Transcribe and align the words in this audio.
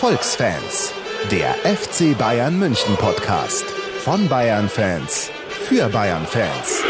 Erfolgsfans, 0.00 0.92
der 1.28 1.54
FC 1.54 2.16
Bayern 2.16 2.56
München 2.56 2.94
Podcast 2.98 3.64
von 4.04 4.28
Bayern 4.28 4.68
Fans 4.68 5.28
für 5.48 5.88
Bayern 5.88 6.24
Fans. 6.24 6.84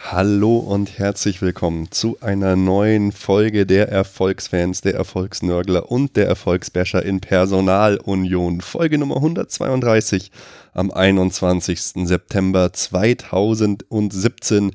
Hallo 0.00 0.56
und 0.56 0.98
herzlich 0.98 1.42
willkommen 1.42 1.90
zu 1.90 2.16
einer 2.22 2.56
neuen 2.56 3.12
Folge 3.12 3.66
der 3.66 3.90
Erfolgsfans, 3.90 4.80
der 4.80 4.94
Erfolgsnörgler 4.94 5.92
und 5.92 6.16
der 6.16 6.26
Erfolgsbäscher 6.26 7.02
in 7.02 7.20
Personalunion. 7.20 8.62
Folge 8.62 8.96
Nummer 8.96 9.16
132 9.16 10.32
am 10.72 10.90
21. 10.90 11.78
September 12.06 12.72
2017. 12.72 14.72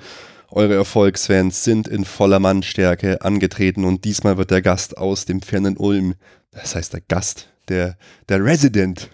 Eure 0.56 0.76
Erfolgsfans 0.76 1.64
sind 1.64 1.88
in 1.88 2.06
voller 2.06 2.40
Mannstärke 2.40 3.22
angetreten 3.22 3.86
und 3.86 4.06
diesmal 4.06 4.38
wird 4.38 4.52
der 4.52 4.62
Gast 4.62 4.96
aus 5.00 5.26
dem 5.26 5.42
fernen 5.42 5.78
Ulm, 5.78 6.14
das 6.52 6.76
heißt 6.76 6.94
der 6.94 7.02
Gast, 7.02 7.50
der, 7.70 7.98
der 8.30 8.46
Resident 8.46 9.10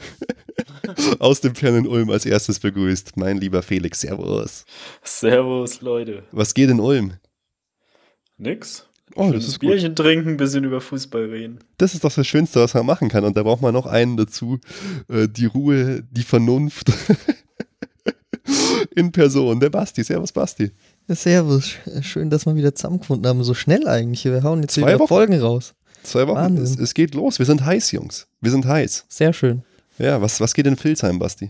aus 1.19 1.39
dem 1.39 1.55
fernen 1.55 1.87
Ulm 1.87 2.09
als 2.09 2.25
erstes 2.25 2.59
begrüßt. 2.59 3.15
Mein 3.15 3.37
lieber 3.37 3.61
Felix, 3.61 4.01
Servus. 4.01 4.65
Servus, 5.01 5.79
Leute. 5.79 6.23
Was 6.33 6.53
geht 6.53 6.69
in 6.69 6.81
Ulm? 6.81 7.13
Nix. 8.37 8.85
Oh, 9.15 9.31
das 9.31 9.47
ist 9.47 9.59
Bierchen 9.59 9.95
gut. 9.95 9.99
trinken, 9.99 10.29
ein 10.31 10.37
bisschen 10.37 10.65
über 10.65 10.81
Fußball 10.81 11.23
reden. 11.23 11.59
Das 11.77 11.93
ist 11.93 12.03
doch 12.03 12.13
das 12.13 12.27
Schönste, 12.27 12.59
was 12.59 12.73
man 12.73 12.85
machen 12.85 13.07
kann. 13.07 13.23
Und 13.23 13.37
da 13.37 13.43
braucht 13.43 13.61
man 13.61 13.73
noch 13.73 13.85
einen 13.85 14.17
dazu. 14.17 14.59
Äh, 15.07 15.29
die 15.29 15.45
Ruhe, 15.45 16.03
die 16.11 16.23
Vernunft 16.23 16.91
in 18.95 19.13
Person. 19.13 19.61
Der 19.61 19.69
Basti. 19.69 20.03
Servus, 20.03 20.33
Basti. 20.33 20.71
Servus, 21.15 21.71
schön, 22.01 22.29
dass 22.29 22.45
wir 22.45 22.55
wieder 22.55 22.75
zusammengefunden 22.75 23.27
haben. 23.27 23.43
So 23.43 23.53
schnell 23.53 23.87
eigentlich. 23.87 24.25
Wir 24.25 24.43
hauen 24.43 24.61
jetzt 24.61 24.75
Zwei 24.75 24.87
wieder 24.87 24.99
Wochen? 24.99 25.07
Folgen 25.07 25.39
raus. 25.39 25.73
Zwei 26.03 26.27
Wochen. 26.27 26.57
Es, 26.57 26.77
es, 26.77 26.93
geht 26.93 27.15
los. 27.15 27.39
Wir 27.39 27.45
sind 27.45 27.65
heiß, 27.65 27.91
Jungs. 27.91 28.27
Wir 28.41 28.51
sind 28.51 28.65
heiß. 28.65 29.05
Sehr 29.09 29.33
schön. 29.33 29.63
Ja, 29.97 30.21
was, 30.21 30.39
was 30.39 30.53
geht 30.53 30.67
in 30.67 30.77
Filzheim, 30.77 31.19
Basti? 31.19 31.45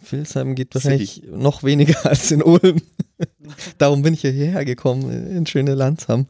In 0.00 0.06
Filzheim 0.06 0.54
geht 0.54 0.74
wahrscheinlich 0.74 1.22
See. 1.24 1.36
noch 1.36 1.62
weniger 1.62 1.96
als 2.06 2.30
in 2.30 2.42
Ulm. 2.42 2.80
Darum 3.78 4.02
bin 4.02 4.14
ich 4.14 4.22
ja 4.22 4.30
hierher 4.30 4.64
gekommen, 4.64 5.10
in 5.10 5.46
schöne 5.46 5.74
Landsheim, 5.74 6.26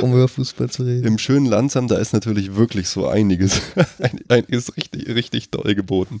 um 0.00 0.12
über 0.12 0.28
Fußball 0.28 0.70
zu 0.70 0.84
reden. 0.84 1.06
Im 1.06 1.18
schönen 1.18 1.46
Landsheim, 1.46 1.88
da 1.88 1.98
ist 1.98 2.12
natürlich 2.12 2.54
wirklich 2.54 2.88
so 2.88 3.08
einiges. 3.08 3.60
einiges 4.28 4.76
richtig, 4.76 5.08
richtig 5.08 5.50
toll 5.50 5.74
geboten. 5.74 6.20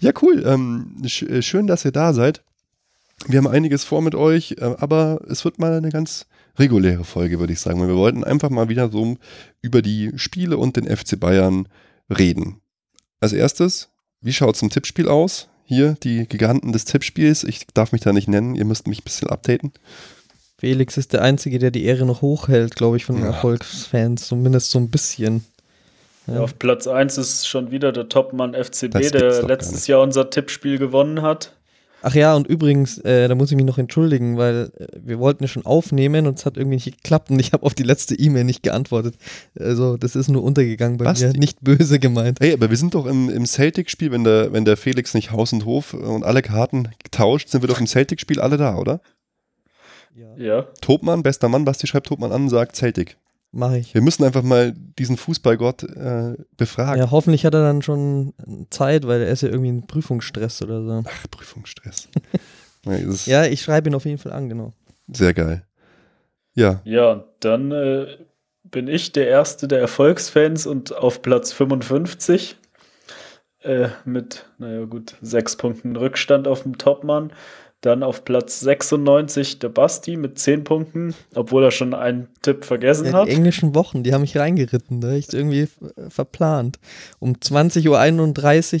Ja, 0.00 0.12
cool. 0.22 0.42
Ähm, 0.46 0.96
schön, 1.06 1.66
dass 1.66 1.84
ihr 1.84 1.92
da 1.92 2.12
seid. 2.12 2.42
Wir 3.26 3.38
haben 3.38 3.46
einiges 3.46 3.84
vor 3.84 4.02
mit 4.02 4.14
euch, 4.14 4.56
äh, 4.58 4.74
aber 4.78 5.20
es 5.28 5.44
wird 5.44 5.58
mal 5.58 5.72
eine 5.72 5.90
ganz 5.90 6.26
reguläre 6.58 7.04
Folge, 7.04 7.38
würde 7.38 7.52
ich 7.52 7.60
sagen. 7.60 7.86
wir 7.86 7.96
wollten 7.96 8.24
einfach 8.24 8.50
mal 8.50 8.68
wieder 8.68 8.90
so 8.90 9.16
über 9.62 9.82
die 9.82 10.12
Spiele 10.16 10.58
und 10.58 10.76
den 10.76 10.84
FC 10.84 11.18
Bayern 11.18 11.68
reden. 12.10 12.60
Als 13.20 13.32
erstes, 13.32 13.90
wie 14.20 14.32
schaut 14.32 14.56
es 14.56 14.62
im 14.62 14.70
Tippspiel 14.70 15.08
aus? 15.08 15.48
Hier 15.64 15.96
die 16.02 16.26
Giganten 16.26 16.72
des 16.72 16.84
Tippspiels. 16.84 17.44
Ich 17.44 17.66
darf 17.72 17.92
mich 17.92 18.02
da 18.02 18.12
nicht 18.12 18.28
nennen, 18.28 18.54
ihr 18.54 18.64
müsst 18.64 18.86
mich 18.86 19.00
ein 19.00 19.04
bisschen 19.04 19.30
updaten. 19.30 19.72
Felix 20.58 20.96
ist 20.96 21.12
der 21.12 21.22
Einzige, 21.22 21.58
der 21.58 21.70
die 21.70 21.84
Ehre 21.84 22.04
noch 22.04 22.22
hochhält, 22.22 22.76
glaube 22.76 22.96
ich, 22.96 23.04
von 23.04 23.16
den 23.16 23.24
ja. 23.24 23.30
Erfolgsfans. 23.30 24.28
Zumindest 24.28 24.70
so 24.70 24.78
ein 24.78 24.90
bisschen. 24.90 25.44
Ja. 26.26 26.40
Auf 26.40 26.58
Platz 26.58 26.86
1 26.86 27.18
ist 27.18 27.48
schon 27.48 27.72
wieder 27.72 27.90
der 27.90 28.08
Topmann 28.08 28.54
FCB, 28.54 29.10
der 29.10 29.42
letztes 29.42 29.88
Jahr 29.88 30.02
unser 30.02 30.30
Tippspiel 30.30 30.78
gewonnen 30.78 31.22
hat. 31.22 31.56
Ach 32.02 32.14
ja, 32.14 32.34
und 32.34 32.48
übrigens, 32.48 32.98
äh, 32.98 33.28
da 33.28 33.34
muss 33.34 33.50
ich 33.50 33.56
mich 33.56 33.64
noch 33.64 33.78
entschuldigen, 33.78 34.36
weil 34.36 34.72
äh, 34.76 34.86
wir 35.00 35.20
wollten 35.20 35.44
ja 35.44 35.48
schon 35.48 35.64
aufnehmen 35.64 36.26
und 36.26 36.38
es 36.38 36.44
hat 36.44 36.56
irgendwie 36.56 36.76
nicht 36.76 37.02
geklappt 37.02 37.30
und 37.30 37.38
ich 37.38 37.52
habe 37.52 37.64
auf 37.64 37.74
die 37.74 37.84
letzte 37.84 38.16
E-Mail 38.16 38.44
nicht 38.44 38.64
geantwortet. 38.64 39.14
Also, 39.58 39.96
das 39.96 40.16
ist 40.16 40.28
nur 40.28 40.42
untergegangen 40.42 40.98
bei 40.98 41.04
Basti. 41.04 41.26
mir, 41.26 41.32
nicht 41.34 41.60
böse 41.62 42.00
gemeint. 42.00 42.38
Hey, 42.40 42.52
aber 42.52 42.70
wir 42.70 42.76
sind 42.76 42.94
doch 42.94 43.06
im, 43.06 43.30
im 43.30 43.46
Celtic-Spiel, 43.46 44.10
wenn 44.10 44.24
der, 44.24 44.52
wenn 44.52 44.64
der 44.64 44.76
Felix 44.76 45.14
nicht 45.14 45.30
Haus 45.30 45.52
und 45.52 45.64
Hof 45.64 45.94
und 45.94 46.24
alle 46.24 46.42
Karten 46.42 46.88
tauscht, 47.12 47.48
sind 47.48 47.62
wir 47.62 47.68
doch 47.68 47.80
im 47.80 47.86
Celtic-Spiel 47.86 48.40
alle 48.40 48.56
da, 48.56 48.76
oder? 48.76 49.00
Ja. 50.14 50.36
ja. 50.36 50.62
Topmann, 50.80 51.22
bester 51.22 51.48
Mann, 51.48 51.64
Basti 51.64 51.86
schreibt 51.86 52.08
Topmann 52.08 52.32
an, 52.32 52.48
sagt 52.48 52.76
Celtic. 52.76 53.16
Mache 53.54 53.78
ich. 53.78 53.92
Wir 53.92 54.00
müssen 54.00 54.24
einfach 54.24 54.42
mal 54.42 54.72
diesen 54.72 55.18
Fußballgott 55.18 55.82
äh, 55.82 56.36
befragen. 56.56 56.98
Ja, 56.98 57.10
hoffentlich 57.10 57.44
hat 57.44 57.52
er 57.52 57.62
dann 57.62 57.82
schon 57.82 58.32
Zeit, 58.70 59.06
weil 59.06 59.20
er 59.20 59.28
ist 59.28 59.42
ja 59.42 59.50
irgendwie 59.50 59.70
ein 59.70 59.86
Prüfungsstress 59.86 60.62
oder 60.62 60.82
so. 60.82 61.02
Ach, 61.06 61.30
Prüfungsstress. 61.30 62.08
ja, 63.26 63.44
ich 63.44 63.60
schreibe 63.60 63.90
ihn 63.90 63.94
auf 63.94 64.06
jeden 64.06 64.16
Fall 64.16 64.32
an, 64.32 64.48
genau. 64.48 64.72
Sehr 65.12 65.34
geil. 65.34 65.66
Ja. 66.54 66.80
Ja, 66.84 67.24
dann 67.40 67.72
äh, 67.72 68.06
bin 68.64 68.88
ich 68.88 69.12
der 69.12 69.28
Erste 69.28 69.68
der 69.68 69.80
Erfolgsfans 69.80 70.66
und 70.66 70.96
auf 70.96 71.20
Platz 71.20 71.52
55 71.52 72.56
äh, 73.62 73.88
mit, 74.06 74.46
naja 74.56 74.86
gut, 74.86 75.16
sechs 75.20 75.56
Punkten 75.56 75.94
Rückstand 75.96 76.48
auf 76.48 76.62
dem 76.62 76.78
Topmann. 76.78 77.32
Dann 77.82 78.04
auf 78.04 78.24
Platz 78.24 78.60
96 78.60 79.58
der 79.58 79.68
Basti 79.68 80.16
mit 80.16 80.38
10 80.38 80.62
Punkten, 80.62 81.14
obwohl 81.34 81.64
er 81.64 81.72
schon 81.72 81.94
einen 81.94 82.28
Tipp 82.40 82.64
vergessen 82.64 83.06
ja, 83.06 83.12
hat. 83.12 83.28
Die 83.28 83.32
englischen 83.32 83.74
Wochen, 83.74 84.04
die 84.04 84.14
haben 84.14 84.20
mich 84.20 84.36
reingeritten, 84.36 85.00
da 85.00 85.08
habe 85.08 85.18
ich 85.18 85.26
es 85.26 85.34
irgendwie 85.34 85.68
verplant. 86.08 86.78
Um 87.18 87.34
20.31 87.34 87.88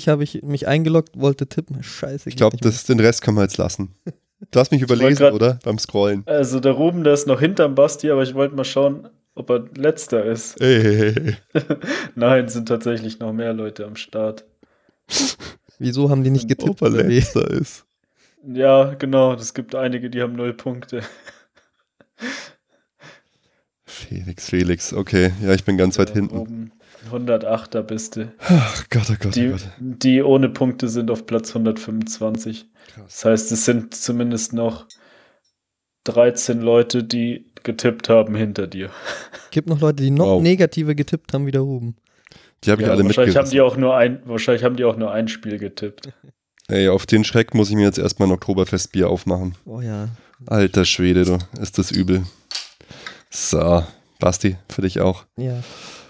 Uhr 0.06 0.12
habe 0.12 0.22
ich 0.22 0.42
mich 0.42 0.68
eingeloggt, 0.68 1.20
wollte 1.20 1.48
tippen. 1.48 1.82
Scheiße. 1.82 2.28
Ich 2.28 2.36
glaube, 2.36 2.56
den 2.56 3.00
Rest 3.00 3.22
können 3.22 3.36
wir 3.36 3.42
jetzt 3.42 3.58
lassen. 3.58 3.92
Du 4.52 4.60
hast 4.60 4.70
mich 4.70 4.82
überlesen, 4.82 5.16
grad, 5.16 5.34
oder? 5.34 5.58
Beim 5.64 5.78
Scrollen. 5.78 6.22
Also 6.26 6.60
der 6.60 6.72
Ruben, 6.72 7.02
der 7.02 7.14
ist 7.14 7.26
noch 7.26 7.40
hinterm 7.40 7.74
Basti, 7.74 8.08
aber 8.08 8.22
ich 8.22 8.34
wollte 8.34 8.54
mal 8.54 8.64
schauen, 8.64 9.08
ob 9.34 9.50
er 9.50 9.64
letzter 9.76 10.24
ist. 10.24 10.60
Ey. 10.60 11.36
Nein, 12.14 12.48
sind 12.48 12.68
tatsächlich 12.68 13.18
noch 13.18 13.32
mehr 13.32 13.52
Leute 13.52 13.84
am 13.84 13.96
Start. 13.96 14.44
Wieso 15.78 16.10
haben 16.10 16.22
die 16.22 16.30
nicht 16.30 16.48
getippt? 16.48 16.70
Ob 16.70 16.82
er 16.82 16.90
letzter 16.90 17.50
ist. 17.50 17.84
Ja, 18.44 18.94
genau. 18.94 19.34
Es 19.34 19.54
gibt 19.54 19.74
einige, 19.74 20.10
die 20.10 20.20
haben 20.20 20.34
null 20.34 20.54
Punkte. 20.54 21.02
Felix, 23.84 24.48
Felix, 24.48 24.92
okay. 24.92 25.32
Ja, 25.42 25.52
ich 25.54 25.64
bin 25.64 25.76
ganz 25.76 25.98
weit 25.98 26.10
hinten. 26.10 26.36
Oben 26.36 26.72
108er 27.10 27.82
bist 27.82 28.16
du. 28.16 28.32
Ach 28.38 28.84
Gott, 28.90 29.10
oh 29.10 29.14
Gott, 29.18 29.34
die, 29.34 29.48
oh 29.48 29.52
Gott. 29.52 29.68
Die 29.78 30.22
ohne 30.22 30.48
Punkte 30.48 30.88
sind 30.88 31.10
auf 31.10 31.26
Platz 31.26 31.50
125. 31.50 32.66
Krass. 32.86 33.04
Das 33.06 33.24
heißt, 33.24 33.52
es 33.52 33.64
sind 33.64 33.94
zumindest 33.94 34.52
noch 34.52 34.86
13 36.04 36.60
Leute, 36.60 37.04
die 37.04 37.52
getippt 37.62 38.08
haben 38.08 38.34
hinter 38.34 38.66
dir. 38.66 38.90
Gibt 39.50 39.68
noch 39.68 39.80
Leute, 39.80 40.02
die 40.02 40.10
noch 40.10 40.26
wow. 40.26 40.42
negative 40.42 40.94
getippt 40.94 41.32
haben 41.32 41.46
wie 41.46 41.52
der 41.52 41.60
Ruben. 41.60 41.96
Die 42.64 42.70
habe 42.70 42.82
ich 42.82 42.86
ja, 42.86 42.94
alle 42.94 43.04
wahrscheinlich 43.04 43.36
haben 43.36 43.50
die 43.50 43.60
auch 43.60 43.76
nur 43.76 43.96
ein, 43.96 44.22
Wahrscheinlich 44.24 44.64
haben 44.64 44.76
die 44.76 44.84
auch 44.84 44.96
nur 44.96 45.12
ein 45.12 45.28
Spiel 45.28 45.58
getippt. 45.58 46.12
Ey, 46.68 46.88
auf 46.88 47.06
den 47.06 47.24
Schreck 47.24 47.54
muss 47.54 47.70
ich 47.70 47.76
mir 47.76 47.82
jetzt 47.82 47.98
erstmal 47.98 48.28
ein 48.28 48.32
Oktoberfestbier 48.32 49.08
aufmachen. 49.10 49.56
Oh 49.64 49.80
ja. 49.80 50.08
Alter 50.46 50.84
Schwede, 50.84 51.24
du, 51.24 51.38
ist 51.60 51.78
das 51.78 51.90
übel. 51.90 52.22
So, 53.30 53.84
Basti, 54.18 54.56
für 54.68 54.82
dich 54.82 55.00
auch. 55.00 55.24
Ja, 55.36 55.62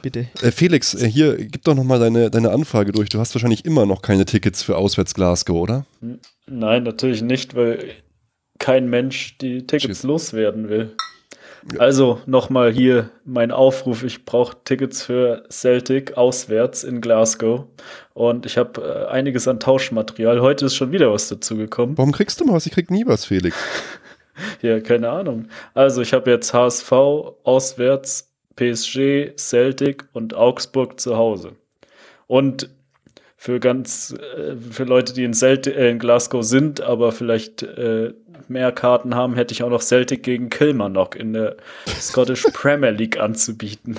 bitte. 0.02 0.28
Äh, 0.42 0.50
Felix, 0.50 0.94
äh, 0.94 1.08
hier, 1.08 1.36
gib 1.36 1.64
doch 1.64 1.74
nochmal 1.74 1.98
deine, 1.98 2.30
deine 2.30 2.50
Anfrage 2.50 2.92
durch. 2.92 3.08
Du 3.08 3.18
hast 3.18 3.34
wahrscheinlich 3.34 3.64
immer 3.64 3.86
noch 3.86 4.02
keine 4.02 4.24
Tickets 4.24 4.62
für 4.62 4.76
Auswärts 4.76 5.14
Glasgow, 5.14 5.56
oder? 5.56 5.86
Nein, 6.46 6.82
natürlich 6.82 7.22
nicht, 7.22 7.54
weil 7.54 7.90
kein 8.58 8.88
Mensch 8.88 9.38
die 9.38 9.66
Tickets 9.66 9.82
Schiss. 9.84 10.02
loswerden 10.02 10.68
will. 10.68 10.94
Also 11.78 12.20
nochmal 12.26 12.72
hier 12.72 13.10
mein 13.24 13.52
Aufruf. 13.52 14.02
Ich 14.02 14.24
brauche 14.24 14.56
Tickets 14.64 15.04
für 15.04 15.44
Celtic 15.48 16.16
auswärts 16.16 16.82
in 16.82 17.00
Glasgow. 17.00 17.66
Und 18.14 18.46
ich 18.46 18.58
habe 18.58 18.80
äh, 18.80 19.10
einiges 19.10 19.48
an 19.48 19.60
Tauschmaterial. 19.60 20.40
Heute 20.40 20.66
ist 20.66 20.74
schon 20.74 20.92
wieder 20.92 21.12
was 21.12 21.28
dazu 21.28 21.56
gekommen. 21.56 21.96
Warum 21.96 22.12
kriegst 22.12 22.40
du 22.40 22.44
mal 22.44 22.54
was? 22.54 22.66
Ich 22.66 22.72
krieg 22.72 22.90
nie 22.90 23.06
was, 23.06 23.24
Felix. 23.24 23.56
ja, 24.62 24.80
keine 24.80 25.10
Ahnung. 25.10 25.48
Also 25.74 26.02
ich 26.02 26.12
habe 26.12 26.30
jetzt 26.30 26.52
HSV 26.52 26.92
auswärts, 27.44 28.30
PSG, 28.56 29.36
Celtic 29.36 30.04
und 30.12 30.34
Augsburg 30.34 31.00
zu 31.00 31.16
Hause. 31.16 31.52
Und 32.26 32.68
für 33.36 33.58
ganz, 33.58 34.14
äh, 34.36 34.54
für 34.56 34.84
Leute, 34.84 35.14
die 35.14 35.24
in, 35.24 35.34
Celtic, 35.34 35.74
äh, 35.74 35.90
in 35.90 35.98
Glasgow 35.98 36.44
sind, 36.44 36.80
aber 36.80 37.12
vielleicht 37.12 37.62
äh, 37.62 38.12
mehr 38.48 38.72
Karten 38.72 39.14
haben, 39.14 39.34
hätte 39.34 39.52
ich 39.52 39.62
auch 39.62 39.70
noch 39.70 39.82
Celtic 39.82 40.22
gegen 40.22 40.48
Kilmarnock 40.48 41.16
in 41.16 41.32
der 41.32 41.56
Scottish 41.88 42.42
Premier 42.52 42.90
League 42.90 43.18
anzubieten. 43.18 43.98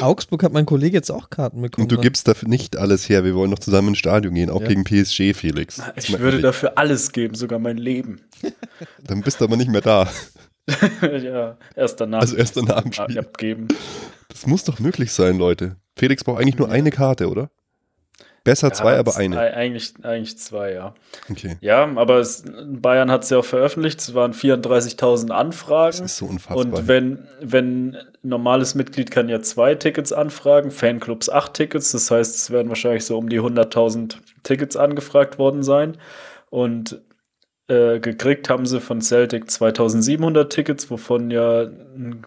Augsburg 0.00 0.42
hat 0.42 0.52
mein 0.52 0.66
Kollege 0.66 0.96
jetzt 0.96 1.10
auch 1.10 1.30
Karten 1.30 1.62
bekommen. 1.62 1.84
Und 1.84 1.92
du 1.92 1.98
gibst 1.98 2.28
dafür 2.28 2.48
nicht 2.48 2.76
alles 2.76 3.08
her. 3.08 3.24
Wir 3.24 3.34
wollen 3.34 3.50
noch 3.50 3.58
zusammen 3.58 3.88
ins 3.88 3.98
Stadion 3.98 4.34
gehen, 4.34 4.50
auch 4.50 4.60
ja. 4.62 4.68
gegen 4.68 4.84
PSG, 4.84 5.34
Felix. 5.34 5.80
Ich 5.96 6.10
würde 6.12 6.28
ehrlich. 6.28 6.42
dafür 6.42 6.76
alles 6.76 7.12
geben, 7.12 7.34
sogar 7.34 7.58
mein 7.58 7.76
Leben. 7.76 8.20
Dann 9.04 9.22
bist 9.22 9.40
du 9.40 9.44
aber 9.44 9.56
nicht 9.56 9.70
mehr 9.70 9.80
da. 9.80 10.08
ja, 11.02 11.56
erst 11.74 12.00
danach. 12.00 12.20
Also 12.20 12.36
erst 12.36 12.56
danach 12.56 12.84
Spiel. 12.92 13.18
Abgeben. 13.18 13.68
Das 14.28 14.46
muss 14.46 14.64
doch 14.64 14.78
möglich 14.78 15.12
sein, 15.12 15.38
Leute. 15.38 15.76
Felix 15.96 16.24
braucht 16.24 16.40
eigentlich 16.40 16.58
nur 16.58 16.68
ja. 16.68 16.74
eine 16.74 16.90
Karte, 16.90 17.28
oder? 17.28 17.50
Besser 18.44 18.68
Ja, 18.68 18.72
zwei, 18.74 18.96
aber 18.98 19.16
eine. 19.16 19.38
ei- 19.38 19.52
Eigentlich, 19.54 19.92
eigentlich 20.02 20.38
zwei, 20.38 20.72
ja. 20.72 20.94
Okay. 21.30 21.56
Ja, 21.60 21.84
aber 21.96 22.18
es, 22.20 22.42
Bayern 22.66 23.10
hat 23.10 23.24
es 23.24 23.30
ja 23.30 23.38
auch 23.38 23.44
veröffentlicht. 23.44 24.00
Es 24.00 24.14
waren 24.14 24.32
34.000 24.32 25.28
Das 25.28 25.36
Anfragen. 25.38 26.04
ist 26.04 26.16
so 26.16 26.26
unfassbar. 26.26 26.56
Und 26.56 26.88
wenn, 26.88 27.26
wenn 27.40 27.94
ein 27.96 27.96
normales 28.22 28.74
Mitglied 28.74 29.10
kann 29.10 29.28
ja 29.28 29.40
zwei 29.42 29.74
Tickets 29.74 30.12
anfragen, 30.12 30.70
Fanclubs 30.70 31.28
acht 31.28 31.54
Tickets, 31.54 31.92
das 31.92 32.10
heißt, 32.10 32.34
es 32.34 32.50
werden 32.50 32.68
wahrscheinlich 32.68 33.04
so 33.04 33.18
um 33.18 33.28
die 33.28 33.40
100.000 33.40 34.16
Tickets 34.42 34.76
angefragt 34.76 35.38
worden 35.38 35.62
sein. 35.62 35.98
Und 36.48 37.00
äh, 37.68 38.00
gekriegt 38.00 38.48
haben 38.50 38.66
sie 38.66 38.80
von 38.80 39.00
Celtic 39.00 39.50
2700 39.50 40.50
Tickets, 40.52 40.90
wovon 40.90 41.30
ja 41.30 41.60
ein 41.62 42.24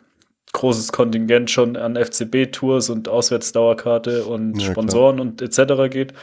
großes 0.54 0.92
Kontingent 0.92 1.52
schon 1.52 1.76
an 1.76 1.96
FCB-Tours 1.96 2.90
und 2.90 3.10
Auswärtsdauerkarte 3.10 4.26
und 4.26 4.54
Ja, 4.54 4.60
klar. 4.60 4.72
Sponsoren 4.72 5.20
und 5.20 5.42
etc. 5.42 5.92
geht. 5.92 6.14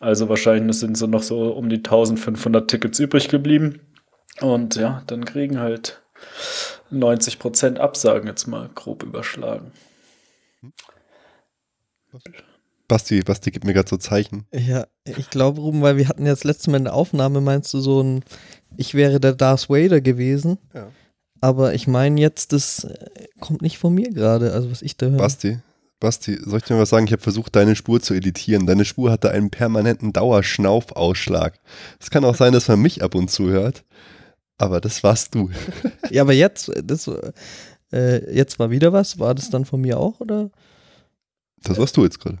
Also 0.00 0.28
wahrscheinlich 0.28 0.78
sind 0.78 0.96
so 0.96 1.06
noch 1.06 1.22
so 1.22 1.52
um 1.52 1.68
die 1.68 1.76
1500 1.76 2.68
Tickets 2.68 2.98
übrig 2.98 3.28
geblieben. 3.28 3.80
Und 4.40 4.76
ja, 4.76 5.02
dann 5.06 5.24
kriegen 5.24 5.60
halt 5.60 6.00
90% 6.92 7.76
Absagen 7.78 8.26
jetzt 8.28 8.46
mal 8.46 8.68
grob 8.74 9.02
überschlagen. 9.02 9.72
Basti, 12.88 13.20
Basti 13.20 13.50
gibt 13.52 13.64
mir 13.64 13.72
gerade 13.74 13.88
so 13.88 13.96
Zeichen. 13.96 14.46
Ja, 14.52 14.86
ich 15.04 15.30
glaube, 15.30 15.60
Ruben, 15.60 15.80
weil 15.82 15.96
wir 15.96 16.08
hatten 16.08 16.26
ja 16.26 16.32
das 16.32 16.44
letzte 16.44 16.70
Mal 16.70 16.78
in 16.78 16.84
der 16.84 16.94
Aufnahme, 16.94 17.40
meinst 17.40 17.72
du 17.72 17.78
so 17.78 18.02
ein, 18.02 18.24
ich 18.76 18.94
wäre 18.94 19.20
der 19.20 19.34
Darth 19.34 19.70
Vader 19.70 20.00
gewesen. 20.00 20.58
Ja. 20.74 20.88
Aber 21.40 21.74
ich 21.74 21.86
meine 21.86 22.20
jetzt, 22.20 22.52
das 22.52 22.84
äh, 22.84 23.26
kommt 23.40 23.62
nicht 23.62 23.78
von 23.78 23.94
mir 23.94 24.10
gerade, 24.10 24.52
also 24.52 24.70
was 24.70 24.82
ich 24.82 24.96
da 24.96 25.06
höre. 25.06 25.18
Basti, 25.18 25.58
Basti, 26.00 26.38
soll 26.42 26.58
ich 26.58 26.64
dir 26.64 26.74
mal 26.74 26.82
was 26.82 26.90
sagen? 26.90 27.06
Ich 27.06 27.12
habe 27.12 27.22
versucht, 27.22 27.56
deine 27.56 27.76
Spur 27.76 28.00
zu 28.00 28.14
editieren. 28.14 28.66
Deine 28.66 28.84
Spur 28.84 29.10
hatte 29.10 29.30
einen 29.30 29.50
permanenten 29.50 30.12
Dauerschnaufausschlag. 30.12 31.58
Es 31.98 32.10
kann 32.10 32.24
auch 32.24 32.34
sein, 32.34 32.52
dass 32.52 32.68
man 32.68 32.80
mich 32.80 33.02
ab 33.02 33.14
und 33.14 33.30
zu 33.30 33.48
hört, 33.50 33.84
aber 34.58 34.80
das 34.80 35.02
warst 35.02 35.34
du. 35.34 35.50
Ja, 36.10 36.22
aber 36.22 36.32
jetzt, 36.32 36.72
das, 36.82 37.08
äh, 37.92 38.34
jetzt 38.34 38.58
war 38.58 38.70
wieder 38.70 38.92
was. 38.92 39.18
War 39.20 39.34
das 39.34 39.48
dann 39.48 39.64
von 39.64 39.80
mir 39.80 39.98
auch, 39.98 40.18
oder? 40.18 40.50
Das 41.62 41.78
warst 41.78 41.96
du 41.96 42.02
jetzt 42.02 42.18
gerade. 42.18 42.38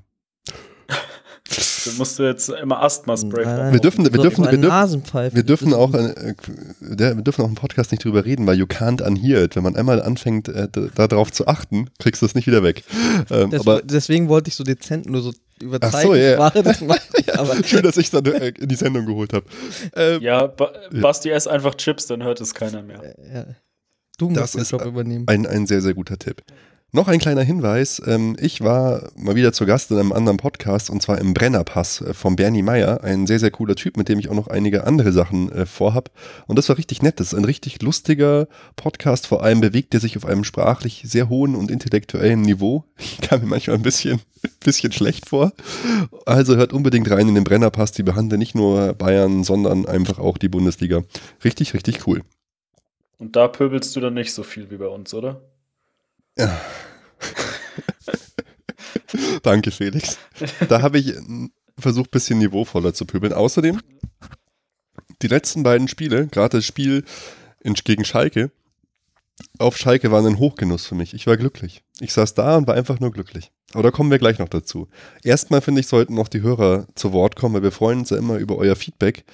Da 1.50 1.90
musst 1.98 2.18
du 2.18 2.22
jetzt 2.22 2.48
immer 2.48 2.80
Asthma-Spray 2.82 3.44
Nein, 3.44 3.72
Wir 3.72 3.80
dürfen- 3.80 4.04
wir 4.04 4.10
dürfen- 4.22 4.44
wir 4.44 4.58
dürfen-. 4.58 5.34
Wir 5.34 5.42
dürfen 5.42 5.70
Das- 5.70 5.78
auch, 5.78 5.92
äh, 5.94 6.34
wir 6.80 7.14
dürfen 7.22 7.42
auch 7.44 7.48
im 7.48 7.54
Podcast 7.56 7.90
nicht 7.90 8.04
drüber 8.04 8.24
reden, 8.24 8.46
weil 8.46 8.56
you 8.58 8.66
can't 8.66 9.02
unhear 9.02 9.42
it. 9.42 9.56
Wenn 9.56 9.62
man 9.64 9.74
einmal 9.76 10.00
anfängt, 10.02 10.48
äh, 10.48 10.68
darauf 10.94 11.32
zu 11.32 11.46
achten, 11.48 11.88
kriegst 11.98 12.22
du 12.22 12.26
es 12.26 12.34
nicht 12.34 12.46
wieder 12.46 12.62
weg. 12.62 12.84
Ähm, 13.30 13.50
Das, 13.50 13.60
aber 13.62 13.82
deswegen 13.82 14.28
wollte 14.28 14.48
ich 14.48 14.54
so 14.54 14.62
dezent 14.64 15.06
nur 15.06 15.22
so 15.22 15.32
über 15.60 15.78
Ach 15.80 15.92
so, 16.00 16.14
ja, 16.14 16.22
ja. 16.32 16.38
Zeichensprache 16.52 16.62
das 16.62 16.80
machen. 16.82 17.00
aber 17.38 17.64
schön, 17.64 17.82
dass 17.82 17.96
ich 17.96 18.10
dann 18.10 18.24
äh, 18.26 18.48
in 18.58 18.68
die 18.68 18.74
Sendung 18.76 19.06
geholt 19.06 19.32
habe. 19.32 19.44
Ähm, 19.96 20.22
Ja, 20.22 20.46
ba 20.46 20.70
Basti, 20.92 21.30
ess 21.30 21.46
einfach 21.46 21.74
Chips, 21.74 22.06
dann 22.06 22.22
hört 22.22 22.40
es 22.40 22.54
keiner 22.54 22.82
mehr. 22.82 23.14
ja. 23.34 23.44
Du 24.18 24.28
Das 24.32 24.40
musst 24.42 24.54
den 24.54 24.60
ist 24.62 24.70
Job 24.72 24.84
übernehmen. 24.84 25.24
Ein, 25.28 25.46
ein 25.46 25.66
sehr, 25.66 25.80
sehr 25.80 25.94
guter 25.94 26.18
Tipp. 26.18 26.42
Noch 26.92 27.06
ein 27.06 27.20
kleiner 27.20 27.42
Hinweis. 27.42 28.02
Ähm, 28.04 28.36
ich 28.40 28.62
war 28.62 29.12
mal 29.14 29.36
wieder 29.36 29.52
zu 29.52 29.64
Gast 29.64 29.92
in 29.92 29.98
einem 29.98 30.12
anderen 30.12 30.38
Podcast 30.38 30.90
und 30.90 31.00
zwar 31.00 31.18
im 31.18 31.34
Brennerpass 31.34 32.00
äh, 32.00 32.14
von 32.14 32.34
Bernie 32.34 32.62
Meyer. 32.62 33.04
Ein 33.04 33.28
sehr, 33.28 33.38
sehr 33.38 33.52
cooler 33.52 33.76
Typ, 33.76 33.96
mit 33.96 34.08
dem 34.08 34.18
ich 34.18 34.28
auch 34.28 34.34
noch 34.34 34.48
einige 34.48 34.82
andere 34.82 35.12
Sachen 35.12 35.52
äh, 35.52 35.66
vorhab. 35.66 36.10
Und 36.48 36.56
das 36.58 36.68
war 36.68 36.78
richtig 36.78 37.00
nett. 37.00 37.20
Das 37.20 37.28
ist 37.28 37.38
ein 37.38 37.44
richtig 37.44 37.80
lustiger 37.80 38.48
Podcast. 38.74 39.28
Vor 39.28 39.44
allem 39.44 39.60
bewegt 39.60 39.94
er 39.94 40.00
sich 40.00 40.16
auf 40.16 40.26
einem 40.26 40.42
sprachlich 40.42 41.02
sehr 41.06 41.28
hohen 41.28 41.54
und 41.54 41.70
intellektuellen 41.70 42.42
Niveau. 42.42 42.84
Ich 42.98 43.20
kam 43.20 43.40
mir 43.40 43.46
manchmal 43.46 43.76
ein 43.76 43.82
bisschen, 43.82 44.20
bisschen 44.64 44.90
schlecht 44.90 45.28
vor. 45.28 45.52
Also 46.26 46.56
hört 46.56 46.72
unbedingt 46.72 47.08
rein 47.08 47.28
in 47.28 47.36
den 47.36 47.44
Brennerpass. 47.44 47.92
Die 47.92 48.02
behandeln 48.02 48.40
nicht 48.40 48.56
nur 48.56 48.94
Bayern, 48.94 49.44
sondern 49.44 49.86
einfach 49.86 50.18
auch 50.18 50.38
die 50.38 50.48
Bundesliga. 50.48 51.04
Richtig, 51.44 51.72
richtig 51.72 52.08
cool. 52.08 52.22
Und 53.18 53.36
da 53.36 53.46
pöbelst 53.46 53.94
du 53.94 54.00
dann 54.00 54.14
nicht 54.14 54.32
so 54.32 54.42
viel 54.42 54.72
wie 54.72 54.76
bei 54.78 54.88
uns, 54.88 55.14
oder? 55.14 55.40
Danke, 59.42 59.70
Felix. 59.70 60.18
Da 60.68 60.82
habe 60.82 60.98
ich 60.98 61.14
versucht, 61.78 62.08
ein 62.08 62.12
bisschen 62.12 62.38
niveauvoller 62.38 62.94
zu 62.94 63.04
pöbeln. 63.04 63.32
Außerdem, 63.32 63.80
die 65.22 65.28
letzten 65.28 65.62
beiden 65.62 65.88
Spiele, 65.88 66.26
gerade 66.28 66.58
das 66.58 66.64
Spiel 66.64 67.04
gegen 67.62 68.04
Schalke, 68.04 68.50
auf 69.58 69.76
Schalke 69.76 70.10
waren 70.10 70.26
ein 70.26 70.38
Hochgenuss 70.38 70.86
für 70.86 70.94
mich. 70.94 71.14
Ich 71.14 71.26
war 71.26 71.36
glücklich. 71.36 71.82
Ich 72.00 72.12
saß 72.12 72.34
da 72.34 72.56
und 72.56 72.66
war 72.66 72.74
einfach 72.74 73.00
nur 73.00 73.10
glücklich. 73.10 73.50
Aber 73.72 73.82
da 73.82 73.90
kommen 73.90 74.10
wir 74.10 74.18
gleich 74.18 74.38
noch 74.38 74.48
dazu. 74.48 74.88
Erstmal 75.22 75.60
finde 75.60 75.80
ich, 75.80 75.86
sollten 75.86 76.14
noch 76.14 76.28
die 76.28 76.42
Hörer 76.42 76.86
zu 76.94 77.12
Wort 77.12 77.36
kommen, 77.36 77.54
weil 77.54 77.62
wir 77.62 77.72
freuen 77.72 78.00
uns 78.00 78.10
ja 78.10 78.18
immer 78.18 78.36
über 78.36 78.56
euer 78.56 78.76
Feedback 78.76 79.24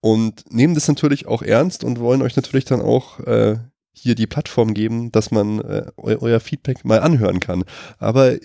und 0.00 0.50
nehmen 0.52 0.74
das 0.74 0.88
natürlich 0.88 1.26
auch 1.26 1.42
ernst 1.42 1.84
und 1.84 2.00
wollen 2.00 2.22
euch 2.22 2.36
natürlich 2.36 2.64
dann 2.64 2.80
auch 2.80 3.20
äh, 3.20 3.58
hier 4.02 4.14
die 4.14 4.26
Plattform 4.26 4.74
geben, 4.74 5.12
dass 5.12 5.30
man 5.30 5.60
äh, 5.60 5.86
eu 5.96 6.16
euer 6.20 6.40
Feedback 6.40 6.84
mal 6.84 7.00
anhören 7.00 7.40
kann. 7.40 7.64
Aber 7.98 8.36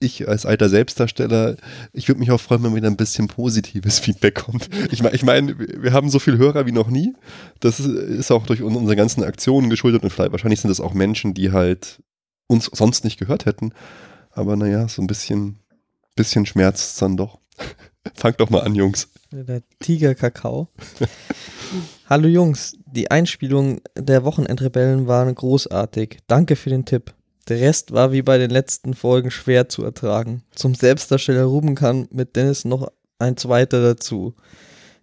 ich 0.00 0.28
als 0.28 0.44
alter 0.44 0.68
Selbstdarsteller, 0.68 1.56
ich 1.92 2.08
würde 2.08 2.18
mich 2.20 2.30
auch 2.30 2.40
freuen, 2.40 2.62
wenn 2.64 2.74
wieder 2.74 2.88
ein 2.90 2.96
bisschen 2.96 3.28
positives 3.28 3.98
Feedback 4.00 4.34
kommt. 4.34 4.68
Ich 4.90 5.02
meine, 5.02 5.14
ich 5.14 5.22
mein, 5.22 5.58
wir 5.58 5.92
haben 5.92 6.10
so 6.10 6.18
viele 6.18 6.36
Hörer 6.38 6.66
wie 6.66 6.72
noch 6.72 6.90
nie. 6.90 7.14
Das 7.60 7.80
ist- 7.80 8.30
auch 8.30 8.44
durch 8.46 8.60
un- 8.62 8.76
unsere 8.76 8.96
ganzen 8.96 9.22
Aktionen 9.24 9.70
geschuldet 9.70 10.02
und 10.02 10.10
vielleicht, 10.10 10.32
wahrscheinlich 10.32 10.60
sind 10.60 10.68
das 10.68 10.80
auch 10.80 10.94
Menschen, 10.94 11.32
die 11.32 11.52
halt 11.52 12.02
uns 12.48 12.66
sonst 12.72 13.04
nicht 13.04 13.18
gehört 13.18 13.46
hätten. 13.46 13.72
Aber 14.32 14.56
naja, 14.56 14.88
so 14.88 15.00
ein 15.00 15.06
bisschen, 15.06 15.60
bisschen 16.16 16.44
schmerzt 16.44 17.00
dann 17.00 17.16
doch. 17.16 17.38
Fangt 18.14 18.40
doch 18.40 18.50
mal 18.50 18.60
an, 18.62 18.74
Jungs. 18.74 19.08
Der 19.36 19.62
Tiger 19.80 20.14
Kakao. 20.14 20.68
Hallo 22.08 22.28
Jungs, 22.28 22.76
die 22.86 23.10
Einspielung 23.10 23.80
der 23.96 24.22
Wochenendrebellen 24.22 25.08
waren 25.08 25.34
großartig. 25.34 26.18
Danke 26.28 26.54
für 26.54 26.70
den 26.70 26.84
Tipp. 26.84 27.12
Der 27.48 27.60
Rest 27.60 27.90
war 27.90 28.12
wie 28.12 28.22
bei 28.22 28.38
den 28.38 28.50
letzten 28.50 28.94
Folgen 28.94 29.32
schwer 29.32 29.68
zu 29.68 29.82
ertragen. 29.82 30.44
Zum 30.54 30.76
Selbstdarsteller 30.76 31.46
Ruben 31.46 31.74
kann 31.74 32.06
mit 32.12 32.36
Dennis 32.36 32.64
noch 32.64 32.92
ein 33.18 33.36
zweiter 33.36 33.82
dazu. 33.82 34.36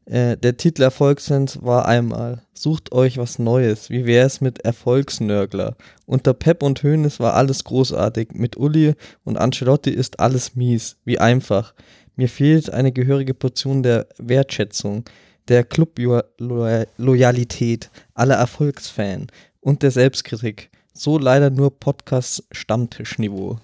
Äh, 0.05 0.37
der 0.37 0.55
Titel 0.55 0.83
Erfolgsfans 0.83 1.61
war 1.61 1.85
einmal. 1.85 2.41
Sucht 2.53 2.93
euch 2.93 3.17
was 3.17 3.37
Neues. 3.37 3.89
Wie 3.89 4.05
wär's 4.05 4.39
mit 4.39 4.59
Erfolgsnörgler? 4.59 5.75
Unter 6.05 6.33
Pep 6.33 6.63
und 6.63 6.83
Hoeneß 6.83 7.19
war 7.19 7.33
alles 7.33 7.65
großartig. 7.65 8.29
Mit 8.33 8.55
Uli 8.55 8.93
und 9.25 9.37
Ancelotti 9.37 9.91
ist 9.91 10.21
alles 10.21 10.55
mies. 10.55 10.95
Wie 11.03 11.19
einfach. 11.19 11.73
Mir 12.15 12.29
fehlt 12.29 12.69
eine 12.69 12.91
gehörige 12.91 13.33
Portion 13.33 13.83
der 13.83 14.07
Wertschätzung, 14.17 15.05
der 15.47 15.63
Club-Loyalität 15.63 17.89
aller 18.13 18.35
Erfolgsfan 18.35 19.27
und 19.59 19.83
der 19.83 19.91
Selbstkritik. 19.91 20.69
So 20.93 21.17
leider 21.17 21.49
nur 21.49 21.77
Podcast-Stammtischniveau. 21.79 23.59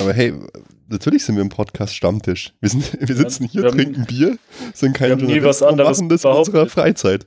Aber 0.00 0.12
hey, 0.12 0.32
natürlich 0.88 1.24
sind 1.24 1.34
wir 1.34 1.42
im 1.42 1.48
Podcast 1.48 1.94
Stammtisch. 1.94 2.52
Wir, 2.60 2.68
sind, 2.70 2.96
wir 3.00 3.16
sitzen 3.16 3.48
hier, 3.48 3.62
wir 3.62 3.70
haben- 3.70 3.78
trinken 3.78 4.06
Bier, 4.06 4.38
sind 4.74 4.94
keine 4.94 5.12
haben 5.14 5.20
Journalisten 5.20 5.48
was 5.48 5.62
und 5.62 5.68
anderes 5.68 5.98
machen 5.98 6.08
das 6.10 6.24
in 6.24 6.30
unserer. 6.30 6.68
Freizeit. 6.68 7.26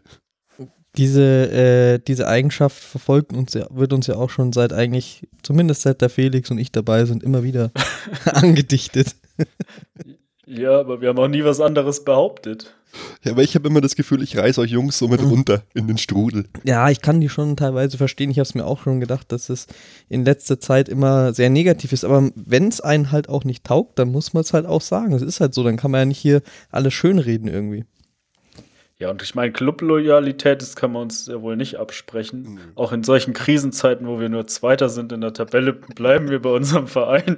Diese, 0.98 1.22
äh, 1.52 2.00
diese 2.06 2.28
Eigenschaft 2.28 2.78
verfolgt 2.82 3.34
uns 3.34 3.54
ja, 3.54 3.66
wird 3.72 3.94
uns 3.94 4.08
ja 4.08 4.16
auch 4.16 4.30
schon 4.30 4.54
seit 4.54 4.74
eigentlich, 4.74 5.28
zumindest 5.42 5.82
seit 5.82 6.02
der 6.02 6.10
Felix 6.10 6.52
und 6.52 6.60
ich 6.60 6.72
dabei 6.72 7.06
sind, 7.06 7.24
immer 7.24 7.44
wieder 7.44 7.72
angedichtet. 8.26 9.16
Ja, 10.46 10.80
aber 10.80 11.00
wir 11.02 11.10
haben 11.10 11.20
auch 11.20 11.28
nie 11.28 11.44
was 11.44 11.62
anderes 11.62 12.04
behauptet. 12.04 12.76
Ja, 13.24 13.32
aber 13.32 13.44
ich 13.44 13.56
habe 13.56 13.70
immer 13.70 13.80
das 13.80 13.96
Gefühl, 13.96 14.22
ich 14.22 14.38
reiße 14.38 14.60
euch 14.60 14.72
Jungs 14.72 14.98
so 14.98 15.08
mit 15.08 15.22
runter 15.22 15.64
in 15.74 15.88
den 15.88 15.98
Strudel. 15.98 16.46
Ja, 16.64 16.90
ich 16.90 17.02
kann 17.02 17.22
die 17.22 17.30
schon 17.30 17.56
teilweise 17.56 17.98
verstehen. 17.98 18.32
Ich 18.32 18.38
habe 18.38 18.48
es 18.48 18.56
mir 18.56 18.66
auch 18.66 18.82
schon 18.84 19.00
gedacht, 19.00 19.32
dass 19.32 19.50
es 19.50 19.68
in 20.10 20.26
letzter 20.26 20.60
Zeit 20.60 20.90
immer 20.90 21.34
sehr 21.34 21.50
negativ 21.50 21.94
ist. 21.94 22.04
Aber 22.04 22.30
wenn 22.36 22.68
es 22.68 22.82
einen 22.82 23.12
halt 23.12 23.30
auch 23.30 23.46
nicht 23.46 23.64
taugt, 23.64 23.98
dann 23.98 24.12
muss 24.12 24.34
man 24.34 24.42
es 24.42 24.54
halt 24.54 24.66
auch 24.66 24.82
sagen. 24.82 25.14
Es 25.14 25.22
ist 25.22 25.40
halt 25.40 25.54
so, 25.54 25.64
dann 25.64 25.78
kann 25.78 25.92
man 25.92 26.02
ja 26.02 26.06
nicht 26.06 26.20
hier 26.20 26.42
alles 26.70 26.94
schönreden 26.94 27.48
irgendwie. 27.48 27.86
Ja, 29.02 29.10
und 29.10 29.24
ich 29.24 29.34
meine, 29.34 29.52
Club-Loyalität, 29.52 30.62
das 30.62 30.76
kann 30.76 30.92
man 30.92 31.02
uns 31.02 31.26
ja 31.26 31.42
wohl 31.42 31.58
nicht 31.58 31.78
absprechen. 31.78 32.60
Auch 32.76 32.92
in 32.92 33.04
solchen 33.04 33.34
Krisenzeiten, 33.34 34.06
wo 34.06 34.20
wir 34.20 34.30
nur 34.30 34.46
Zweiter 34.46 34.90
sind 34.90 35.12
in 35.12 35.22
der 35.22 35.34
Tabelle, 35.34 35.74
bleiben 35.74 36.30
wir 36.30 36.40
bei 36.40 36.52
unserem 36.52 36.86
Verein. 36.86 37.38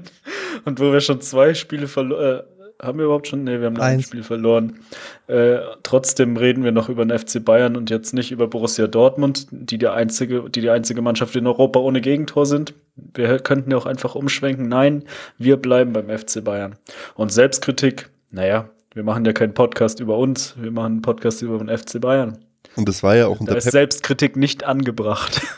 Und 0.66 0.82
wo 0.82 0.92
wir 0.92 1.00
schon 1.00 1.22
zwei 1.22 1.54
Spiele 1.54 1.88
verloren, 1.88 2.42
äh, 2.42 2.86
haben 2.86 2.98
wir 2.98 3.06
überhaupt 3.06 3.30
schon? 3.30 3.46
Nee, 3.46 3.60
wir 3.60 3.68
haben 3.68 3.76
nur 3.76 3.86
ein. 3.86 4.02
Spiel 4.02 4.24
verloren. 4.24 4.82
Äh, 5.28 5.60
trotzdem 5.84 6.36
reden 6.36 6.66
wir 6.66 6.74
noch 6.74 6.90
über 6.90 7.06
den 7.06 7.18
FC 7.18 7.40
Bayern 7.46 7.78
und 7.78 7.90
jetzt 7.90 8.14
nicht 8.14 8.34
über 8.34 8.48
Borussia 8.48 8.88
Dortmund, 8.88 9.48
die, 9.52 9.78
der 9.78 9.94
einzige, 9.94 10.50
die 10.50 10.60
die 10.60 10.70
einzige 10.70 11.02
Mannschaft 11.02 11.34
in 11.38 11.48
Europa 11.48 11.80
ohne 11.80 12.02
Gegentor 12.02 12.46
sind. 12.46 12.74
Wir 12.98 13.40
könnten 13.40 13.72
ja 13.72 13.78
auch 13.78 13.86
einfach 13.86 14.16
umschwenken. 14.16 14.68
Nein, 14.68 15.06
wir 15.38 15.56
bleiben 15.56 15.94
beim 15.94 16.10
FC 16.10 16.44
Bayern. 16.44 16.76
Und 17.16 17.32
Selbstkritik, 17.32 18.10
naja, 18.32 18.70
wir 18.94 19.04
machen 19.04 19.26
ja 19.26 19.34
keinen 19.34 19.54
Podcast 19.54 20.00
über 20.00 20.18
uns, 20.18 20.56
wir 20.58 20.72
machen 20.72 20.94
einen 20.94 21.02
Podcast 21.02 21.42
über 21.42 21.58
den 21.58 21.76
FC 21.76 22.00
Bayern. 22.00 22.38
Und 22.76 22.88
das 22.90 23.04
war 23.04 23.16
ja 23.16 23.28
auch 23.28 23.36
Da 23.38 23.40
unter 23.42 23.58
ist 23.58 23.66
Pep, 23.66 23.72
Selbstkritik 23.72 24.36
nicht 24.36 24.64
angebracht. 24.64 25.42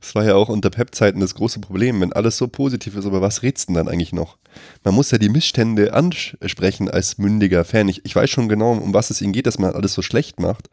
Das 0.00 0.16
war 0.16 0.24
ja 0.24 0.34
auch 0.34 0.48
unter 0.48 0.70
Pep-Zeiten 0.70 1.20
das 1.20 1.36
große 1.36 1.60
Problem, 1.60 2.00
wenn 2.00 2.12
alles 2.12 2.36
so 2.36 2.48
positiv 2.48 2.96
ist, 2.96 3.06
aber 3.06 3.22
was 3.22 3.42
redst 3.42 3.68
du 3.68 3.72
denn 3.72 3.86
dann 3.86 3.88
eigentlich 3.94 4.12
noch? 4.12 4.36
Man 4.82 4.92
muss 4.92 5.12
ja 5.12 5.18
die 5.18 5.28
Missstände 5.28 5.94
ansprechen 5.94 6.90
als 6.90 7.16
mündiger 7.16 7.64
Fan. 7.64 7.88
Ich, 7.88 8.04
ich 8.04 8.14
weiß 8.14 8.28
schon 8.28 8.48
genau, 8.48 8.72
um 8.72 8.92
was 8.92 9.10
es 9.10 9.22
ihnen 9.22 9.32
geht, 9.32 9.46
dass 9.46 9.60
man 9.60 9.72
alles 9.72 9.94
so 9.94 10.02
schlecht 10.02 10.40
macht, 10.40 10.68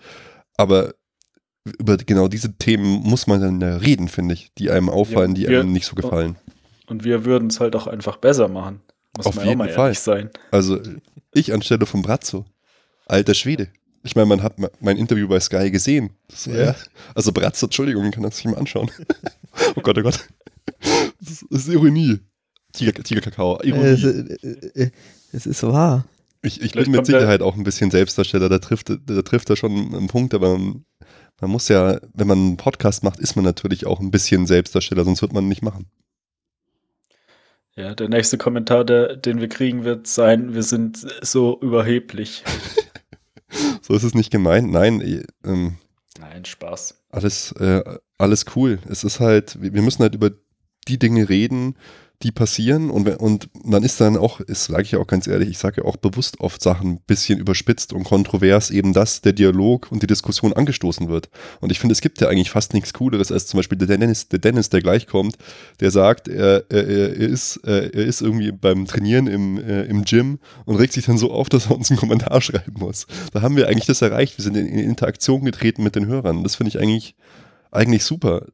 aber 0.57 0.95
über 1.77 1.97
genau 1.97 2.27
diese 2.27 2.57
Themen 2.57 2.83
muss 3.03 3.27
man 3.27 3.39
dann 3.39 3.61
ja 3.61 3.77
reden, 3.77 4.07
finde 4.07 4.33
ich, 4.33 4.49
die 4.57 4.71
einem 4.71 4.89
auffallen, 4.89 5.35
die 5.35 5.47
wir- 5.47 5.59
einem 5.59 5.71
nicht 5.71 5.85
so 5.85 5.95
gefallen. 5.95 6.35
Und 6.87 7.03
wir 7.03 7.23
würden 7.25 7.49
es 7.49 7.59
halt 7.59 7.75
auch 7.75 7.85
einfach 7.85 8.17
besser 8.17 8.47
machen. 8.47 8.81
Muss 9.15 9.27
Auf 9.27 9.35
man 9.35 9.45
jeden 9.45 9.61
auch 9.61 9.65
mal 9.65 9.71
Fall. 9.73 9.93
sein. 9.93 10.31
Also 10.51 10.79
ich 11.33 11.53
anstelle 11.53 11.85
von 11.85 12.01
Brazzo. 12.01 12.45
Alter 13.05 13.33
Schwede. 13.33 13.69
Ich 14.03 14.15
meine, 14.15 14.27
man 14.27 14.43
hat 14.43 14.55
mein 14.79 14.97
Interview 14.97 15.27
bei 15.27 15.39
Sky 15.39 15.71
gesehen. 15.71 16.11
Das 16.29 16.47
war 16.47 16.55
Ja. 16.55 16.63
ja. 16.65 16.75
Also 17.15 17.31
Brazzo, 17.31 17.65
Entschuldigung, 17.65 18.09
kann 18.11 18.23
das 18.23 18.37
sich 18.37 18.45
mal 18.45 18.57
anschauen. 18.57 18.89
oh 19.75 19.81
Gott, 19.81 19.97
oh 19.97 20.01
Gott. 20.03 20.27
Das 21.19 21.41
ist, 21.49 21.67
Ironie. 21.67 22.19
Tiger, 22.71 23.03
Tigerkakao, 23.03 23.59
Äh, 23.59 23.67
Ironie. 23.69 23.85
Es, 23.85 24.03
äh, 24.03 24.83
äh, 24.83 24.91
es 25.33 25.45
ist 25.45 25.63
wahr. 25.63 26.05
Ich, 26.41 26.61
ich 26.61 26.71
bin 26.71 26.91
mit 26.91 27.05
Sicherheit 27.05 27.41
auch 27.41 27.55
ein 27.57 27.63
bisschen 27.63 27.91
Selbstdarsteller, 27.91 28.47
da 28.47 28.59
trifft, 28.59 28.89
da 28.89 29.21
trifft 29.23 29.49
er 29.49 29.57
schon 29.57 29.93
einen 29.93 30.07
Punkt, 30.07 30.33
aber 30.33 30.57
man 30.57 31.51
muss 31.51 31.67
ja, 31.67 31.99
wenn 32.13 32.27
man 32.27 32.37
einen 32.37 32.57
Podcast 32.57 33.03
macht, 33.03 33.19
ist 33.19 33.35
man 33.35 33.43
natürlich 33.43 33.85
auch 33.85 33.99
ein 33.99 34.11
bisschen 34.11 34.47
Selbstdarsteller, 34.47 35.03
sonst 35.03 35.21
wird 35.21 35.33
man 35.33 35.43
ihn 35.45 35.49
nicht 35.49 35.63
machen. 35.63 35.87
Ja, 37.75 37.95
der 37.95 38.09
nächste 38.09 38.37
Kommentar, 38.37 38.83
der, 38.83 39.15
den 39.15 39.39
wir 39.39 39.47
kriegen, 39.47 39.83
wird 39.85 40.07
sein, 40.07 40.53
wir 40.53 40.63
sind 40.63 41.05
so 41.21 41.59
überheblich. 41.61 42.43
So 43.81 43.95
ist 43.95 44.03
es 44.03 44.13
nicht 44.13 44.29
gemeint. 44.29 44.71
Nein, 44.71 45.01
eh, 45.01 45.23
ähm, 45.43 45.77
Nein, 46.19 46.45
Spaß. 46.45 46.93
alles, 47.09 47.51
äh, 47.53 47.83
alles 48.19 48.45
cool. 48.55 48.77
Es 48.87 49.03
ist 49.03 49.19
halt, 49.19 49.57
wir 49.59 49.81
müssen 49.81 50.03
halt 50.03 50.13
über 50.13 50.29
die 50.87 50.99
Dinge 50.99 51.29
reden, 51.29 51.75
die 52.21 52.31
passieren 52.31 52.89
und, 52.89 53.07
und 53.07 53.49
man 53.65 53.81
ist 53.83 54.01
dann 54.01 54.17
auch, 54.17 54.41
das 54.45 54.65
sage 54.65 54.83
ich 54.83 54.91
ja 54.91 54.99
auch 54.99 55.07
ganz 55.07 55.25
ehrlich, 55.25 55.49
ich 55.49 55.57
sage 55.57 55.81
ja 55.81 55.87
auch 55.87 55.95
bewusst 55.95 56.41
oft 56.41 56.61
Sachen 56.61 56.91
ein 56.91 56.99
bisschen 57.07 57.39
überspitzt 57.39 57.93
und 57.93 58.03
kontrovers, 58.03 58.71
eben 58.71 58.91
dass 58.91 59.21
der 59.21 59.31
Dialog 59.31 59.89
und 59.89 60.03
die 60.03 60.07
Diskussion 60.07 60.51
angestoßen 60.51 61.07
wird. 61.07 61.29
Und 61.61 61.71
ich 61.71 61.79
finde, 61.79 61.93
es 61.93 62.01
gibt 62.01 62.19
ja 62.19 62.27
eigentlich 62.27 62.49
fast 62.49 62.73
nichts 62.73 62.93
Cooleres 62.93 63.31
als 63.31 63.47
zum 63.47 63.57
Beispiel 63.57 63.77
der 63.77 63.87
Dennis, 63.87 64.27
der 64.27 64.39
Dennis, 64.39 64.67
der 64.67 64.81
gleich 64.81 65.07
kommt, 65.07 65.37
der 65.79 65.91
sagt, 65.91 66.27
er, 66.27 66.65
er, 66.69 66.87
er, 66.87 67.15
ist, 67.15 67.57
er 67.63 67.93
ist 67.93 68.21
irgendwie 68.21 68.51
beim 68.51 68.85
Trainieren 68.85 69.27
im, 69.27 69.57
äh, 69.57 69.83
im 69.83 70.03
Gym 70.03 70.39
und 70.65 70.75
regt 70.75 70.91
sich 70.91 71.05
dann 71.05 71.17
so 71.17 71.31
auf, 71.31 71.47
dass 71.47 71.67
er 71.67 71.77
uns 71.77 71.89
einen 71.89 71.99
Kommentar 71.99 72.41
schreiben 72.41 72.73
muss. 72.79 73.07
Da 73.31 73.41
haben 73.41 73.55
wir 73.55 73.69
eigentlich 73.69 73.85
das 73.85 74.01
erreicht. 74.01 74.37
Wir 74.37 74.43
sind 74.43 74.57
in, 74.57 74.67
in 74.67 74.79
Interaktion 74.79 75.45
getreten 75.45 75.83
mit 75.83 75.95
den 75.95 76.07
Hörern. 76.07 76.43
Das 76.43 76.55
finde 76.55 76.69
ich 76.69 76.79
eigentlich, 76.79 77.15
eigentlich 77.71 78.03
super. 78.03 78.47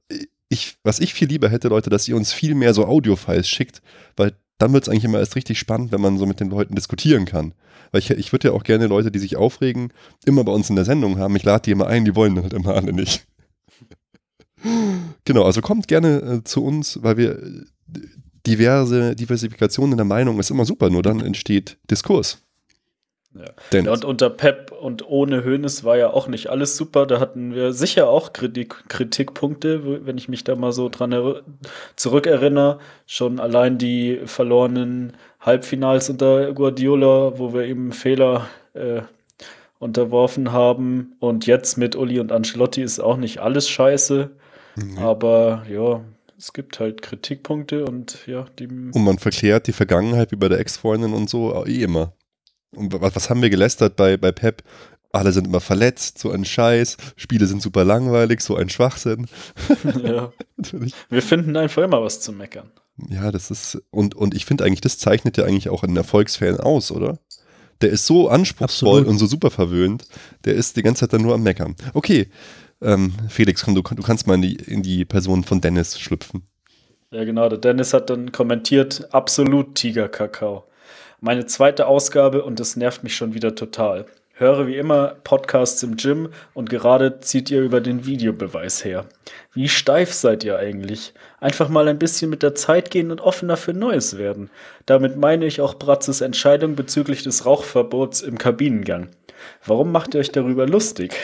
Ich, 0.55 0.77
was 0.83 1.01
ich 1.01 1.13
viel 1.13 1.27
lieber 1.27 1.49
hätte, 1.49 1.67
Leute, 1.67 1.89
dass 1.89 2.07
ihr 2.07 2.15
uns 2.15 2.31
viel 2.31 2.55
mehr 2.55 2.73
so 2.73 2.85
Audiofiles 2.85 3.45
schickt, 3.45 3.81
weil 4.15 4.37
dann 4.57 4.71
wird 4.71 4.83
es 4.83 4.89
eigentlich 4.89 5.03
immer 5.03 5.19
erst 5.19 5.35
richtig 5.35 5.59
spannend, 5.59 5.91
wenn 5.91 5.99
man 5.99 6.17
so 6.17 6.25
mit 6.25 6.39
den 6.39 6.49
Leuten 6.49 6.75
diskutieren 6.75 7.25
kann. 7.25 7.53
Weil 7.91 7.99
ich, 7.99 8.09
ich 8.09 8.31
würde 8.31 8.47
ja 8.47 8.53
auch 8.53 8.63
gerne 8.63 8.87
Leute, 8.87 9.11
die 9.11 9.19
sich 9.19 9.35
aufregen, 9.35 9.91
immer 10.25 10.45
bei 10.45 10.53
uns 10.53 10.69
in 10.69 10.77
der 10.77 10.85
Sendung 10.85 11.19
haben. 11.19 11.35
Ich 11.35 11.43
lade 11.43 11.63
die 11.63 11.71
immer 11.71 11.87
ein, 11.87 12.05
die 12.05 12.15
wollen 12.15 12.41
halt 12.41 12.53
immer 12.53 12.73
alle 12.73 12.93
nicht. 12.93 13.27
genau, 15.25 15.43
also 15.43 15.59
kommt 15.59 15.89
gerne 15.89 16.21
äh, 16.21 16.43
zu 16.45 16.63
uns, 16.63 17.03
weil 17.03 17.17
wir 17.17 17.31
äh, 17.31 17.65
diverse 18.47 19.13
Diversifikation 19.13 19.91
in 19.91 19.97
der 19.97 20.05
Meinung 20.05 20.39
ist 20.39 20.51
immer 20.51 20.63
super, 20.63 20.89
nur 20.89 21.03
dann 21.03 21.19
entsteht 21.19 21.77
Diskurs. 21.91 22.44
Ja. 23.35 23.81
Ja, 23.81 23.91
und 23.91 24.05
unter 24.05 24.29
Pep 24.29 24.71
und 24.71 25.07
ohne 25.07 25.43
Hönes 25.43 25.83
war 25.83 25.97
ja 25.97 26.09
auch 26.09 26.27
nicht 26.27 26.47
alles 26.47 26.77
super. 26.77 27.05
Da 27.05 27.19
hatten 27.19 27.53
wir 27.53 27.73
sicher 27.73 28.09
auch 28.09 28.33
Kritik, 28.33 28.87
Kritikpunkte, 28.87 30.05
wenn 30.05 30.17
ich 30.17 30.29
mich 30.29 30.43
da 30.43 30.55
mal 30.55 30.71
so 30.71 30.87
dran 30.89 31.43
zurückerinnere. 31.95 32.79
Schon 33.05 33.39
allein 33.39 33.77
die 33.77 34.21
verlorenen 34.25 35.13
Halbfinals 35.41 36.09
unter 36.09 36.53
Guardiola, 36.53 37.37
wo 37.37 37.53
wir 37.53 37.65
ihm 37.65 37.91
Fehler 37.91 38.47
äh, 38.73 39.01
unterworfen 39.79 40.53
haben. 40.53 41.15
Und 41.19 41.45
jetzt 41.45 41.77
mit 41.77 41.95
Uli 41.95 42.19
und 42.19 42.31
Ancelotti 42.31 42.81
ist 42.81 42.99
auch 42.99 43.17
nicht 43.17 43.39
alles 43.39 43.69
scheiße. 43.69 44.31
Mhm. 44.77 44.97
Aber 44.97 45.65
ja, 45.69 46.01
es 46.37 46.53
gibt 46.53 46.79
halt 46.79 47.01
Kritikpunkte 47.01 47.85
und 47.85 48.25
ja, 48.27 48.45
die. 48.59 48.67
Und 48.67 49.03
man 49.03 49.19
verklärt 49.19 49.67
die 49.67 49.73
Vergangenheit 49.73 50.31
wie 50.31 50.35
bei 50.37 50.49
der 50.49 50.59
Ex-Freundin 50.59 51.13
und 51.13 51.29
so 51.29 51.65
eh 51.65 51.83
immer. 51.83 52.13
Und 52.75 52.99
was, 53.01 53.15
was 53.15 53.29
haben 53.29 53.41
wir 53.41 53.49
gelästert 53.49 53.95
bei, 53.95 54.17
bei 54.17 54.31
Pep? 54.31 54.63
Alle 55.11 55.31
sind 55.31 55.47
immer 55.47 55.61
verletzt, 55.61 56.19
so 56.19 56.31
ein 56.31 56.43
Scheiß. 56.43 56.97
Spiele 57.15 57.45
sind 57.45 57.61
super 57.61 57.85
langweilig, 57.85 58.41
so 58.41 58.55
ein 58.55 58.69
Schwachsinn. 58.69 59.27
ja. 60.03 60.33
Wir 61.09 61.21
finden 61.21 61.55
einfach 61.55 61.83
immer 61.83 62.01
was 62.01 62.19
zu 62.19 62.33
meckern. 62.33 62.69
Ja, 63.09 63.31
das 63.31 63.51
ist. 63.51 63.81
Und, 63.91 64.15
und 64.15 64.33
ich 64.35 64.45
finde 64.45 64.65
eigentlich, 64.65 64.81
das 64.81 64.97
zeichnet 64.97 65.37
ja 65.37 65.45
eigentlich 65.45 65.69
auch 65.69 65.83
einen 65.83 65.95
Erfolgsfan 65.95 66.59
aus, 66.59 66.91
oder? 66.91 67.19
Der 67.81 67.89
ist 67.89 68.05
so 68.05 68.29
anspruchsvoll 68.29 68.99
Absolut. 68.99 69.07
und 69.07 69.17
so 69.17 69.25
super 69.25 69.51
verwöhnt. 69.51 70.05
Der 70.45 70.55
ist 70.55 70.77
die 70.77 70.81
ganze 70.81 71.01
Zeit 71.01 71.13
dann 71.13 71.21
nur 71.21 71.33
am 71.33 71.43
Meckern. 71.43 71.75
Okay, 71.93 72.29
ähm, 72.81 73.13
Felix, 73.29 73.63
komm, 73.63 73.75
du, 73.75 73.81
du 73.81 74.03
kannst 74.03 74.27
mal 74.27 74.35
in 74.35 74.41
die, 74.41 74.55
in 74.55 74.81
die 74.81 75.05
Person 75.05 75.43
von 75.43 75.61
Dennis 75.61 75.99
schlüpfen. 75.99 76.47
Ja, 77.11 77.23
genau. 77.23 77.49
Der 77.49 77.57
Dennis 77.57 77.93
hat 77.93 78.09
dann 78.09 78.31
kommentiert, 78.31 79.13
absolut 79.13 79.75
Tiger-Kakao. 79.75 80.65
Meine 81.25 81.47
zweite 81.47 81.87
Ausgabe 81.87 82.43
und 82.43 82.59
das 82.59 82.75
nervt 82.75 83.03
mich 83.03 83.15
schon 83.15 83.33
wieder 83.33 83.55
total. 83.55 84.05
Höre 84.35 84.67
wie 84.67 84.77
immer 84.77 85.15
Podcasts 85.23 85.81
im 85.81 85.95
Gym 85.97 86.29
und 86.53 86.69
gerade 86.69 87.19
zieht 87.19 87.49
ihr 87.49 87.63
über 87.63 87.81
den 87.81 88.05
Videobeweis 88.05 88.85
her. 88.85 89.05
Wie 89.51 89.67
steif 89.67 90.13
seid 90.13 90.43
ihr 90.43 90.59
eigentlich? 90.59 91.15
Einfach 91.39 91.67
mal 91.67 91.87
ein 91.87 91.97
bisschen 91.97 92.29
mit 92.29 92.43
der 92.43 92.53
Zeit 92.53 92.91
gehen 92.91 93.09
und 93.09 93.21
offener 93.21 93.57
für 93.57 93.73
Neues 93.73 94.19
werden. 94.19 94.51
Damit 94.85 95.17
meine 95.17 95.47
ich 95.47 95.61
auch 95.61 95.79
Bratzes 95.79 96.21
Entscheidung 96.21 96.75
bezüglich 96.75 97.23
des 97.23 97.43
Rauchverbots 97.43 98.21
im 98.21 98.37
Kabinengang. 98.37 99.07
Warum 99.65 99.91
macht 99.91 100.13
ihr 100.13 100.19
euch 100.19 100.31
darüber 100.31 100.67
lustig? 100.67 101.15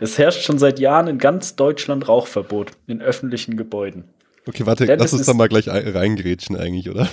Es 0.00 0.16
herrscht 0.16 0.44
schon 0.44 0.58
seit 0.58 0.80
Jahren 0.80 1.08
in 1.08 1.18
ganz 1.18 1.56
Deutschland 1.56 2.08
Rauchverbot 2.08 2.70
in 2.86 3.02
öffentlichen 3.02 3.58
Gebäuden. 3.58 4.04
Okay, 4.48 4.64
warte, 4.64 4.86
Dennis 4.86 5.12
lass 5.12 5.12
uns 5.12 5.26
da 5.26 5.34
mal 5.34 5.48
gleich 5.48 5.70
ein- 5.70 5.86
reingrätschen 5.86 6.56
eigentlich, 6.56 6.88
oder? 6.90 7.06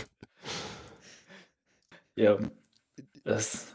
Ja, 2.19 2.37
das, 3.23 3.67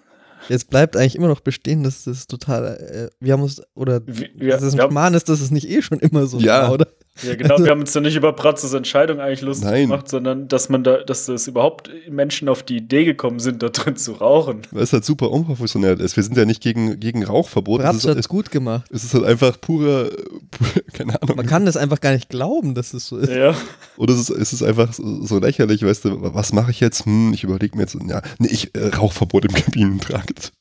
Jetzt 0.48 0.68
bleibt 0.68 0.96
eigentlich 0.96 1.16
immer 1.16 1.28
noch 1.28 1.40
bestehen, 1.40 1.82
dass 1.82 2.04
das 2.04 2.26
total, 2.26 2.76
äh, 2.76 3.08
wir 3.18 3.32
haben 3.32 3.42
uns, 3.42 3.62
oder 3.74 4.06
wir, 4.06 4.28
wir, 4.34 4.50
dass 4.52 4.62
es 4.62 4.74
ein 4.74 4.78
wir 4.78 4.82
haben, 4.84 4.90
Schmarrn 4.92 5.14
ist, 5.14 5.28
dass 5.30 5.40
es 5.40 5.50
nicht 5.50 5.68
eh 5.68 5.80
schon 5.80 6.00
immer 6.00 6.26
so 6.26 6.38
Ja. 6.38 6.64
war, 6.64 6.72
oder? 6.72 6.88
Ja, 7.22 7.34
genau, 7.36 7.58
wir 7.58 7.70
haben 7.70 7.80
uns 7.80 7.94
ja 7.94 8.00
nicht 8.00 8.16
über 8.16 8.32
Pratzes 8.32 8.72
Entscheidung 8.72 9.20
eigentlich 9.20 9.40
lustig 9.42 9.68
Nein. 9.70 9.82
gemacht, 9.82 10.08
sondern 10.08 10.48
dass 10.48 10.68
man 10.68 10.82
da, 10.82 10.98
dass 10.98 11.26
das 11.26 11.46
überhaupt 11.46 11.90
Menschen 12.10 12.48
auf 12.48 12.62
die 12.62 12.76
Idee 12.78 13.04
gekommen 13.04 13.38
sind, 13.38 13.62
da 13.62 13.68
drin 13.68 13.96
zu 13.96 14.12
rauchen. 14.12 14.62
Weil 14.72 14.82
es 14.82 14.92
halt 14.92 15.04
super 15.04 15.30
unprofessionell 15.30 16.00
ist. 16.00 16.16
Wir 16.16 16.22
sind 16.24 16.36
ja 16.36 16.44
nicht 16.44 16.62
gegen, 16.62 16.98
gegen 16.98 17.24
Rauchverbot. 17.24 17.80
Bratz 17.82 17.96
ist, 17.98 18.08
hat 18.08 18.16
es, 18.18 18.28
gut 18.28 18.50
gemacht. 18.50 18.86
es 18.90 19.04
ist 19.04 19.14
halt 19.14 19.24
einfach 19.24 19.60
purer, 19.60 20.10
pur, 20.50 20.66
keine 20.92 21.20
Ahnung. 21.22 21.36
Man 21.36 21.46
kann 21.46 21.66
das 21.66 21.76
einfach 21.76 22.00
gar 22.00 22.12
nicht 22.12 22.28
glauben, 22.28 22.74
dass 22.74 22.94
es 22.94 23.06
so 23.06 23.16
ist. 23.18 23.30
Ja, 23.30 23.54
Oder 23.96 24.14
es 24.14 24.28
ist, 24.28 24.30
es 24.30 24.52
ist 24.52 24.62
einfach 24.62 24.92
so, 24.92 25.24
so 25.24 25.38
lächerlich, 25.38 25.82
weißt 25.84 26.04
du, 26.06 26.34
was 26.34 26.52
mache 26.52 26.70
ich 26.72 26.80
jetzt? 26.80 27.06
Hm, 27.06 27.32
ich 27.32 27.44
überlege 27.44 27.76
mir 27.76 27.84
jetzt, 27.84 27.96
ja, 28.08 28.22
nee, 28.38 28.48
ich 28.50 28.74
äh, 28.74 28.88
Rauchverbot 28.88 29.44
im 29.44 29.54
Kabinentrakt. 29.54 30.52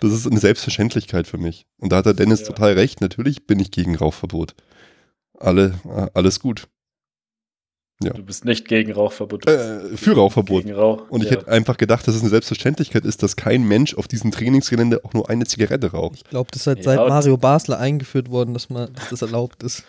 Das 0.00 0.12
ist 0.12 0.26
eine 0.26 0.38
Selbstverständlichkeit 0.38 1.26
für 1.26 1.38
mich. 1.38 1.66
Und 1.78 1.90
da 1.90 1.96
hat 1.96 2.06
der 2.06 2.14
Dennis 2.14 2.40
Ja. 2.40 2.46
total 2.46 2.74
recht. 2.74 3.00
Natürlich 3.00 3.46
bin 3.46 3.58
ich 3.58 3.70
gegen 3.70 3.96
Rauchverbot. 3.96 4.54
Alle, 5.38 5.74
äh, 5.84 6.06
alles 6.14 6.40
gut. 6.40 6.68
du 8.00 8.22
bist 8.22 8.44
nicht 8.44 8.66
gegen 8.68 8.92
Rauchverbot. 8.92 9.44
bist 9.44 9.58
Äh, 9.58 9.96
für 9.96 10.14
Rauchverbot. 10.16 10.64
Gegen 10.64 10.74
Rauch. 10.76 11.08
Und 11.08 11.22
ich 11.22 11.30
ja. 11.30 11.36
hätte 11.36 11.48
einfach 11.48 11.76
gedacht, 11.76 12.06
dass 12.06 12.14
es 12.14 12.20
eine 12.22 12.30
Selbstverständlichkeit 12.30 13.04
ist, 13.04 13.22
dass 13.22 13.36
kein 13.36 13.66
Mensch 13.66 13.94
auf 13.94 14.08
diesem 14.08 14.30
Trainingsgelände 14.30 15.04
auch 15.04 15.14
nur 15.14 15.28
eine 15.30 15.46
Zigarette 15.46 15.92
raucht. 15.92 16.16
Ich 16.16 16.24
glaube, 16.24 16.50
das 16.52 16.62
ist 16.62 16.66
halt 16.66 16.78
Ja, 16.78 16.84
seit 16.84 17.08
Mario 17.08 17.36
Basler 17.36 17.78
eingeführt 17.78 18.30
worden, 18.30 18.54
dass, 18.54 18.70
man, 18.70 18.92
dass 18.94 19.10
das 19.10 19.22
erlaubt 19.22 19.62
ist. 19.62 19.84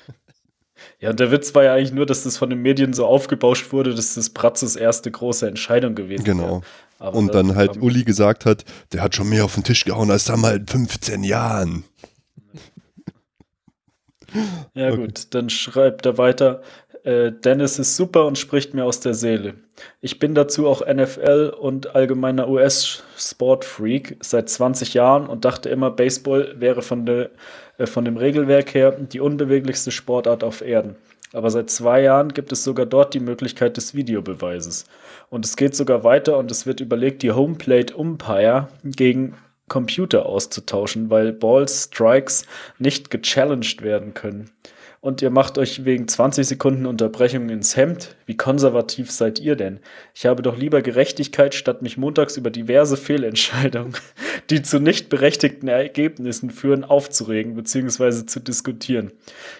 ja, 1.00 1.10
und 1.10 1.20
der 1.20 1.32
Witz 1.32 1.54
war 1.56 1.64
ja 1.64 1.74
eigentlich 1.74 1.94
nur, 1.94 2.06
dass 2.06 2.24
das 2.24 2.38
von 2.38 2.50
den 2.50 2.62
Medien 2.62 2.94
so 2.94 3.06
aufgebauscht 3.06 3.72
wurde, 3.72 3.94
dass 3.96 4.16
das 4.16 4.30
Pratzes 4.30 4.76
erste 4.76 5.10
große 5.12 5.48
Entscheidung 5.48 5.96
gewesen 5.96 6.24
Genau. 6.24 6.44
wäre. 6.44 6.62
Aber 7.02 7.18
Und 7.18 7.34
dann 7.34 7.56
halt 7.56 7.82
Uli 7.82 8.04
gesagt 8.04 8.46
hat, 8.46 8.66
der 8.92 9.02
hat 9.02 9.16
schon 9.16 9.30
mehr 9.30 9.46
auf 9.46 9.56
den 9.56 9.64
Tisch 9.64 9.86
gehauen 9.86 10.12
als 10.12 10.26
damals 10.26 10.58
in 10.58 10.68
15 10.68 11.24
Jahren. 11.24 11.86
Ja, 14.74 14.90
Okay. 14.90 14.98
gut, 14.98 15.34
dann 15.34 15.50
schreibt 15.50 16.06
er 16.06 16.18
weiter. 16.18 16.62
Äh, 17.04 17.32
Dennis 17.32 17.80
ist 17.80 17.96
super 17.96 18.26
und 18.26 18.38
spricht 18.38 18.74
mir 18.74 18.86
aus 18.86 19.00
der 19.00 19.14
Seele. 19.14 19.56
Ich 20.02 20.20
bin 20.20 20.36
dazu 20.36 20.68
auch 20.68 20.82
NFL 20.86 21.54
und 21.60 21.96
allgemeiner 21.96 22.50
US-Sportfreak 22.50 24.18
seit 24.22 24.50
20 24.50 24.94
Jahren 24.94 25.28
und 25.28 25.46
dachte 25.46 25.70
immer, 25.70 25.92
Baseball 25.92 26.56
wäre 26.58 26.82
von, 26.82 27.06
der, 27.06 27.30
äh, 27.78 27.86
von 27.86 28.06
dem 28.06 28.18
Regelwerk 28.18 28.74
her 28.74 28.92
die 28.92 29.20
unbeweglichste 29.22 29.92
Sportart 29.92 30.44
auf 30.44 30.62
Erden. 30.62 30.96
Aber 31.32 31.50
seit 31.52 31.70
zwei 31.70 32.02
Jahren 32.02 32.34
gibt 32.34 32.52
es 32.52 32.64
sogar 32.64 32.86
dort 32.88 33.14
die 33.14 33.20
Möglichkeit 33.20 33.78
des 33.78 33.94
Videobeweises. 33.94 34.86
Und 35.30 35.46
es 35.46 35.56
geht 35.56 35.76
sogar 35.76 36.04
weiter 36.04 36.38
und 36.38 36.50
es 36.50 36.66
wird 36.66 36.80
überlegt, 36.80 37.22
die 37.22 37.32
Homeplate 37.32 37.96
Umpire 37.96 38.68
gegen 38.84 39.36
Computer 39.70 40.26
auszutauschen, 40.26 41.10
weil 41.10 41.32
Balls, 41.32 41.86
Strikes 41.86 42.46
nicht 42.78 43.10
gechallenged 43.10 43.82
werden 43.82 44.14
können. 44.14 44.50
und 45.02 45.22
ihr 45.22 45.30
macht 45.30 45.58
euch 45.58 45.86
wegen 45.86 46.08
20 46.08 46.46
Sekunden 46.46 46.86
Unterbrechung 46.86 47.50
ins 47.50 47.78
Hemd. 47.78 48.16
Wie 48.26 48.36
konservativ 48.36 49.12
seid 49.12 49.40
ihr 49.40 49.56
denn? 49.56 49.80
Ich 50.14 50.26
habe 50.26 50.42
doch 50.42 50.58
lieber 50.58 50.82
Gerechtigkeit, 50.82 51.56
statt 51.56 51.82
mich 51.82 51.98
montags 51.98 52.36
über 52.36 52.50
diverse 52.50 52.98
Fehlentscheidungen, 52.98 53.94
die 54.50 54.62
zu 54.62 54.80
nicht 54.80 55.10
berechtigten 55.10 55.70
Ergebnissen 55.70 56.50
führen, 56.50 56.84
aufzuregen 56.84 57.56
bzw. 57.56 58.26
zu 58.26 58.40
diskutieren. 58.42 59.12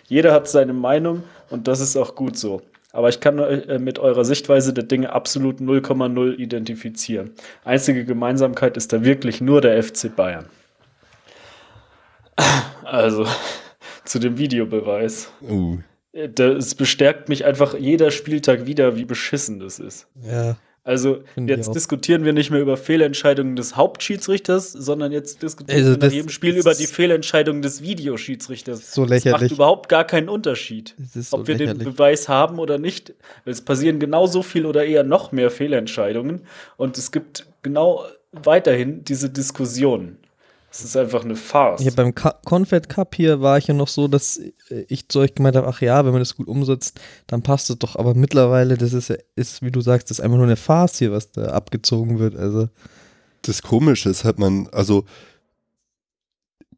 Jeder 0.08 0.34
hat 0.34 0.50
seine 0.50 0.74
Meinung 0.74 1.24
und 1.50 1.68
das 1.68 1.80
ist 1.80 1.96
auch 1.96 2.16
gut 2.16 2.38
so. 2.38 2.62
Aber 2.92 3.10
ich 3.10 3.20
kann 3.20 3.38
äh, 3.38 3.78
mit 3.80 4.00
eurer 4.00 4.26
Sichtweise 4.26 4.74
der 4.74 4.84
Dinge 4.84 5.14
absolut 5.14 5.60
0,0 5.60 6.36
identifizieren. 6.36 7.32
Einzige 7.64 8.04
Gemeinsamkeit 8.04 8.78
ist 8.78 8.92
da 8.94 9.04
wirklich 9.04 9.42
nur 9.42 9.62
der 9.62 9.82
FC 9.82 10.16
Bayern. 10.16 10.46
Also, 12.84 13.28
zu 14.06 14.18
dem 14.18 14.40
Videobeweis. 14.40 15.32
Uh. 15.48 15.78
Es 16.12 16.74
bestärkt 16.74 17.30
mich 17.30 17.46
einfach 17.46 17.76
jeder 17.78 18.10
Spieltag 18.10 18.66
wieder, 18.66 18.96
wie 18.96 19.06
beschissen 19.06 19.60
das 19.60 19.78
ist. 19.78 20.08
Ja. 20.24 20.58
Also 20.84 21.24
jetzt 21.36 21.76
diskutieren 21.76 22.26
wir 22.26 22.34
nicht 22.34 22.52
mehr 22.52 22.62
über 22.62 22.78
Fehlentscheidungen 22.78 23.56
des 23.56 23.76
Hauptschiedsrichters, 23.76 24.72
sondern 24.72 25.12
jetzt 25.12 25.44
diskutieren 25.44 25.78
Also 25.78 25.92
wir 26.00 26.08
nach 26.08 26.14
jedem 26.14 26.30
Spiel 26.30 26.58
über 26.58 26.74
die 26.74 26.88
Fehlentscheidungen 26.88 27.62
des 27.62 27.82
Videoschiedsrichters. 27.82 28.94
So 28.94 29.06
Das 29.06 29.10
macht 29.10 29.26
lächerlich. 29.26 29.52
überhaupt 29.52 29.90
gar 29.90 30.06
keinen 30.06 30.30
Unterschied, 30.30 30.96
so 31.14 31.38
ob 31.38 31.48
wir 31.48 31.56
den 31.56 31.68
lächerlich. 31.68 31.96
Beweis 31.96 32.30
haben 32.30 32.60
oder 32.60 32.78
nicht. 32.78 33.14
Es 33.46 33.62
passieren 33.62 34.00
genauso 34.00 34.42
viel 34.42 34.66
oder 34.66 34.86
eher 34.86 35.04
noch 35.04 35.32
mehr 35.32 35.52
Fehlentscheidungen 35.52 36.42
und 36.78 36.98
es 36.98 37.12
gibt 37.12 37.46
genau 37.62 38.06
weiterhin 38.32 39.04
diese 39.04 39.30
Diskussionen. 39.30 40.18
Es 40.72 40.84
ist 40.84 40.96
einfach 40.96 41.24
eine 41.24 41.36
Farce. 41.36 41.82
Hier 41.82 41.94
beim 41.94 42.14
Ka 42.14 42.40
Confed 42.46 42.90
Cup 42.90 43.16
hier 43.16 43.42
war 43.42 43.58
ich 43.58 43.68
ja 43.68 43.74
noch 43.74 43.88
so, 43.88 44.08
dass 44.08 44.38
äh, 44.38 44.86
ich 44.88 45.10
zu 45.10 45.20
euch 45.20 45.34
gemeint 45.34 45.56
habe, 45.56 45.68
ach 45.68 45.82
ja, 45.82 46.06
wenn 46.06 46.12
man 46.12 46.22
das 46.22 46.36
gut 46.36 46.48
umsetzt, 46.48 47.00
dann 47.28 47.42
passt 47.42 47.70
es 47.70 47.80
doch. 47.80 47.96
Aber 47.96 48.14
mittlerweile, 48.14 48.78
das 48.78 48.94
ist 48.94 49.10
ja, 49.10 49.16
ist, 49.36 49.62
wie 49.64 49.72
du 49.72 49.82
sagst, 49.82 50.10
das 50.10 50.20
ist 50.20 50.24
einfach 50.24 50.38
nur 50.38 50.46
eine 50.46 50.56
Farce 50.56 51.00
hier, 51.00 51.12
was 51.12 51.32
da 51.32 51.48
abgezogen 51.48 52.20
wird. 52.20 52.36
Also, 52.36 52.70
Das 53.42 53.62
Komische 53.62 54.10
ist, 54.10 54.24
hat 54.24 54.38
man, 54.38 54.68
also 54.72 55.06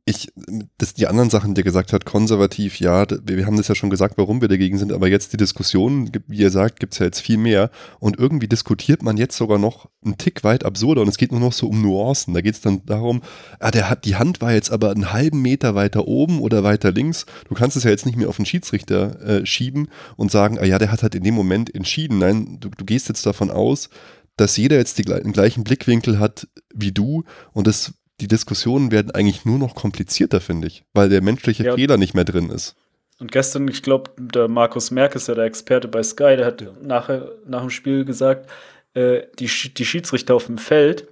ich, 0.05 0.33
das, 0.79 0.95
die 0.95 1.05
anderen 1.05 1.29
Sachen, 1.29 1.53
die 1.53 1.61
er 1.61 1.63
gesagt 1.63 1.93
hat, 1.93 2.05
konservativ, 2.05 2.79
ja, 2.79 3.05
wir, 3.23 3.45
haben 3.45 3.57
das 3.57 3.67
ja 3.67 3.75
schon 3.75 3.91
gesagt, 3.91 4.17
warum 4.17 4.41
wir 4.41 4.47
dagegen 4.47 4.79
sind, 4.79 4.91
aber 4.91 5.07
jetzt 5.07 5.31
die 5.31 5.37
Diskussion, 5.37 6.09
wie 6.25 6.39
ihr 6.39 6.49
sagt, 6.49 6.79
gibt 6.79 6.93
es 6.93 6.99
ja 6.99 7.05
jetzt 7.05 7.19
viel 7.19 7.37
mehr 7.37 7.69
und 7.99 8.17
irgendwie 8.17 8.47
diskutiert 8.47 9.03
man 9.03 9.17
jetzt 9.17 9.37
sogar 9.37 9.59
noch 9.59 9.89
einen 10.03 10.17
Tick 10.17 10.43
weit 10.43 10.65
absurder 10.65 11.03
und 11.03 11.07
es 11.07 11.17
geht 11.17 11.31
nur 11.31 11.39
noch 11.39 11.53
so 11.53 11.67
um 11.67 11.83
Nuancen. 11.83 12.33
Da 12.33 12.41
geht 12.41 12.55
es 12.55 12.61
dann 12.61 12.83
darum, 12.85 13.21
ah, 13.59 13.69
der 13.69 13.91
hat, 13.91 14.05
die 14.05 14.15
Hand 14.15 14.41
war 14.41 14.53
jetzt 14.53 14.71
aber 14.71 14.89
einen 14.89 15.13
halben 15.13 15.41
Meter 15.43 15.75
weiter 15.75 16.07
oben 16.07 16.39
oder 16.39 16.63
weiter 16.63 16.91
links. 16.91 17.27
Du 17.47 17.53
kannst 17.53 17.77
es 17.77 17.83
ja 17.83 17.91
jetzt 17.91 18.07
nicht 18.07 18.17
mehr 18.17 18.27
auf 18.29 18.37
den 18.37 18.47
Schiedsrichter 18.47 19.21
äh, 19.21 19.45
schieben 19.45 19.89
und 20.15 20.31
sagen, 20.31 20.57
ah 20.57 20.65
ja, 20.65 20.79
der 20.79 20.91
hat 20.91 21.03
halt 21.03 21.13
in 21.13 21.23
dem 21.23 21.35
Moment 21.35 21.73
entschieden. 21.75 22.17
Nein, 22.17 22.57
du, 22.59 22.69
du 22.69 22.85
gehst 22.85 23.07
jetzt 23.07 23.25
davon 23.27 23.51
aus, 23.51 23.89
dass 24.35 24.57
jeder 24.57 24.77
jetzt 24.77 24.97
die, 24.97 25.03
den 25.03 25.31
gleichen 25.31 25.63
Blickwinkel 25.63 26.17
hat 26.17 26.47
wie 26.73 26.91
du 26.91 27.23
und 27.53 27.67
das, 27.67 27.93
die 28.21 28.27
Diskussionen 28.27 28.91
werden 28.91 29.11
eigentlich 29.11 29.45
nur 29.45 29.57
noch 29.57 29.75
komplizierter, 29.75 30.39
finde 30.39 30.67
ich, 30.67 30.83
weil 30.93 31.09
der 31.09 31.21
menschliche 31.21 31.63
Ja. 31.63 31.75
Fehler 31.75 31.97
nicht 31.97 32.13
mehr 32.13 32.23
drin 32.23 32.49
ist. 32.49 32.75
Und 33.19 33.31
gestern, 33.31 33.67
ich 33.67 33.83
glaube, 33.83 34.11
der 34.17 34.47
Markus 34.47 34.89
Merck 34.89 35.15
ist 35.15 35.27
ja 35.27 35.35
der 35.35 35.45
Experte 35.45 35.87
bei 35.87 36.01
Sky, 36.01 36.35
der 36.37 36.45
hat 36.45 36.65
nachher, 36.81 37.31
nach 37.45 37.61
dem 37.61 37.69
Spiel 37.69 38.05
gesagt, 38.05 38.49
äh, 38.93 39.23
die, 39.37 39.47
die 39.47 39.85
Schiedsrichter 39.85 40.35
auf 40.35 40.47
dem 40.47 40.57
Feld, 40.57 41.07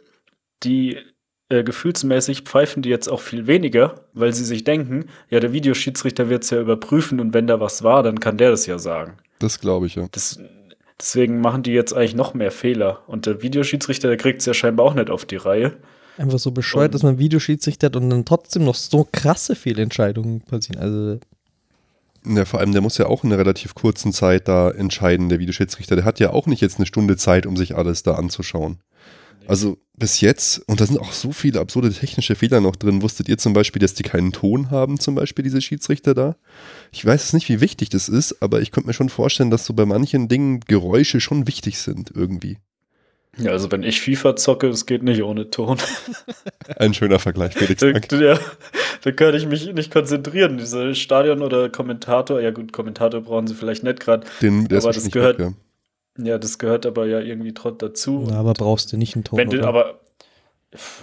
die 0.63 0.97
äh, 1.49 1.63
gefühlsmäßig 1.63 2.41
pfeifen 2.41 2.81
die 2.81 2.89
jetzt 2.89 3.07
auch 3.09 3.21
viel 3.21 3.47
weniger, 3.47 4.05
weil 4.13 4.33
sie 4.33 4.45
sich 4.45 4.63
denken, 4.63 5.05
ja, 5.29 5.39
der 5.39 5.53
Videoschiedsrichter 5.53 6.29
wird 6.29 6.43
es 6.43 6.49
ja 6.49 6.59
überprüfen 6.59 7.19
und 7.19 7.33
wenn 7.33 7.47
da 7.47 7.59
was 7.59 7.83
war, 7.83 8.03
dann 8.03 8.19
kann 8.19 8.37
der 8.37 8.51
das 8.51 8.65
ja 8.65 8.79
sagen. 8.79 9.17
Das 9.39 9.59
glaube 9.59 9.85
ich 9.87 9.95
ja. 9.95 10.07
Das, 10.11 10.39
deswegen 10.99 11.41
machen 11.41 11.63
die 11.63 11.71
jetzt 11.71 11.93
eigentlich 11.93 12.15
noch 12.15 12.33
mehr 12.33 12.51
Fehler. 12.51 13.03
Und 13.07 13.25
der 13.25 13.41
Videoschiedsrichter, 13.41 14.07
der 14.09 14.17
kriegt 14.17 14.39
es 14.39 14.45
ja 14.45 14.53
scheinbar 14.53 14.85
auch 14.85 14.93
nicht 14.93 15.09
auf 15.09 15.25
die 15.25 15.37
Reihe. 15.37 15.77
Einfach 16.19 16.39
so 16.39 16.51
bescheuert, 16.51 16.89
Und- 16.89 16.93
dass 16.95 17.03
man 17.03 17.17
Videoschiedsrichter 17.19 17.87
hat 17.87 17.95
und 17.95 18.09
dann 18.09 18.25
trotzdem 18.25 18.63
noch 18.65 18.75
so 18.75 19.07
krasse 19.11 19.55
Fehlentscheidungen 19.55 20.41
passieren. 20.41 20.81
Also, 20.81 21.19
Ja, 22.25 22.43
vor 22.45 22.59
allem, 22.59 22.73
der 22.73 22.81
muss 22.81 22.97
ja 22.97 23.05
auch 23.07 23.23
in 23.23 23.31
einer 23.31 23.39
relativ 23.39 23.75
kurzen 23.75 24.11
Zeit 24.11 24.47
da 24.49 24.69
entscheiden, 24.71 25.29
der 25.29 25.39
Videoschiedsrichter. 25.39 25.95
Der 25.95 26.03
hat 26.05 26.19
ja 26.19 26.31
auch 26.31 26.47
nicht 26.47 26.61
jetzt 26.61 26.77
eine 26.77 26.85
Stunde 26.85 27.15
Zeit, 27.15 27.45
um 27.45 27.55
sich 27.55 27.75
alles 27.77 28.03
da 28.03 28.15
anzuschauen. 28.15 28.79
Also 29.47 29.77
bis 29.97 30.21
jetzt, 30.21 30.59
und 30.67 30.79
da 30.79 30.85
sind 30.85 30.99
auch 30.99 31.11
so 31.13 31.31
viele 31.31 31.59
absurde 31.59 31.91
technische 31.91 32.35
Fehler 32.35 32.61
noch 32.61 32.75
drin. 32.75 33.01
Wusstet 33.01 33.29
ihr 33.29 33.37
zum 33.39 33.53
Beispiel, 33.53 33.79
dass 33.79 33.95
die 33.95 34.03
keinen 34.03 34.31
Ton 34.31 34.69
haben, 34.69 34.99
zum 34.99 35.15
Beispiel 35.15 35.43
diese 35.43 35.61
Schiedsrichter 35.61 36.13
da? 36.13 36.35
Ich 36.91 37.03
weiß 37.03 37.23
es 37.23 37.33
nicht, 37.33 37.49
wie 37.49 37.61
wichtig 37.61 37.89
das 37.89 38.09
ist, 38.09 38.43
aber 38.43 38.61
ich 38.61 38.71
könnte 38.71 38.87
mir 38.87 38.93
schon 38.93 39.09
vorstellen, 39.09 39.49
dass 39.49 39.65
so 39.65 39.73
bei 39.73 39.85
manchen 39.85 40.27
Dingen 40.27 40.59
Geräusche 40.67 41.19
schon 41.21 41.47
wichtig 41.47 41.79
sind 41.79 42.11
irgendwie. 42.13 42.57
Ja, 43.39 43.51
also 43.51 43.71
wenn 43.71 43.83
ich 43.83 44.01
FIFA 44.01 44.35
zocke, 44.35 44.67
es 44.67 44.85
geht 44.85 45.03
nicht 45.03 45.23
ohne 45.23 45.49
Ton. 45.49 45.77
Ein 46.77 46.93
schöner 46.93 47.19
Vergleich, 47.19 47.53
Felix. 47.53 47.79
Da, 47.81 47.91
Danke. 47.91 48.23
ja, 48.25 48.39
da 49.03 49.11
kann 49.11 49.33
ich 49.35 49.45
mich 49.47 49.71
nicht 49.73 49.91
konzentrieren. 49.91 50.57
Dieser 50.57 50.93
Stadion 50.95 51.41
oder 51.41 51.69
Kommentator, 51.69 52.41
ja 52.41 52.51
gut, 52.51 52.73
Kommentator 52.73 53.21
brauchen 53.21 53.47
sie 53.47 53.55
vielleicht 53.55 53.83
nicht 53.83 53.99
gerade. 53.99 54.27
Aber 54.43 54.91
das 54.91 55.09
gehört- 55.11 55.39
weg, 55.39 55.47
ja. 56.17 56.25
Ja, 56.25 56.37
das 56.37 56.59
gehört 56.59 56.85
aber 56.85 57.05
ja 57.05 57.19
irgendwie 57.21 57.53
trotz 57.53 57.77
dazu. 57.77 58.27
na, 58.29 58.39
aber 58.39 58.53
brauchst 58.53 58.91
du 58.91 58.97
nicht 58.97 59.15
einen 59.15 59.23
Ton. 59.23 59.39
wenn 59.39 59.49
du 59.49 59.59
oder? 59.59 59.67
aber, 59.69 59.99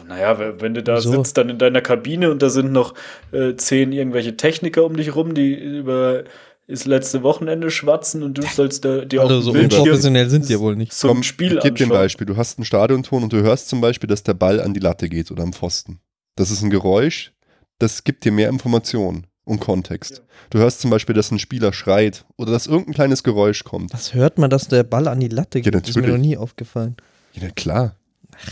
naja, 0.06 0.38
wenn- 0.38 0.60
wenn 0.60 0.74
du 0.74 0.82
da 0.82 0.96
Wieso? 0.96 1.12
sitzt, 1.12 1.38
dann 1.38 1.48
in 1.48 1.58
deiner 1.58 1.80
Kabine 1.80 2.30
und 2.30 2.42
da 2.42 2.50
sind 2.50 2.70
noch 2.70 2.92
äh, 3.32 3.54
zehn 3.56 3.92
irgendwelche 3.92 4.36
Techniker 4.36 4.84
um 4.84 4.96
dich 4.96 5.16
rum, 5.16 5.32
die 5.34 5.54
über 5.54 6.24
das 6.68 6.84
letzte 6.84 7.22
Wochenende 7.22 7.70
schwatzen 7.70 8.22
und 8.22 8.38
du 8.38 8.42
sollst 8.42 8.84
da, 8.84 9.04
dir 9.04 9.20
also 9.22 9.36
auf 9.38 9.44
so 9.44 9.52
Bildschirm 9.52 9.82
unprofessionell 9.82 10.28
sind 10.30 10.48
die 10.48 10.54
ja 10.54 10.60
wohl 10.60 10.74
nicht. 10.76 10.92
zum 10.92 11.08
Komm, 11.08 11.22
Spiel 11.22 11.56
ich 11.58 11.62
gebe 11.62 11.76
dir 11.76 11.84
ein. 11.84 11.90
Beispiel. 11.90 12.26
Du 12.26 12.36
hast 12.36 12.58
einen 12.58 12.64
Stadionton 12.64 13.22
und 13.22 13.32
du 13.32 13.42
hörst 13.42 13.68
zum 13.68 13.80
Beispiel, 13.80 14.08
dass 14.08 14.22
der 14.24 14.34
Ball 14.34 14.60
an 14.60 14.74
die 14.74 14.80
Latte 14.80 15.08
geht 15.08 15.30
oder 15.30 15.42
am 15.44 15.52
Pfosten. 15.52 16.00
Das 16.34 16.50
ist 16.50 16.62
ein 16.62 16.70
Geräusch, 16.70 17.32
das 17.78 18.02
gibt 18.04 18.24
dir 18.24 18.32
mehr 18.32 18.48
Informationen 18.48 19.26
und 19.44 19.60
Kontext. 19.60 20.22
Du 20.50 20.58
hörst 20.58 20.80
zum 20.80 20.90
Beispiel, 20.90 21.14
dass 21.14 21.30
ein 21.30 21.38
Spieler 21.38 21.72
schreit 21.72 22.24
oder 22.36 22.50
dass 22.52 22.66
irgendein 22.66 22.94
kleines 22.94 23.22
Geräusch 23.22 23.62
kommt. 23.64 23.92
Was 23.94 24.12
hört 24.12 24.38
man, 24.38 24.50
dass 24.50 24.66
der 24.68 24.82
Ball 24.82 25.06
an 25.08 25.20
die 25.20 25.28
Latte 25.28 25.60
geht? 25.60 25.72
das 25.74 25.88
ist 25.88 25.96
mir 25.96 26.08
noch 26.08 26.18
nie 26.18 26.36
aufgefallen. 26.36 26.96
Ja, 27.34 27.42
na 27.44 27.50
klar. 27.50 27.96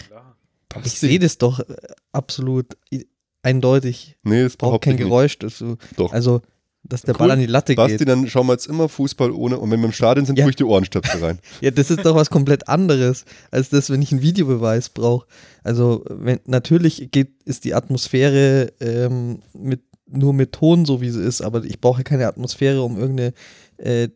Klar. 0.06 0.36
Ich 0.84 0.98
sehe 0.98 1.18
das 1.18 1.38
doch 1.38 1.60
äh, 1.60 1.64
absolut 2.12 2.76
i- 2.92 3.06
eindeutig. 3.42 4.16
Nee, 4.22 4.42
es 4.42 4.56
Braucht 4.56 4.82
kein 4.82 4.96
Geräusch. 4.96 5.38
Das 5.38 5.58
so, 5.58 5.76
Doch. 5.96 6.12
also, 6.12 6.42
dass 6.86 7.02
der 7.02 7.14
Cool. 7.14 7.18
Ball 7.18 7.30
an 7.32 7.38
die 7.40 7.46
Latte 7.46 7.74
Basti, 7.74 7.96
geht. 7.98 8.08
dann 8.08 8.28
schauen 8.28 8.46
wir 8.46 8.52
jetzt 8.52 8.66
immer 8.66 8.88
Fußball 8.88 9.30
ohne 9.32 9.58
und 9.58 9.70
wenn 9.70 9.80
wir 9.80 9.86
im 9.86 9.92
Stadion 9.92 10.26
sind, 10.26 10.38
Ja. 10.38 10.44
tue 10.44 10.50
ich 10.50 10.56
die 10.56 10.64
Ohrenstöpsel 10.64 11.24
rein. 11.24 11.38
Ja, 11.60 11.70
das 11.70 11.90
ist 11.90 12.04
doch 12.04 12.14
was 12.14 12.30
komplett 12.30 12.68
anderes, 12.68 13.24
als 13.50 13.70
das, 13.70 13.90
wenn 13.90 14.02
ich 14.02 14.12
einen 14.12 14.22
Videobeweis 14.22 14.90
brauche. 14.90 15.26
Also, 15.62 16.04
wenn, 16.08 16.40
natürlich 16.46 17.08
geht, 17.10 17.42
ist 17.44 17.64
die 17.64 17.74
Atmosphäre 17.74 18.72
ähm, 18.80 19.40
mit, 19.54 19.80
nur 20.06 20.34
mit 20.34 20.52
Ton 20.52 20.84
so, 20.84 21.00
wie 21.00 21.10
sie 21.10 21.22
ist, 21.22 21.40
aber 21.40 21.64
ich 21.64 21.80
brauche 21.80 22.04
keine 22.04 22.26
Atmosphäre, 22.28 22.82
um 22.82 22.98
irgendeine 22.98 23.32
äh, 23.78 24.08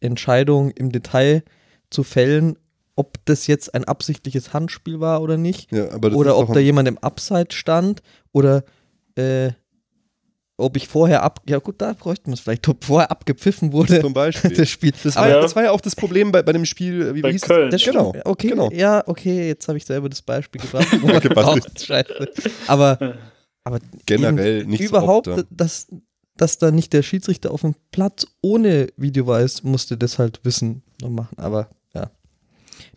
Entscheidung 0.00 0.70
im 0.72 0.90
Detail 0.92 1.42
zu 1.90 2.02
fällen, 2.02 2.56
ob 2.96 3.24
das 3.26 3.46
jetzt 3.46 3.74
ein 3.74 3.84
absichtliches 3.84 4.52
Handspiel 4.52 4.98
war 5.00 5.22
oder 5.22 5.36
nicht. 5.36 5.70
Ja, 5.72 5.90
aber 5.92 6.10
das 6.10 6.18
oder 6.18 6.36
ob 6.36 6.52
da 6.52 6.58
jemand 6.60 6.88
im 6.88 6.98
Abseits 6.98 7.54
stand 7.54 8.02
oder 8.32 8.64
äh, 9.14 9.50
ob 10.58 10.76
ich 10.76 10.88
vorher 10.88 11.22
ab. 11.22 11.40
Ja, 11.48 11.58
gut, 11.58 11.76
da 11.80 11.92
bräuchten 11.92 12.26
wir 12.26 12.34
es 12.34 12.40
vielleicht, 12.40 12.68
ob 12.68 12.84
vorher 12.84 13.10
abgepfiffen 13.10 13.72
wurde. 13.72 14.00
zum 14.00 14.12
Beispiel. 14.12 14.50
Das 14.58 14.68
Spiel. 14.68 14.92
Das 15.02 15.14
war, 15.14 15.28
ja. 15.28 15.40
Das 15.40 15.54
war 15.54 15.62
ja 15.62 15.70
auch 15.70 15.80
das 15.80 15.94
Problem 15.94 16.32
bei, 16.32 16.42
bei 16.42 16.52
dem 16.52 16.64
Spiel, 16.64 17.14
wie 17.14 17.22
Bei 17.22 17.30
hieß 17.30 17.42
es? 17.42 17.48
Köln. 17.48 17.70
das 17.70 17.82
Genau, 17.82 18.10
stimmt. 18.10 18.26
Okay, 18.26 18.48
genau. 18.48 18.68
ja, 18.72 19.04
okay, 19.06 19.46
jetzt 19.46 19.68
habe 19.68 19.78
ich 19.78 19.86
selber 19.86 20.08
das 20.08 20.20
Beispiel 20.20 20.60
gebracht. 20.60 20.88
braucht. 21.34 21.84
Scheiße. 21.84 22.28
Aber, 22.66 23.14
aber 23.62 23.78
Generell 24.04 24.66
nicht 24.66 24.80
überhaupt, 24.80 25.28
oft, 25.28 25.38
ja. 25.38 25.44
dass, 25.50 25.86
dass 26.36 26.58
da 26.58 26.72
nicht 26.72 26.92
der 26.92 27.02
Schiedsrichter 27.02 27.52
auf 27.52 27.60
dem 27.60 27.76
Platz 27.92 28.26
ohne 28.42 28.88
Videobeweis 28.96 29.62
musste 29.62 29.96
das 29.96 30.18
halt 30.18 30.40
wissen 30.42 30.82
und 31.02 31.14
machen. 31.14 31.38
Aber 31.38 31.70
ja. 31.94 32.10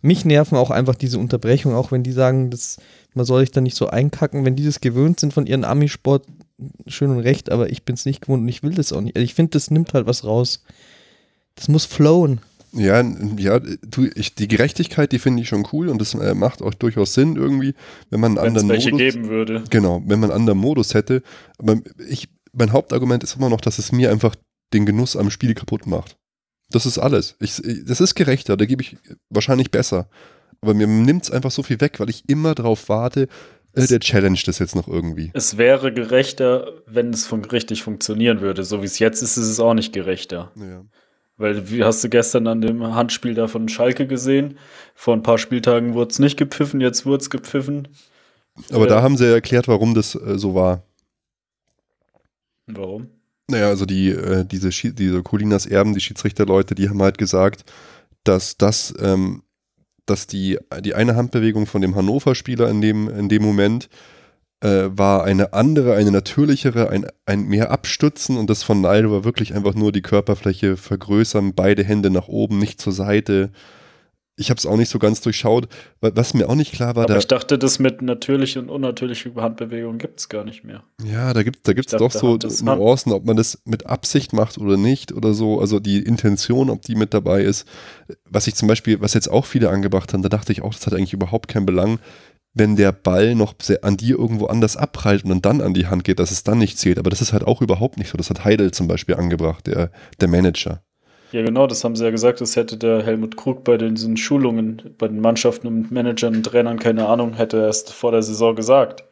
Mich 0.00 0.24
nerven 0.24 0.58
auch 0.58 0.70
einfach 0.70 0.96
diese 0.96 1.18
Unterbrechungen, 1.18 1.76
auch 1.76 1.92
wenn 1.92 2.02
die 2.02 2.12
sagen, 2.12 2.50
dass 2.50 2.78
man 3.14 3.24
soll 3.24 3.40
sich 3.40 3.52
da 3.52 3.60
nicht 3.60 3.76
so 3.76 3.86
einkacken, 3.86 4.44
wenn 4.44 4.56
die 4.56 4.64
das 4.64 4.80
gewöhnt 4.80 5.20
sind 5.20 5.32
von 5.32 5.46
ihren 5.46 5.64
Amisport, 5.64 6.26
schön 6.86 7.10
und 7.10 7.20
recht, 7.20 7.50
aber 7.50 7.70
ich 7.70 7.84
bin 7.84 7.94
es 7.94 8.04
nicht 8.04 8.22
gewohnt 8.22 8.42
und 8.42 8.48
ich 8.48 8.62
will 8.62 8.74
das 8.74 8.92
auch 8.92 9.00
nicht. 9.00 9.16
Also 9.16 9.24
ich 9.24 9.34
finde, 9.34 9.50
das 9.50 9.70
nimmt 9.70 9.94
halt 9.94 10.06
was 10.06 10.24
raus. 10.24 10.62
Das 11.54 11.68
muss 11.68 11.84
flowen. 11.84 12.40
Ja, 12.74 13.02
ja, 13.36 13.58
du, 13.58 14.08
ich, 14.14 14.34
die 14.34 14.48
Gerechtigkeit, 14.48 15.12
die 15.12 15.18
finde 15.18 15.42
ich 15.42 15.48
schon 15.48 15.66
cool 15.72 15.88
und 15.88 16.00
das 16.00 16.14
äh, 16.14 16.34
macht 16.34 16.62
auch 16.62 16.72
durchaus 16.72 17.12
Sinn 17.12 17.36
irgendwie, 17.36 17.74
wenn 18.08 18.20
man 18.20 18.38
einen 18.38 18.54
Wenn 18.54 18.56
es 18.56 18.62
anderen 18.62 18.68
welche 18.70 18.90
Modus, 18.92 19.12
geben 19.14 19.28
würde. 19.28 19.64
genau, 19.68 20.02
wenn 20.06 20.20
man 20.20 20.30
einen 20.30 20.40
anderen 20.40 20.58
Modus 20.58 20.94
hätte. 20.94 21.22
Aber 21.58 21.78
ich, 22.08 22.28
mein 22.54 22.72
Hauptargument 22.72 23.22
ist 23.24 23.36
immer 23.36 23.50
noch, 23.50 23.60
dass 23.60 23.78
es 23.78 23.92
mir 23.92 24.10
einfach 24.10 24.34
den 24.72 24.86
Genuss 24.86 25.16
am 25.16 25.30
Spiel 25.30 25.52
kaputt 25.52 25.86
macht. 25.86 26.16
Das 26.70 26.86
ist 26.86 26.98
alles. 26.98 27.36
Ich, 27.40 27.60
das 27.84 28.00
ist 28.00 28.14
gerechter, 28.14 28.56
da 28.56 28.64
gebe 28.64 28.82
ich 28.82 28.96
wahrscheinlich 29.28 29.70
besser. 29.70 30.08
Aber 30.62 30.72
mir 30.72 30.86
nimmt 30.86 31.24
es 31.24 31.30
einfach 31.30 31.50
so 31.50 31.62
viel 31.62 31.80
weg, 31.80 32.00
weil 32.00 32.08
ich 32.08 32.26
immer 32.28 32.54
darauf 32.54 32.88
warte, 32.88 33.28
Äh, 33.74 33.86
der 33.86 34.00
challenge 34.00 34.40
das 34.44 34.58
jetzt 34.58 34.76
noch 34.76 34.88
irgendwie. 34.88 35.30
Es 35.34 35.56
wäre 35.56 35.92
gerechter, 35.92 36.82
wenn 36.86 37.10
es 37.10 37.26
fun 37.26 37.44
richtig 37.44 37.82
funktionieren 37.82 38.40
würde. 38.40 38.64
So 38.64 38.82
wie 38.82 38.86
es 38.86 38.98
jetzt 38.98 39.22
ist, 39.22 39.36
ist 39.36 39.48
es 39.48 39.60
auch 39.60 39.74
nicht 39.74 39.92
gerechter. 39.92 40.52
Ja. 40.56 40.84
Weil, 41.38 41.70
wie 41.70 41.82
hast 41.82 42.04
du 42.04 42.08
gestern 42.08 42.46
an 42.46 42.60
dem 42.60 42.94
Handspiel 42.94 43.34
da 43.34 43.48
von 43.48 43.68
Schalke 43.68 44.06
gesehen? 44.06 44.58
Vor 44.94 45.14
ein 45.14 45.22
paar 45.22 45.38
Spieltagen 45.38 45.94
wurde 45.94 46.10
es 46.10 46.18
nicht 46.18 46.36
gepfiffen, 46.36 46.80
jetzt 46.80 47.06
wurde 47.06 47.22
es 47.22 47.30
gepfiffen. 47.30 47.88
Aber 48.70 48.84
Äh, 48.84 48.88
da 48.88 49.02
haben 49.02 49.16
sie 49.16 49.24
ja 49.26 49.32
erklärt, 49.32 49.66
warum 49.66 49.94
das 49.94 50.14
äh, 50.14 50.38
so 50.38 50.54
war. 50.54 50.82
Warum? 52.66 53.08
Naja, 53.48 53.68
also 53.68 53.86
die, 53.86 54.10
äh, 54.10 54.44
diese, 54.44 54.68
Schi- 54.68 54.92
diese 54.92 55.22
Colinas 55.22 55.66
Erben, 55.66 55.94
die 55.94 56.00
Schiedsrichterleute, 56.00 56.74
die 56.74 56.88
haben 56.88 57.02
halt 57.02 57.18
gesagt, 57.18 57.64
dass 58.24 58.56
das, 58.56 58.94
ähm, 59.00 59.41
dass 60.06 60.26
die, 60.26 60.58
die 60.80 60.94
eine 60.94 61.16
Handbewegung 61.16 61.66
von 61.66 61.80
dem 61.80 61.94
Hannover-Spieler 61.94 62.68
in 62.68 62.80
dem, 62.80 63.08
in 63.08 63.28
dem 63.28 63.42
Moment 63.42 63.88
äh, 64.62 64.88
war 64.90 65.24
eine 65.24 65.52
andere, 65.52 65.94
eine 65.94 66.10
natürlichere, 66.10 66.88
ein, 66.90 67.06
ein 67.26 67.44
mehr 67.44 67.70
Abstützen 67.70 68.36
und 68.36 68.48
das 68.48 68.62
von 68.62 68.80
Naldo 68.80 69.10
war 69.10 69.24
wirklich 69.24 69.54
einfach 69.54 69.74
nur 69.74 69.92
die 69.92 70.02
Körperfläche 70.02 70.76
vergrößern, 70.76 71.54
beide 71.54 71.84
Hände 71.84 72.10
nach 72.10 72.28
oben, 72.28 72.58
nicht 72.58 72.80
zur 72.80 72.92
Seite. 72.92 73.50
Ich 74.36 74.48
habe 74.48 74.56
es 74.58 74.64
auch 74.64 74.76
nicht 74.78 74.88
so 74.88 74.98
ganz 74.98 75.20
durchschaut. 75.20 75.68
Wa- 76.00 76.10
Was 76.14 76.32
mir 76.32 76.48
auch 76.48 76.54
nicht 76.54 76.72
klar 76.72 76.96
war, 76.96 77.04
Aber 77.04 77.12
da, 77.14 77.18
ich 77.18 77.26
dachte, 77.26 77.58
das 77.58 77.78
mit 77.78 78.00
natürlich 78.00 78.56
und 78.56 78.70
unnatürliche 78.70 79.34
Handbewegungen 79.34 79.98
gibt 79.98 80.20
es 80.20 80.28
gar 80.30 80.42
nicht 80.44 80.64
mehr. 80.64 80.82
Ja, 81.04 81.34
da 81.34 81.42
gibt 81.42 81.56
es 81.58 81.62
da 81.64 81.72
gibt's 81.74 81.92
doch 81.92 82.10
so. 82.10 82.38
Nuancen, 82.64 83.12
ob 83.12 83.26
man 83.26 83.36
das 83.36 83.60
mit 83.66 83.84
Absicht 83.86 84.32
macht 84.32 84.56
oder 84.56 84.76
nicht 84.78 85.12
oder 85.12 85.34
so. 85.34 85.60
Also 85.60 85.80
die 85.80 85.98
Intention, 86.02 86.70
ob 86.70 86.80
die 86.82 86.94
mit 86.94 87.12
dabei 87.12 87.42
ist. 87.42 87.68
Was 88.28 88.46
ich 88.46 88.54
zum 88.54 88.68
Beispiel, 88.68 89.00
was 89.02 89.12
jetzt 89.14 89.28
auch 89.30 89.44
viele 89.44 89.68
angebracht 89.68 90.12
haben, 90.14 90.22
da 90.22 90.30
dachte 90.30 90.52
ich 90.52 90.62
auch, 90.62 90.72
das 90.72 90.86
hat 90.86 90.94
eigentlich 90.94 91.12
überhaupt 91.12 91.48
keinen 91.48 91.66
Belang, 91.66 91.98
wenn 92.54 92.76
der 92.76 92.92
Ball 92.92 93.34
noch 93.34 93.54
an 93.82 93.96
dir 93.98 94.18
irgendwo 94.18 94.46
anders 94.46 94.76
abprallt 94.78 95.24
und 95.24 95.44
dann 95.44 95.60
an 95.60 95.74
die 95.74 95.86
Hand 95.88 96.04
geht, 96.04 96.18
dass 96.18 96.30
es 96.30 96.42
dann 96.42 96.58
nicht 96.58 96.78
zählt. 96.78 96.98
Aber 96.98 97.10
das 97.10 97.20
ist 97.20 97.34
halt 97.34 97.44
auch 97.46 97.60
überhaupt 97.60 97.98
nicht 97.98 98.08
so. 98.10 98.16
Das 98.16 98.30
hat 98.30 98.44
Heidel 98.44 98.72
zum 98.72 98.88
Beispiel 98.88 99.14
angebracht, 99.16 99.66
der, 99.66 99.90
der 100.20 100.28
Manager. 100.28 100.82
Ja, 101.32 101.42
genau, 101.42 101.66
das 101.66 101.82
haben 101.82 101.96
sie 101.96 102.04
ja 102.04 102.10
gesagt, 102.10 102.40
das 102.40 102.56
hätte 102.56 102.76
der 102.76 103.02
Helmut 103.02 103.36
Krug 103.36 103.64
bei 103.64 103.76
den, 103.78 103.94
diesen 103.94 104.16
Schulungen, 104.16 104.94
bei 104.98 105.08
den 105.08 105.20
Mannschaften 105.20 105.66
und 105.66 105.90
Managern 105.90 106.36
und 106.36 106.42
Trainern, 106.44 106.78
keine 106.78 107.06
Ahnung, 107.08 107.34
hätte 107.34 107.56
er 107.58 107.66
erst 107.66 107.92
vor 107.92 108.12
der 108.12 108.22
Saison 108.22 108.54
gesagt. 108.54 109.04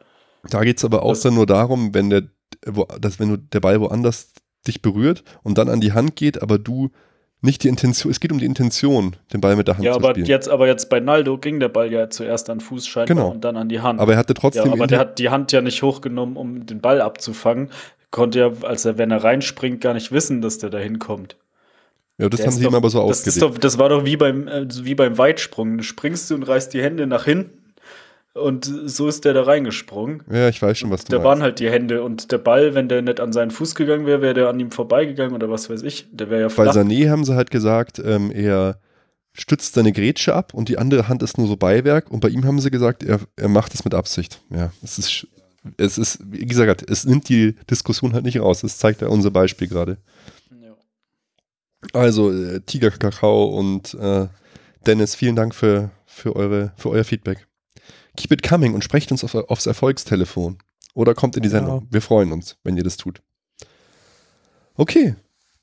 Da 0.49 0.63
geht 0.63 0.77
es 0.77 0.85
aber 0.85 1.03
auch 1.03 1.09
Das- 1.09 1.21
dann 1.21 1.33
nur 1.35 1.45
darum, 1.47 1.93
wenn 1.93 2.09
der, 2.09 2.23
wo, 2.65 2.85
dass 2.99 3.19
wenn 3.19 3.29
du 3.29 3.37
der 3.37 3.59
Ball 3.59 3.79
woanders 3.81 4.33
dich 4.67 4.81
berührt 4.83 5.23
und 5.43 5.57
dann 5.57 5.67
an 5.69 5.81
die 5.81 5.93
Hand 5.93 6.15
geht, 6.15 6.41
aber 6.43 6.59
du 6.59 6.89
nicht 7.43 7.63
die 7.63 7.69
Intention, 7.69 8.11
es 8.11 8.19
geht 8.19 8.31
um 8.31 8.37
die 8.37 8.45
Intention, 8.45 9.15
den 9.33 9.41
Ball 9.41 9.55
mit 9.55 9.67
der 9.67 9.75
Hand 9.77 9.83
Ja, 9.83 9.93
zu 9.93 9.97
aber 9.99 10.09
spielen. 10.11 10.27
jetzt, 10.27 10.47
aber 10.47 10.67
jetzt 10.67 10.89
bei 10.91 10.99
Naldo 10.99 11.39
ging 11.39 11.59
der 11.59 11.69
Ball 11.69 11.91
ja 11.91 12.07
zuerst 12.11 12.51
an 12.51 12.59
Fuß 12.59 12.85
scheinbar 12.85 13.07
Genau. 13.15 13.29
und 13.31 13.43
dann 13.43 13.57
an 13.57 13.67
die 13.67 13.79
Hand. 13.79 13.99
aber 13.99 14.11
er 14.13 14.19
hatte 14.19 14.33
ja, 14.35 14.39
trotzdem 14.39 14.71
aber 14.71 14.83
in 14.83 14.87
der 14.89 14.99
hat 14.99 15.17
die 15.17 15.29
Hand 15.29 15.51
ja 15.51 15.61
nicht 15.61 15.81
hochgenommen, 15.81 16.37
um 16.37 16.67
den 16.67 16.81
Ball 16.81 17.01
abzufangen. 17.01 17.69
Konnte 18.11 18.39
ja, 18.39 18.51
als 18.61 18.85
er, 18.85 18.99
wenn 18.99 19.09
er 19.09 19.23
reinspringt, 19.23 19.81
gar 19.81 19.95
nicht 19.95 20.11
wissen, 20.11 20.41
dass 20.41 20.59
der 20.59 20.69
da 20.69 20.77
hinkommt. 20.77 21.35
Ja, 22.21 22.29
das 22.29 22.39
Der 22.39 22.47
haben 22.47 22.53
sie 22.55 22.63
ihm 22.63 22.71
doch- 22.71 22.77
aber 22.77 22.89
so 22.89 23.07
das, 23.07 23.19
ist 23.25 23.27
ausgelegt. 23.37 23.55
doch, 23.55 23.57
das 23.59 23.77
war 23.77 23.89
doch 23.89 24.05
wie 24.05 24.15
beim, 24.17 24.47
äh, 24.47 24.67
wie 24.83 24.95
beim 24.95 25.17
Weitsprung. 25.17 25.77
Du 25.77 25.83
springst 25.83 26.29
du 26.29 26.35
und 26.35 26.43
reißt 26.43 26.73
die 26.73 26.81
Hände 26.81 27.07
nach 27.07 27.25
hinten 27.25 27.51
und 28.33 28.63
so 28.85 29.07
ist 29.07 29.25
der 29.25 29.33
da 29.33 29.43
reingesprungen. 29.43 30.23
ja, 30.31 30.47
ich 30.47 30.61
weiß 30.61 30.77
schon, 30.77 30.89
was 30.91 31.03
du 31.03 31.11
Da 31.11 31.17
meinst. 31.17 31.25
waren 31.25 31.41
halt 31.41 31.59
die 31.59 31.69
Hände 31.69 32.01
und 32.03 32.31
der 32.31 32.37
Ball, 32.37 32.73
wenn 32.75 32.87
der 32.87 33.01
nicht 33.01 33.19
an 33.19 33.33
seinen 33.33 33.51
Fuß 33.51 33.75
gegangen 33.75 34.05
wäre, 34.05 34.21
wäre 34.21 34.33
der 34.33 34.47
an 34.49 34.59
ihm 34.59 34.71
vorbeigegangen 34.71 35.33
oder 35.35 35.49
was 35.49 35.69
weiß 35.69 35.83
ich. 35.83 36.07
Der 36.11 36.29
wäre 36.29 36.41
ja 36.41 36.47
Bei 36.47 36.53
flach. 36.63 36.75
Sané 36.75 37.09
haben 37.09 37.25
sie 37.25 37.35
halt 37.35 37.51
gesagt, 37.51 37.99
ähm, 38.03 38.31
er 38.31 38.77
stützt 39.33 39.73
seine 39.73 39.91
Grätsche 39.91 40.33
ab 40.33 40.53
und 40.53 40.69
die 40.69 40.77
andere 40.77 41.07
Hand 41.07 41.23
ist 41.23 41.37
nur 41.37 41.47
so 41.47 41.55
Beiwerk. 41.57 42.09
Und 42.11 42.19
bei 42.21 42.29
ihm 42.29 42.45
haben 42.45 42.59
sie 42.59 42.69
gesagt, 42.71 43.03
er, 43.03 43.19
er 43.35 43.47
macht 43.49 43.73
es 43.73 43.83
mit 43.83 43.93
Absicht. 43.93 44.41
Ja, 44.49 44.71
es 44.83 44.97
ist, 44.97 45.27
es 45.77 45.97
ist, 45.97 46.19
wie 46.29 46.45
gesagt, 46.45 46.89
es 46.89 47.05
nimmt 47.05 47.27
die 47.29 47.55
Diskussion 47.69 48.13
halt 48.13 48.23
nicht 48.25 48.39
raus. 48.39 48.61
Das 48.61 48.77
zeigt 48.77 49.01
ja 49.01 49.07
unser 49.07 49.31
Beispiel 49.31 49.67
gerade. 49.67 49.97
Also, 51.93 52.31
äh, 52.31 52.61
Tiger 52.61 52.91
Kakao 52.91 53.45
und 53.45 53.93
äh, 53.95 54.27
Dennis, 54.85 55.15
vielen 55.15 55.35
Dank 55.35 55.55
für, 55.55 55.91
für, 56.05 56.35
eure, 56.35 56.73
für 56.75 56.89
euer 56.89 57.03
Feedback. 57.03 57.47
Keep 58.17 58.31
it 58.31 58.43
coming 58.43 58.73
und 58.73 58.83
sprecht 58.83 59.11
uns 59.11 59.23
auf, 59.23 59.35
aufs 59.35 59.65
Erfolgstelefon. 59.65 60.57
Oder 60.93 61.13
kommt 61.13 61.37
in 61.37 61.43
die 61.43 61.49
Ja. 61.49 61.57
Sendung. 61.59 61.87
Wir 61.89 62.01
freuen 62.01 62.31
uns, 62.31 62.57
wenn 62.63 62.77
ihr 62.77 62.83
das 62.83 62.97
tut. 62.97 63.21
Okay. 64.75 65.15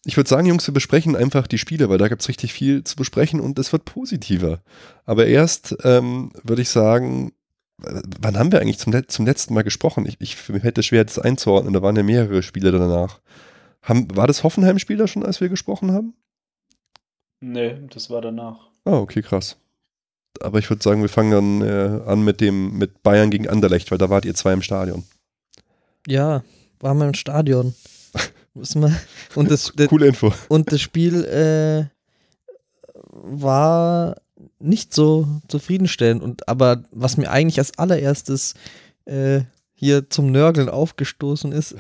Ich 0.04 0.16
würde 0.16 0.30
sagen, 0.30 0.46
Jungs, 0.46 0.66
wir 0.66 0.72
besprechen 0.72 1.16
einfach 1.16 1.46
die 1.46 1.58
Spiele, 1.58 1.88
weil 1.88 1.98
da 1.98 2.08
gibt 2.08 2.22
es 2.22 2.28
richtig 2.28 2.52
viel 2.52 2.84
zu 2.84 2.96
besprechen 2.96 3.40
und 3.40 3.58
es 3.58 3.72
wird 3.72 3.84
positiver. 3.84 4.62
Aber 5.04 5.26
erst 5.26 5.76
ähm, 5.82 6.30
würde 6.44 6.62
ich 6.62 6.70
sagen, 6.70 7.32
wann 7.76 8.38
haben 8.38 8.52
wir 8.52 8.60
eigentlich 8.60 8.78
zum, 8.78 8.94
zum 9.08 9.26
letzten 9.26 9.54
Mal 9.54 9.64
gesprochen? 9.64 10.06
Ich, 10.06 10.16
ich, 10.20 10.36
fällt 10.36 10.78
es 10.78 10.86
schwer, 10.86 11.04
das 11.04 11.18
einzuordnen. 11.18 11.74
Da 11.74 11.82
waren 11.82 11.96
ja 11.96 12.02
mehrere 12.02 12.42
Spiele 12.42 12.72
danach. 12.72 13.20
Haben, 13.82 14.14
war 14.16 14.26
das 14.26 14.44
Hoffenheim-Spiel 14.44 14.96
da 14.96 15.06
schon, 15.06 15.24
als 15.24 15.40
wir 15.40 15.48
gesprochen 15.48 15.92
haben? 15.92 16.14
Nee, 17.40 17.78
das 17.90 18.10
war 18.10 18.20
danach. 18.20 18.68
Ah, 18.84 18.98
okay, 18.98 19.22
krass. 19.22 19.56
Aber 20.40 20.58
ich 20.58 20.68
würde 20.70 20.82
sagen, 20.82 21.02
wir 21.02 21.08
fangen 21.08 21.30
dann 21.30 21.62
äh, 21.62 22.02
an 22.06 22.22
mit 22.22 22.40
dem 22.40 22.76
mit 22.78 23.02
Bayern 23.02 23.30
gegen 23.30 23.48
Anderlecht, 23.48 23.90
weil 23.90 23.98
da 23.98 24.10
wart 24.10 24.24
ihr 24.24 24.34
zwei 24.34 24.52
im 24.52 24.62
Stadion. 24.62 25.04
Ja, 26.06 26.42
waren 26.80 26.98
wir 26.98 27.06
im 27.06 27.14
Stadion. 27.14 27.74
Müssen 28.54 28.82
wir, 28.82 28.96
und, 29.34 29.50
das, 29.50 29.72
das, 29.74 29.88
Coole 29.88 30.08
Info. 30.08 30.32
und 30.48 30.72
das 30.72 30.80
Spiel 30.80 31.24
äh, 31.24 31.86
war 33.10 34.16
nicht 34.58 34.94
so 34.94 35.26
zufriedenstellend. 35.48 36.22
Und, 36.22 36.48
aber 36.48 36.82
was 36.90 37.16
mir 37.16 37.30
eigentlich 37.30 37.58
als 37.58 37.78
allererstes 37.78 38.54
äh, 39.04 39.42
hier 39.80 40.10
zum 40.10 40.32
Nörgeln 40.32 40.68
aufgestoßen 40.68 41.52
ist, 41.52 41.76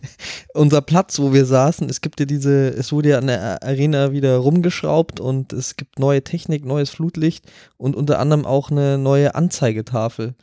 unser 0.54 0.82
Platz, 0.82 1.18
wo 1.18 1.32
wir 1.32 1.46
saßen, 1.46 1.88
es 1.88 2.02
gibt 2.02 2.20
ja 2.20 2.26
diese, 2.26 2.68
es 2.68 2.92
wurde 2.92 3.08
ja 3.08 3.18
an 3.18 3.28
der 3.28 3.62
Arena 3.62 4.12
wieder 4.12 4.36
rumgeschraubt 4.36 5.18
und 5.18 5.54
es 5.54 5.76
gibt 5.76 5.98
neue 5.98 6.22
Technik, 6.22 6.66
neues 6.66 6.90
Flutlicht 6.90 7.50
und 7.78 7.96
unter 7.96 8.18
anderem 8.18 8.44
auch 8.44 8.70
eine 8.70 8.98
neue 8.98 9.34
Anzeigetafel, 9.34 10.34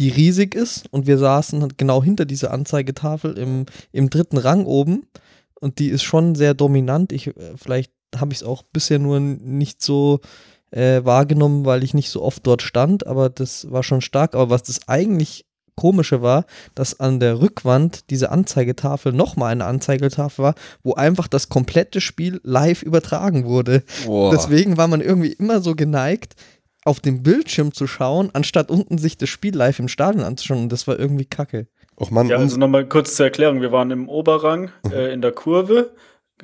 die 0.00 0.08
riesig 0.08 0.56
ist 0.56 0.92
und 0.92 1.06
wir 1.06 1.18
saßen 1.18 1.74
genau 1.76 2.02
hinter 2.02 2.24
dieser 2.24 2.50
Anzeigetafel 2.50 3.38
im, 3.38 3.66
im 3.92 4.10
dritten 4.10 4.38
Rang 4.38 4.66
oben 4.66 5.04
und 5.60 5.78
die 5.78 5.90
ist 5.90 6.02
schon 6.02 6.34
sehr 6.34 6.54
dominant. 6.54 7.12
Ich, 7.12 7.28
äh, 7.28 7.52
vielleicht 7.54 7.92
habe 8.16 8.32
ich 8.32 8.40
es 8.40 8.44
auch 8.44 8.64
bisher 8.64 8.98
nur 8.98 9.20
nicht 9.20 9.80
so 9.80 10.18
äh, 10.72 11.04
wahrgenommen, 11.04 11.64
weil 11.64 11.84
ich 11.84 11.94
nicht 11.94 12.10
so 12.10 12.20
oft 12.20 12.44
dort 12.44 12.62
stand, 12.62 13.06
aber 13.06 13.30
das 13.30 13.70
war 13.70 13.84
schon 13.84 14.00
stark. 14.00 14.34
Aber 14.34 14.50
was 14.50 14.64
das 14.64 14.88
eigentlich 14.88 15.46
Komische 15.76 16.22
war, 16.22 16.44
dass 16.74 17.00
an 17.00 17.20
der 17.20 17.40
Rückwand 17.40 18.10
diese 18.10 18.30
Anzeigetafel 18.30 19.12
nochmal 19.12 19.52
eine 19.52 19.64
Anzeigetafel 19.64 20.44
war, 20.44 20.54
wo 20.82 20.94
einfach 20.94 21.28
das 21.28 21.48
komplette 21.48 22.00
Spiel 22.00 22.40
live 22.44 22.82
übertragen 22.82 23.44
wurde. 23.44 23.82
Boah. 24.04 24.30
Deswegen 24.32 24.76
war 24.76 24.88
man 24.88 25.00
irgendwie 25.00 25.32
immer 25.32 25.60
so 25.60 25.74
geneigt, 25.74 26.34
auf 26.84 27.00
dem 27.00 27.22
Bildschirm 27.22 27.72
zu 27.72 27.86
schauen, 27.86 28.30
anstatt 28.32 28.70
unten 28.70 28.98
sich 28.98 29.16
das 29.16 29.28
Spiel 29.28 29.54
live 29.54 29.78
im 29.78 29.88
Stadion 29.88 30.24
anzuschauen. 30.24 30.62
Und 30.62 30.72
das 30.72 30.86
war 30.86 30.98
irgendwie 30.98 31.24
kacke. 31.24 31.68
Och 32.00 32.10
Mann, 32.10 32.28
Ja, 32.28 32.38
also 32.38 32.56
nochmal 32.56 32.86
kurz 32.86 33.14
zur 33.14 33.26
Erklärung. 33.26 33.60
Wir 33.60 33.70
waren 33.70 33.90
im 33.90 34.08
Oberrang 34.08 34.70
äh, 34.90 35.12
in 35.12 35.22
der 35.22 35.32
Kurve 35.32 35.90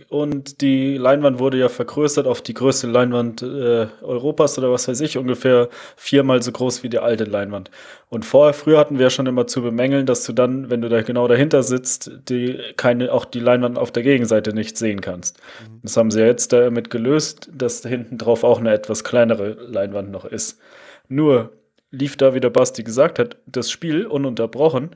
und 0.08 0.60
die 0.60 0.96
Leinwand 0.96 1.38
wurde 1.40 1.58
ja 1.58 1.68
vergrößert 1.68 2.26
auf 2.26 2.40
die 2.40 2.54
größte 2.54 2.86
Leinwand 2.86 3.42
äh, 3.42 3.88
Europas 4.00 4.56
oder 4.58 4.70
was 4.70 4.86
weiß 4.86 5.00
ich, 5.00 5.18
ungefähr 5.18 5.68
viermal 5.96 6.40
so 6.42 6.52
groß 6.52 6.82
wie 6.82 6.88
die 6.88 7.00
alte 7.00 7.24
Leinwand. 7.24 7.70
Und 8.08 8.24
vorher, 8.24 8.54
früher 8.54 8.78
hatten 8.78 8.98
wir 8.98 9.04
ja 9.04 9.10
schon 9.10 9.26
immer 9.26 9.46
zu 9.48 9.60
bemängeln, 9.60 10.06
dass 10.06 10.24
du 10.24 10.32
dann, 10.32 10.70
wenn 10.70 10.82
du 10.82 10.88
da 10.88 11.02
genau 11.02 11.26
dahinter 11.26 11.62
sitzt, 11.62 12.12
die 12.28 12.58
keine, 12.76 13.12
auch 13.12 13.24
die 13.24 13.40
Leinwand 13.40 13.76
auf 13.76 13.90
der 13.90 14.04
Gegenseite 14.04 14.54
nicht 14.54 14.78
sehen 14.78 15.00
kannst. 15.00 15.40
Das 15.82 15.96
haben 15.96 16.10
sie 16.10 16.20
ja 16.20 16.26
jetzt 16.26 16.52
damit 16.52 16.90
gelöst, 16.90 17.50
dass 17.52 17.80
da 17.80 17.88
hinten 17.88 18.18
drauf 18.18 18.44
auch 18.44 18.60
eine 18.60 18.72
etwas 18.72 19.02
kleinere 19.02 19.56
Leinwand 19.68 20.10
noch 20.10 20.24
ist. 20.24 20.60
Nur 21.08 21.52
lief 21.90 22.16
da, 22.16 22.34
wie 22.34 22.40
der 22.40 22.50
Basti 22.50 22.84
gesagt 22.84 23.18
hat, 23.18 23.36
das 23.46 23.70
Spiel 23.70 24.06
ununterbrochen. 24.06 24.94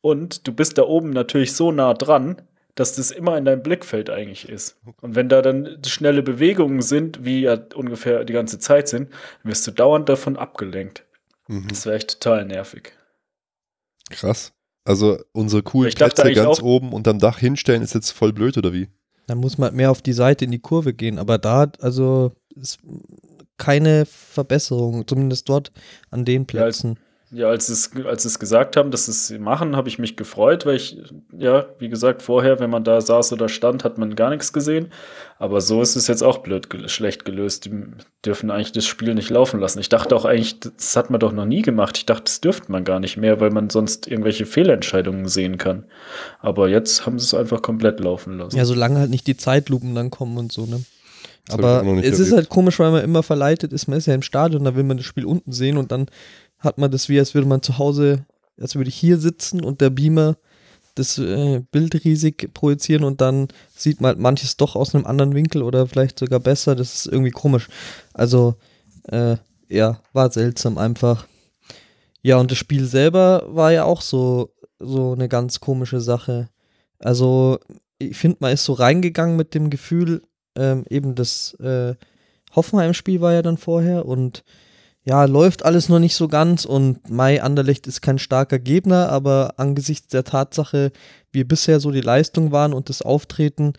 Und 0.00 0.46
du 0.46 0.52
bist 0.52 0.76
da 0.76 0.82
oben 0.82 1.10
natürlich 1.10 1.54
so 1.54 1.72
nah 1.72 1.94
dran, 1.94 2.42
dass 2.74 2.94
das 2.96 3.10
immer 3.10 3.38
in 3.38 3.44
deinem 3.44 3.62
Blickfeld 3.62 4.10
eigentlich 4.10 4.48
ist. 4.48 4.78
Und 5.00 5.14
wenn 5.14 5.28
da 5.28 5.42
dann 5.42 5.78
schnelle 5.86 6.22
Bewegungen 6.22 6.82
sind, 6.82 7.24
wie 7.24 7.42
ja 7.42 7.58
ungefähr 7.74 8.24
die 8.24 8.32
ganze 8.32 8.58
Zeit 8.58 8.88
sind, 8.88 9.10
dann 9.42 9.50
wirst 9.50 9.66
du 9.66 9.70
dauernd 9.70 10.08
davon 10.08 10.36
abgelenkt. 10.36 11.04
mhm. 11.46 11.68
Das 11.68 11.86
wäre 11.86 11.96
echt 11.96 12.20
total 12.20 12.44
nervig. 12.44 12.92
krass. 14.10 14.52
Also 14.84 15.18
unsere 15.32 15.62
coolen 15.62 15.88
Ich 15.88 15.94
dachte 15.94 16.22
Plätze 16.22 16.42
ganz 16.42 16.60
oben 16.60 16.92
unterm 16.92 17.18
Dach 17.18 17.38
hinstellen, 17.38 17.82
ist 17.82 17.94
jetzt 17.94 18.10
voll 18.10 18.32
blöd, 18.32 18.58
oder 18.58 18.72
wie? 18.72 18.88
Da 19.26 19.34
muss 19.34 19.56
man 19.56 19.74
mehr 19.74 19.90
auf 19.90 20.02
die 20.02 20.12
Seite 20.12 20.44
in 20.44 20.50
die 20.50 20.58
Kurve 20.58 20.92
gehen. 20.92 21.18
Aber 21.18 21.38
da, 21.38 21.72
also, 21.80 22.32
ist 22.54 22.80
keine 23.56 24.04
Verbesserung, 24.04 25.06
zumindest 25.06 25.48
dort 25.48 25.72
an 26.10 26.24
den 26.24 26.46
Plätzen. 26.46 26.94
Ja, 26.96 27.03
als 27.42 27.68
es, 27.68 27.90
als 28.04 28.24
es 28.24 28.38
gesagt 28.38 28.76
haben, 28.76 28.90
dass 28.90 29.08
es 29.08 29.26
sie 29.26 29.38
machen, 29.38 29.76
habe 29.76 29.88
ich 29.88 29.98
mich 29.98 30.16
gefreut, 30.16 30.66
weil 30.66 30.76
ich, 30.76 30.98
ja, 31.36 31.66
wie 31.78 31.88
gesagt, 31.88 32.22
vorher, 32.22 32.60
wenn 32.60 32.70
man 32.70 32.84
da 32.84 33.00
saß 33.00 33.32
oder 33.32 33.48
stand, 33.48 33.84
hat 33.84 33.98
man 33.98 34.14
gar 34.14 34.30
nichts 34.30 34.52
gesehen. 34.52 34.92
Aber 35.38 35.60
so 35.60 35.82
ist 35.82 35.96
es 35.96 36.06
jetzt 36.06 36.22
auch 36.22 36.38
blöd, 36.38 36.68
schlecht 36.86 37.24
gelöst. 37.24 37.64
Die 37.64 37.72
dürfen 38.24 38.50
eigentlich 38.50 38.72
das 38.72 38.86
Spiel 38.86 39.14
nicht 39.14 39.30
laufen 39.30 39.58
lassen. 39.58 39.80
Ich 39.80 39.88
dachte 39.88 40.14
auch 40.14 40.24
eigentlich, 40.24 40.60
das 40.60 40.96
hat 40.96 41.10
man 41.10 41.20
doch 41.20 41.32
noch 41.32 41.46
nie 41.46 41.62
gemacht. 41.62 41.96
Ich 41.96 42.06
dachte, 42.06 42.24
das 42.24 42.40
dürfte 42.40 42.70
man 42.70 42.84
gar 42.84 43.00
nicht 43.00 43.16
mehr, 43.16 43.40
weil 43.40 43.50
man 43.50 43.70
sonst 43.70 44.06
irgendwelche 44.06 44.46
Fehlentscheidungen 44.46 45.26
sehen 45.26 45.58
kann. 45.58 45.84
Aber 46.40 46.68
jetzt 46.68 47.06
haben 47.06 47.18
sie 47.18 47.24
es 47.24 47.34
einfach 47.34 47.62
komplett 47.62 48.00
laufen 48.00 48.38
lassen. 48.38 48.56
Ja, 48.56 48.64
solange 48.64 49.00
halt 49.00 49.10
nicht 49.10 49.26
die 49.26 49.36
Zeitlupen 49.36 49.94
dann 49.94 50.10
kommen 50.10 50.38
und 50.38 50.52
so, 50.52 50.66
ne? 50.66 50.80
Aber 51.50 51.82
es 51.82 51.86
erlebt. 51.86 52.18
ist 52.18 52.32
halt 52.32 52.48
komisch, 52.48 52.78
weil 52.78 52.90
man 52.90 53.04
immer 53.04 53.22
verleitet 53.22 53.72
ist. 53.72 53.86
Man 53.86 53.98
ist 53.98 54.06
ja 54.06 54.14
im 54.14 54.22
Stadion, 54.22 54.64
da 54.64 54.76
will 54.76 54.84
man 54.84 54.96
das 54.96 55.04
Spiel 55.04 55.26
unten 55.26 55.52
sehen 55.52 55.76
und 55.76 55.92
dann 55.92 56.06
hat 56.64 56.78
man 56.78 56.90
das 56.90 57.08
wie, 57.08 57.18
als 57.18 57.34
würde 57.34 57.48
man 57.48 57.62
zu 57.62 57.78
Hause, 57.78 58.26
als 58.60 58.74
würde 58.74 58.88
ich 58.88 58.96
hier 58.96 59.18
sitzen 59.18 59.62
und 59.64 59.80
der 59.80 59.90
Beamer 59.90 60.36
das 60.94 61.18
äh, 61.18 61.62
Bild 61.72 62.04
riesig 62.04 62.52
projizieren 62.54 63.04
und 63.04 63.20
dann 63.20 63.48
sieht 63.74 64.00
man 64.00 64.10
halt 64.10 64.18
manches 64.18 64.56
doch 64.56 64.76
aus 64.76 64.94
einem 64.94 65.06
anderen 65.06 65.34
Winkel 65.34 65.62
oder 65.62 65.86
vielleicht 65.86 66.18
sogar 66.18 66.40
besser. 66.40 66.76
Das 66.76 66.94
ist 66.94 67.06
irgendwie 67.06 67.32
komisch. 67.32 67.68
Also, 68.12 68.54
äh, 69.08 69.36
ja, 69.68 70.00
war 70.12 70.30
seltsam 70.30 70.78
einfach. 70.78 71.26
Ja, 72.22 72.36
und 72.38 72.50
das 72.50 72.58
Spiel 72.58 72.84
selber 72.86 73.44
war 73.48 73.72
ja 73.72 73.84
auch 73.84 74.00
so, 74.00 74.54
so 74.78 75.12
eine 75.12 75.28
ganz 75.28 75.60
komische 75.60 76.00
Sache. 76.00 76.48
Also, 77.00 77.58
ich 77.98 78.16
finde, 78.16 78.38
man 78.40 78.52
ist 78.52 78.64
so 78.64 78.72
reingegangen 78.72 79.36
mit 79.36 79.54
dem 79.54 79.70
Gefühl, 79.70 80.22
ähm, 80.56 80.84
eben 80.88 81.14
das 81.14 81.54
äh, 81.54 81.94
Hoffenheim-Spiel 82.54 83.20
war 83.20 83.32
ja 83.32 83.42
dann 83.42 83.58
vorher 83.58 84.06
und 84.06 84.44
ja, 85.04 85.24
läuft 85.24 85.64
alles 85.64 85.88
noch 85.88 85.98
nicht 85.98 86.14
so 86.14 86.28
ganz 86.28 86.64
und 86.64 87.10
Mai 87.10 87.42
Anderlecht 87.42 87.86
ist 87.86 88.00
kein 88.00 88.18
starker 88.18 88.58
Gegner, 88.58 89.10
aber 89.10 89.54
angesichts 89.58 90.08
der 90.08 90.24
Tatsache, 90.24 90.92
wie 91.30 91.44
bisher 91.44 91.78
so 91.78 91.90
die 91.90 92.00
Leistung 92.00 92.52
waren 92.52 92.72
und 92.72 92.88
das 92.88 93.02
Auftreten, 93.02 93.74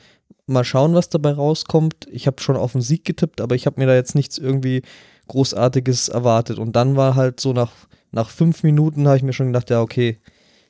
mal 0.46 0.64
schauen, 0.64 0.94
was 0.94 1.10
dabei 1.10 1.32
rauskommt. 1.32 2.08
Ich 2.12 2.28
habe 2.28 2.42
schon 2.42 2.56
auf 2.56 2.74
den 2.74 2.82
Sieg 2.82 3.06
getippt, 3.06 3.42
aber 3.42 3.56
ich 3.56 3.66
habe 3.66 3.80
mir 3.80 3.88
da 3.88 3.96
jetzt 3.96 4.14
nichts 4.14 4.38
irgendwie 4.38 4.84
Großartiges 5.28 6.10
erwartet. 6.10 6.60
Und 6.60 6.76
dann 6.76 6.96
war 6.96 7.16
halt 7.16 7.40
so 7.40 7.54
nach, 7.54 7.72
nach 8.12 8.30
fünf 8.30 8.62
Minuten, 8.62 9.08
habe 9.08 9.18
ich 9.18 9.24
mir 9.24 9.34
schon 9.34 9.48
gedacht, 9.48 9.72
ja, 9.72 9.82
okay, 9.82 10.20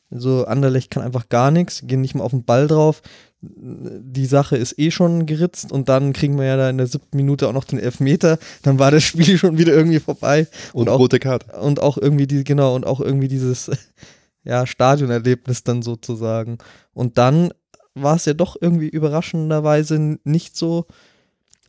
so 0.09 0.45
Anderlecht 0.45 0.91
kann 0.91 1.03
einfach 1.03 1.27
gar 1.27 1.51
nichts, 1.51 1.81
gehen 1.85 1.99
nicht 1.99 2.15
mal 2.15 2.23
auf 2.23 2.31
den 2.31 2.45
Ball 2.45 2.67
drauf 2.67 3.01
die 3.41 4.25
Sache 4.25 4.57
ist 4.57 4.79
eh 4.79 4.89
schon 4.91 5.25
geritzt 5.25 5.71
und 5.71 5.87
dann 5.89 6.13
kriegen 6.13 6.37
wir 6.37 6.45
ja 6.45 6.57
da 6.57 6.69
in 6.69 6.77
der 6.77 6.87
siebten 6.87 7.15
Minute 7.17 7.47
auch 7.47 7.53
noch 7.53 7.65
den 7.65 7.79
Elfmeter, 7.79 8.39
dann 8.63 8.79
war 8.79 8.91
das 8.91 9.03
Spiel 9.03 9.37
schon 9.37 9.57
wieder 9.57 9.73
irgendwie 9.73 9.99
vorbei. 9.99 10.47
Und, 10.73 10.83
und 10.83 10.89
auch, 10.89 10.99
rote 10.99 11.19
Karte. 11.19 11.59
Und 11.59 11.79
auch 11.79 11.97
irgendwie 11.97 12.27
die, 12.27 12.43
genau, 12.43 12.75
und 12.75 12.85
auch 12.85 13.01
irgendwie 13.01 13.27
dieses 13.27 13.69
ja, 14.43 14.65
Stadionerlebnis 14.65 15.63
dann 15.63 15.81
sozusagen. 15.81 16.57
Und 16.93 17.17
dann 17.17 17.51
war 17.93 18.15
es 18.15 18.25
ja 18.25 18.33
doch 18.33 18.57
irgendwie 18.59 18.89
überraschenderweise 18.89 20.17
nicht 20.23 20.57
so 20.57 20.85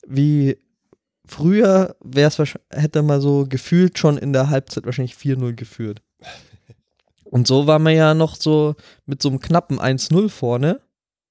wie 0.07 0.57
früher 1.27 1.97
wäre 2.01 2.29
es 2.29 2.55
hätte 2.71 3.03
man 3.03 3.21
so 3.21 3.47
gefühlt 3.49 3.99
schon 3.99 4.17
in 4.17 4.33
der 4.33 4.51
Halbzeit 4.51 4.87
wahrscheinlich 4.87 5.15
4-0 5.15 5.55
geführt. 5.55 6.03
Und 7.25 7.49
so 7.49 7.67
war 7.67 7.81
man 7.81 7.95
ja 7.95 8.15
noch 8.15 8.37
so 8.37 8.77
mit 9.05 9.21
so 9.21 9.29
einem 9.29 9.41
knappen 9.41 9.81
1-0 9.81 10.29
vorne 10.29 10.81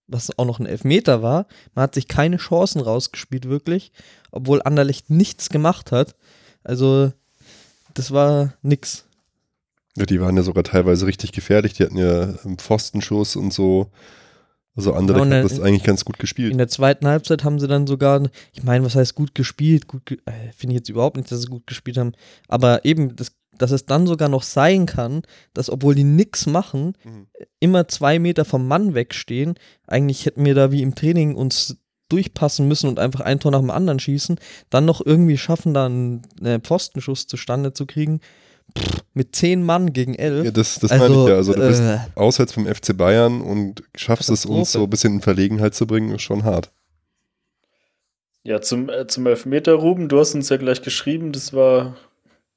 was 0.08 0.38
auch 0.38 0.46
noch 0.46 0.60
ein 0.60 0.66
Elfmeter 0.66 1.22
war. 1.22 1.48
Man 1.74 1.84
hat 1.84 1.96
sich 1.96 2.08
keine 2.08 2.38
Chancen 2.38 2.82
rausgespielt, 2.82 3.48
wirklich, 3.48 3.92
obwohl 4.32 4.62
Anderlecht 4.62 5.10
nichts 5.10 5.50
gemacht 5.50 5.92
hat. 5.92 6.16
Also, 6.64 7.12
das 7.94 8.12
war 8.12 8.54
nix. 8.62 9.06
Ja, 9.98 10.06
die 10.06 10.20
waren 10.20 10.36
ja 10.36 10.44
sogar 10.44 10.64
teilweise 10.64 11.08
richtig 11.08 11.32
gefährlich. 11.32 11.74
Die 11.74 11.84
hatten 11.84 11.98
ja 11.98 12.36
einen 12.44 12.58
Pfostenschuss 12.58 13.36
und 13.36 13.54
so. 13.54 13.90
Also 14.76 14.94
Anderlecht 14.94 15.32
ja, 15.32 15.38
hat 15.38 15.46
das 15.46 15.62
eigentlich 15.62 15.84
ganz 15.84 16.04
gut 16.04 16.20
gespielt. 16.20 16.52
In 16.52 16.58
der 16.58 16.68
zweiten 16.68 17.08
Halbzeit 17.08 17.46
haben 17.46 17.60
sie 17.60 17.68
dann 17.68 17.88
sogar, 17.88 18.22
ich 18.52 18.64
meine, 18.64 18.84
was 18.84 18.96
heißt 18.96 19.16
gut 19.16 19.34
gespielt? 19.34 19.88
Gut, 19.88 20.06
ge 20.06 20.18
äh, 20.26 20.52
finde 20.54 20.74
ich 20.74 20.80
jetzt 20.80 20.90
überhaupt 20.90 21.16
nicht, 21.16 21.32
dass 21.32 21.42
sie 21.44 21.48
gut 21.48 21.66
gespielt 21.66 21.98
haben. 21.98 22.12
Aber 22.50 22.84
eben, 22.84 23.16
das 23.16 23.32
dass 23.58 23.72
es 23.72 23.86
dann 23.86 24.08
sogar 24.08 24.30
noch 24.30 24.44
sein 24.44 24.86
kann, 24.86 25.24
dass 25.54 25.70
obwohl 25.70 25.96
die 25.96 26.04
nichts 26.04 26.46
machen, 26.46 26.98
mhm. 27.04 27.28
immer 27.60 27.88
zwei 27.88 28.20
Meter 28.20 28.46
vom 28.46 28.68
Mann 28.68 28.94
wegstehen. 28.94 29.56
Eigentlich 29.88 30.26
hätten 30.26 30.46
wir 30.46 30.56
da 30.56 30.72
wie 30.72 30.82
im 30.82 30.96
Training 30.96 31.36
uns 31.36 31.78
durchpassen 32.10 32.68
müssen 32.68 32.88
und 32.88 33.00
einfach 33.00 33.22
ein 33.22 33.40
Tor 33.40 33.52
nach 33.52 33.60
dem 33.60 33.72
anderen 33.72 34.00
schießen, 34.00 34.40
dann 34.70 34.86
noch 34.86 35.04
irgendwie 35.04 35.38
schaffen, 35.38 35.74
da 35.74 35.86
einen, 35.86 36.22
einen 36.40 36.62
Pfostenschuss 36.62 37.28
zustande 37.28 37.74
zu 37.74 37.86
kriegen. 37.86 38.22
Pff, 38.78 39.04
mit 39.14 39.36
zehn 39.36 39.64
Mann 39.64 39.94
gegen 39.94 40.16
elf. 40.16 40.46
Ja, 40.46 40.52
das, 40.52 40.80
das 40.80 40.92
also, 40.92 41.04
meine 41.04 41.24
ich 41.24 41.30
ja. 41.30 41.36
Also 41.36 41.54
du 41.54 41.68
bist 41.68 41.82
äh, 41.82 42.00
auswärts 42.16 42.54
vom 42.54 42.68
FC 42.68 42.96
Bayern 42.96 43.42
und 43.42 43.84
schaffst 43.96 44.30
es 44.30 44.46
uns 44.46 44.72
so 44.72 44.84
ein 44.84 44.90
bisschen 44.90 45.16
in 45.16 45.22
Verlegenheit 45.22 45.74
zu 45.74 45.88
bringen, 45.88 46.14
ist 46.14 46.22
schon 46.22 46.44
hart. 46.44 46.72
Ja, 48.44 48.62
zum, 48.62 48.90
äh, 48.90 49.08
zum 49.08 49.26
Elfmeter, 49.26 49.74
Ruben, 49.74 50.08
du 50.08 50.20
hast 50.20 50.36
uns 50.36 50.50
ja 50.50 50.58
gleich 50.58 50.84
geschrieben, 50.84 51.32
das 51.32 51.54
war 51.54 51.96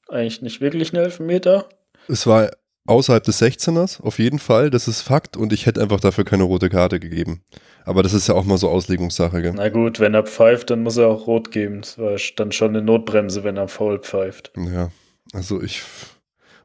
eigentlich 0.09 0.43
nicht 0.43 0.61
wirklich 0.61 0.93
ein 0.93 0.97
Elfmeter. 0.97 1.69
Es 2.09 2.27
war 2.27 2.51
außerhalb 2.87 3.23
des 3.23 3.41
16ers, 3.41 4.01
auf 4.03 4.19
jeden 4.19 4.39
Fall, 4.39 4.71
das 4.71 4.89
ist 4.89 5.03
Fakt 5.03 5.37
und 5.37 5.53
ich 5.53 5.67
hätte 5.67 5.83
einfach 5.83 6.01
dafür 6.01 6.25
keine 6.25 6.45
rote 6.45 6.71
Karte 6.71 6.99
gegeben. 6.99 7.43
Aber 7.85 8.03
das 8.03 8.15
ist 8.15 8.29
ja 8.29 8.35
auch 8.35 8.45
mal 8.45 8.59
so 8.59 8.69
Auslegungssache, 8.69 9.43
gell? 9.43 9.53
Na 9.55 9.69
gut, 9.69 10.01
wenn 10.01 10.15
er 10.15 10.25
pfeift, 10.25 10.71
dann 10.71 10.83
muss 10.83 10.97
er 10.97 11.09
auch 11.09 11.27
rot 11.27 11.51
geben. 11.51 11.83
Das 11.83 11.99
war 11.99 12.17
dann 12.37 12.53
schon 12.53 12.71
eine 12.71 12.83
Notbremse, 12.83 13.45
wenn 13.45 13.57
er 13.57 13.69
faul 13.69 13.99
pfeift. 13.99 14.53
Ja, 14.57 14.91
also 15.33 15.63
ich 15.63 15.83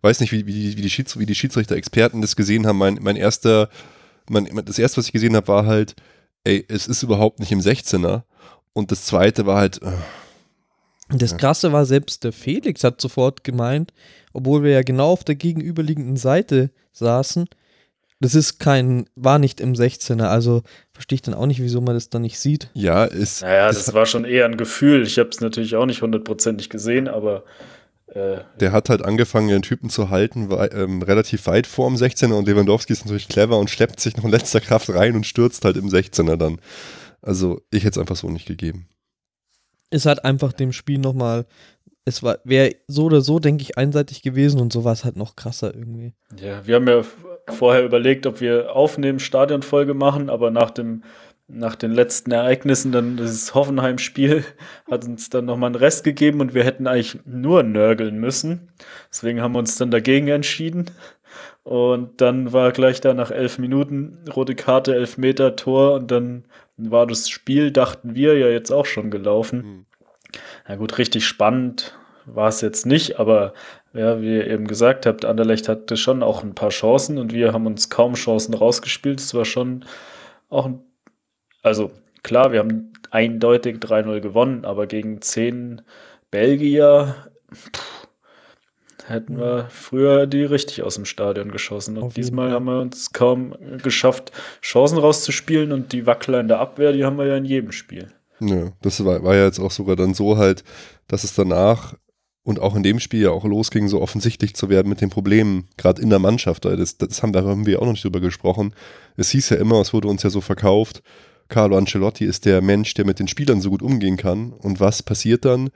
weiß 0.01 0.19
nicht, 0.19 0.31
wie, 0.31 0.45
wie, 0.47 0.77
wie 0.77 0.81
die, 0.81 0.89
Schieds 0.89 1.17
wie 1.19 1.25
die 1.25 1.35
Schiedsrichter-Experten 1.35 2.21
das 2.21 2.35
gesehen 2.35 2.67
haben. 2.67 2.77
Mein, 2.77 2.99
mein 3.01 3.15
erster, 3.15 3.69
mein, 4.29 4.49
das 4.65 4.79
erste, 4.79 4.97
was 4.97 5.07
ich 5.07 5.13
gesehen 5.13 5.35
habe, 5.35 5.47
war 5.47 5.65
halt, 5.65 5.95
ey, 6.43 6.65
es 6.67 6.87
ist 6.87 7.03
überhaupt 7.03 7.39
nicht 7.39 7.51
im 7.51 7.59
16er. 7.59 8.23
Und 8.73 8.91
das 8.91 9.05
zweite 9.05 9.45
war 9.45 9.59
halt, 9.59 9.81
äh, 9.81 9.91
das 11.09 11.37
Krasse 11.37 11.71
war, 11.71 11.85
selbst 11.85 12.23
der 12.23 12.31
Felix 12.31 12.83
hat 12.83 13.01
sofort 13.01 13.43
gemeint, 13.43 13.93
obwohl 14.31 14.63
wir 14.63 14.71
ja 14.71 14.81
genau 14.81 15.11
auf 15.11 15.23
der 15.23 15.35
gegenüberliegenden 15.35 16.17
Seite 16.17 16.71
saßen, 16.91 17.47
das 18.19 18.35
ist 18.35 18.57
kein, 18.59 19.05
war 19.15 19.37
nicht 19.37 19.59
im 19.59 19.73
16er, 19.73 20.23
also 20.23 20.63
verstehe 20.93 21.15
ich 21.15 21.21
dann 21.21 21.33
auch 21.33 21.45
nicht, 21.45 21.61
wieso 21.61 21.81
man 21.81 21.95
das 21.95 22.09
dann 22.09 22.21
nicht 22.21 22.39
sieht. 22.39 22.69
Ja, 22.73 23.03
ist. 23.03 23.41
Naja, 23.41 23.67
das 23.67 23.93
war 23.93 24.05
schon 24.05 24.23
eher 24.23 24.45
ein 24.45 24.55
Gefühl. 24.55 25.03
Ich 25.03 25.19
habe 25.19 25.29
es 25.29 25.41
natürlich 25.41 25.75
auch 25.75 25.85
nicht 25.85 26.01
hundertprozentig 26.01 26.69
gesehen, 26.69 27.09
aber. 27.09 27.43
Äh, 28.07 28.37
der 28.61 28.71
hat 28.71 28.87
halt 28.87 29.03
angefangen, 29.03 29.49
den 29.49 29.61
Typen 29.61 29.89
zu 29.89 30.09
halten, 30.09 30.49
war, 30.49 30.71
ähm, 30.71 31.01
relativ 31.01 31.47
weit 31.47 31.67
vor 31.67 31.89
dem 31.89 31.97
16er 31.97 32.33
und 32.33 32.47
Lewandowski 32.47 32.93
ist 32.93 33.03
natürlich 33.03 33.27
clever 33.27 33.57
und 33.59 33.69
schleppt 33.69 33.99
sich 33.99 34.15
noch 34.15 34.23
in 34.23 34.31
letzter 34.31 34.61
Kraft 34.61 34.89
rein 34.89 35.15
und 35.15 35.25
stürzt 35.25 35.65
halt 35.65 35.75
im 35.75 35.89
16er 35.89 36.37
dann. 36.37 36.59
Also, 37.21 37.61
ich 37.71 37.83
hätte 37.83 37.91
es 37.91 37.97
einfach 37.97 38.15
so 38.15 38.29
nicht 38.29 38.45
gegeben 38.45 38.87
ist 39.93 40.05
halt 40.05 40.25
einfach 40.25 40.53
dem 40.53 40.73
Spiel 40.73 40.99
nochmal, 40.99 41.45
es 42.05 42.23
wäre 42.23 42.75
so 42.87 43.05
oder 43.05 43.21
so, 43.21 43.39
denke 43.39 43.61
ich, 43.61 43.77
einseitig 43.77 44.21
gewesen 44.21 44.59
und 44.59 44.73
so 44.73 44.83
war 44.83 44.93
es 44.93 45.05
halt 45.05 45.15
noch 45.15 45.35
krasser 45.35 45.73
irgendwie. 45.73 46.13
Ja, 46.41 46.65
wir 46.65 46.75
haben 46.75 46.87
ja 46.87 47.03
vorher 47.49 47.83
überlegt, 47.83 48.25
ob 48.25 48.41
wir 48.41 48.75
aufnehmen, 48.75 49.19
Stadionfolge 49.19 49.93
machen, 49.93 50.29
aber 50.29 50.51
nach 50.51 50.71
dem 50.71 51.03
nach 51.47 51.75
den 51.75 51.91
letzten 51.91 52.31
Ereignissen, 52.31 52.91
dann 52.91 53.17
das 53.17 53.53
Hoffenheim-Spiel, 53.53 54.43
hat 54.89 55.05
uns 55.05 55.29
dann 55.29 55.45
nochmal 55.45 55.67
einen 55.67 55.75
Rest 55.75 56.03
gegeben 56.03 56.39
und 56.39 56.53
wir 56.53 56.63
hätten 56.63 56.87
eigentlich 56.87 57.19
nur 57.25 57.63
nörgeln 57.63 58.17
müssen. 58.17 58.71
Deswegen 59.11 59.41
haben 59.41 59.53
wir 59.53 59.59
uns 59.59 59.77
dann 59.77 59.91
dagegen 59.91 60.29
entschieden. 60.29 60.85
Und 61.63 62.19
dann 62.19 62.51
war 62.51 62.71
gleich 62.71 63.01
da 63.01 63.13
nach 63.13 63.31
elf 63.31 63.57
Minuten 63.57 64.19
rote 64.35 64.55
Karte, 64.55 64.95
elf 64.95 65.17
Meter 65.17 65.55
Tor 65.55 65.93
und 65.93 66.11
dann 66.11 66.45
war 66.91 67.07
das 67.07 67.29
Spiel, 67.29 67.71
dachten 67.71 68.15
wir, 68.15 68.37
ja 68.37 68.47
jetzt 68.47 68.71
auch 68.71 68.85
schon 68.85 69.11
gelaufen. 69.11 69.57
Mhm. 69.57 69.85
Na 70.67 70.75
gut, 70.75 70.97
richtig 70.97 71.25
spannend 71.25 71.97
war 72.25 72.47
es 72.47 72.61
jetzt 72.61 72.85
nicht, 72.85 73.19
aber 73.19 73.53
ja, 73.93 74.21
wie 74.21 74.37
ihr 74.37 74.47
eben 74.47 74.65
gesagt 74.65 75.05
habt, 75.05 75.25
Anderlecht 75.25 75.69
hatte 75.69 75.97
schon 75.97 76.23
auch 76.23 76.43
ein 76.43 76.55
paar 76.55 76.69
Chancen 76.69 77.17
und 77.17 77.33
wir 77.33 77.53
haben 77.53 77.67
uns 77.67 77.89
kaum 77.89 78.15
Chancen 78.15 78.53
rausgespielt. 78.53 79.19
Es 79.19 79.33
war 79.33 79.45
schon 79.45 79.85
auch 80.49 80.65
ein, 80.65 80.81
also 81.61 81.91
klar, 82.23 82.51
wir 82.51 82.59
haben 82.59 82.93
eindeutig 83.11 83.77
3-0 83.77 84.19
gewonnen, 84.21 84.65
aber 84.65 84.87
gegen 84.87 85.21
10 85.21 85.81
Belgier 86.31 87.15
pff, 87.53 88.02
hätten 89.07 89.37
wir 89.37 89.67
früher 89.69 90.27
die 90.27 90.43
richtig 90.43 90.83
aus 90.83 90.95
dem 90.95 91.05
Stadion 91.05 91.51
geschossen. 91.51 91.97
Und 91.97 92.17
diesmal 92.17 92.51
haben 92.51 92.65
wir 92.65 92.79
uns 92.79 93.13
kaum 93.13 93.55
geschafft, 93.81 94.31
Chancen 94.61 94.97
rauszuspielen 94.97 95.71
und 95.71 95.93
die 95.93 96.05
Wackler 96.05 96.39
in 96.39 96.47
der 96.47 96.59
Abwehr, 96.59 96.93
die 96.93 97.05
haben 97.05 97.17
wir 97.17 97.25
ja 97.25 97.37
in 97.37 97.45
jedem 97.45 97.71
Spiel. 97.71 98.07
Ja, 98.39 98.71
das 98.81 99.03
war, 99.03 99.23
war 99.23 99.35
ja 99.35 99.45
jetzt 99.45 99.59
auch 99.59 99.71
sogar 99.71 99.95
dann 99.95 100.13
so 100.13 100.37
halt, 100.37 100.63
dass 101.07 101.23
es 101.23 101.33
danach 101.35 101.95
und 102.43 102.59
auch 102.59 102.75
in 102.75 102.83
dem 102.83 102.99
Spiel 102.99 103.21
ja 103.21 103.31
auch 103.31 103.45
losging, 103.45 103.87
so 103.87 104.01
offensichtlich 104.01 104.53
zu 104.55 104.69
werden 104.69 104.89
mit 104.89 104.99
den 104.99 105.09
Problemen, 105.09 105.69
gerade 105.77 106.01
in 106.01 106.09
der 106.09 106.19
Mannschaft. 106.19 106.65
Das, 106.65 106.97
das 106.97 107.23
haben, 107.23 107.31
da 107.31 107.43
haben 107.43 107.65
wir 107.65 107.81
auch 107.81 107.85
noch 107.85 107.93
nicht 107.93 108.03
drüber 108.03 108.19
gesprochen. 108.19 108.73
Es 109.15 109.29
hieß 109.29 109.49
ja 109.51 109.57
immer, 109.57 109.79
es 109.79 109.93
wurde 109.93 110.09
uns 110.09 110.23
ja 110.23 110.29
so 110.29 110.41
verkauft, 110.41 111.03
Carlo 111.49 111.77
Ancelotti 111.77 112.25
ist 112.25 112.45
der 112.45 112.61
Mensch, 112.61 112.93
der 112.95 113.05
mit 113.05 113.19
den 113.19 113.27
Spielern 113.27 113.61
so 113.61 113.69
gut 113.69 113.81
umgehen 113.81 114.17
kann. 114.17 114.53
Und 114.53 114.79
was 114.79 115.03
passiert 115.03 115.45
dann? 115.45 115.69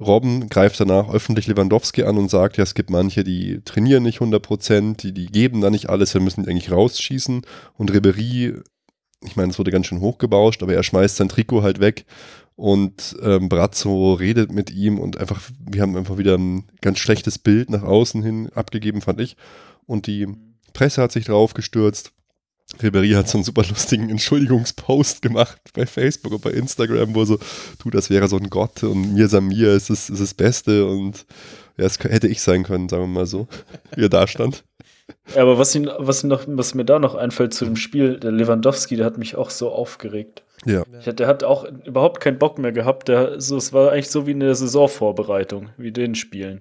Robben 0.00 0.48
greift 0.48 0.78
danach 0.78 1.08
öffentlich 1.12 1.48
Lewandowski 1.48 2.04
an 2.04 2.18
und 2.18 2.30
sagt, 2.30 2.56
ja, 2.56 2.62
es 2.62 2.74
gibt 2.74 2.90
manche, 2.90 3.24
die 3.24 3.60
trainieren 3.64 4.04
nicht 4.04 4.20
100%, 4.20 4.96
die, 4.96 5.12
die 5.12 5.26
geben 5.26 5.60
da 5.60 5.70
nicht 5.70 5.88
alles, 5.88 6.14
wir 6.14 6.20
müssen 6.20 6.44
die 6.44 6.50
eigentlich 6.50 6.70
rausschießen. 6.70 7.42
Und 7.76 7.92
Ribery, 7.92 8.54
ich 9.24 9.36
meine, 9.36 9.50
es 9.50 9.58
wurde 9.58 9.72
ganz 9.72 9.86
schön 9.86 10.00
hochgebauscht, 10.00 10.62
aber 10.62 10.74
er 10.74 10.84
schmeißt 10.84 11.16
sein 11.16 11.28
Trikot 11.28 11.62
halt 11.62 11.80
weg 11.80 12.04
und 12.54 13.16
ähm, 13.22 13.48
Brazzo 13.48 14.14
redet 14.14 14.52
mit 14.52 14.70
ihm 14.70 14.98
und 14.98 15.16
einfach, 15.16 15.40
wir 15.60 15.82
haben 15.82 15.96
einfach 15.96 16.18
wieder 16.18 16.36
ein 16.36 16.64
ganz 16.80 16.98
schlechtes 16.98 17.38
Bild 17.38 17.70
nach 17.70 17.82
außen 17.82 18.22
hin 18.22 18.50
abgegeben, 18.52 19.00
fand 19.00 19.20
ich. 19.20 19.36
Und 19.86 20.06
die 20.06 20.26
Presse 20.72 21.02
hat 21.02 21.12
sich 21.12 21.24
drauf 21.24 21.54
gestürzt. 21.54 22.12
Ribery 22.82 23.10
hat 23.10 23.28
so 23.28 23.38
einen 23.38 23.44
super 23.44 23.62
lustigen 23.68 24.10
Entschuldigungspost 24.10 25.22
gemacht 25.22 25.60
bei 25.74 25.86
Facebook 25.86 26.32
und 26.32 26.42
bei 26.42 26.50
Instagram, 26.50 27.14
wo 27.14 27.24
so, 27.24 27.38
du, 27.82 27.90
das 27.90 28.10
wäre 28.10 28.28
so 28.28 28.36
ein 28.36 28.50
Gott 28.50 28.82
und 28.82 29.14
mir 29.14 29.28
Samir 29.28 29.72
ist 29.72 29.90
es 29.90 30.10
ist 30.10 30.20
das 30.20 30.34
Beste 30.34 30.86
und 30.86 31.26
ja, 31.76 31.86
es 31.86 31.98
hätte 31.98 32.28
ich 32.28 32.42
sein 32.42 32.64
können, 32.64 32.88
sagen 32.88 33.04
wir 33.04 33.08
mal 33.08 33.26
so, 33.26 33.48
wie 33.94 34.04
er 34.04 34.08
da 34.08 34.26
stand. 34.26 34.64
Ja, 35.34 35.42
aber 35.42 35.58
was, 35.58 35.74
ihn, 35.74 35.90
was, 35.98 36.24
noch, 36.24 36.44
was 36.46 36.74
mir 36.74 36.84
da 36.84 36.98
noch 36.98 37.14
einfällt 37.14 37.54
zu 37.54 37.64
dem 37.64 37.76
Spiel, 37.76 38.18
der 38.18 38.32
Lewandowski, 38.32 38.96
der 38.96 39.06
hat 39.06 39.18
mich 39.18 39.36
auch 39.36 39.50
so 39.50 39.70
aufgeregt. 39.70 40.42
Ja. 40.66 40.82
Ich, 40.98 41.14
der 41.14 41.26
hat 41.26 41.44
auch 41.44 41.64
überhaupt 41.84 42.20
keinen 42.20 42.38
Bock 42.38 42.58
mehr 42.58 42.72
gehabt. 42.72 43.08
Der, 43.08 43.40
so, 43.40 43.56
es 43.56 43.72
war 43.72 43.92
eigentlich 43.92 44.10
so 44.10 44.26
wie 44.26 44.32
eine 44.32 44.54
Saisonvorbereitung, 44.54 45.70
wie 45.76 45.92
den 45.92 46.14
Spielen. 46.14 46.60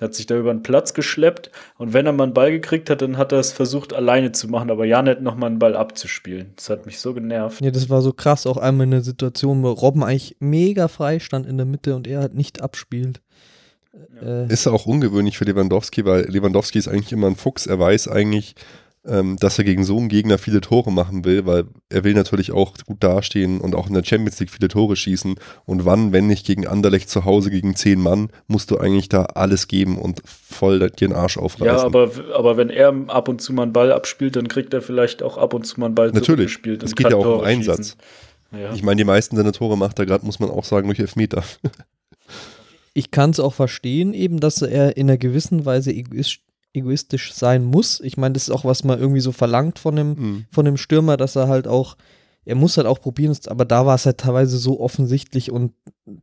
Er 0.00 0.06
hat 0.06 0.14
sich 0.14 0.26
da 0.26 0.36
über 0.36 0.52
den 0.52 0.64
Platz 0.64 0.92
geschleppt 0.92 1.52
und 1.78 1.92
wenn 1.92 2.04
er 2.04 2.12
mal 2.12 2.24
einen 2.24 2.34
Ball 2.34 2.50
gekriegt 2.50 2.90
hat, 2.90 3.00
dann 3.00 3.16
hat 3.16 3.30
er 3.30 3.38
es 3.38 3.52
versucht 3.52 3.92
alleine 3.92 4.32
zu 4.32 4.48
machen, 4.48 4.70
aber 4.70 4.84
Jan 4.84 5.06
hätte 5.06 5.22
noch 5.22 5.36
mal 5.36 5.46
einen 5.46 5.60
Ball 5.60 5.76
abzuspielen. 5.76 6.52
Das 6.56 6.68
hat 6.68 6.84
mich 6.84 6.98
so 6.98 7.14
genervt. 7.14 7.60
Ja, 7.60 7.70
das 7.70 7.88
war 7.88 8.02
so 8.02 8.12
krass. 8.12 8.46
Auch 8.46 8.56
einmal 8.56 8.86
eine 8.86 9.02
Situation, 9.02 9.62
wo 9.62 9.70
Robben 9.70 10.02
eigentlich 10.02 10.36
mega 10.40 10.88
frei 10.88 11.20
stand 11.20 11.46
in 11.46 11.56
der 11.56 11.66
Mitte 11.66 11.94
und 11.94 12.08
er 12.08 12.20
halt 12.20 12.34
nicht 12.34 12.60
abspielt. 12.60 13.20
Ja. 14.20 14.44
Äh, 14.44 14.52
ist 14.52 14.66
auch 14.66 14.86
ungewöhnlich 14.86 15.38
für 15.38 15.44
Lewandowski, 15.44 16.04
weil 16.04 16.24
Lewandowski 16.28 16.78
ist 16.78 16.88
eigentlich 16.88 17.12
immer 17.12 17.28
ein 17.28 17.36
Fuchs. 17.36 17.66
Er 17.66 17.78
weiß 17.78 18.08
eigentlich, 18.08 18.56
ähm, 19.06 19.36
dass 19.36 19.58
er 19.58 19.64
gegen 19.64 19.84
so 19.84 19.98
einen 19.98 20.08
Gegner 20.08 20.38
viele 20.38 20.60
Tore 20.60 20.90
machen 20.90 21.24
will, 21.24 21.44
weil 21.46 21.64
er 21.90 22.04
will 22.04 22.14
natürlich 22.14 22.52
auch 22.52 22.74
gut 22.86 23.02
dastehen 23.02 23.60
und 23.60 23.74
auch 23.74 23.86
in 23.86 23.94
der 23.94 24.04
Champions 24.04 24.40
League 24.40 24.50
viele 24.50 24.68
Tore 24.68 24.96
schießen. 24.96 25.34
Und 25.66 25.84
wann, 25.84 26.12
wenn 26.12 26.26
nicht 26.26 26.46
gegen 26.46 26.66
Anderlecht 26.66 27.10
zu 27.10 27.24
Hause 27.24 27.50
gegen 27.50 27.76
zehn 27.76 28.00
Mann, 28.00 28.30
musst 28.46 28.70
du 28.70 28.78
eigentlich 28.78 29.08
da 29.08 29.24
alles 29.24 29.68
geben 29.68 29.98
und 29.98 30.22
voll 30.24 30.78
dir 30.78 30.90
den 30.90 31.12
Arsch 31.12 31.36
aufreißen. 31.36 31.66
Ja, 31.66 31.84
aber, 31.84 32.10
aber 32.34 32.56
wenn 32.56 32.70
er 32.70 32.94
ab 33.08 33.28
und 33.28 33.40
zu 33.40 33.52
mal 33.52 33.64
einen 33.64 33.72
Ball 33.72 33.92
abspielt, 33.92 34.36
dann 34.36 34.48
kriegt 34.48 34.72
er 34.72 34.80
vielleicht 34.80 35.22
auch 35.22 35.36
ab 35.36 35.54
und 35.54 35.64
zu 35.64 35.80
mal 35.80 35.86
einen 35.86 35.94
Ball 35.94 36.06
Natürlich, 36.08 36.26
zurückgespielt. 36.26 36.82
Es 36.82 36.94
geht 36.94 37.10
ja 37.10 37.16
auch 37.16 37.40
um 37.40 37.44
Einsatz. 37.44 37.96
Ja. 38.52 38.72
Ich 38.72 38.82
meine, 38.82 38.96
die 38.96 39.04
meisten 39.04 39.36
seiner 39.36 39.52
Tore 39.52 39.76
macht 39.76 39.98
er 39.98 40.06
gerade, 40.06 40.24
muss 40.24 40.38
man 40.38 40.48
auch 40.48 40.64
sagen, 40.64 40.86
durch 40.86 41.00
Elfmeter. 41.00 41.42
ich 42.94 43.10
kann 43.10 43.30
es 43.30 43.40
auch 43.40 43.52
verstehen, 43.52 44.14
eben, 44.14 44.38
dass 44.40 44.62
er 44.62 44.96
in 44.96 45.08
einer 45.08 45.18
gewissen 45.18 45.64
Weise 45.64 45.92
egoistisch 45.92 46.43
egoistisch 46.74 47.32
sein 47.32 47.64
muss. 47.64 48.00
Ich 48.00 48.16
meine, 48.16 48.34
das 48.34 48.44
ist 48.44 48.50
auch, 48.50 48.64
was 48.64 48.84
man 48.84 48.98
irgendwie 48.98 49.20
so 49.20 49.32
verlangt 49.32 49.78
von 49.78 49.96
dem, 49.96 50.08
mhm. 50.08 50.44
von 50.50 50.64
dem 50.64 50.76
Stürmer, 50.76 51.16
dass 51.16 51.36
er 51.36 51.48
halt 51.48 51.66
auch, 51.66 51.96
er 52.44 52.56
muss 52.56 52.76
halt 52.76 52.86
auch 52.86 53.00
probieren, 53.00 53.36
aber 53.46 53.64
da 53.64 53.86
war 53.86 53.94
es 53.94 54.04
halt 54.04 54.18
teilweise 54.18 54.58
so 54.58 54.80
offensichtlich 54.80 55.50
und 55.50 55.72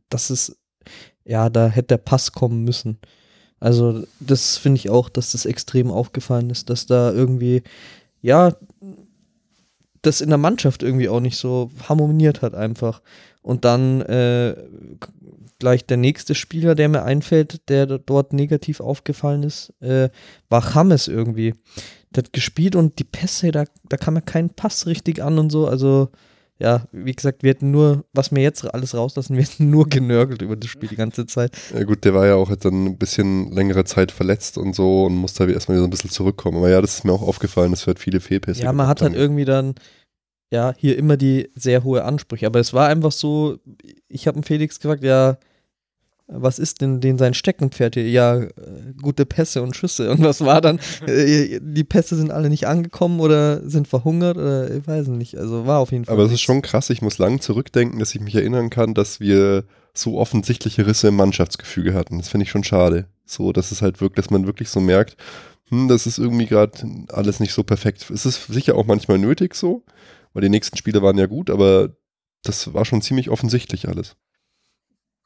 das 0.08 0.30
ist, 0.30 0.56
ja, 1.24 1.48
da 1.50 1.68
hätte 1.68 1.88
der 1.88 1.98
Pass 1.98 2.32
kommen 2.32 2.64
müssen. 2.64 2.98
Also, 3.58 4.04
das 4.20 4.56
finde 4.56 4.78
ich 4.78 4.90
auch, 4.90 5.08
dass 5.08 5.32
das 5.32 5.46
extrem 5.46 5.90
aufgefallen 5.90 6.50
ist, 6.50 6.68
dass 6.68 6.86
da 6.86 7.12
irgendwie, 7.12 7.62
ja, 8.20 8.56
das 10.02 10.20
in 10.20 10.30
der 10.30 10.38
Mannschaft 10.38 10.82
irgendwie 10.82 11.08
auch 11.08 11.20
nicht 11.20 11.36
so 11.36 11.70
harmoniert 11.88 12.42
hat 12.42 12.54
einfach. 12.54 13.02
Und 13.42 13.64
dann 13.64 14.00
äh, 14.02 14.54
gleich 15.58 15.84
der 15.84 15.96
nächste 15.96 16.34
Spieler, 16.34 16.74
der 16.74 16.88
mir 16.88 17.02
einfällt, 17.02 17.68
der 17.68 17.86
dort 17.86 18.32
negativ 18.32 18.80
aufgefallen 18.80 19.42
ist, 19.42 19.72
äh, 19.80 20.10
war 20.48 20.64
James 20.74 21.08
irgendwie. 21.08 21.54
Der 22.10 22.24
hat 22.24 22.32
gespielt 22.32 22.76
und 22.76 22.98
die 22.98 23.04
Pässe, 23.04 23.50
da, 23.52 23.64
da 23.88 23.96
kam 23.96 24.14
ja 24.14 24.20
kein 24.20 24.50
Pass 24.50 24.86
richtig 24.86 25.22
an 25.22 25.38
und 25.38 25.50
so. 25.50 25.66
Also, 25.66 26.10
ja, 26.58 26.84
wie 26.92 27.12
gesagt, 27.12 27.42
wir 27.42 27.50
hätten 27.50 27.72
nur, 27.72 28.04
was 28.12 28.30
wir 28.30 28.42
jetzt 28.42 28.64
alles 28.72 28.94
rauslassen, 28.94 29.36
wir 29.36 29.42
hätten 29.42 29.70
nur 29.70 29.88
genörgelt 29.88 30.42
über 30.42 30.56
das 30.56 30.70
Spiel 30.70 30.88
die 30.88 30.96
ganze 30.96 31.26
Zeit. 31.26 31.56
Ja, 31.74 31.82
gut, 31.84 32.04
der 32.04 32.14
war 32.14 32.26
ja 32.26 32.36
auch 32.36 32.50
jetzt 32.50 32.64
dann 32.64 32.84
ein 32.84 32.98
bisschen 32.98 33.50
längere 33.52 33.84
Zeit 33.84 34.12
verletzt 34.12 34.58
und 34.58 34.74
so 34.74 35.04
und 35.06 35.16
musste 35.16 35.50
erstmal 35.50 35.76
wieder 35.76 35.82
so 35.82 35.88
ein 35.88 35.90
bisschen 35.90 36.10
zurückkommen. 36.10 36.58
Aber 36.58 36.70
ja, 36.70 36.80
das 36.80 36.94
ist 36.94 37.04
mir 37.04 37.12
auch 37.12 37.22
aufgefallen, 37.22 37.72
dass 37.72 37.86
wir 37.86 37.92
halt 37.92 37.98
viele 37.98 38.20
Fehlpässe 38.20 38.62
Ja, 38.62 38.72
man 38.72 38.86
hat 38.86 39.02
halt 39.02 39.14
irgendwie 39.14 39.44
dann, 39.44 39.74
ja, 40.52 40.74
hier 40.76 40.98
immer 40.98 41.16
die 41.16 41.48
sehr 41.54 41.82
hohe 41.82 42.04
Ansprüche. 42.04 42.46
Aber 42.46 42.60
es 42.60 42.74
war 42.74 42.88
einfach 42.88 43.10
so, 43.10 43.58
ich 44.08 44.26
habe 44.26 44.42
Felix 44.42 44.78
gefragt, 44.78 45.02
ja, 45.02 45.38
was 46.26 46.58
ist 46.58 46.82
denn, 46.82 47.00
denn 47.00 47.16
sein 47.16 47.32
Steckenpferd 47.32 47.94
hier? 47.94 48.08
Ja, 48.08 48.36
äh, 48.36 48.50
gute 49.00 49.24
Pässe 49.24 49.62
und 49.62 49.74
Schüsse. 49.74 50.10
Und 50.10 50.22
was 50.22 50.42
war 50.44 50.60
dann? 50.60 50.78
Äh, 51.06 51.58
die 51.60 51.84
Pässe 51.84 52.16
sind 52.16 52.30
alle 52.30 52.50
nicht 52.50 52.66
angekommen 52.66 53.20
oder 53.20 53.68
sind 53.68 53.88
verhungert 53.88 54.36
oder 54.36 54.70
ich 54.70 54.86
weiß 54.86 55.08
nicht. 55.08 55.38
Also 55.38 55.66
war 55.66 55.78
auf 55.78 55.90
jeden 55.90 56.04
Fall. 56.04 56.14
Aber 56.14 56.24
es 56.24 56.32
ist 56.32 56.42
schon 56.42 56.62
krass, 56.62 56.90
ich 56.90 57.02
muss 57.02 57.18
lang 57.18 57.40
zurückdenken, 57.40 57.98
dass 57.98 58.14
ich 58.14 58.20
mich 58.20 58.34
erinnern 58.34 58.70
kann, 58.70 58.94
dass 58.94 59.20
wir 59.20 59.64
so 59.94 60.18
offensichtliche 60.18 60.86
Risse 60.86 61.08
im 61.08 61.16
Mannschaftsgefüge 61.16 61.94
hatten. 61.94 62.18
Das 62.18 62.28
finde 62.28 62.44
ich 62.44 62.50
schon 62.50 62.64
schade. 62.64 63.06
So, 63.24 63.52
dass 63.52 63.72
es 63.72 63.80
halt 63.80 64.00
wirklich, 64.00 64.24
dass 64.24 64.30
man 64.30 64.46
wirklich 64.46 64.68
so 64.68 64.80
merkt, 64.80 65.16
hm, 65.70 65.88
das 65.88 66.06
ist 66.06 66.18
irgendwie 66.18 66.46
gerade 66.46 66.72
alles 67.08 67.40
nicht 67.40 67.54
so 67.54 67.62
perfekt. 67.62 68.10
Es 68.10 68.26
ist 68.26 68.46
sicher 68.46 68.76
auch 68.76 68.86
manchmal 68.86 69.18
nötig 69.18 69.54
so, 69.54 69.82
weil 70.32 70.42
die 70.42 70.48
nächsten 70.48 70.76
Spiele 70.76 71.02
waren 71.02 71.18
ja 71.18 71.26
gut, 71.26 71.50
aber 71.50 71.96
das 72.42 72.74
war 72.74 72.84
schon 72.84 73.02
ziemlich 73.02 73.30
offensichtlich 73.30 73.88
alles 73.88 74.16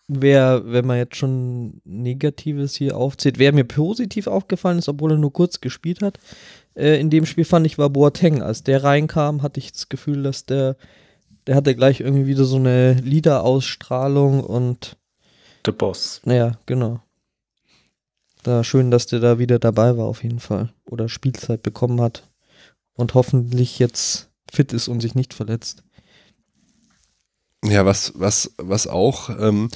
wer, 0.08 0.62
wenn 0.66 0.86
man 0.86 0.98
jetzt 0.98 1.16
schon 1.16 1.80
Negatives 1.84 2.74
hier 2.76 2.96
aufzählt, 2.96 3.38
wer 3.38 3.52
mir 3.52 3.64
positiv 3.64 4.26
aufgefallen 4.26 4.78
ist, 4.78 4.88
obwohl 4.88 5.12
er 5.12 5.18
nur 5.18 5.32
kurz 5.32 5.60
gespielt 5.60 6.02
hat, 6.02 6.18
äh, 6.74 7.00
in 7.00 7.10
dem 7.10 7.26
Spiel 7.26 7.44
fand 7.44 7.66
ich, 7.66 7.78
war 7.78 7.90
Boateng. 7.90 8.42
Als 8.42 8.62
der 8.62 8.84
reinkam, 8.84 9.42
hatte 9.42 9.60
ich 9.60 9.72
das 9.72 9.88
Gefühl, 9.88 10.22
dass 10.22 10.46
der, 10.46 10.76
der 11.46 11.56
hatte 11.56 11.74
gleich 11.74 12.00
irgendwie 12.00 12.26
wieder 12.26 12.44
so 12.44 12.56
eine 12.56 12.94
Liederausstrahlung 12.94 14.42
und 14.44 14.96
der 15.64 15.72
Boss. 15.72 16.20
Naja, 16.24 16.52
genau. 16.66 17.00
Da 18.44 18.62
schön, 18.62 18.92
dass 18.92 19.06
der 19.06 19.18
da 19.18 19.40
wieder 19.40 19.58
dabei 19.58 19.96
war, 19.96 20.06
auf 20.06 20.22
jeden 20.22 20.38
Fall. 20.38 20.72
Oder 20.88 21.08
Spielzeit 21.08 21.62
bekommen 21.62 22.00
hat. 22.00 22.30
Und 22.94 23.14
hoffentlich 23.14 23.80
jetzt 23.80 24.30
fit 24.56 24.72
ist 24.72 24.88
und 24.88 25.00
sich 25.00 25.14
nicht 25.14 25.34
verletzt. 25.34 25.84
Ja, 27.64 27.84
was, 27.84 28.12
was, 28.16 28.54
was 28.58 28.86
auch, 28.86 29.30
ähm, 29.30 29.68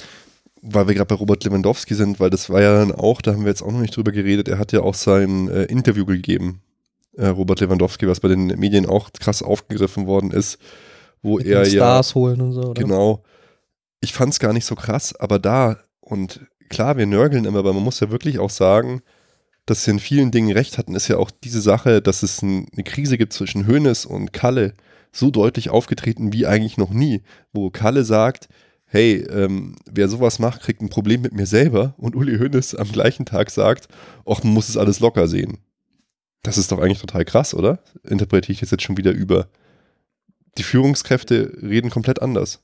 weil 0.61 0.87
wir 0.87 0.95
gerade 0.95 1.07
bei 1.07 1.15
Robert 1.15 1.43
Lewandowski 1.43 1.95
sind, 1.95 2.19
weil 2.19 2.29
das 2.29 2.49
war 2.49 2.61
ja 2.61 2.73
dann 2.73 2.91
auch, 2.91 3.21
da 3.21 3.33
haben 3.33 3.41
wir 3.41 3.49
jetzt 3.49 3.61
auch 3.61 3.71
noch 3.71 3.79
nicht 3.79 3.95
drüber 3.95 4.11
geredet, 4.11 4.47
er 4.47 4.59
hat 4.59 4.71
ja 4.71 4.81
auch 4.81 4.95
sein 4.95 5.49
äh, 5.49 5.63
Interview 5.63 6.05
gegeben, 6.05 6.61
äh, 7.17 7.27
Robert 7.27 7.59
Lewandowski, 7.59 8.07
was 8.07 8.19
bei 8.19 8.27
den 8.27 8.47
Medien 8.47 8.85
auch 8.85 9.11
krass 9.13 9.41
aufgegriffen 9.41 10.07
worden 10.07 10.31
ist, 10.31 10.57
wo 11.21 11.37
Mit 11.37 11.47
er 11.47 11.63
ja. 11.63 11.69
Stars 11.69 12.15
holen 12.15 12.41
und 12.41 12.53
so, 12.53 12.61
oder? 12.61 12.81
Genau. 12.81 13.23
Ich 13.99 14.13
fand 14.13 14.33
es 14.33 14.39
gar 14.39 14.53
nicht 14.53 14.65
so 14.65 14.75
krass, 14.75 15.15
aber 15.15 15.39
da, 15.39 15.77
und 15.99 16.41
klar, 16.69 16.97
wir 16.97 17.05
nörgeln 17.05 17.45
immer, 17.45 17.59
aber 17.59 17.73
man 17.73 17.83
muss 17.83 17.99
ja 17.99 18.09
wirklich 18.09 18.39
auch 18.39 18.49
sagen, 18.49 19.01
dass 19.71 19.85
sie 19.85 19.91
in 19.91 19.99
vielen 19.99 20.31
Dingen 20.31 20.51
recht 20.51 20.77
hatten, 20.77 20.95
ist 20.95 21.07
ja 21.07 21.15
auch 21.15 21.31
diese 21.31 21.61
Sache, 21.61 22.01
dass 22.01 22.23
es 22.23 22.41
ein, 22.41 22.67
eine 22.73 22.83
Krise 22.83 23.17
gibt 23.17 23.31
zwischen 23.31 23.67
Hoeneß 23.67 24.05
und 24.05 24.33
Kalle 24.33 24.73
so 25.13 25.31
deutlich 25.31 25.69
aufgetreten 25.69 26.33
wie 26.33 26.45
eigentlich 26.45 26.77
noch 26.77 26.91
nie, 26.91 27.21
wo 27.53 27.69
Kalle 27.69 28.03
sagt, 28.03 28.49
hey, 28.83 29.25
ähm, 29.29 29.77
wer 29.89 30.09
sowas 30.09 30.39
macht, 30.39 30.61
kriegt 30.61 30.81
ein 30.81 30.89
Problem 30.89 31.21
mit 31.21 31.31
mir 31.31 31.45
selber 31.45 31.95
und 31.97 32.17
Uli 32.17 32.37
Hoeneß 32.37 32.75
am 32.75 32.91
gleichen 32.91 33.25
Tag 33.25 33.49
sagt, 33.49 33.87
ach, 34.25 34.43
man 34.43 34.53
muss 34.53 34.67
es 34.67 34.75
alles 34.75 34.99
locker 34.99 35.29
sehen. 35.29 35.59
Das 36.43 36.57
ist 36.57 36.73
doch 36.73 36.79
eigentlich 36.79 36.99
total 36.99 37.23
krass, 37.23 37.53
oder? 37.53 37.79
Interpretiere 38.03 38.51
ich 38.51 38.59
das 38.59 38.71
jetzt 38.71 38.83
schon 38.83 38.97
wieder 38.97 39.13
über. 39.13 39.47
Die 40.57 40.63
Führungskräfte 40.63 41.59
reden 41.61 41.89
komplett 41.89 42.21
anders. 42.21 42.61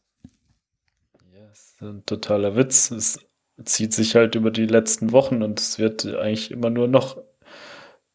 Ja, 1.34 1.48
das 1.48 1.60
ist 1.60 1.82
ein 1.82 2.06
totaler 2.06 2.58
Witz. 2.58 2.91
Es 2.91 3.20
zieht 3.63 3.93
sich 3.93 4.15
halt 4.15 4.36
über 4.36 4.52
die 4.52 4.65
letzten 4.65 5.12
Wochen 5.12 5.41
und 5.41 5.60
es 5.60 5.80
wird 5.80 6.06
eigentlich 6.06 6.52
immer 6.52 6.70
nur 6.70 6.88
noch 6.88 7.17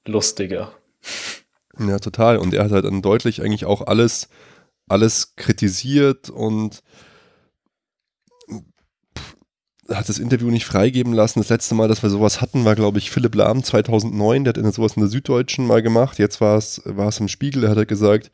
lustiger. 0.07 0.73
Ja, 1.79 1.99
total. 1.99 2.39
Und 2.39 2.55
er 2.55 2.65
hat 2.65 2.73
halt 2.73 2.85
dann 2.85 3.03
deutlich 3.03 3.43
eigentlich 3.43 3.65
auch 3.65 3.87
alles, 3.87 4.29
alles 4.89 5.35
kritisiert 5.37 6.31
und 6.31 6.83
hat 9.89 10.09
das 10.09 10.19
Interview 10.19 10.51
nicht 10.51 10.65
freigeben 10.65 11.13
lassen. 11.13 11.41
Das 11.41 11.49
letzte 11.49 11.75
Mal, 11.75 11.89
dass 11.89 12.03
wir 12.03 12.11
sowas 12.11 12.41
hatten, 12.41 12.65
war, 12.65 12.77
glaube 12.77 12.99
ich, 12.99 13.11
Philipp 13.11 13.35
Lahm 13.35 13.65
2009. 13.65 14.45
Der 14.45 14.55
hat 14.55 14.75
sowas 14.75 14.97
in 14.97 15.03
der 15.03 15.11
Süddeutschen 15.11 15.67
mal 15.67 15.83
gemacht. 15.83 16.19
Jetzt 16.19 16.41
war 16.41 16.57
es, 16.57 16.79
im 17.19 17.29
Spiegel. 17.29 17.65
Er 17.65 17.75
hat 17.75 17.89
gesagt, 17.89 18.31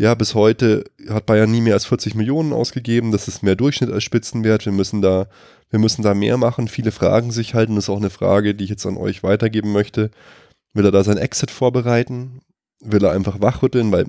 ja, 0.00 0.14
bis 0.14 0.34
heute 0.34 0.84
hat 1.08 1.26
Bayern 1.26 1.50
nie 1.50 1.60
mehr 1.60 1.74
als 1.74 1.84
40 1.84 2.14
Millionen 2.14 2.52
ausgegeben. 2.52 3.12
Das 3.12 3.28
ist 3.28 3.42
mehr 3.42 3.56
Durchschnitt 3.56 3.90
als 3.90 4.04
Spitzenwert. 4.04 4.64
Wir 4.64 4.72
müssen 4.72 5.02
da, 5.02 5.28
wir 5.68 5.78
müssen 5.78 6.02
da 6.02 6.14
mehr 6.14 6.36
machen. 6.38 6.68
Viele 6.68 6.90
fragen 6.90 7.30
sich 7.30 7.54
halt, 7.54 7.68
und 7.68 7.76
das 7.76 7.84
ist 7.84 7.90
auch 7.90 7.98
eine 7.98 8.10
Frage, 8.10 8.54
die 8.54 8.64
ich 8.64 8.70
jetzt 8.70 8.86
an 8.86 8.96
euch 8.96 9.22
weitergeben 9.22 9.72
möchte. 9.72 10.10
Will 10.72 10.84
er 10.84 10.92
da 10.92 11.04
sein 11.04 11.18
Exit 11.18 11.50
vorbereiten? 11.50 12.40
will 12.82 13.04
er 13.04 13.12
einfach 13.12 13.40
wachrütteln, 13.40 13.92
weil 13.92 14.06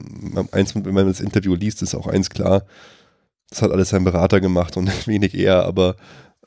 eins, 0.52 0.76
wenn 0.76 0.94
man 0.94 1.08
das 1.08 1.20
Interview 1.20 1.56
liest, 1.56 1.82
ist 1.82 1.94
auch 1.94 2.08
eins 2.08 2.30
klar, 2.30 2.66
das 3.50 3.62
hat 3.62 3.72
alles 3.72 3.90
sein 3.90 4.06
Berater 4.06 4.40
gemacht 4.40 4.78
und 4.78 4.88
wenig 5.08 5.36
er, 5.36 5.66
aber 5.66 5.96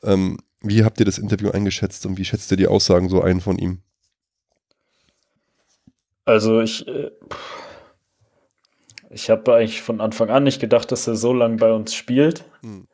Ähm, 0.03 0.37
wie 0.61 0.83
habt 0.83 0.99
ihr 0.99 1.05
das 1.05 1.17
Interview 1.17 1.51
eingeschätzt 1.51 2.05
und 2.05 2.17
wie 2.17 2.25
schätzt 2.25 2.51
ihr 2.51 2.57
die 2.57 2.67
Aussagen 2.67 3.09
so 3.09 3.21
ein 3.21 3.41
von 3.41 3.57
ihm? 3.57 3.81
Also 6.25 6.61
ich, 6.61 6.87
äh, 6.87 7.11
ich 9.15 9.29
habe 9.29 9.55
eigentlich 9.55 9.81
von 9.81 10.01
Anfang 10.01 10.29
an 10.29 10.43
nicht 10.43 10.59
gedacht, 10.59 10.91
dass 10.91 11.07
er 11.07 11.15
so 11.15 11.31
lange 11.31 11.55
bei 11.55 11.71
uns 11.71 11.95
spielt. 11.95 12.43
Hm. 12.61 12.85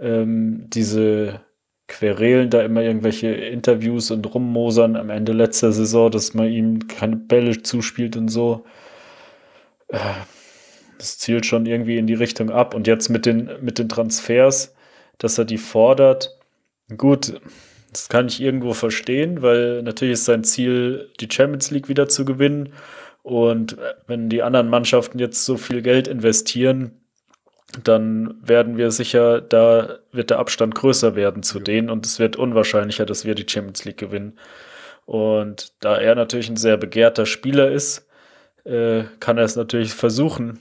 Ähm, 0.00 0.66
diese 0.68 1.40
Querelen 1.86 2.50
da 2.50 2.62
immer 2.62 2.82
irgendwelche 2.82 3.28
Interviews 3.28 4.10
und 4.10 4.34
rummosern 4.34 4.96
am 4.96 5.08
Ende 5.08 5.32
letzter 5.32 5.70
Saison, 5.70 6.10
dass 6.10 6.34
man 6.34 6.48
ihm 6.48 6.88
keine 6.88 7.14
Bälle 7.14 7.62
zuspielt 7.62 8.16
und 8.16 8.28
so. 8.28 8.64
Äh, 9.86 9.98
das 10.98 11.18
zielt 11.18 11.46
schon 11.46 11.66
irgendwie 11.66 11.96
in 11.96 12.08
die 12.08 12.14
Richtung 12.14 12.50
ab. 12.50 12.74
Und 12.74 12.88
jetzt 12.88 13.08
mit 13.08 13.24
den, 13.24 13.48
mit 13.60 13.78
den 13.78 13.88
Transfers, 13.88 14.74
dass 15.18 15.38
er 15.38 15.44
die 15.44 15.58
fordert, 15.58 16.36
gut, 16.96 17.40
das 17.92 18.08
kann 18.08 18.26
ich 18.26 18.40
irgendwo 18.40 18.72
verstehen, 18.72 19.42
weil 19.42 19.84
natürlich 19.84 20.14
ist 20.14 20.24
sein 20.24 20.42
Ziel, 20.42 21.12
die 21.20 21.28
Champions 21.30 21.70
League 21.70 21.88
wieder 21.88 22.08
zu 22.08 22.24
gewinnen. 22.24 22.72
Und 23.22 23.76
wenn 24.06 24.28
die 24.28 24.42
anderen 24.42 24.68
Mannschaften 24.68 25.18
jetzt 25.18 25.44
so 25.44 25.56
viel 25.56 25.82
Geld 25.82 26.08
investieren, 26.08 27.02
dann 27.84 28.34
werden 28.42 28.76
wir 28.76 28.90
sicher, 28.90 29.40
da 29.40 29.98
wird 30.10 30.30
der 30.30 30.38
Abstand 30.38 30.74
größer 30.74 31.16
werden 31.16 31.42
zu 31.42 31.58
ja. 31.58 31.64
denen 31.64 31.90
und 31.90 32.04
es 32.04 32.18
wird 32.18 32.36
unwahrscheinlicher, 32.36 33.06
dass 33.06 33.24
wir 33.24 33.34
die 33.34 33.46
Champions 33.48 33.84
League 33.84 33.96
gewinnen. 33.96 34.38
Und 35.06 35.72
da 35.80 35.96
er 35.96 36.14
natürlich 36.14 36.48
ein 36.48 36.56
sehr 36.56 36.76
begehrter 36.76 37.26
Spieler 37.26 37.70
ist, 37.70 38.06
äh, 38.64 39.04
kann 39.20 39.38
er 39.38 39.44
es 39.44 39.56
natürlich 39.56 39.94
versuchen, 39.94 40.60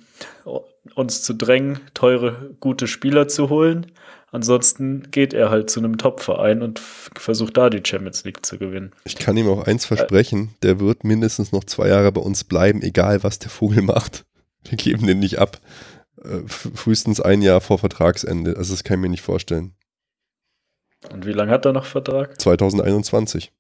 uns 0.95 1.22
zu 1.22 1.34
drängen, 1.34 1.80
teure, 1.93 2.55
gute 2.59 2.88
Spieler 2.88 3.28
zu 3.28 3.49
holen. 3.49 3.91
Ansonsten 4.34 5.11
geht 5.11 5.34
er 5.34 5.49
halt 5.49 5.69
zu 5.69 5.82
einem 5.82 5.97
Top-Verein 5.97 6.61
und 6.61 6.79
versucht 6.79 7.57
da 7.57 7.69
die 7.69 7.84
Champions 7.86 8.23
League 8.23 8.45
zu 8.45 8.57
gewinnen. 8.57 8.93
Ich 9.03 9.17
kann 9.17 9.36
ihm 9.36 9.49
auch 9.49 9.67
eins 9.67 9.86
versprechen, 9.86 10.55
der 10.63 10.79
wird 10.79 11.03
mindestens 11.03 11.51
noch 11.51 11.65
zwei 11.65 11.89
Jahre 11.89 12.13
bei 12.13 12.21
uns 12.21 12.45
bleiben, 12.45 12.82
egal 12.82 13.23
was 13.23 13.39
der 13.39 13.49
Vogel 13.49 13.82
macht. 13.82 14.25
Wir 14.63 14.77
geben 14.77 15.05
den 15.05 15.19
nicht 15.19 15.39
ab. 15.39 15.59
Äh, 16.23 16.47
frühestens 16.47 17.19
ein 17.19 17.41
Jahr 17.41 17.59
vor 17.59 17.77
Vertragsende. 17.77 18.55
Also 18.55 18.73
das 18.73 18.86
kann 18.86 18.99
ich 18.99 19.01
mir 19.01 19.09
nicht 19.09 19.23
vorstellen. 19.23 19.73
Und 21.11 21.25
wie 21.25 21.34
lange 21.34 21.51
hat 21.51 21.65
er 21.65 21.73
noch 21.73 21.86
Vertrag? 21.86 22.39
2021. 22.39 23.51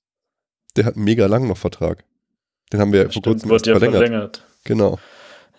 Der 0.77 0.85
hat 0.85 0.95
mega 0.95 1.25
lang 1.25 1.47
noch 1.47 1.57
Vertrag. 1.57 2.05
Den 2.71 2.79
haben 2.79 2.93
wir 2.93 3.03
ja, 3.03 3.09
vor 3.09 3.23
kurzem 3.23 3.49
ja 3.49 3.57
verlängert. 3.59 3.91
verlängert. 3.91 4.47
Genau. 4.63 4.99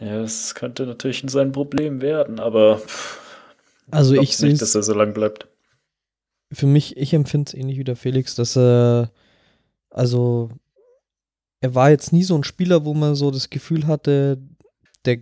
Ja, 0.00 0.22
das 0.22 0.54
könnte 0.54 0.86
natürlich 0.86 1.22
sein 1.26 1.52
Problem 1.52 2.00
werden, 2.00 2.40
aber 2.40 2.80
also 3.91 4.14
ich, 4.14 4.22
ich 4.22 4.37
sehe 4.37 4.51
nicht, 4.51 4.62
dass 4.62 4.74
er 4.74 4.83
so 4.83 4.95
lang 4.95 5.12
bleibt. 5.14 5.49
Für 6.53 6.66
mich, 6.66 6.97
ich 6.97 7.14
empfinde 7.14 7.49
es 7.49 7.55
ähnlich 7.55 7.78
wie 7.78 7.85
der 7.85 7.97
Felix, 7.97 8.35
dass 8.35 8.57
er, 8.57 9.11
also 9.91 10.51
er 11.61 11.74
war 11.74 11.91
jetzt 11.91 12.12
nie 12.12 12.24
so 12.24 12.37
ein 12.37 12.45
Spieler, 12.45 12.85
wo 12.85 12.95
man 12.95 13.14
so 13.14 13.30
das 13.30 13.49
Gefühl 13.49 13.87
hatte, 13.87 14.39
der 15.05 15.18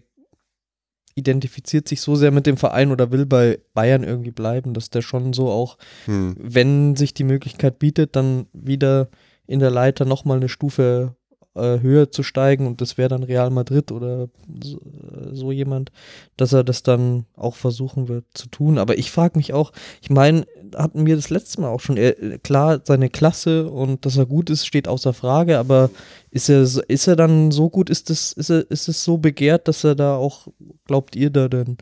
identifiziert 1.14 1.86
sich 1.88 2.00
so 2.00 2.16
sehr 2.16 2.30
mit 2.30 2.46
dem 2.46 2.56
Verein 2.56 2.90
oder 2.90 3.10
will 3.10 3.26
bei 3.26 3.60
Bayern 3.74 4.04
irgendwie 4.04 4.30
bleiben, 4.30 4.74
dass 4.74 4.90
der 4.90 5.02
schon 5.02 5.32
so 5.32 5.50
auch, 5.50 5.76
hm. 6.06 6.34
wenn 6.38 6.96
sich 6.96 7.14
die 7.14 7.24
Möglichkeit 7.24 7.78
bietet, 7.78 8.16
dann 8.16 8.46
wieder 8.52 9.08
in 9.46 9.58
der 9.58 9.70
Leiter 9.70 10.04
nochmal 10.04 10.38
eine 10.38 10.48
Stufe 10.48 11.16
äh, 11.60 11.80
höher 11.80 12.10
zu 12.10 12.22
steigen 12.22 12.66
und 12.66 12.80
das 12.80 12.98
wäre 12.98 13.08
dann 13.08 13.22
Real 13.22 13.50
Madrid 13.50 13.92
oder 13.92 14.28
so, 14.62 14.78
äh, 14.78 15.34
so, 15.34 15.52
jemand, 15.52 15.92
dass 16.36 16.52
er 16.52 16.64
das 16.64 16.82
dann 16.82 17.26
auch 17.36 17.56
versuchen 17.56 18.08
wird 18.08 18.24
zu 18.34 18.48
tun. 18.48 18.78
Aber 18.78 18.98
ich 18.98 19.10
frage 19.10 19.38
mich 19.38 19.52
auch, 19.52 19.72
ich 20.02 20.10
meine, 20.10 20.46
hatten 20.74 21.06
wir 21.06 21.16
das 21.16 21.30
letzte 21.30 21.60
Mal 21.60 21.68
auch 21.68 21.80
schon, 21.80 21.96
er, 21.96 22.38
klar, 22.38 22.80
seine 22.84 23.10
Klasse 23.10 23.70
und 23.70 24.06
dass 24.06 24.16
er 24.16 24.26
gut 24.26 24.50
ist, 24.50 24.66
steht 24.66 24.88
außer 24.88 25.12
Frage, 25.12 25.58
aber 25.58 25.90
ist 26.30 26.48
er, 26.48 26.62
ist 26.62 27.06
er 27.06 27.16
dann 27.16 27.50
so 27.50 27.70
gut, 27.70 27.90
ist 27.90 28.10
es 28.10 28.32
ist 28.32 28.50
ist 28.50 28.88
es 28.88 29.04
so 29.04 29.18
begehrt, 29.18 29.68
dass 29.68 29.84
er 29.84 29.94
da 29.94 30.16
auch, 30.16 30.48
glaubt 30.86 31.16
ihr, 31.16 31.30
da 31.30 31.48
dann 31.48 31.78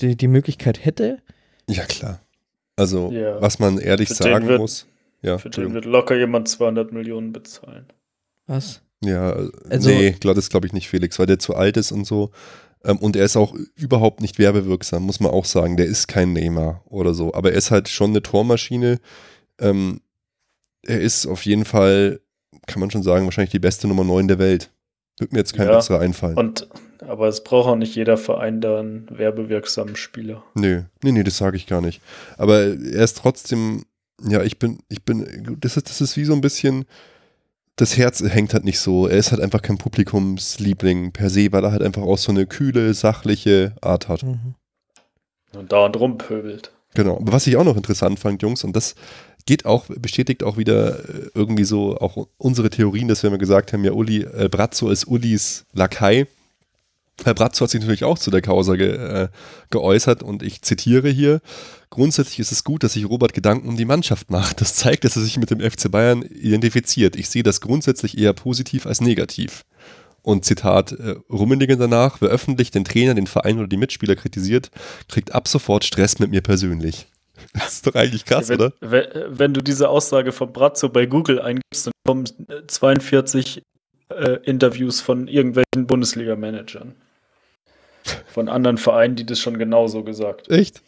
die, 0.00 0.16
die 0.16 0.28
Möglichkeit 0.28 0.84
hätte? 0.84 1.18
Ja, 1.68 1.84
klar. 1.84 2.20
Also, 2.76 3.10
ja. 3.12 3.40
was 3.40 3.58
man 3.58 3.78
ehrlich 3.78 4.08
für 4.08 4.14
sagen 4.14 4.48
wird, 4.48 4.60
muss. 4.60 4.86
Ja, 5.22 5.38
für 5.38 5.50
den 5.50 5.74
wird 5.74 5.84
locker 5.84 6.16
jemand 6.16 6.48
200 6.48 6.92
Millionen 6.92 7.32
bezahlen. 7.32 7.86
Was? 8.46 8.82
Ja, 9.02 9.34
also, 9.68 9.88
nee, 9.88 10.14
das 10.20 10.50
glaube 10.50 10.66
ich 10.66 10.72
nicht, 10.72 10.88
Felix, 10.88 11.18
weil 11.18 11.26
der 11.26 11.38
zu 11.38 11.54
alt 11.54 11.76
ist 11.76 11.90
und 11.90 12.06
so. 12.06 12.30
Ähm, 12.84 12.98
und 12.98 13.16
er 13.16 13.24
ist 13.24 13.36
auch 13.36 13.54
überhaupt 13.76 14.20
nicht 14.20 14.38
werbewirksam, 14.38 15.04
muss 15.04 15.20
man 15.20 15.32
auch 15.32 15.44
sagen. 15.44 15.76
Der 15.76 15.86
ist 15.86 16.08
kein 16.08 16.32
Neymar 16.32 16.82
oder 16.86 17.14
so. 17.14 17.34
Aber 17.34 17.52
er 17.52 17.58
ist 17.58 17.70
halt 17.70 17.88
schon 17.88 18.10
eine 18.10 18.22
Tormaschine. 18.22 19.00
Ähm, 19.58 20.00
er 20.82 21.00
ist 21.00 21.26
auf 21.26 21.44
jeden 21.44 21.64
Fall, 21.64 22.20
kann 22.66 22.80
man 22.80 22.90
schon 22.90 23.02
sagen, 23.02 23.24
wahrscheinlich 23.24 23.50
die 23.50 23.58
beste 23.58 23.88
Nummer 23.88 24.04
9 24.04 24.28
der 24.28 24.38
Welt. 24.38 24.70
Wird 25.18 25.32
mir 25.32 25.38
jetzt 25.40 25.54
kein 25.54 25.68
ja, 25.68 25.76
besserer 25.76 26.00
einfallen. 26.00 26.36
Und, 26.36 26.68
aber 27.00 27.28
es 27.28 27.44
braucht 27.44 27.68
auch 27.68 27.76
nicht 27.76 27.94
jeder 27.94 28.16
Verein 28.16 28.62
da 28.62 28.80
einen 28.80 29.06
werbewirksamen 29.10 29.96
Spieler. 29.96 30.42
Nee, 30.54 30.84
nee, 31.02 31.12
nee, 31.12 31.22
das 31.22 31.36
sage 31.36 31.56
ich 31.56 31.66
gar 31.66 31.82
nicht. 31.82 32.00
Aber 32.38 32.60
er 32.60 33.04
ist 33.04 33.18
trotzdem, 33.18 33.84
ja, 34.26 34.42
ich 34.42 34.58
bin, 34.58 34.78
ich 34.88 35.04
bin, 35.04 35.58
das 35.60 35.76
ist, 35.76 35.90
das 35.90 36.00
ist 36.00 36.16
wie 36.16 36.24
so 36.24 36.32
ein 36.32 36.40
bisschen, 36.40 36.86
das 37.76 37.96
Herz 37.96 38.22
hängt 38.22 38.52
halt 38.52 38.64
nicht 38.64 38.78
so. 38.78 39.06
Er 39.06 39.16
ist 39.16 39.32
halt 39.32 39.40
einfach 39.40 39.62
kein 39.62 39.78
Publikumsliebling 39.78 41.12
per 41.12 41.30
se, 41.30 41.52
weil 41.52 41.64
er 41.64 41.72
halt 41.72 41.82
einfach 41.82 42.02
auch 42.02 42.18
so 42.18 42.32
eine 42.32 42.46
kühle, 42.46 42.92
sachliche 42.94 43.74
Art 43.80 44.08
hat. 44.08 44.22
Mhm. 44.22 44.54
Und 45.54 45.72
dauernd 45.72 45.98
rumpöbelt. 45.98 46.72
Genau. 46.94 47.16
Aber 47.16 47.32
was 47.32 47.46
ich 47.46 47.56
auch 47.56 47.64
noch 47.64 47.76
interessant 47.76 48.18
fand, 48.18 48.42
Jungs, 48.42 48.64
und 48.64 48.74
das 48.74 48.94
geht 49.46 49.64
auch, 49.64 49.86
bestätigt 49.86 50.42
auch 50.42 50.56
wieder 50.56 50.98
äh, 50.98 51.30
irgendwie 51.34 51.64
so 51.64 51.96
auch 51.96 52.28
unsere 52.36 52.70
Theorien, 52.70 53.08
dass 53.08 53.22
wir 53.22 53.28
immer 53.28 53.38
gesagt 53.38 53.72
haben, 53.72 53.84
ja, 53.84 53.92
Uli, 53.92 54.22
äh, 54.22 54.48
Brazzo 54.50 54.90
ist 54.90 55.06
Ulis 55.06 55.64
Lakai. 55.72 56.26
Herr 57.24 57.34
Bratzo 57.34 57.64
hat 57.64 57.70
sich 57.70 57.80
natürlich 57.80 58.04
auch 58.04 58.18
zu 58.18 58.30
der 58.30 58.42
Causa 58.42 58.76
ge, 58.76 58.90
äh, 58.90 59.28
geäußert 59.70 60.22
und 60.22 60.42
ich 60.42 60.62
zitiere 60.62 61.08
hier. 61.08 61.40
Grundsätzlich 61.90 62.38
ist 62.38 62.52
es 62.52 62.64
gut, 62.64 62.82
dass 62.82 62.92
sich 62.92 63.08
Robert 63.08 63.34
Gedanken 63.34 63.68
um 63.68 63.76
die 63.76 63.84
Mannschaft 63.84 64.30
macht. 64.30 64.60
Das 64.60 64.74
zeigt, 64.74 65.04
dass 65.04 65.16
er 65.16 65.22
sich 65.22 65.38
mit 65.38 65.50
dem 65.50 65.60
FC 65.60 65.90
Bayern 65.90 66.22
identifiziert. 66.22 67.16
Ich 67.16 67.28
sehe 67.28 67.42
das 67.42 67.60
grundsätzlich 67.60 68.16
eher 68.16 68.32
positiv 68.32 68.86
als 68.86 69.00
negativ. 69.00 69.64
Und 70.22 70.44
Zitat 70.44 70.92
äh, 70.92 71.16
Rummenigge 71.30 71.76
danach, 71.76 72.20
wer 72.20 72.28
öffentlich 72.28 72.70
den 72.70 72.84
Trainer, 72.84 73.14
den 73.14 73.26
Verein 73.26 73.58
oder 73.58 73.68
die 73.68 73.78
Mitspieler 73.78 74.16
kritisiert, 74.16 74.70
kriegt 75.08 75.34
ab 75.34 75.48
sofort 75.48 75.84
Stress 75.84 76.18
mit 76.18 76.30
mir 76.30 76.42
persönlich. 76.42 77.06
Das 77.54 77.72
ist 77.72 77.86
doch 77.86 77.94
eigentlich 77.94 78.26
krass, 78.26 78.50
wenn, 78.50 78.56
oder? 78.56 78.72
Wenn, 78.80 79.06
wenn, 79.28 79.54
du 79.54 79.62
diese 79.62 79.88
Aussage 79.88 80.30
von 80.30 80.52
Brazzo 80.52 80.90
bei 80.90 81.06
Google 81.06 81.40
eingibst, 81.40 81.86
dann 81.86 81.92
kommen 82.06 82.24
42 82.66 83.62
äh, 84.10 84.38
Interviews 84.44 85.00
von 85.00 85.26
irgendwelchen 85.26 85.86
Bundesliga-Managern. 85.86 86.94
Von 88.26 88.48
anderen 88.48 88.78
Vereinen, 88.78 89.16
die 89.16 89.26
das 89.26 89.38
schon 89.38 89.58
genauso 89.58 90.04
gesagt. 90.04 90.50
Echt? 90.50 90.82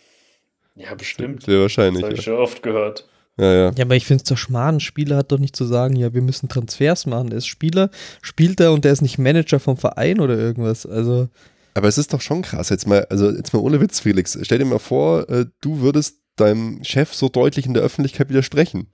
Ja, 0.74 0.94
bestimmt. 0.94 1.44
Sehr 1.44 1.60
wahrscheinlich. 1.60 2.02
Das 2.02 2.10
habe 2.10 2.14
ich 2.14 2.26
ja. 2.26 2.32
schon 2.32 2.40
oft 2.40 2.62
gehört. 2.62 3.08
Ja, 3.38 3.52
ja. 3.52 3.72
ja, 3.74 3.84
aber 3.84 3.96
ich 3.96 4.06
finde 4.06 4.22
es 4.22 4.28
doch 4.28 4.36
schmarrn. 4.36 4.76
Ein 4.76 4.80
Spieler 4.80 5.16
hat 5.16 5.32
doch 5.32 5.38
nicht 5.38 5.56
zu 5.56 5.64
sagen, 5.64 5.96
ja, 5.96 6.12
wir 6.12 6.22
müssen 6.22 6.48
Transfers 6.48 7.06
machen. 7.06 7.30
Der 7.30 7.38
ist 7.38 7.46
Spieler, 7.46 7.90
spielt 8.20 8.60
er 8.60 8.72
und 8.72 8.84
der 8.84 8.92
ist 8.92 9.00
nicht 9.00 9.18
Manager 9.18 9.58
vom 9.58 9.76
Verein 9.76 10.20
oder 10.20 10.36
irgendwas. 10.36 10.86
Also. 10.86 11.28
Aber 11.74 11.88
es 11.88 11.98
ist 11.98 12.12
doch 12.12 12.20
schon 12.20 12.42
krass. 12.42 12.68
Jetzt 12.68 12.86
mal, 12.86 13.06
also 13.06 13.30
jetzt 13.30 13.54
mal 13.54 13.60
ohne 13.60 13.80
Witz, 13.80 14.00
Felix. 14.00 14.38
Stell 14.42 14.58
dir 14.58 14.64
mal 14.64 14.78
vor, 14.78 15.28
äh, 15.30 15.46
du 15.60 15.80
würdest 15.80 16.18
deinem 16.36 16.82
Chef 16.84 17.14
so 17.14 17.28
deutlich 17.28 17.66
in 17.66 17.74
der 17.74 17.82
Öffentlichkeit 17.82 18.28
widersprechen. 18.28 18.88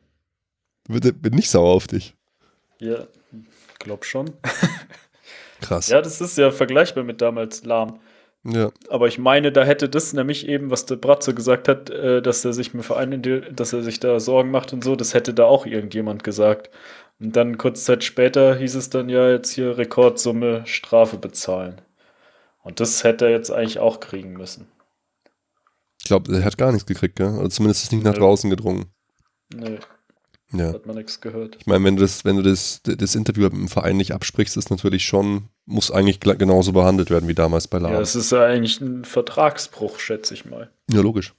Bin 0.89 1.35
nicht 1.35 1.51
sauer 1.51 1.75
auf 1.75 1.87
dich. 1.87 2.15
Ja, 2.81 3.07
glaub 3.79 4.05
schon. 4.05 4.31
Krass. 5.61 5.89
Ja, 5.89 6.01
das 6.01 6.21
ist 6.21 6.39
ja 6.39 6.51
vergleichbar 6.51 7.05
mit 7.05 7.21
damals 7.21 7.65
Lahm. 7.65 7.99
Ja. 8.51 8.71
Aber 8.89 9.09
ich 9.09 9.19
meine, 9.19 9.53
da 9.53 9.65
hätte 9.65 9.89
das 9.89 10.13
nämlich 10.13 10.49
eben, 10.49 10.71
was 10.71 10.87
der 10.87 10.97
Bratzo 10.97 11.35
gesagt 11.35 11.69
hat, 11.69 11.91
äh, 11.91 12.23
dass 12.23 12.45
er 12.45 12.53
sich 12.53 12.73
mit 12.75 12.85
Verein, 12.85 13.23
dass 13.53 13.73
er 13.73 13.83
sich 13.83 14.01
da 14.01 14.19
Sorgen 14.21 14.51
macht 14.51 14.73
und 14.73 14.83
so, 14.83 14.97
das 14.97 15.15
hätte 15.15 15.35
da 15.35 15.45
auch 15.45 15.67
irgendjemand 15.67 16.25
gesagt. 16.25 16.71
Und 17.21 17.37
dann 17.37 17.59
kurz 17.59 17.85
Zeit 17.85 18.05
später 18.05 18.57
hieß 18.57 18.75
es 18.75 18.91
dann 18.91 19.09
ja 19.09 19.29
jetzt 19.31 19.51
hier 19.51 19.77
Rekordsumme 19.77 20.63
Strafe 20.67 21.19
bezahlen. 21.19 21.81
Und 22.63 22.81
das 22.81 23.05
hätte 23.05 23.27
er 23.27 23.33
jetzt 23.33 23.51
eigentlich 23.51 23.81
auch 23.81 24.01
kriegen 24.01 24.35
müssen. 24.35 24.69
Ich 26.01 26.07
glaube, 26.07 26.35
er 26.35 26.45
hat 26.45 26.59
gar 26.59 26.73
nichts 26.73 26.87
gekriegt, 26.87 27.17
gell? 27.17 27.27
Also 27.27 27.49
zumindest 27.49 27.85
ist 27.85 27.93
nicht 27.93 28.05
nach 28.05 28.15
draußen 28.15 28.51
gedrungen. 28.51 28.87
Nee. 29.55 29.79
Ja. 30.53 30.73
Hat 30.73 30.87
man 30.87 30.97
nichts 30.97 31.21
gehört. 31.21 31.57
Ich 31.61 31.67
meine, 31.67 31.85
wenn 31.85 31.97
du 31.97 32.03
das, 32.03 32.25
wenn 32.25 32.37
du 32.37 32.43
das, 32.43 32.81
das 32.83 33.15
Interview 33.15 33.45
mit 33.45 33.53
dem 33.53 33.69
Verein 33.69 33.99
nicht 33.99 34.13
absprichst, 34.13 34.57
ist 34.57 34.71
natürlich 34.71 35.05
schon, 35.05 35.49
muss 35.67 35.91
eigentlich 35.91 36.21
genauso 36.21 36.73
behandelt 36.73 37.11
werden 37.11 37.29
wie 37.29 37.35
damals 37.35 37.69
bei 37.69 37.79
Lahm. 37.79 37.93
Ja, 37.93 38.01
es 38.01 38.15
ist 38.15 38.33
ja 38.33 38.45
eigentlich 38.45 38.81
ein 38.81 39.05
Vertragsbruch, 39.05 39.99
schätze 39.99 40.33
ich 40.33 40.47
mal. 40.47 40.71
Ja, 40.91 41.03
logisch. 41.03 41.35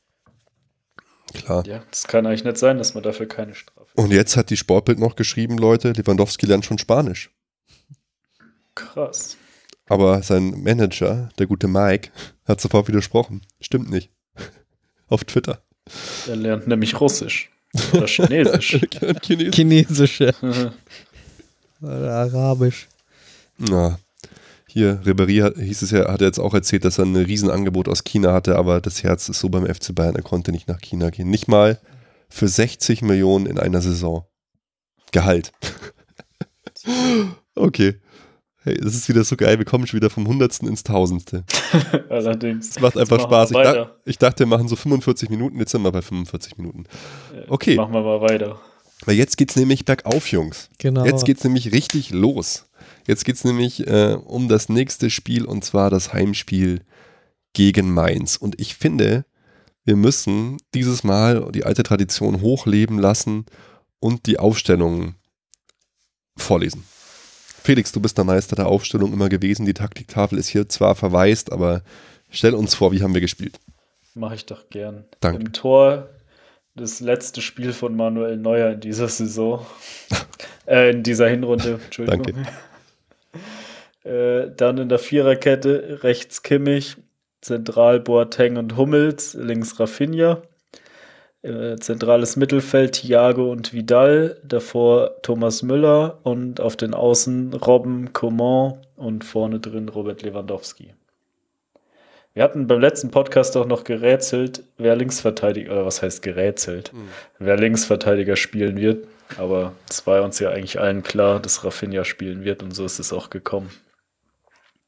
Klar. 1.34 1.66
Ja, 1.66 1.84
das 1.90 2.08
kann 2.08 2.26
eigentlich 2.26 2.44
nicht 2.44 2.58
sein, 2.58 2.78
dass 2.78 2.94
man 2.94 3.04
dafür 3.04 3.28
keine 3.28 3.56
Strafe. 3.56 3.88
Und 3.96 4.12
jetzt 4.12 4.38
hat 4.38 4.50
die 4.50 4.58
Sportbild 4.58 5.00
noch 5.00 5.16
geschrieben, 5.16 5.58
Leute, 5.58 5.92
Lewandowski 5.92 6.46
lernt 6.46 6.66
schon 6.66 6.78
Spanisch. 6.78 7.32
Krass. 8.76 9.38
Aber 9.88 10.22
sein 10.22 10.62
Manager, 10.64 11.30
der 11.40 11.48
gute 11.48 11.68
Mike, 11.68 12.12
hat 12.46 12.62
sofort 12.62 12.88
widersprochen. 12.88 13.42
Stimmt 13.60 13.90
nicht. 13.90 14.12
Auf 15.08 15.24
Twitter. 15.24 15.64
Er 16.28 16.36
lernt 16.36 16.68
nämlich 16.68 17.00
Russisch. 17.02 17.50
Oder 17.94 18.08
Chinesisch. 18.08 18.80
Chinesisch. 19.22 19.56
Chinesische 19.56 20.34
oder 21.82 22.12
Arabisch. 22.14 22.88
Na, 23.58 24.00
hier, 24.68 25.02
Ribéry 25.04 25.42
hat, 25.42 25.58
hieß 25.58 25.82
es 25.82 25.92
ja, 25.92 26.12
hat 26.12 26.22
er 26.22 26.28
jetzt 26.28 26.40
auch 26.40 26.54
erzählt, 26.54 26.86
dass 26.86 27.00
er 27.00 27.06
ein 27.06 27.16
Riesenangebot 27.16 27.88
aus 27.88 28.04
China 28.04 28.34
hatte, 28.34 28.56
aber 28.56 28.82
das 28.82 29.04
Herz 29.04 29.28
ist 29.28 29.40
so 29.40 29.50
beim 29.50 29.66
FC 29.66 29.96
Bayern, 29.96 30.16
er 30.16 30.22
konnte 30.22 30.52
nicht 30.52 30.68
nach 30.68 30.80
China 30.80 31.10
gehen. 31.10 31.30
Nicht 31.30 31.48
mal 31.48 31.80
für 32.30 32.48
60 32.48 33.02
Millionen 33.02 33.46
in 33.48 33.58
einer 33.58 33.82
Saison. 33.82 34.26
Gehalt. 35.12 35.52
okay. 37.56 37.96
Hey, 38.64 38.76
das 38.76 38.94
ist 38.94 39.08
wieder 39.08 39.24
so 39.24 39.38
geil, 39.38 39.58
wir 39.58 39.66
kommen 39.66 39.88
schon 39.88 39.98
wieder 39.98 40.10
vom 40.10 40.28
Hundertsten 40.28 40.68
ins 40.68 40.84
Tausendste. 40.84 41.46
Allerdings. 42.10 42.72
Es 42.72 42.80
macht 42.82 42.98
einfach 42.98 43.22
Spaß. 43.22 43.52
Ich, 43.52 43.58
dach, 43.58 43.90
ich 44.04 44.18
dachte, 44.18 44.40
wir 44.40 44.48
machen 44.48 44.68
so 44.68 44.76
45 44.76 45.30
Minuten, 45.30 45.58
jetzt 45.60 45.72
sind 45.72 45.82
wir 45.82 45.92
bei 45.92 46.02
45 46.02 46.58
Minuten. 46.58 46.84
Okay. 47.48 47.76
Machen 47.76 47.94
wir 47.94 48.02
mal 48.02 48.20
weiter. 48.20 48.60
Weil 49.06 49.16
jetzt 49.16 49.38
geht's 49.38 49.56
nämlich 49.56 49.86
bergauf, 49.86 50.28
Jungs. 50.28 50.70
Genau. 50.78 51.06
Jetzt 51.06 51.26
geht's 51.26 51.46
nämlich 51.46 51.72
richtig 51.72 52.12
los. 52.12 52.66
Jetzt 53.08 53.24
geht's 53.24 53.46
nämlich 53.46 53.88
äh, 53.88 54.18
um 54.26 54.50
das 54.50 54.68
nächste 54.68 55.10
Spiel 55.10 55.46
und 55.46 55.64
zwar 55.64 55.90
das 55.90 56.12
Heimspiel 56.12 56.82
gegen 57.54 57.94
Mainz. 57.94 58.36
Und 58.36 58.60
ich 58.60 58.76
finde, 58.76 59.26
wir 59.86 59.96
müssen 59.96 60.58
dieses 60.74 61.06
Mal 61.06 61.50
die 61.54 61.64
alte 61.64 61.84
Tradition 61.84 62.42
hochleben 62.42 63.00
lassen 63.00 63.46
und 64.00 64.26
die 64.26 64.38
Aufstellung 64.38 65.16
vorlesen. 66.36 66.84
Felix, 67.62 67.92
du 67.92 68.00
bist 68.00 68.18
der 68.18 68.26
Meister 68.26 68.56
der 68.56 68.68
Aufstellung 68.68 69.14
immer 69.14 69.30
gewesen. 69.30 69.66
Die 69.66 69.74
Taktiktafel 69.74 70.38
ist 70.38 70.48
hier 70.48 70.70
zwar 70.70 70.96
verwaist, 70.96 71.52
aber 71.52 71.82
stell 72.30 72.54
uns 72.54 72.76
vor, 72.76 72.92
wie 72.92 73.04
haben 73.04 73.14
wir 73.14 73.22
gespielt? 73.22 73.60
Mache 74.16 74.36
ich 74.36 74.46
doch 74.46 74.70
gern. 74.70 75.06
Danke. 75.20 75.42
Im 75.42 75.54
Tor 75.54 76.10
das 76.76 77.00
letzte 77.00 77.42
Spiel 77.42 77.74
von 77.74 77.96
Manuel 77.96 78.38
Neuer 78.38 78.72
in 78.72 78.80
dieser 78.80 79.08
Saison. 79.08 79.66
äh, 80.68 80.92
in 80.92 81.04
dieser 81.04 81.28
Hinrunde, 81.28 81.80
Entschuldigung. 81.84 82.46
Äh, 84.06 84.52
dann 84.56 84.78
in 84.78 84.88
der 84.88 84.98
Viererkette 84.98 86.00
rechts 86.04 86.42
Kimmich, 86.42 86.96
zentral 87.42 88.00
Boateng 88.00 88.56
und 88.56 88.78
Hummels, 88.78 89.34
links 89.34 89.78
Rafinha. 89.78 90.42
Äh, 91.42 91.78
zentrales 91.78 92.36
Mittelfeld 92.36 92.94
Thiago 92.94 93.50
und 93.50 93.72
Vidal, 93.72 94.42
davor 94.44 95.22
Thomas 95.22 95.64
Müller 95.64 96.20
und 96.24 96.60
auf 96.60 96.76
den 96.76 96.94
Außen 96.94 97.54
Robben, 97.54 98.12
Coman 98.12 98.74
und 98.98 99.24
vorne 99.24 99.62
drin 99.62 99.88
Robert 99.88 100.22
Lewandowski. 100.22 100.94
Wir 102.34 102.44
hatten 102.44 102.68
beim 102.68 102.82
letzten 102.82 103.10
Podcast 103.10 103.56
auch 103.56 103.66
noch 103.66 103.86
gerätselt, 103.86 104.64
wer 104.78 104.98
Linksverteidiger, 104.98 105.72
oder 105.72 105.86
was 105.86 106.02
heißt 106.02 106.22
gerätselt, 106.22 106.92
wer 107.40 107.56
Linksverteidiger 107.56 108.36
spielen 108.36 108.78
wird. 108.78 109.08
Aber 109.38 109.72
es 109.90 110.06
war 110.06 110.22
uns 110.24 110.40
ja 110.40 110.50
eigentlich 110.50 110.80
allen 110.80 111.04
klar, 111.04 111.40
dass 111.40 111.64
Rafinha 111.64 112.04
spielen 112.04 112.44
wird 112.44 112.64
und 112.64 112.76
so 112.76 112.84
ist 112.84 113.00
es 113.00 113.14
auch 113.14 113.30
gekommen. 113.30 113.70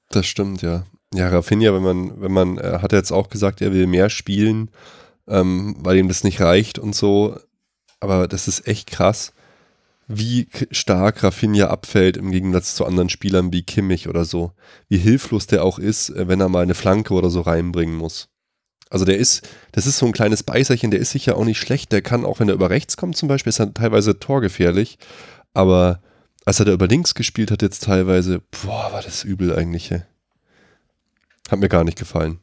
Das 0.09 0.25
stimmt, 0.25 0.61
ja. 0.61 0.83
Ja, 1.13 1.29
Rafinha, 1.29 1.73
wenn 1.73 1.83
man, 1.83 2.21
wenn 2.21 2.31
man, 2.31 2.57
er 2.57 2.81
hat 2.81 2.91
jetzt 2.91 3.11
auch 3.11 3.29
gesagt, 3.29 3.61
er 3.61 3.73
will 3.73 3.87
mehr 3.87 4.09
spielen, 4.09 4.69
ähm, 5.28 5.76
weil 5.80 5.97
ihm 5.97 6.07
das 6.07 6.24
nicht 6.24 6.41
reicht 6.41 6.80
und 6.80 6.95
so. 6.95 7.39
Aber 7.99 8.28
das 8.28 8.47
ist 8.47 8.67
echt 8.67 8.89
krass, 8.89 9.34
wie 10.07 10.47
stark 10.72 11.24
Rafinha 11.24 11.67
abfällt 11.67 12.17
im 12.17 12.32
Gegensatz 12.32 12.76
zu 12.76 12.86
anderen 12.86 13.09
Spielern 13.09 13.53
wie 13.53 13.63
Kimmich 13.63 14.07
oder 14.07 14.26
so. 14.26 14.51
Wie 14.89 14.97
hilflos 14.97 15.47
der 15.47 15.63
auch 15.63 15.80
ist, 15.80 16.09
äh, 16.09 16.28
wenn 16.28 16.41
er 16.41 16.49
mal 16.49 16.63
eine 16.63 16.74
Flanke 16.74 17.13
oder 17.13 17.30
so 17.30 17.41
reinbringen 17.41 17.95
muss. 17.95 18.28
Also 18.89 19.05
der 19.05 19.17
ist, 19.17 19.47
das 19.72 19.88
ist 19.88 19.97
so 19.97 20.05
ein 20.05 20.11
kleines 20.11 20.43
Beißerchen, 20.43 20.91
der 20.91 20.99
ist 20.99 21.11
sicher 21.11 21.38
auch 21.38 21.45
nicht 21.45 21.59
schlecht. 21.59 21.93
Der 21.93 22.01
kann 22.01 22.26
auch, 22.26 22.39
wenn 22.39 22.49
er 22.49 22.55
über 22.55 22.69
rechts 22.69 22.97
kommt 22.97 23.15
zum 23.15 23.30
Beispiel, 23.30 23.49
ist 23.49 23.59
er 23.59 23.74
teilweise 23.74 24.19
torgefährlich. 24.19 24.97
Aber 25.53 26.01
als 26.43 26.59
er 26.59 26.65
da 26.65 26.74
über 26.74 26.88
links 26.88 27.15
gespielt 27.15 27.51
hat 27.51 27.61
jetzt 27.61 27.84
teilweise, 27.84 28.41
boah, 28.63 28.91
war 28.91 29.01
das 29.01 29.24
übel 29.24 29.55
eigentlich. 29.55 29.91
Hat 29.91 31.59
mir 31.59 31.69
gar 31.69 31.86
nicht 31.86 31.97
gefallen. 31.97 32.39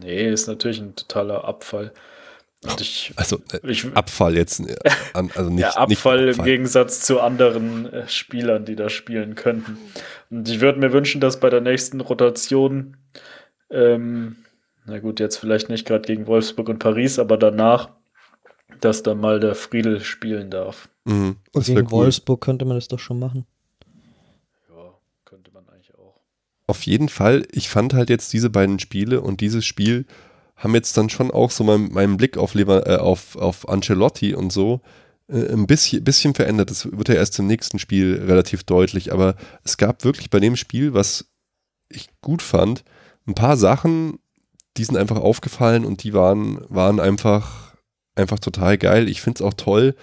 Nee, 0.00 0.30
ist 0.30 0.46
natürlich 0.46 0.80
ein 0.80 0.94
totaler 0.96 1.44
Abfall. 1.44 1.92
Und 2.64 2.80
ich, 2.80 3.12
Also 3.16 3.38
äh, 3.52 3.70
ich 3.70 3.84
Abfall 3.94 4.36
jetzt. 4.36 4.60
äh, 4.60 4.76
An, 5.14 5.30
also 5.34 5.50
nicht, 5.50 5.62
ja, 5.62 5.70
Abfall 5.70 6.26
nicht 6.26 6.38
im 6.38 6.44
Gegensatz 6.44 7.00
zu 7.00 7.20
anderen 7.20 7.92
äh, 7.92 8.08
Spielern, 8.08 8.64
die 8.64 8.76
da 8.76 8.88
spielen 8.88 9.34
könnten. 9.34 9.78
Und 10.30 10.48
ich 10.48 10.60
würde 10.60 10.78
mir 10.78 10.92
wünschen, 10.92 11.20
dass 11.20 11.40
bei 11.40 11.50
der 11.50 11.60
nächsten 11.60 12.00
Rotation, 12.00 12.96
ähm, 13.70 14.36
na 14.84 14.98
gut, 15.00 15.18
jetzt 15.18 15.36
vielleicht 15.38 15.68
nicht 15.68 15.86
gerade 15.86 16.06
gegen 16.06 16.26
Wolfsburg 16.28 16.68
und 16.68 16.78
Paris, 16.78 17.18
aber 17.18 17.36
danach, 17.36 17.90
dass 18.80 19.02
da 19.02 19.14
mal 19.14 19.40
der 19.40 19.54
Friedel 19.56 20.00
spielen 20.00 20.50
darf. 20.50 20.88
Mhm, 21.04 21.36
gegen 21.52 21.80
cool. 21.86 21.90
Wolfsburg 21.90 22.40
könnte 22.40 22.64
man 22.64 22.76
das 22.76 22.86
doch 22.86 22.98
schon 23.00 23.18
machen. 23.18 23.44
Ja, 24.68 24.94
könnte 25.24 25.50
man 25.52 25.68
eigentlich 25.68 25.92
auch. 25.96 26.20
Auf 26.72 26.86
jeden 26.86 27.10
Fall, 27.10 27.46
ich 27.52 27.68
fand 27.68 27.92
halt 27.92 28.08
jetzt 28.08 28.32
diese 28.32 28.48
beiden 28.48 28.78
Spiele 28.78 29.20
und 29.20 29.42
dieses 29.42 29.66
Spiel 29.66 30.06
haben 30.56 30.74
jetzt 30.74 30.96
dann 30.96 31.10
schon 31.10 31.30
auch 31.30 31.50
so 31.50 31.64
mein, 31.64 31.92
meinen 31.92 32.16
Blick 32.16 32.38
auf, 32.38 32.54
Lever, 32.54 32.86
äh, 32.86 32.96
auf, 32.96 33.36
auf 33.36 33.68
Ancelotti 33.68 34.32
und 34.32 34.50
so 34.50 34.80
äh, 35.28 35.52
ein 35.52 35.66
bisschen, 35.66 36.02
bisschen 36.02 36.34
verändert. 36.34 36.70
Das 36.70 36.90
wird 36.90 37.10
ja 37.10 37.16
erst 37.16 37.38
im 37.38 37.46
nächsten 37.46 37.78
Spiel 37.78 38.24
relativ 38.26 38.64
deutlich, 38.64 39.12
aber 39.12 39.36
es 39.64 39.76
gab 39.76 40.02
wirklich 40.02 40.30
bei 40.30 40.40
dem 40.40 40.56
Spiel, 40.56 40.94
was 40.94 41.26
ich 41.90 42.08
gut 42.22 42.40
fand, 42.40 42.84
ein 43.26 43.34
paar 43.34 43.58
Sachen, 43.58 44.18
die 44.78 44.84
sind 44.84 44.96
einfach 44.96 45.18
aufgefallen 45.18 45.84
und 45.84 46.02
die 46.04 46.14
waren, 46.14 46.64
waren 46.70 47.00
einfach, 47.00 47.74
einfach 48.14 48.38
total 48.38 48.78
geil. 48.78 49.10
Ich 49.10 49.20
finde 49.20 49.36
es 49.36 49.42
auch 49.42 49.52
toll, 49.52 49.94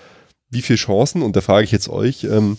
wie 0.52 0.62
viele 0.62 0.78
Chancen, 0.78 1.24
und 1.24 1.36
da 1.36 1.42
frage 1.42 1.64
ich 1.64 1.72
jetzt 1.72 1.90
euch, 1.90 2.26
ähm, 2.26 2.58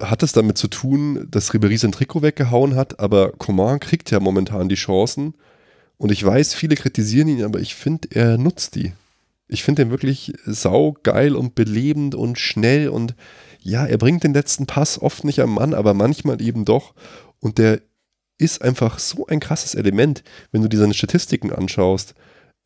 hat 0.00 0.22
es 0.22 0.32
damit 0.32 0.58
zu 0.58 0.68
tun, 0.68 1.26
dass 1.30 1.52
Ribéry 1.52 1.78
sein 1.78 1.92
Trikot 1.92 2.22
weggehauen 2.22 2.76
hat, 2.76 3.00
aber 3.00 3.32
Coman 3.32 3.80
kriegt 3.80 4.10
ja 4.10 4.20
momentan 4.20 4.68
die 4.68 4.76
Chancen. 4.76 5.34
Und 5.98 6.10
ich 6.10 6.24
weiß, 6.24 6.54
viele 6.54 6.74
kritisieren 6.74 7.28
ihn, 7.28 7.44
aber 7.44 7.60
ich 7.60 7.74
finde, 7.74 8.08
er 8.10 8.38
nutzt 8.38 8.74
die. 8.74 8.92
Ich 9.48 9.62
finde 9.62 9.82
ihn 9.82 9.90
wirklich 9.90 10.32
saugeil 10.46 11.36
und 11.36 11.54
belebend 11.54 12.14
und 12.14 12.38
schnell 12.38 12.88
und 12.88 13.14
ja, 13.60 13.86
er 13.86 13.98
bringt 13.98 14.24
den 14.24 14.34
letzten 14.34 14.66
Pass 14.66 15.00
oft 15.00 15.24
nicht 15.24 15.40
am 15.40 15.54
Mann, 15.54 15.74
aber 15.74 15.94
manchmal 15.94 16.42
eben 16.42 16.64
doch. 16.64 16.94
Und 17.38 17.58
der 17.58 17.80
ist 18.38 18.62
einfach 18.62 18.98
so 18.98 19.26
ein 19.26 19.40
krasses 19.40 19.74
Element, 19.74 20.24
wenn 20.50 20.62
du 20.62 20.68
dir 20.68 20.78
seine 20.78 20.94
Statistiken 20.94 21.52
anschaust. 21.52 22.14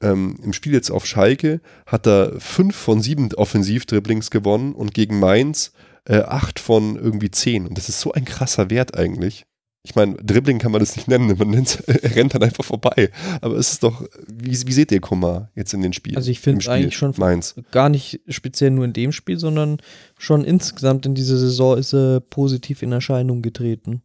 Ähm, 0.02 0.36
Im 0.42 0.52
Spiel 0.52 0.72
jetzt 0.72 0.90
auf 0.90 1.06
Schalke 1.06 1.60
hat 1.86 2.06
er 2.06 2.38
fünf 2.38 2.76
von 2.76 3.00
sieben 3.00 3.32
Offensivdribblings 3.32 4.30
gewonnen 4.30 4.74
und 4.74 4.92
gegen 4.92 5.18
Mainz 5.18 5.72
äh, 6.04 6.18
acht 6.18 6.60
von 6.60 6.96
irgendwie 6.96 7.30
zehn. 7.30 7.66
Und 7.66 7.78
das 7.78 7.88
ist 7.88 8.00
so 8.00 8.12
ein 8.12 8.24
krasser 8.24 8.70
Wert 8.70 8.96
eigentlich. 8.96 9.46
Ich 9.84 9.94
meine, 9.94 10.14
Dribbling 10.16 10.58
kann 10.58 10.72
man 10.72 10.80
das 10.80 10.96
nicht 10.96 11.06
nennen, 11.06 11.38
man 11.38 11.50
nennt 11.50 11.84
er 11.86 12.16
rennt 12.16 12.34
dann 12.34 12.42
einfach 12.42 12.64
vorbei. 12.64 13.10
Aber 13.40 13.54
es 13.56 13.72
ist 13.72 13.84
doch, 13.84 14.04
wie, 14.26 14.50
wie 14.50 14.72
seht 14.72 14.90
ihr 14.90 15.00
Komar 15.00 15.50
jetzt 15.54 15.72
in 15.74 15.80
den 15.80 15.92
Spielen? 15.92 16.16
Also 16.16 16.30
ich 16.30 16.40
finde 16.40 16.60
Spiel 16.60 16.72
eigentlich 16.72 16.96
schon 16.96 17.14
Mainz. 17.18 17.54
gar 17.70 17.88
nicht 17.88 18.20
speziell 18.28 18.72
nur 18.72 18.84
in 18.84 18.92
dem 18.92 19.12
Spiel, 19.12 19.38
sondern 19.38 19.78
schon 20.18 20.44
insgesamt 20.44 21.06
in 21.06 21.14
dieser 21.14 21.38
Saison 21.38 21.78
ist 21.78 21.94
er 21.94 22.20
positiv 22.20 22.82
in 22.82 22.92
Erscheinung 22.92 23.42
getreten. 23.42 24.02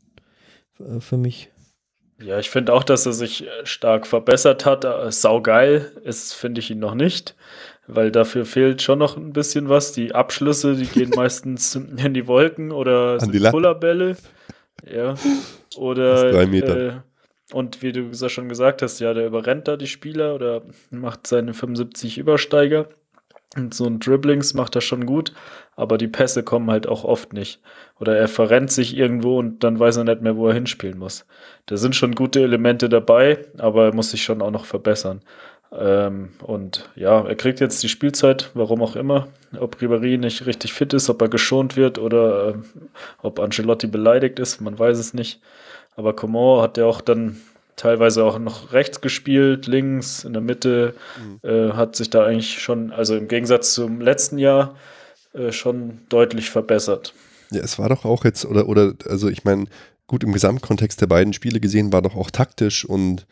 Äh, 0.80 1.00
Für 1.00 1.18
mich. 1.18 1.50
Ja, 2.24 2.40
ich 2.40 2.50
finde 2.50 2.74
auch, 2.74 2.84
dass 2.84 3.06
er 3.06 3.14
sich 3.14 3.46
äh, 3.48 3.66
stark 3.66 4.06
verbessert 4.08 4.66
hat. 4.66 4.86
Äh, 4.86 5.12
Saugeil 5.12 5.92
ist, 6.04 6.34
finde 6.34 6.60
ich 6.60 6.70
ihn 6.72 6.80
noch 6.80 6.94
nicht, 6.96 7.36
weil 7.88 8.12
dafür 8.12 8.46
fehlt 8.46 8.82
schon 8.82 9.00
noch 9.00 9.18
ein 9.18 9.34
bisschen 9.34 9.70
was. 9.70 9.92
Die 9.92 10.14
Abschlüsse, 10.14 10.76
die 10.76 10.86
gehen 10.86 11.10
meistens 11.16 11.76
in 11.76 12.14
die 12.14 12.28
Wolken 12.28 12.72
oder 12.72 13.14
An 13.14 13.20
sind 13.22 13.34
die 13.34 13.40
Latte. 13.40 13.52
Kullerbälle. 13.56 14.18
Ja. 14.90 15.16
Oder 15.78 16.32
drei 16.32 16.46
Metern. 16.46 16.78
Äh, 16.78 16.94
und 17.56 17.82
wie 17.82 17.92
du 17.92 18.02
gesa- 18.10 18.30
schon 18.30 18.48
gesagt 18.50 18.82
hast, 18.82 19.00
ja, 19.00 19.14
der 19.14 19.26
überrennt 19.28 19.68
da 19.68 19.76
die 19.78 19.88
Spieler 19.88 20.36
oder 20.36 20.62
macht 20.90 21.28
seine 21.28 21.54
75 21.54 22.18
Übersteiger. 22.18 22.88
Und 23.58 23.74
so 23.74 23.86
ein 23.86 24.00
Dribblings 24.00 24.54
macht 24.54 24.76
er 24.76 24.82
schon 24.82 25.06
gut, 25.06 25.34
aber 25.76 25.98
die 25.98 26.08
Pässe 26.08 26.42
kommen 26.42 26.72
halt 26.72 26.88
auch 26.88 27.04
oft 27.04 27.34
nicht. 27.34 27.60
Oder 28.00 28.16
er 28.18 28.30
verrennt 28.30 28.72
sich 28.72 28.96
irgendwo 28.96 29.38
und 29.38 29.66
dann 29.66 29.78
weiß 29.78 29.98
er 29.98 30.06
nicht 30.06 30.22
mehr, 30.22 30.38
wo 30.38 30.48
er 30.48 30.54
hinspielen 30.54 30.98
muss. 30.98 31.26
Da 31.66 31.78
sind 31.78 31.96
schon 31.96 32.16
gute 32.16 32.42
Elemente 32.42 32.90
dabei, 32.90 33.46
aber 33.58 33.86
er 33.86 33.96
muss 33.96 34.12
sich 34.12 34.24
schon 34.24 34.42
auch 34.42 34.52
noch 34.52 34.66
verbessern. 34.66 35.22
Ähm, 35.74 36.30
und 36.44 36.90
ja, 36.96 37.26
er 37.26 37.36
kriegt 37.36 37.62
jetzt 37.62 37.82
die 37.82 37.90
Spielzeit, 37.90 38.52
warum 38.54 38.82
auch 38.82 38.96
immer. 38.96 39.28
Ob 39.58 39.78
Ribéry 39.78 40.18
nicht 40.18 40.46
richtig 40.46 40.74
fit 40.74 40.94
ist, 40.94 41.10
ob 41.10 41.22
er 41.22 41.30
geschont 41.30 41.78
wird 41.78 41.98
oder 41.98 42.50
ähm, 42.50 42.64
ob 43.22 43.40
Ancelotti 43.40 43.88
beleidigt 43.88 44.40
ist, 44.40 44.60
man 44.60 44.78
weiß 44.78 44.98
es 44.98 45.14
nicht. 45.14 45.40
Aber 45.96 46.14
Coman 46.14 46.62
hat 46.62 46.78
ja 46.78 46.86
auch 46.86 47.02
dann 47.02 47.38
teilweise 47.78 48.24
auch 48.24 48.38
noch 48.38 48.74
rechts 48.74 49.02
gespielt, 49.02 49.68
links, 49.68 50.24
in 50.24 50.34
der 50.34 50.42
Mitte, 50.42 50.94
äh, 51.42 51.72
hat 51.72 51.96
sich 51.96 52.10
da 52.10 52.26
eigentlich 52.26 52.62
schon, 52.62 52.92
also 52.92 53.16
im 53.16 53.28
Gegensatz 53.28 53.74
zum 53.74 54.02
letzten 54.02 54.38
Jahr, 54.38 54.76
äh, 55.34 55.52
schon 55.52 56.00
deutlich 56.10 56.50
verbessert. 56.50 57.14
Ja, 57.50 57.62
es 57.62 57.80
war 57.80 57.90
doch 57.90 58.06
auch 58.06 58.24
jetzt, 58.24 58.46
oder, 58.46 58.68
oder, 58.68 58.94
also 59.08 59.30
ich 59.30 59.44
meine, 59.46 59.66
gut, 60.12 60.26
im 60.26 60.34
Gesamtkontext 60.34 61.00
der 61.00 61.08
beiden 61.08 61.32
Spiele 61.32 61.62
gesehen, 61.62 61.94
war 61.94 62.02
doch 62.02 62.18
auch 62.18 62.32
taktisch 62.32 62.84
und 62.84 63.26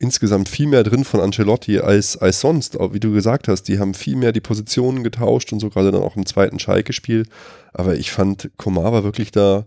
insgesamt 0.00 0.48
viel 0.48 0.66
mehr 0.66 0.82
drin 0.82 1.04
von 1.04 1.20
Ancelotti 1.20 1.78
als, 1.78 2.16
als 2.16 2.40
sonst. 2.40 2.76
Wie 2.90 2.98
du 2.98 3.12
gesagt 3.12 3.46
hast, 3.46 3.68
die 3.68 3.78
haben 3.78 3.94
viel 3.94 4.16
mehr 4.16 4.32
die 4.32 4.40
Positionen 4.40 5.04
getauscht 5.04 5.52
und 5.52 5.60
so 5.60 5.70
gerade 5.70 5.92
dann 5.92 6.02
auch 6.02 6.16
im 6.16 6.26
zweiten 6.26 6.58
Schalke-Spiel. 6.58 7.28
Aber 7.72 7.94
ich 7.94 8.10
fand, 8.10 8.50
Komar 8.56 8.92
war 8.92 9.04
wirklich 9.04 9.30
da 9.30 9.66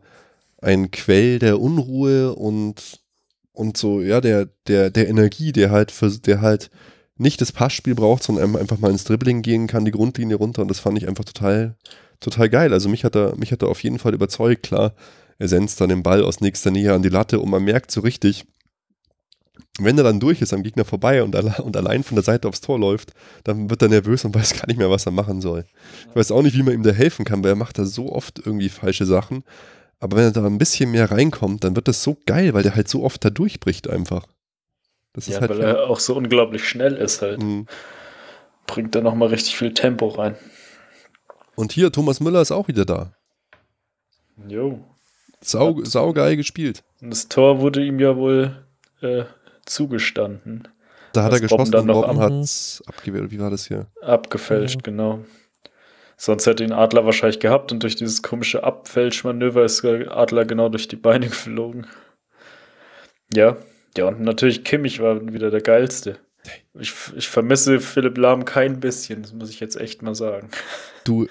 ein 0.62 0.92
Quell 0.92 1.40
der 1.40 1.62
Unruhe 1.62 2.36
und, 2.36 3.00
und 3.54 3.78
so, 3.78 4.02
ja, 4.02 4.20
der, 4.20 4.50
der, 4.68 4.90
der 4.90 5.08
Energie, 5.08 5.54
der 5.54 5.72
halt, 5.72 5.92
für, 5.92 6.10
der 6.10 6.42
halt 6.42 6.70
nicht 7.16 7.40
das 7.40 7.54
Passspiel 7.54 7.96
braucht, 7.96 8.24
sondern 8.24 8.58
einfach 8.58 8.80
mal 8.80 8.92
ins 8.92 9.06
Dribbling 9.06 9.42
gehen 9.42 9.68
kann, 9.68 9.86
die 9.86 9.92
Grundlinie 9.92 10.36
runter. 10.36 10.64
Und 10.64 10.68
das 10.68 10.82
fand 10.82 10.98
ich 10.98 11.08
einfach 11.08 11.24
total, 11.24 11.76
total 12.20 12.50
geil. 12.50 12.74
Also 12.74 12.90
mich 12.90 13.06
hat 13.06 13.16
er, 13.16 13.38
mich 13.38 13.54
hat 13.54 13.62
er 13.62 13.70
auf 13.70 13.82
jeden 13.84 14.00
Fall 14.00 14.14
überzeugt. 14.14 14.64
Klar, 14.64 14.94
er 15.40 15.48
senzt 15.48 15.80
dann 15.82 15.90
den 15.90 16.04
Ball 16.04 16.24
aus 16.24 16.42
nächster 16.42 16.72
Nähe 16.72 16.94
an 16.94 17.04
die 17.04 17.10
Latte 17.10 17.40
und 17.40 17.50
man 17.50 17.64
merkt 17.64 17.92
so 17.92 18.02
richtig, 18.02 18.46
wenn 19.80 19.98
er 19.98 20.04
dann 20.04 20.20
durch 20.20 20.42
ist 20.42 20.54
am 20.54 20.64
Gegner 20.64 20.86
vorbei 20.86 21.24
und, 21.24 21.36
alle, 21.36 21.62
und 21.62 21.78
allein 21.78 22.04
von 22.04 22.16
der 22.16 22.24
Seite 22.24 22.48
aufs 22.48 22.62
Tor 22.62 22.80
läuft, 22.80 23.14
dann 23.44 23.70
wird 23.70 23.82
er 23.82 23.90
nervös 23.90 24.26
und 24.26 24.36
weiß 24.36 24.54
gar 24.54 24.68
nicht 24.68 24.78
mehr, 24.78 24.90
was 24.90 25.06
er 25.06 25.12
machen 25.12 25.42
soll. 25.42 25.66
Ich 26.10 26.16
weiß 26.16 26.32
auch 26.32 26.42
nicht, 26.42 26.58
wie 26.58 26.64
man 26.64 26.74
ihm 26.74 26.84
da 26.84 26.92
helfen 26.92 27.26
kann, 27.26 27.44
weil 27.44 27.52
er 27.52 27.56
macht 27.56 27.78
da 27.78 27.86
so 27.86 28.12
oft 28.12 28.40
irgendwie 28.44 28.70
falsche 28.70 29.06
Sachen. 29.06 29.44
Aber 30.00 30.18
wenn 30.18 30.26
er 30.26 30.32
da 30.32 30.46
ein 30.46 30.58
bisschen 30.58 30.92
mehr 30.92 31.10
reinkommt, 31.10 31.64
dann 31.64 31.76
wird 31.76 31.88
das 31.88 32.04
so 32.04 32.18
geil, 32.26 32.54
weil 32.54 32.64
der 32.64 32.76
halt 32.76 32.88
so 32.88 33.04
oft 33.04 33.24
da 33.24 33.30
durchbricht 33.30 33.90
einfach. 33.90 34.28
Das 35.14 35.28
ja, 35.28 35.40
halt 35.40 35.50
weil 35.50 35.62
er 35.62 35.90
auch 35.90 36.00
so 36.00 36.16
unglaublich 36.16 36.68
schnell 36.68 36.94
ist 36.94 37.22
halt. 37.22 37.42
Mhm. 37.42 37.66
Bringt 38.68 38.94
da 38.94 39.02
nochmal 39.02 39.30
richtig 39.30 39.58
viel 39.58 39.74
Tempo 39.74 40.08
rein. 40.08 40.36
Und 41.56 41.72
hier, 41.72 41.92
Thomas 41.92 42.20
Müller 42.20 42.42
ist 42.42 42.52
auch 42.52 42.68
wieder 42.68 42.86
da. 42.86 43.14
Jo. 44.48 44.80
Sau, 45.48 45.82
saugeil 45.84 46.36
gespielt. 46.36 46.84
Und 47.02 47.10
das 47.12 47.30
Tor 47.30 47.62
wurde 47.62 47.82
ihm 47.82 48.00
ja 48.00 48.18
wohl 48.18 48.66
äh, 49.02 49.24
zugestanden. 49.66 50.68
Da 51.14 51.24
hat 51.24 51.32
er 51.32 51.40
geschossen 51.40 51.72
dann 51.72 51.90
und 51.90 51.96
Robben 51.96 52.20
hat 52.20 52.34
es 52.34 52.84
abgewehrt. 52.86 53.32
Wie 53.32 53.40
war 53.40 53.50
das 53.50 53.66
hier? 53.66 53.88
Abgefälscht, 54.02 54.80
mhm. 54.80 54.84
genau. 54.84 55.20
Sonst 56.18 56.48
hätte 56.48 56.66
ihn 56.66 56.74
Adler 56.74 57.06
wahrscheinlich 57.06 57.40
gehabt 57.40 57.72
und 57.72 57.82
durch 57.82 57.96
dieses 57.96 58.24
komische 58.24 58.66
Abfälschmanöver 58.66 59.64
ist 59.64 59.86
Adler 59.86 60.44
genau 60.44 60.68
durch 60.68 60.90
die 60.90 60.98
Beine 60.98 61.28
geflogen. 61.30 61.88
Ja, 63.34 63.56
ja, 63.96 64.06
und 64.06 64.20
natürlich 64.20 64.66
Kimmich 64.66 65.00
war 65.00 65.32
wieder 65.32 65.50
der 65.50 65.62
geilste. 65.62 66.18
Ich, 66.78 66.94
ich 67.16 67.30
vermisse 67.30 67.80
Philipp 67.80 68.18
Lahm 68.18 68.44
kein 68.44 68.82
bisschen, 68.82 69.22
das 69.22 69.34
muss 69.34 69.50
ich 69.50 69.62
jetzt 69.62 69.80
echt 69.80 70.02
mal 70.02 70.14
sagen. 70.14 70.50
Du, 71.06 71.26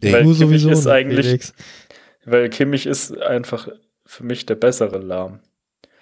ey, 0.00 0.12
weil 0.12 0.34
Kimmich 0.34 0.66
ist 0.66 0.88
eigentlich, 0.88 1.26
Felix. 1.26 1.54
Weil 2.30 2.48
Kimmich 2.48 2.86
ist 2.86 3.16
einfach 3.18 3.68
für 4.06 4.24
mich 4.24 4.46
der 4.46 4.56
bessere 4.56 4.98
Lahm. 4.98 5.40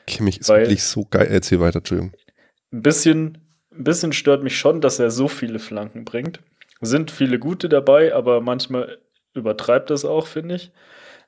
Kimmich 0.07 0.41
ist 0.41 0.49
weil 0.49 0.63
wirklich 0.63 0.83
so 0.83 1.05
geil. 1.05 1.29
Erzähl 1.31 1.61
weiter, 1.61 1.79
Entschuldigung. 1.79 2.13
Ein 2.73 2.83
bisschen, 2.83 3.39
ein 3.73 3.85
bisschen 3.85 4.13
stört 4.13 4.43
mich 4.43 4.59
schon, 4.59 4.81
dass 4.81 4.99
er 4.99 5.11
so 5.11 5.29
viele 5.29 5.59
Flanken 5.59 6.05
bringt. 6.05 6.41
Sind 6.81 7.11
viele 7.11 7.39
gute 7.39 7.69
dabei, 7.69 8.15
aber 8.15 8.41
manchmal 8.41 8.99
übertreibt 9.35 9.91
das 9.91 10.05
auch, 10.05 10.27
finde 10.27 10.57
ich. 10.57 10.73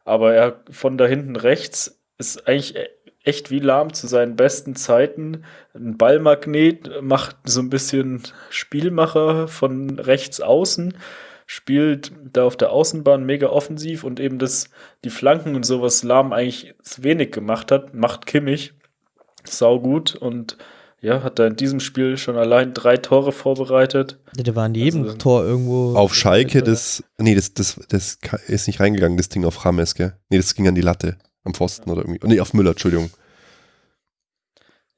Aber 0.05 0.35
er 0.35 0.65
von 0.71 0.97
da 0.97 1.07
hinten 1.07 1.37
rechts 1.37 2.01
ist 2.19 2.47
eigentlich 2.47 2.77
echt 3.23 3.51
wie 3.51 3.59
lahm 3.59 3.93
zu 3.93 4.07
seinen 4.07 4.37
besten 4.37 4.77
Zeiten. 4.77 5.45
Ein 5.75 5.99
Ballmagnet 5.99 7.03
macht 7.03 7.37
so 7.45 7.61
ein 7.61 7.71
bisschen 7.71 8.23
Spielmacher 8.49 9.49
von 9.49 9.99
rechts 9.99 10.41
außen, 10.41 10.95
spielt 11.51 12.13
da 12.33 12.45
auf 12.45 12.57
der 12.57 12.71
Außenbahn 12.71 13.27
mega 13.27 13.49
offensiv 13.49 14.05
und 14.05 14.21
eben 14.21 14.39
das, 14.39 14.71
die 15.03 15.11
Flanken 15.11 15.57
und 15.57 15.67
sowas 15.67 16.05
Lahm 16.05 16.33
eigentlich 16.33 16.77
wenig 16.97 17.33
gemacht 17.33 17.73
hat, 17.73 17.93
macht 17.93 18.25
Kimmich 18.25 18.73
sau 19.43 19.81
gut 19.81 20.15
und 20.15 20.59
ja, 21.01 21.25
hat 21.25 21.41
da 21.41 21.49
in 21.49 21.57
diesem 21.57 21.81
Spiel 21.81 22.17
schon 22.19 22.37
allein 22.37 22.73
drei 22.73 22.99
Tore 22.99 23.33
vorbereitet. 23.33 24.21
Ja, 24.37 24.45
der 24.45 24.55
war 24.55 24.67
in 24.67 24.77
jedem 24.77 25.03
also, 25.03 25.17
Tor 25.17 25.45
irgendwo. 25.45 25.97
Auf 25.97 26.15
Schalke, 26.15 26.63
das, 26.63 27.03
nee, 27.19 27.35
das, 27.35 27.53
das, 27.53 27.81
das 27.89 28.19
ist 28.47 28.69
nicht 28.69 28.79
reingegangen, 28.79 29.17
das 29.17 29.29
Ding 29.29 29.45
auf 29.45 29.65
Rames, 29.65 29.97
gell? 29.97 30.15
Nee, 30.29 30.37
das 30.37 30.55
ging 30.55 30.69
an 30.69 30.77
die 30.77 30.83
Latte. 30.83 31.17
Am 31.43 31.55
Pfosten 31.55 31.91
oder 31.91 32.03
irgendwie. 32.03 32.25
Nee, 32.29 32.39
auf 32.39 32.55
Müller, 32.55 32.71
Entschuldigung. 32.71 33.11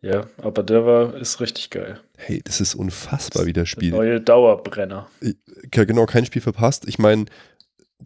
Ja, 0.03 0.27
aber 0.39 0.65
der 0.65 0.85
war, 0.85 1.15
ist 1.15 1.41
richtig 1.41 1.71
geil. 1.71 2.01
Hey, 2.17 2.43
das 2.45 2.61
ist 2.61 2.75
unfassbar, 2.75 3.47
wie 3.47 3.53
der 3.53 3.67
spielt. 3.67 3.95
Neue 3.95 4.21
Dauerbrenner. 4.21 5.09
Ich, 5.21 5.37
genau, 5.71 6.07
kein 6.07 6.27
Spiel 6.27 6.43
verpasst. 6.43 6.89
Ich 6.89 6.99
meine, 6.99 7.27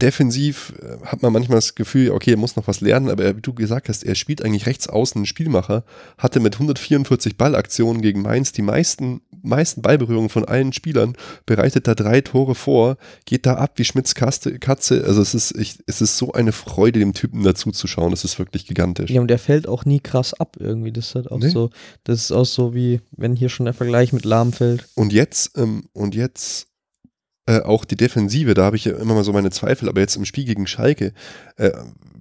defensiv 0.02 0.74
äh, 0.82 1.04
hat 1.04 1.22
man 1.22 1.32
manchmal 1.32 1.58
das 1.58 1.74
Gefühl, 1.74 2.10
okay, 2.10 2.32
er 2.32 2.36
muss 2.36 2.56
noch 2.56 2.68
was 2.68 2.80
lernen, 2.80 3.10
aber 3.10 3.36
wie 3.36 3.40
du 3.40 3.54
gesagt 3.54 3.88
hast, 3.88 4.04
er 4.04 4.14
spielt 4.14 4.42
eigentlich 4.42 4.66
rechts 4.66 4.88
außen 4.88 5.18
einen 5.20 5.26
Spielmacher, 5.26 5.84
hatte 6.18 6.40
mit 6.40 6.54
144 6.54 7.36
Ballaktionen 7.36 8.02
gegen 8.02 8.22
Mainz 8.22 8.52
die 8.52 8.62
meisten, 8.62 9.22
meisten 9.42 9.82
Ballberührungen 9.82 10.28
von 10.28 10.44
allen 10.44 10.72
Spielern, 10.72 11.16
bereitet 11.46 11.86
da 11.86 11.94
drei 11.94 12.20
Tore 12.20 12.54
vor, 12.54 12.96
geht 13.24 13.46
da 13.46 13.54
ab 13.54 13.72
wie 13.76 13.84
Schmitz 13.84 14.14
Katze. 14.14 15.04
Also 15.06 15.22
es 15.22 15.34
ist, 15.34 15.56
ich, 15.56 15.78
es 15.86 16.00
ist 16.00 16.18
so 16.18 16.32
eine 16.32 16.52
Freude, 16.52 16.98
dem 16.98 17.12
Typen 17.12 17.42
dazu 17.42 17.70
zu 17.70 17.86
schauen. 17.86 18.10
Das 18.10 18.24
ist 18.24 18.38
wirklich 18.38 18.66
gigantisch. 18.66 19.10
Ja, 19.10 19.20
und 19.20 19.28
der 19.28 19.38
fällt 19.38 19.68
auch 19.68 19.84
nie 19.84 20.00
krass 20.00 20.34
ab 20.34 20.56
irgendwie. 20.58 20.92
Das 20.92 21.08
ist 21.08 21.14
halt 21.14 21.30
auch 21.30 21.38
nee. 21.38 21.48
so, 21.48 21.70
das 22.04 22.24
ist 22.24 22.32
auch 22.32 22.44
so 22.44 22.74
wie, 22.74 23.00
wenn 23.12 23.34
hier 23.34 23.48
schon 23.48 23.66
der 23.66 23.74
Vergleich 23.74 24.12
mit 24.12 24.24
Lahm 24.24 24.52
fällt. 24.52 24.86
Und 24.94 25.12
jetzt, 25.12 25.56
ähm, 25.58 25.84
und 25.92 26.14
jetzt 26.14 26.68
äh, 27.46 27.60
auch 27.60 27.84
die 27.84 27.96
Defensive, 27.96 28.54
da 28.54 28.64
habe 28.64 28.76
ich 28.76 28.84
ja 28.84 28.96
immer 28.96 29.14
mal 29.14 29.24
so 29.24 29.32
meine 29.32 29.50
Zweifel, 29.50 29.88
aber 29.88 30.00
jetzt 30.00 30.16
im 30.16 30.24
Spiel 30.24 30.44
gegen 30.44 30.66
Schalke, 30.66 31.12
äh, 31.56 31.70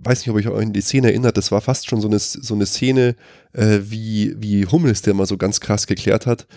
weiß 0.04 0.20
nicht, 0.20 0.30
ob 0.30 0.40
ihr 0.40 0.52
euch 0.52 0.64
an 0.64 0.74
die 0.74 0.82
Szene 0.82 1.10
erinnert, 1.10 1.38
das 1.38 1.52
war 1.52 1.62
fast 1.62 1.90
schon 1.90 2.00
so 2.00 2.08
eine, 2.08 2.20
so 2.20 2.54
eine 2.54 2.66
Szene 2.66 3.16
äh, 3.54 3.80
wie, 3.82 4.36
wie 4.38 4.68
Hummels, 4.68 5.02
der 5.02 5.16
mal 5.16 5.26
so 5.26 5.38
ganz 5.38 5.60
krass 5.60 5.88
geklärt 5.88 6.26
hat. 6.28 6.48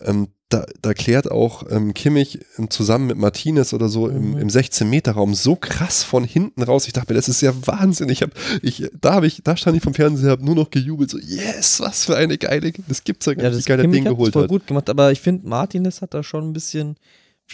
Ähm, 0.00 0.28
da, 0.48 0.64
da 0.80 0.94
klärt 0.94 1.30
auch 1.30 1.64
ähm, 1.70 1.92
Kimmich 1.92 2.40
zusammen 2.68 3.08
mit 3.08 3.16
Martinez 3.16 3.72
oder 3.72 3.88
so 3.88 4.06
mhm. 4.06 4.16
im, 4.16 4.38
im 4.38 4.48
16-Meter-Raum 4.48 5.34
so 5.34 5.56
krass 5.56 6.02
von 6.04 6.22
hinten 6.22 6.62
raus. 6.62 6.86
Ich 6.86 6.92
dachte 6.92 7.12
mir, 7.12 7.16
das 7.16 7.28
ist 7.28 7.40
ja 7.40 7.52
Wahnsinn. 7.66 8.08
Ich 8.08 8.22
hab, 8.22 8.30
ich, 8.62 8.88
da, 9.00 9.14
hab 9.14 9.24
ich, 9.24 9.42
da 9.42 9.56
stand 9.56 9.76
ich 9.76 9.82
vom 9.82 9.94
Fernseher, 9.94 10.30
habe 10.30 10.44
nur 10.44 10.54
noch 10.54 10.70
gejubelt, 10.70 11.10
so, 11.10 11.18
yes, 11.18 11.80
was 11.80 12.04
für 12.04 12.16
eine 12.16 12.38
geile, 12.38 12.72
das 12.86 13.02
gibt's 13.02 13.26
ja 13.26 13.34
gar 13.34 13.44
ja, 13.44 13.50
nicht, 13.50 13.66
wie 13.66 13.68
geil 13.68 13.86
Ding 13.88 14.04
geholt 14.04 14.32
voll 14.32 14.42
hat. 14.42 14.50
gut 14.50 14.66
gemacht, 14.66 14.88
aber 14.90 15.10
ich 15.10 15.20
finde, 15.20 15.48
Martinez 15.48 16.02
hat 16.02 16.14
da 16.14 16.22
schon 16.22 16.48
ein 16.48 16.52
bisschen 16.52 16.96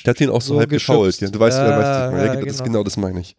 der 0.05 0.15
hat 0.15 0.21
ihn 0.21 0.31
auch 0.31 0.41
so, 0.41 0.55
so 0.55 0.61
halb 0.61 0.71
gefault. 0.71 1.21
Ja. 1.21 1.29
Du 1.29 1.39
weißt, 1.39 1.59
ja, 1.59 1.79
weißt 1.79 2.13
ja, 2.13 2.25
ja, 2.27 2.35
genau. 2.35 2.47
Das, 2.47 2.65
genau 2.65 2.83
das 2.83 2.97
meine 2.97 3.21
ich. 3.21 3.37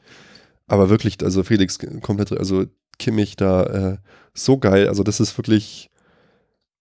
Aber 0.68 0.90
wirklich, 0.90 1.22
also 1.24 1.44
Felix 1.44 1.80
komplett, 2.02 2.32
also 2.32 2.66
Kimmich 3.00 3.36
da 3.36 3.64
äh, 3.94 3.98
so 4.34 4.58
geil. 4.58 4.88
Also 4.88 5.04
das 5.04 5.20
ist 5.20 5.38
wirklich, 5.38 5.90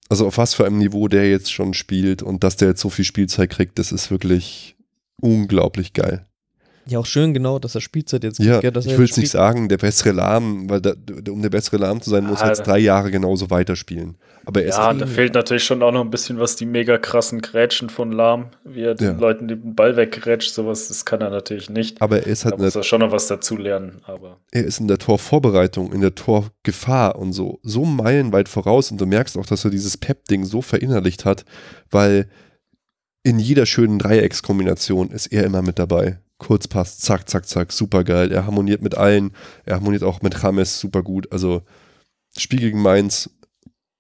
also 0.09 0.27
auf 0.27 0.39
was 0.39 0.55
für 0.55 0.67
einem 0.67 0.79
Niveau 0.79 1.09
der 1.09 1.29
jetzt 1.29 1.53
schon 1.53 1.75
spielt 1.75 2.23
und 2.23 2.45
dass 2.45 2.57
der 2.57 2.69
jetzt 2.69 2.81
so 2.81 2.91
viel 2.91 3.05
Spielzeit 3.05 3.51
kriegt, 3.51 3.79
das 3.79 3.93
ist 3.93 4.11
wirklich 4.11 4.77
unglaublich 5.21 5.93
geil. 5.93 6.27
Ja, 6.87 6.99
auch 6.99 7.07
schön 7.07 7.33
genau, 7.33 7.59
dass 7.59 7.75
er 7.75 7.81
Spielzeit 7.81 8.25
jetzt 8.25 8.39
ja, 8.41 8.61
kriegt. 8.61 8.77
Ja, 8.77 8.83
ich 8.83 8.99
will 8.99 9.05
es 9.05 9.17
nicht 9.17 9.31
sagen, 9.31 9.69
der 9.69 9.79
bessere 9.79 10.13
Lahm, 10.13 10.69
weil 10.69 10.81
da, 10.81 10.95
um 11.31 11.41
der 11.41 11.51
bessere 11.51 11.77
Lahm 11.77 12.01
zu 12.01 12.11
sein, 12.11 12.27
muss 12.27 12.41
er 12.41 12.49
jetzt 12.49 12.67
drei 12.67 12.79
Jahre 12.79 13.11
genauso 13.11 13.51
weiterspielen. 13.51 14.17
Aber 14.45 14.65
ja, 14.65 14.93
da 14.93 15.07
fehlt 15.07 15.35
natürlich 15.35 15.63
schon 15.63 15.83
auch 15.83 15.93
noch 15.93 16.01
ein 16.01 16.11
bisschen 16.11 16.41
was, 16.41 16.57
die 16.57 16.67
mega 16.67 16.99
krassen 16.99 17.41
Grätschen 17.41 17.89
von 17.89 18.11
Lahm, 18.11 18.47
wie 18.65 18.83
er 18.83 18.95
den 18.97 19.13
ja. 19.13 19.13
Leuten 19.13 19.47
den 19.47 19.77
Ball 19.77 19.97
weggrätscht, 19.97 20.53
sowas, 20.53 20.89
das 20.89 21.05
kann 21.05 21.21
er 21.21 21.31
natürlich 21.31 21.71
nicht. 21.71 22.03
Aber 22.03 22.19
er 22.19 22.27
ist 22.27 22.45
halt 22.45 22.55
da 22.55 22.65
muss 22.65 22.75
er 22.75 22.83
schon 22.83 23.01
noch 23.01 23.13
was 23.13 23.29
dazu 23.29 23.57
lernen. 23.57 24.01
Aber. 24.05 24.39
Er 24.51 24.65
ist 24.65 24.81
in 24.81 24.89
der 24.89 24.99
Torvorbereitung, 24.99 25.93
in 25.93 26.01
der 26.01 26.17
Torgefahr 26.17 27.17
und 27.17 27.33
so, 27.33 27.61
so 27.63 27.85
meilenweit 27.85 28.49
voraus 28.49 28.91
und 28.91 29.01
du 29.01 29.07
merkst 29.07 29.39
auch, 29.39 29.47
dass 29.47 29.65
er 29.65 29.71
dieses 29.71 29.97
Pep-Ding 29.97 30.45
so 30.45 30.61
verinnerlicht 30.61 31.25
hat, 31.25 31.45
weil 31.91 32.29
in 33.23 33.39
jeder 33.39 33.67
schönen 33.67 34.01
Dreieckskombination 34.01 35.11
ist 35.11 35.29
er 35.29 35.45
immer 35.45 35.63
mit 35.63 35.79
dabei. 35.79 36.19
Kurzpass, 36.43 36.99
zack, 36.99 37.29
zack, 37.29 37.47
zack, 37.47 37.73
super 37.73 38.03
geil. 38.03 38.33
Er 38.33 38.45
harmoniert 38.47 38.83
mit 38.83 38.97
allen, 38.97 39.31
er 39.65 39.77
harmoniert 39.77 40.03
auch 40.03 40.23
mit 40.23 40.43
James 40.43 40.81
super 40.81 41.03
gut. 41.03 41.31
Also 41.31 41.63
Spiel 42.37 42.59
gegen 42.59 42.83
Mainz 42.83 43.31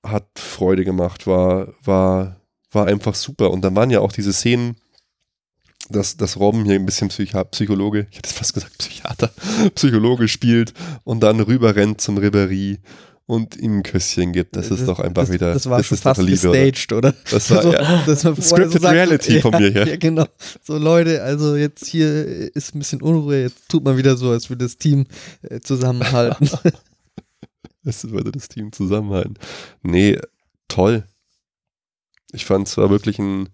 hat 0.04 0.26
Freude 0.36 0.84
gemacht, 0.84 1.28
war, 1.28 1.68
war, 1.84 2.40
war 2.72 2.86
einfach 2.86 3.14
super. 3.14 3.52
Und 3.52 3.62
dann 3.62 3.76
waren 3.76 3.90
ja 3.90 4.00
auch 4.00 4.10
diese 4.10 4.32
Szenen, 4.32 4.76
dass, 5.88 6.16
dass 6.16 6.36
Robben 6.36 6.64
hier 6.64 6.74
ein 6.74 6.86
bisschen 6.86 7.08
Psychi 7.08 7.44
Psychologe, 7.52 8.08
ich 8.10 8.18
hätte 8.18 8.34
fast 8.34 8.54
gesagt 8.54 8.76
Psychiater, 8.78 9.30
Psychologe 9.76 10.26
spielt 10.26 10.74
und 11.04 11.20
dann 11.20 11.38
rüber 11.38 11.76
rennt 11.76 12.00
zum 12.00 12.18
Ribéry 12.18 12.78
und 13.32 13.56
ihm 13.56 13.78
ein 13.78 13.82
Küsschen 13.82 14.32
gibt. 14.32 14.56
Das, 14.56 14.68
das 14.68 14.80
ist 14.80 14.88
doch 14.88 14.98
einfach 15.00 15.22
das, 15.22 15.32
wieder. 15.32 15.54
Das 15.54 15.64
war 15.64 15.78
das 15.78 15.86
schon 15.86 15.96
fast 15.96 16.20
Liebe, 16.20 16.32
gestaged, 16.32 16.92
oder? 16.92 17.14
Das 17.30 17.50
war 17.50 17.62
so, 17.62 17.72
ja, 17.72 18.02
das 18.06 18.26
war 18.26 18.36
Scripted 18.36 18.72
so 18.72 18.78
sagt, 18.80 18.94
Reality 18.94 19.40
von 19.40 19.52
mir 19.52 19.70
her. 19.70 19.88
Ja, 19.92 19.96
genau. 19.96 20.26
So 20.62 20.76
Leute, 20.76 21.22
also 21.22 21.56
jetzt 21.56 21.86
hier 21.86 22.54
ist 22.54 22.74
ein 22.74 22.80
bisschen 22.80 23.00
Unruhe. 23.00 23.40
Jetzt 23.40 23.70
tut 23.70 23.84
man 23.84 23.96
wieder 23.96 24.18
so, 24.18 24.32
als 24.32 24.50
würde 24.50 24.66
das 24.66 24.76
Team 24.76 25.06
äh, 25.40 25.60
zusammenhalten. 25.60 26.50
Es 27.84 28.10
würde 28.10 28.32
das 28.32 28.48
Team 28.48 28.70
zusammenhalten. 28.70 29.38
Nee, 29.82 30.18
toll. 30.68 31.04
Ich 32.32 32.44
fand 32.44 32.68
es 32.68 32.76
war 32.76 32.90
wirklich 32.90 33.18
ein, 33.18 33.48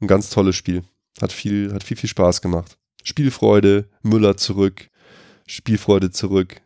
ein 0.00 0.06
ganz 0.06 0.30
tolles 0.30 0.54
Spiel. 0.54 0.84
Hat 1.20 1.32
viel, 1.32 1.72
hat 1.72 1.82
viel, 1.82 1.96
viel 1.96 2.08
Spaß 2.08 2.42
gemacht. 2.42 2.78
Spielfreude, 3.02 3.88
Müller 4.04 4.36
zurück, 4.36 4.88
Spielfreude 5.48 6.12
zurück. 6.12 6.60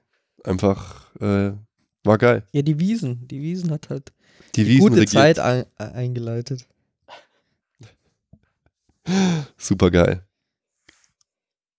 Einfach, 0.44 1.14
äh, 1.20 1.52
War 2.04 2.18
geil. 2.18 2.44
Ja, 2.52 2.62
die 2.62 2.78
Wiesen. 2.78 3.26
Die 3.28 3.40
Wiesen 3.42 3.70
hat 3.70 3.90
halt 3.90 4.12
Die, 4.56 4.64
die 4.64 4.78
gute 4.78 4.96
regiert. 4.96 5.10
Zeit 5.10 5.38
ein, 5.38 5.64
äh, 5.78 5.84
eingeleitet. 5.84 6.66
Super 9.56 9.90
geil. 9.90 10.22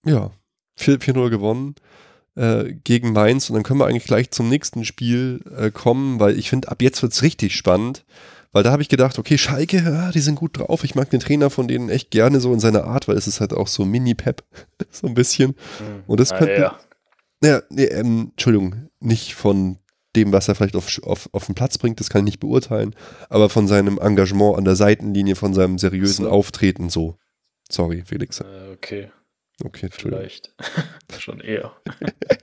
Ja, 0.05 0.32
4-0 0.80 1.30
gewonnen 1.30 1.76
äh, 2.36 2.74
gegen 2.84 3.13
Mainz 3.13 3.49
und 3.49 3.55
dann 3.55 3.63
können 3.63 3.80
wir 3.80 3.86
eigentlich 3.88 4.05
gleich 4.05 4.32
zum 4.32 4.49
nächsten 4.49 4.84
Spiel 4.86 5.41
äh, 5.57 5.69
kommen, 5.69 6.19
weil 6.19 6.38
ich 6.39 6.49
finde, 6.49 6.69
ab 6.69 6.82
jetzt 6.82 7.01
wird 7.03 7.13
es 7.13 7.22
richtig 7.22 7.55
spannend, 7.55 8.03
weil 8.51 8.63
da 8.63 8.72
habe 8.72 8.82
ich 8.82 8.89
gedacht, 8.89 9.19
okay, 9.19 9.38
Schalke, 9.38 9.78
ja, 9.78 10.11
die 10.11 10.19
sind 10.22 10.36
gut 10.36 10.57
drauf. 10.57 10.84
Ich 10.84 10.95
mag 10.95 11.09
den 11.09 11.19
Trainer 11.19 11.49
von 11.49 11.67
denen 11.67 11.89
echt 11.89 12.09
gerne 12.09 12.39
so 12.39 12.51
in 12.53 12.59
seiner 12.59 12.86
Art, 12.86 13.07
weil 13.07 13.15
es 13.17 13.28
ist 13.28 13.41
halt 13.41 13.53
auch 13.53 13.67
so 13.67 13.86
Mini-Pep, 13.86 14.43
so 14.91 15.07
ein 15.07 15.13
bisschen. 15.13 15.55
Und 16.07 16.19
das 16.19 16.32
Ah, 16.32 16.38
könnte, 16.39 16.59
ja. 16.61 16.80
ja, 17.43 17.61
nee, 17.69 17.84
ähm, 17.86 18.30
Entschuldigung, 18.32 18.89
nicht 18.99 19.36
von 19.36 19.78
dem, 20.16 20.34
was 20.34 20.47
er 20.47 20.55
vielleicht 20.55 20.76
auf, 20.76 20.99
auf, 21.03 21.30
auf 21.32 21.45
den 21.45 21.55
Platz 21.55 21.78
bringt, 21.78 21.99
das 21.99 22.09
kann 22.09 22.22
ich 22.22 22.34
nicht 22.34 22.39
beurteilen, 22.39 22.95
aber 23.30 23.49
von 23.49 23.68
seinem 23.68 23.97
Engagement 23.97 24.57
an 24.57 24.66
der 24.66 24.76
Seitenlinie, 24.76 25.36
von 25.36 25.53
seinem 25.53 25.78
seriösen 25.78 26.26
So. 26.26 26.32
Auftreten 26.32 26.89
so. 26.89 27.18
Sorry, 27.70 28.03
Felix. 28.05 28.39
Äh, 28.41 28.45
Okay, 28.74 29.12
Okay, 29.64 29.89
vielleicht. 29.91 30.53
Schon 31.20 31.39
eher. 31.39 31.72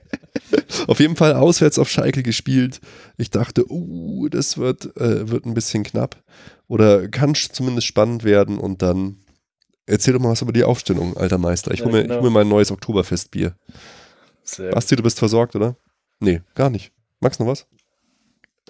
Auf 0.87 0.99
jeden 0.99 1.15
Fall 1.15 1.33
auswärts 1.33 1.77
auf 1.77 1.89
Schalke 1.89 2.23
gespielt. 2.23 2.79
Ich 3.17 3.29
dachte, 3.29 3.65
uh, 3.69 4.29
das 4.29 4.57
wird, 4.57 4.95
äh, 4.97 5.29
wird 5.29 5.45
ein 5.45 5.53
bisschen 5.53 5.83
knapp. 5.83 6.23
Oder 6.67 7.07
kann 7.09 7.35
zumindest 7.35 7.87
spannend 7.87 8.23
werden. 8.23 8.57
Und 8.57 8.81
dann 8.81 9.17
erzähl 9.85 10.13
doch 10.13 10.21
mal 10.21 10.29
was 10.29 10.41
über 10.41 10.53
die 10.53 10.63
Aufstellung, 10.63 11.17
alter 11.17 11.37
Meister. 11.37 11.71
Ich 11.71 11.79
Ja, 11.81 11.85
hole 11.85 11.93
mir, 11.93 12.01
ich 12.01 12.07
genau. 12.07 12.21
hol 12.21 12.29
mir 12.29 12.33
mal 12.33 12.41
ein 12.41 12.49
neues 12.49 12.71
Oktoberfestbier. 12.71 13.55
Sehr 14.43 14.71
Basti, 14.71 14.95
du 14.95 15.03
bist 15.03 15.19
versorgt, 15.19 15.55
oder? 15.55 15.75
Nee, 16.19 16.41
gar 16.55 16.69
nicht. 16.69 16.91
Magst 17.19 17.39
du 17.39 17.43
noch 17.43 17.51
was? 17.51 17.65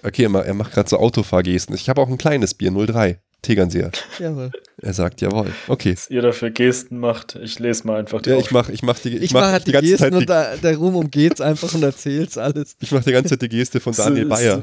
Okay, 0.02 0.24
er, 0.24 0.28
ma- 0.30 0.42
er 0.42 0.54
macht 0.54 0.72
gerade 0.72 0.88
so 0.88 0.98
Autofahrgesten. 0.98 1.74
Ich 1.74 1.88
habe 1.88 2.00
auch 2.00 2.08
ein 2.08 2.18
kleines 2.18 2.54
Bier, 2.54 2.72
03. 2.72 3.20
Tegernseer. 3.42 3.90
Jawohl. 4.18 4.50
Er 4.82 4.92
sagt 4.92 5.22
jawohl. 5.22 5.50
Okay. 5.66 5.94
was 5.94 6.10
ihr 6.10 6.20
da 6.20 6.32
für 6.32 6.50
Gesten 6.50 6.98
macht. 6.98 7.36
Ich 7.36 7.58
lese 7.58 7.86
mal 7.86 7.98
einfach 7.98 8.20
die 8.20 8.30
Ja, 8.30 8.36
ich 8.36 8.50
mach, 8.50 8.68
ich 8.68 8.82
mach 8.82 8.98
die, 8.98 9.16
ich 9.16 9.22
Ich 9.22 9.32
mach 9.32 9.40
mache 9.40 9.52
halt 9.52 9.66
die 9.66 9.72
ganze 9.72 9.88
Gesten 9.90 10.04
Zeit 10.04 10.12
und 10.12 10.20
die, 10.20 10.26
da, 10.26 10.56
der 10.56 10.76
Ruhm 10.76 10.94
umgeht's 10.96 11.40
einfach 11.40 11.72
und 11.72 11.82
erzähl's 11.82 12.36
alles. 12.36 12.76
ich 12.80 12.92
mach 12.92 13.02
die 13.02 13.12
ganze 13.12 13.30
Zeit 13.30 13.42
die 13.42 13.48
Geste 13.48 13.80
von 13.80 13.94
Daniel 13.94 14.26
Bayer. 14.26 14.62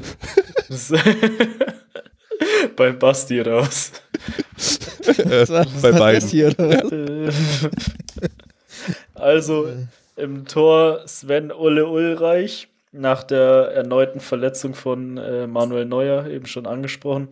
Beim 2.76 2.98
Basti 3.00 3.40
raus. 3.40 3.90
Äh, 5.08 5.46
bei 5.82 5.90
beiden. 5.92 6.52
Also 9.14 9.68
im 10.16 10.46
Tor 10.46 11.02
Sven 11.06 11.50
Ulle 11.50 11.88
Ulreich 11.88 12.68
nach 12.92 13.22
der 13.22 13.72
erneuten 13.74 14.20
Verletzung 14.20 14.74
von 14.74 15.18
äh, 15.18 15.46
Manuel 15.46 15.84
Neuer, 15.84 16.26
eben 16.26 16.46
schon 16.46 16.66
angesprochen. 16.66 17.28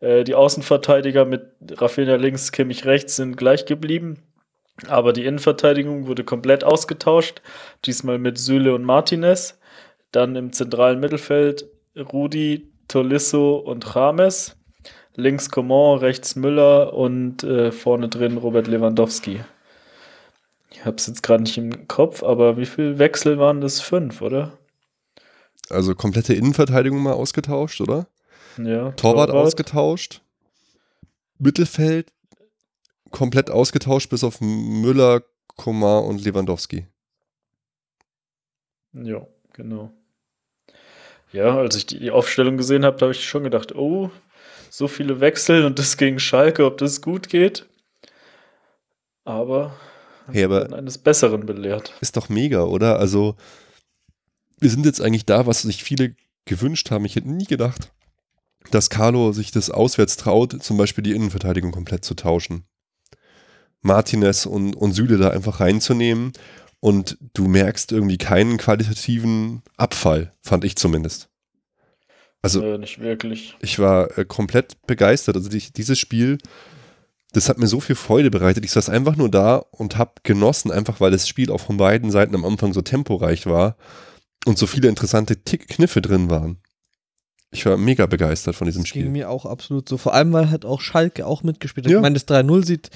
Äh, 0.00 0.24
die 0.24 0.34
Außenverteidiger 0.34 1.24
mit 1.24 1.46
Rafinha 1.70 2.16
links, 2.16 2.52
Kimmich 2.52 2.84
rechts 2.84 3.16
sind 3.16 3.36
gleich 3.36 3.64
geblieben. 3.64 4.18
Aber 4.88 5.12
die 5.12 5.24
Innenverteidigung 5.24 6.06
wurde 6.06 6.24
komplett 6.24 6.64
ausgetauscht. 6.64 7.40
Diesmal 7.84 8.18
mit 8.18 8.38
Süle 8.38 8.74
und 8.74 8.84
Martinez. 8.84 9.58
Dann 10.10 10.36
im 10.36 10.52
zentralen 10.52 11.00
Mittelfeld 11.00 11.66
Rudi, 11.96 12.72
Tolisso 12.88 13.56
und 13.56 13.94
Rames. 13.94 14.56
Links 15.14 15.50
Coman, 15.50 15.98
rechts 15.98 16.36
Müller 16.36 16.94
und 16.94 17.44
äh, 17.44 17.70
vorne 17.70 18.08
drin 18.08 18.38
Robert 18.38 18.66
Lewandowski. 18.66 19.40
Ich 20.70 20.86
habe 20.86 20.96
es 20.96 21.06
jetzt 21.06 21.22
gerade 21.22 21.42
nicht 21.42 21.58
im 21.58 21.86
Kopf, 21.86 22.22
aber 22.22 22.56
wie 22.56 22.64
viele 22.64 22.98
Wechsel 22.98 23.38
waren 23.38 23.60
das? 23.60 23.82
Fünf, 23.82 24.22
oder? 24.22 24.58
Also 25.72 25.94
komplette 25.94 26.34
Innenverteidigung 26.34 27.02
mal 27.02 27.12
ausgetauscht, 27.14 27.80
oder? 27.80 28.06
Ja. 28.58 28.92
Torwart, 28.92 29.30
ausgetauscht. 29.30 30.20
Mittelfeld 31.38 32.12
komplett 33.10 33.50
ausgetauscht, 33.50 34.10
bis 34.10 34.24
auf 34.24 34.40
Müller, 34.40 35.22
Komar 35.56 36.04
und 36.04 36.24
Lewandowski. 36.24 36.86
Ja, 38.92 39.26
genau. 39.52 39.90
Ja, 41.32 41.56
als 41.56 41.76
ich 41.76 41.86
die, 41.86 41.98
die 41.98 42.10
Aufstellung 42.10 42.56
gesehen 42.56 42.84
habe, 42.84 43.00
habe 43.00 43.12
ich 43.12 43.24
schon 43.26 43.44
gedacht, 43.44 43.74
oh, 43.74 44.10
so 44.70 44.86
viele 44.88 45.20
Wechsel 45.20 45.64
und 45.64 45.78
das 45.78 45.96
gegen 45.96 46.18
Schalke, 46.18 46.64
ob 46.66 46.78
das 46.78 47.00
gut 47.00 47.28
geht. 47.28 47.66
Aber 49.24 49.74
Hey, 50.30 50.44
aber- 50.44 50.72
eines 50.74 50.98
Besseren 50.98 51.46
belehrt. 51.46 51.92
Ist 52.00 52.16
doch 52.16 52.28
mega, 52.28 52.64
oder? 52.64 52.98
Also, 52.98 53.34
wir 54.62 54.70
sind 54.70 54.86
jetzt 54.86 55.00
eigentlich 55.00 55.26
da, 55.26 55.46
was 55.46 55.62
sich 55.62 55.82
viele 55.82 56.14
gewünscht 56.44 56.90
haben. 56.90 57.04
Ich 57.04 57.16
hätte 57.16 57.30
nie 57.30 57.44
gedacht, 57.44 57.92
dass 58.70 58.90
Carlo 58.90 59.32
sich 59.32 59.50
das 59.50 59.70
auswärts 59.70 60.16
traut, 60.16 60.62
zum 60.62 60.76
Beispiel 60.76 61.02
die 61.02 61.12
Innenverteidigung 61.12 61.72
komplett 61.72 62.04
zu 62.04 62.14
tauschen. 62.14 62.64
Martinez 63.80 64.46
und, 64.46 64.74
und 64.76 64.92
Süle 64.92 65.18
da 65.18 65.30
einfach 65.30 65.58
reinzunehmen 65.58 66.32
und 66.78 67.18
du 67.34 67.48
merkst 67.48 67.90
irgendwie 67.90 68.18
keinen 68.18 68.56
qualitativen 68.56 69.62
Abfall, 69.76 70.32
fand 70.40 70.64
ich 70.64 70.76
zumindest. 70.76 71.28
Also, 72.40 72.62
äh, 72.62 72.78
nicht 72.78 73.00
wirklich. 73.00 73.56
ich 73.60 73.78
war 73.80 74.16
äh, 74.16 74.24
komplett 74.24 74.86
begeistert. 74.86 75.36
Also 75.36 75.48
die, 75.48 75.72
dieses 75.72 75.98
Spiel, 75.98 76.38
das 77.32 77.48
hat 77.48 77.58
mir 77.58 77.68
so 77.68 77.80
viel 77.80 77.96
Freude 77.96 78.30
bereitet. 78.30 78.64
Ich 78.64 78.72
saß 78.72 78.88
einfach 78.88 79.16
nur 79.16 79.30
da 79.30 79.56
und 79.56 79.96
habe 79.98 80.12
genossen, 80.22 80.70
einfach 80.70 81.00
weil 81.00 81.10
das 81.10 81.26
Spiel 81.26 81.50
auch 81.50 81.60
von 81.60 81.76
beiden 81.76 82.12
Seiten 82.12 82.34
am 82.34 82.44
Anfang 82.44 82.72
so 82.72 82.82
temporeich 82.82 83.46
war 83.46 83.76
und 84.46 84.58
so 84.58 84.66
viele 84.66 84.88
interessante 84.88 85.42
Tick 85.42 85.68
Kniffe 85.68 86.02
drin 86.02 86.30
waren. 86.30 86.58
Ich 87.50 87.66
war 87.66 87.76
mega 87.76 88.06
begeistert 88.06 88.56
von 88.56 88.66
diesem 88.66 88.82
Das 88.82 88.92
ging 88.92 89.02
Spiel. 89.02 89.12
mir 89.12 89.28
auch 89.28 89.44
absolut 89.44 89.88
so. 89.88 89.98
Vor 89.98 90.14
allem, 90.14 90.32
weil 90.32 90.50
halt 90.50 90.64
auch 90.64 90.80
Schalke 90.80 91.26
auch 91.26 91.42
mitgespielt 91.42 91.86
hat. 91.86 91.90
Ja. 91.90 91.98
Ich 91.98 92.02
meine, 92.02 92.14
das 92.14 92.26
3-0 92.26 92.64
sieht 92.64 92.90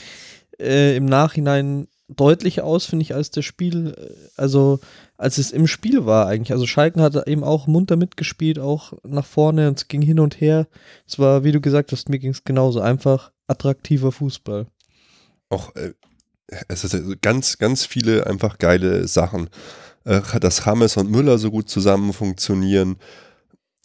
äh, 0.58 0.96
im 0.96 1.04
Nachhinein 1.04 1.88
deutlicher 2.08 2.64
aus, 2.64 2.86
finde 2.86 3.02
ich, 3.02 3.14
als 3.14 3.30
das 3.30 3.44
Spiel, 3.44 3.94
äh, 3.98 4.14
also 4.36 4.80
als 5.18 5.36
es 5.38 5.50
im 5.50 5.66
Spiel 5.66 6.06
war 6.06 6.26
eigentlich. 6.26 6.52
Also 6.52 6.66
Schalke 6.66 7.02
hat 7.02 7.28
eben 7.28 7.44
auch 7.44 7.66
munter 7.66 7.96
mitgespielt, 7.96 8.58
auch 8.58 8.94
nach 9.04 9.26
vorne 9.26 9.68
und 9.68 9.78
es 9.78 9.88
ging 9.88 10.02
hin 10.02 10.20
und 10.20 10.40
her. 10.40 10.68
Es 11.06 11.18
war, 11.18 11.44
wie 11.44 11.52
du 11.52 11.60
gesagt 11.60 11.92
hast, 11.92 12.08
mir 12.08 12.18
ging 12.18 12.30
es 12.30 12.44
genauso. 12.44 12.80
Einfach 12.80 13.32
attraktiver 13.46 14.10
Fußball. 14.10 14.66
Auch 15.50 15.74
äh, 15.76 15.92
es 16.68 16.84
ist 16.84 17.22
ganz, 17.22 17.58
ganz 17.58 17.84
viele 17.84 18.26
einfach 18.26 18.58
geile 18.58 19.06
Sachen. 19.08 19.50
Äh, 20.06 20.22
dass 20.40 20.64
James 20.64 20.96
und 20.96 21.10
Müller 21.10 21.36
so 21.36 21.50
gut 21.50 21.68
zusammen 21.68 22.12
funktionieren. 22.12 22.96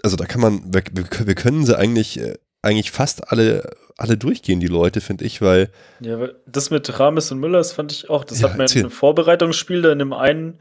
Also 0.03 0.15
da 0.15 0.25
kann 0.25 0.39
man, 0.39 0.61
wir, 0.73 0.83
wir 1.25 1.35
können 1.35 1.65
sie 1.65 1.77
eigentlich, 1.77 2.19
äh, 2.19 2.37
eigentlich 2.61 2.91
fast 2.91 3.31
alle, 3.31 3.71
alle 3.97 4.17
durchgehen, 4.17 4.59
die 4.59 4.67
Leute, 4.67 5.01
finde 5.01 5.25
ich, 5.25 5.41
weil 5.41 5.69
Ja, 5.99 6.19
weil 6.19 6.35
das 6.45 6.69
mit 6.69 6.99
Rames 6.99 7.31
und 7.31 7.39
Müller, 7.39 7.57
das 7.57 7.73
fand 7.73 7.91
ich 7.91 8.09
auch. 8.09 8.23
Das 8.23 8.39
Ja, 8.39 8.49
hat 8.49 8.57
man 8.57 8.61
erzähl. 8.65 8.83
im 8.83 8.91
Vorbereitungsspiel 8.91 9.81
da 9.81 9.91
in 9.91 9.99
dem 9.99 10.13
einen 10.13 10.59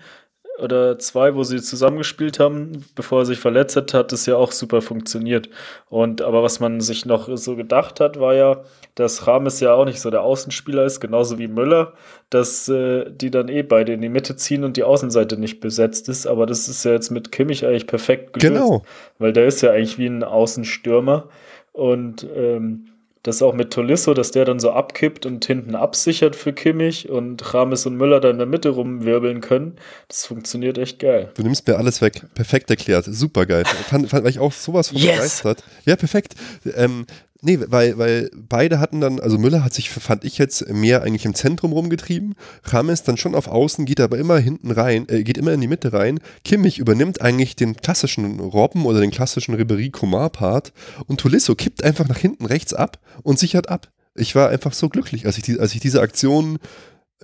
oder 0.61 0.99
zwei, 0.99 1.35
wo 1.35 1.43
sie 1.43 1.61
zusammengespielt 1.61 2.39
haben, 2.39 2.85
bevor 2.95 3.21
er 3.21 3.25
sich 3.25 3.39
verletzt 3.39 3.77
hat, 3.77 3.95
hat 3.95 4.13
das 4.13 4.27
ja 4.27 4.37
auch 4.37 4.53
super 4.53 4.83
funktioniert. 4.83 5.49
Und 5.89 6.23
aber 6.23 6.43
was 6.43 6.61
man 6.61 6.81
sich 6.81 7.07
noch 7.07 7.29
so 7.37 7.57
gedacht 7.57 8.01
hat, 8.01 8.21
war 8.21 8.35
ja, 8.35 8.61
dass 8.95 9.27
Rames 9.27 9.61
ja 9.61 9.75
auch 9.75 9.85
nicht 9.85 10.01
so 10.01 10.11
der 10.11 10.23
Außenspieler 10.23 10.85
ist, 10.85 11.01
genauso 11.01 11.39
wie 11.39 11.49
Müller, 11.49 11.95
dass 12.29 12.69
äh, 12.69 13.11
die 13.11 13.31
dann 13.31 13.49
eh 13.49 13.63
beide 13.63 13.93
in 13.93 14.03
die 14.03 14.09
Mitte 14.09 14.37
ziehen 14.37 14.65
und 14.65 14.77
die 14.77 14.85
Außenseite 14.85 15.37
nicht 15.39 15.61
besetzt 15.61 16.09
ist. 16.09 16.27
Aber 16.27 16.47
das 16.47 16.69
ist 16.69 16.85
ja 16.85 16.93
jetzt 16.93 17.11
mit 17.11 17.33
Kimmich 17.33 17.65
eigentlich 17.67 17.87
perfekt 17.87 18.35
gelöst. 18.35 18.55
genau, 18.55 18.83
Weil 19.19 19.33
der 19.33 19.47
ist 19.47 19.63
ja 19.63 19.71
eigentlich 19.71 19.99
wie 19.99 20.07
ein 20.07 20.23
Außenstürmer. 20.23 21.29
Und 21.73 22.27
ähm, 22.35 22.90
das 23.23 23.43
auch 23.43 23.53
mit 23.53 23.71
Tolisso, 23.73 24.15
dass 24.15 24.31
der 24.31 24.45
dann 24.47 24.61
so 24.61 24.71
abkippt 24.71 25.27
und 25.27 25.45
hinten 25.45 25.75
absichert 25.75 26.35
für 26.37 26.53
Kimmich 26.53 27.09
und 27.11 27.53
Rames 27.55 27.85
und 27.85 27.97
Müller 27.97 28.21
da 28.21 28.31
in 28.31 28.39
der 28.39 28.47
Mitte 28.47 28.71
rumwirbeln 28.71 29.41
können. 29.41 29.77
Das 30.09 30.27
funktioniert 30.27 30.79
echt 30.79 30.99
geil. 31.01 31.31
du 31.35 31.43
nimmst 31.43 31.67
mir 31.69 31.77
alles 31.77 32.01
weg. 32.01 32.23
Perfekt 32.35 32.71
erklärt, 32.71 33.05
super 33.07 33.45
geil. 33.45 33.65
Fand, 33.65 34.09
fand, 34.09 34.27
ich 34.29 34.39
auch 34.39 34.53
sowas 34.53 34.89
von 34.89 34.99
Yes! 34.99 35.17
begeistert. 35.17 35.65
Ja, 35.85 35.97
perfekt. 35.97 36.35
Ähm, 36.77 37.07
nee, 37.43 37.59
weil, 37.69 37.99
weil 37.99 38.31
beide 38.35 38.81
hatten 38.81 39.01
dann, 39.01 39.21
also 39.21 39.39
Müller 39.39 39.65
hat 39.65 39.75
sich, 39.75 39.91
fand 39.91 40.25
ich 40.25 40.39
jetzt, 40.39 40.69
mehr 40.69 41.03
eigentlich 41.03 41.25
im 41.25 41.35
Zentrum 41.35 41.73
rumgetrieben. 41.73 42.35
Rames 42.65 43.03
dann 43.03 43.17
schon 43.17 43.35
auf 43.35 43.49
Außen, 43.49 43.85
geht 43.85 44.01
aber 44.01 44.19
immer 44.19 44.39
hinten 44.39 44.71
rein, 44.71 45.07
äh, 45.09 45.23
geht 45.23 45.39
immer 45.39 45.53
in 45.53 45.61
die 45.61 45.69
Mitte 45.69 45.93
rein. 45.93 46.21
Kimmich 46.45 46.79
übernimmt 46.79 47.21
eigentlich 47.21 47.57
den 47.57 47.77
klassischen 47.77 48.41
Robben 48.41 48.87
oder 48.87 49.01
den 49.01 49.11
klassischen 49.11 49.55
Ribery-Komar-Part 49.55 50.73
und 51.07 51.21
Tolisso 51.21 51.55
kippt 51.55 51.85
einfach 51.85 52.09
nach 52.09 52.19
hinten 52.19 52.47
rechts 52.47 52.75
ab 52.75 52.99
und 53.23 53.39
sichert 53.39 53.69
ab. 53.69 53.89
Ich 54.15 54.35
war 54.35 54.49
einfach 54.49 54.73
so 54.73 54.89
glücklich, 54.89 55.27
als 55.27 55.39
ich, 55.39 55.45
die, 55.45 55.59
als 55.59 55.75
ich 55.75 55.81
diese 55.81 56.01
Aktion, 56.01 56.59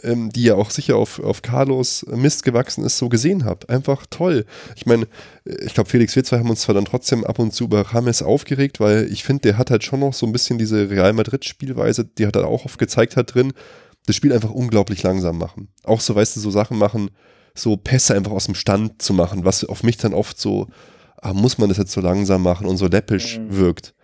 ähm, 0.02 0.30
die 0.30 0.44
ja 0.44 0.54
auch 0.54 0.70
sicher 0.70 0.96
auf, 0.96 1.18
auf 1.20 1.42
Carlos 1.42 2.04
Mist 2.08 2.44
gewachsen 2.44 2.84
ist, 2.84 2.98
so 2.98 3.08
gesehen 3.08 3.44
habe. 3.44 3.68
Einfach 3.68 4.06
toll. 4.10 4.44
Ich 4.74 4.86
meine, 4.86 5.06
ich 5.44 5.74
glaube, 5.74 5.88
Felix, 5.88 6.14
wir 6.16 6.24
zwei 6.24 6.38
haben 6.38 6.50
uns 6.50 6.62
zwar 6.62 6.74
dann 6.74 6.84
trotzdem 6.84 7.24
ab 7.24 7.38
und 7.38 7.52
zu 7.54 7.64
über 7.64 7.84
James 7.92 8.22
aufgeregt, 8.22 8.80
weil 8.80 9.10
ich 9.10 9.24
finde, 9.24 9.42
der 9.42 9.58
hat 9.58 9.70
halt 9.70 9.84
schon 9.84 10.00
noch 10.00 10.12
so 10.12 10.26
ein 10.26 10.32
bisschen 10.32 10.58
diese 10.58 10.90
Real 10.90 11.12
Madrid-Spielweise, 11.12 12.04
die 12.04 12.26
hat 12.26 12.36
er 12.36 12.46
auch 12.46 12.64
oft 12.64 12.78
gezeigt 12.78 13.16
hat 13.16 13.34
drin, 13.34 13.52
das 14.06 14.16
Spiel 14.16 14.32
einfach 14.32 14.50
unglaublich 14.50 15.02
langsam 15.02 15.38
machen. 15.38 15.68
Auch 15.82 16.00
so, 16.00 16.14
weißt 16.14 16.36
du, 16.36 16.40
so 16.40 16.50
Sachen 16.50 16.78
machen, 16.78 17.10
so 17.54 17.76
Pässe 17.76 18.14
einfach 18.14 18.32
aus 18.32 18.46
dem 18.46 18.54
Stand 18.54 19.00
zu 19.02 19.14
machen, 19.14 19.44
was 19.44 19.64
auf 19.64 19.82
mich 19.82 19.96
dann 19.96 20.14
oft 20.14 20.38
so 20.38 20.68
ah, 21.22 21.32
muss 21.32 21.58
man 21.58 21.68
das 21.68 21.78
jetzt 21.78 21.92
so 21.92 22.00
langsam 22.00 22.42
machen 22.42 22.66
und 22.66 22.76
so 22.76 22.86
läppisch 22.86 23.38
Mhm. 23.38 23.56
wirkt. 23.56 23.94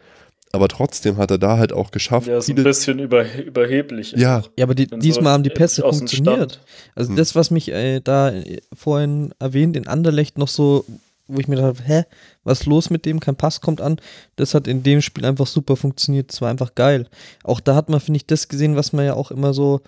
Aber 0.55 0.69
trotzdem 0.69 1.17
hat 1.17 1.31
er 1.31 1.39
da 1.39 1.57
halt 1.57 1.73
auch 1.73 1.91
geschafft, 1.91 2.27
Ja, 2.29 2.41
so 2.41 2.53
ein 2.53 2.63
bisschen 2.63 2.99
über, 2.99 3.25
überheblich. 3.43 4.13
ja, 4.13 4.43
Ja, 4.59 4.65
aber 4.65 4.75
die, 4.75 4.87
diesmal 4.87 5.25
so 5.25 5.31
haben 5.31 5.43
die 5.45 5.51
Pässe 5.51 5.83
funktioniert. 5.83 6.61
Also 6.95 7.11
Hm. 7.11 7.17
das, 7.17 7.35
was 7.35 7.51
mich 7.51 7.71
äh, 7.73 8.01
da 8.01 8.31
äh, 8.31 8.61
vorhin 8.75 9.33
erwähnt, 9.39 9.77
in 9.77 9.87
Anderlecht 9.89 10.37
noch 10.37 10.49
so, 10.49 10.85
wo 11.27 11.39
ich 11.41 11.49
mir 11.49 11.57
dachte, 11.57 11.83
hä, 11.85 12.03
was 12.45 12.61
ist 12.61 12.67
los 12.67 12.91
mit 12.91 13.07
dem? 13.07 13.19
Kein 13.19 13.37
Pass 13.37 13.63
kommt 13.63 13.81
an. 13.81 13.97
Das 14.37 14.53
hat 14.55 14.67
in 14.67 14.83
dem 14.83 15.01
Spiel 15.01 15.25
einfach 15.25 15.47
super 15.47 15.77
funktioniert. 15.77 16.31
Das 16.31 16.43
war 16.43 16.51
einfach 16.51 16.75
geil. 16.75 17.09
Auch 17.45 17.61
da 17.61 17.75
hat 17.75 17.89
man, 17.89 18.01
finde 18.01 18.19
ich, 18.19 18.27
das 18.27 18.49
gesehen, 18.49 18.77
was 18.77 18.93
man 18.93 19.07
ja 19.07 19.15
auch 19.15 19.31
immer 19.31 19.55
so 19.55 19.81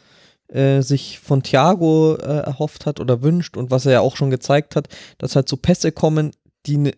äh, 0.48 0.80
sich 0.80 1.18
von 1.18 1.42
Thiago 1.42 2.14
äh, 2.16 2.22
erhofft 2.40 2.86
hat 2.86 3.00
oder 3.00 3.22
wünscht 3.22 3.58
und 3.58 3.70
was 3.70 3.84
er 3.84 3.92
ja 3.92 4.00
auch 4.00 4.16
schon 4.16 4.30
gezeigt 4.30 4.76
hat, 4.76 4.88
dass 5.18 5.36
halt 5.36 5.48
so 5.48 5.56
Pässe 5.58 5.92
kommen, 5.92 6.30
die 6.64 6.78
ne, 6.78 6.92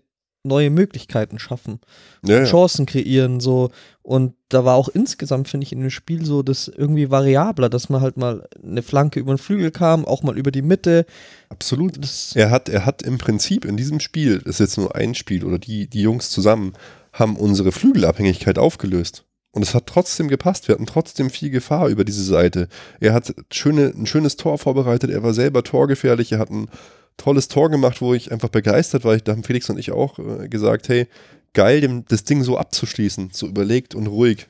neue 0.46 0.70
Möglichkeiten 0.70 1.38
schaffen. 1.38 1.80
ja. 2.22 2.44
Chancen 2.44 2.86
kreieren, 2.86 3.40
so. 3.40 3.70
Und 4.02 4.34
da 4.48 4.64
war 4.64 4.76
auch 4.76 4.88
insgesamt, 4.88 5.48
finde 5.48 5.64
ich, 5.64 5.72
in 5.72 5.80
dem 5.80 5.90
Spiel 5.90 6.24
so 6.24 6.42
das 6.42 6.68
irgendwie 6.68 7.10
variabler, 7.10 7.68
dass 7.68 7.88
man 7.88 8.00
halt 8.00 8.16
mal 8.16 8.48
eine 8.62 8.82
Flanke 8.82 9.18
über 9.18 9.34
den 9.34 9.38
Flügel 9.38 9.70
kam, 9.70 10.04
auch 10.04 10.22
mal 10.22 10.38
über 10.38 10.50
die 10.50 10.62
Mitte. 10.62 11.06
absolut. 11.48 12.02
Das, 12.02 12.34
Er 12.36 12.50
hat, 12.50 12.68
er 12.68 12.86
hat 12.86 13.02
im 13.02 13.18
Prinzip 13.18 13.64
in 13.64 13.76
diesem 13.76 14.00
Spiel, 14.00 14.38
das 14.38 14.54
ist 14.56 14.60
jetzt 14.60 14.78
nur 14.78 14.94
ein 14.94 15.14
Spiel, 15.14 15.44
oder 15.44 15.58
die, 15.58 15.88
die 15.88 16.02
Jungs 16.02 16.30
zusammen, 16.30 16.74
haben 17.12 17.36
unsere 17.36 17.72
Flügelabhängigkeit 17.72 18.58
aufgelöst. 18.58 19.24
Und 19.56 19.62
es 19.62 19.74
hat 19.74 19.86
trotzdem 19.86 20.28
gepasst. 20.28 20.68
Wir 20.68 20.74
hatten 20.74 20.84
trotzdem 20.84 21.30
viel 21.30 21.48
Gefahr 21.48 21.88
über 21.88 22.04
diese 22.04 22.22
Seite. 22.22 22.68
Er 23.00 23.14
hat 23.14 23.34
schöne, 23.50 23.86
ein 23.96 24.04
schönes 24.04 24.36
Tor 24.36 24.58
vorbereitet. 24.58 25.10
Er 25.10 25.22
war 25.22 25.32
selber 25.32 25.64
torgefährlich. 25.64 26.32
Er 26.32 26.38
hat 26.38 26.50
ein 26.50 26.68
tolles 27.16 27.48
Tor 27.48 27.70
gemacht, 27.70 28.00
wo 28.00 28.14
ich 28.14 28.32
einfach 28.32 28.48
begeistert 28.48 29.04
war. 29.04 29.16
Da 29.16 29.32
haben 29.32 29.44
Felix 29.44 29.68
und 29.70 29.78
ich 29.78 29.92
auch 29.92 30.18
äh, 30.18 30.48
gesagt, 30.48 30.88
hey, 30.88 31.06
geil, 31.52 31.80
dem, 31.80 32.04
das 32.06 32.24
Ding 32.24 32.42
so 32.42 32.58
abzuschließen. 32.58 33.30
So 33.32 33.46
überlegt 33.46 33.94
und 33.94 34.06
ruhig. 34.06 34.48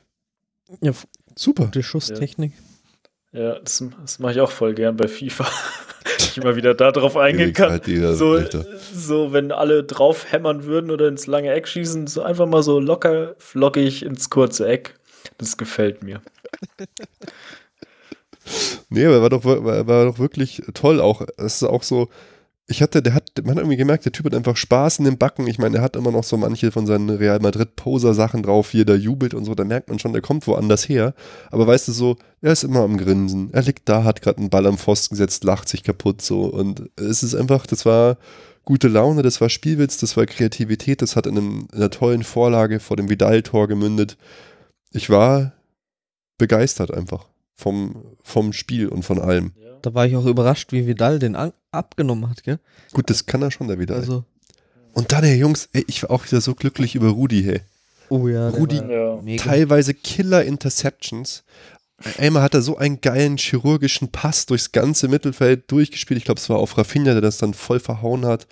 ja, 0.81 0.91
Super. 1.35 1.65
gute 1.65 1.83
Schusstechnik. 1.83 2.53
Ja, 3.31 3.59
das, 3.59 3.83
das 4.01 4.19
mache 4.19 4.33
ich 4.33 4.41
auch 4.41 4.51
voll 4.51 4.73
gern 4.73 4.97
bei 4.97 5.07
FIFA. 5.07 5.47
ich 6.17 6.37
immer 6.37 6.55
wieder 6.55 6.73
da 6.73 6.91
drauf 6.91 7.17
eingehen 7.17 7.53
kann. 7.53 7.71
halt 7.71 7.85
So, 7.85 8.39
so, 8.93 9.33
wenn 9.33 9.51
alle 9.51 9.83
drauf 9.83 10.31
hämmern 10.31 10.63
würden 10.63 10.91
oder 10.91 11.07
ins 11.07 11.27
lange 11.27 11.51
Eck 11.51 11.67
schießen, 11.67 12.07
so 12.07 12.21
einfach 12.21 12.47
mal 12.47 12.63
so 12.63 12.79
locker, 12.79 13.35
flockig 13.37 14.03
ins 14.03 14.29
kurze 14.29 14.67
Eck. 14.67 14.95
Das 15.37 15.57
gefällt 15.57 16.03
mir. 16.03 16.21
Nee, 18.89 19.05
aber 19.05 19.15
er 19.15 19.21
war 19.21 19.29
doch, 19.29 19.43
war, 19.43 19.87
war 19.87 20.05
doch 20.05 20.19
wirklich 20.19 20.61
toll 20.73 21.01
auch. 21.01 21.21
Es 21.35 21.55
ist 21.55 21.63
auch 21.63 21.83
so, 21.83 22.07
ich 22.69 22.81
hatte, 22.81 23.01
der 23.01 23.13
hat, 23.13 23.31
man 23.43 23.51
hat 23.51 23.57
irgendwie 23.59 23.77
gemerkt, 23.77 24.03
der 24.03 24.11
Typ 24.11 24.25
hat 24.25 24.35
einfach 24.35 24.57
Spaß 24.57 24.99
in 24.99 25.05
den 25.05 25.17
Backen. 25.17 25.47
Ich 25.47 25.57
meine, 25.57 25.77
er 25.77 25.83
hat 25.83 25.95
immer 25.95 26.11
noch 26.11 26.25
so 26.25 26.35
manche 26.35 26.71
von 26.71 26.85
seinen 26.85 27.09
Real 27.09 27.39
Madrid-Poser-Sachen 27.39 28.43
drauf, 28.43 28.73
wie 28.73 28.81
er 28.81 28.85
da 28.85 28.93
jubelt 28.93 29.33
und 29.33 29.45
so, 29.45 29.55
da 29.55 29.63
merkt 29.63 29.87
man 29.87 29.99
schon, 29.99 30.11
der 30.11 30.21
kommt 30.21 30.45
woanders 30.47 30.89
her. 30.89 31.13
Aber 31.49 31.65
weißt 31.65 31.87
du 31.87 31.93
so, 31.93 32.17
er 32.41 32.51
ist 32.51 32.65
immer 32.65 32.81
am 32.81 32.97
Grinsen. 32.97 33.49
Er 33.53 33.61
liegt 33.61 33.87
da, 33.87 34.03
hat 34.03 34.21
gerade 34.21 34.39
einen 34.39 34.49
Ball 34.49 34.67
am 34.67 34.77
Pfosten 34.77 35.15
gesetzt, 35.15 35.45
lacht 35.45 35.69
sich 35.69 35.83
kaputt 35.83 36.21
so. 36.21 36.41
Und 36.41 36.89
es 36.97 37.23
ist 37.23 37.35
einfach, 37.35 37.65
das 37.67 37.85
war 37.85 38.17
gute 38.65 38.89
Laune, 38.89 39.21
das 39.21 39.39
war 39.39 39.47
Spielwitz, 39.47 39.97
das 39.97 40.17
war 40.17 40.25
Kreativität, 40.25 41.01
das 41.01 41.15
hat 41.15 41.25
in, 41.25 41.37
einem, 41.37 41.67
in 41.71 41.77
einer 41.77 41.89
tollen 41.89 42.23
Vorlage 42.23 42.81
vor 42.81 42.97
dem 42.97 43.09
Vidal-Tor 43.09 43.69
gemündet. 43.69 44.17
Ich 44.91 45.09
war 45.09 45.53
begeistert 46.37 46.93
einfach 46.93 47.29
vom, 47.55 48.03
vom 48.21 48.51
Spiel 48.51 48.89
und 48.89 49.03
von 49.03 49.19
allem. 49.19 49.53
Ja. 49.55 49.66
Da 49.81 49.93
war 49.93 50.05
ich 50.05 50.15
auch 50.15 50.25
überrascht, 50.25 50.71
wie 50.71 50.87
Vidal 50.87 51.19
den 51.19 51.35
an 51.35 51.53
abgenommen 51.71 52.29
hat, 52.29 52.43
gell? 52.43 52.59
Gut, 52.93 53.09
das 53.09 53.25
kann 53.25 53.41
er 53.41 53.51
schon, 53.51 53.67
der 53.67 53.79
Vidal. 53.79 53.97
Also, 53.97 54.23
und 54.93 55.11
dann, 55.11 55.21
der 55.21 55.37
Jungs, 55.37 55.69
ey, 55.73 55.83
ich 55.87 56.03
war 56.03 56.11
auch 56.11 56.25
wieder 56.25 56.41
so 56.41 56.55
glücklich 56.55 56.95
über 56.95 57.09
Rudi, 57.09 57.43
hey. 57.43 57.61
oh 58.09 58.27
ja. 58.27 58.49
Rudi- 58.49 58.79
war 58.81 59.21
Ja. 59.23 59.37
Teilweise 59.37 59.93
Killer-Interceptions. 59.93 61.43
Einmal 62.19 62.43
hat 62.43 62.53
er 62.53 62.61
so 62.61 62.77
einen 62.77 63.01
geilen 63.01 63.37
chirurgischen 63.37 64.09
Pass 64.11 64.45
durchs 64.45 64.71
ganze 64.71 65.07
Mittelfeld 65.07 65.71
durchgespielt. 65.71 66.17
Ich 66.19 66.25
glaube, 66.25 66.39
es 66.39 66.49
war 66.49 66.57
auf 66.57 66.77
Rafinha, 66.77 67.13
der 67.13 67.21
das 67.21 67.37
dann 67.37 67.53
voll 67.55 67.79
verhauen 67.79 68.25
hat. 68.25 68.47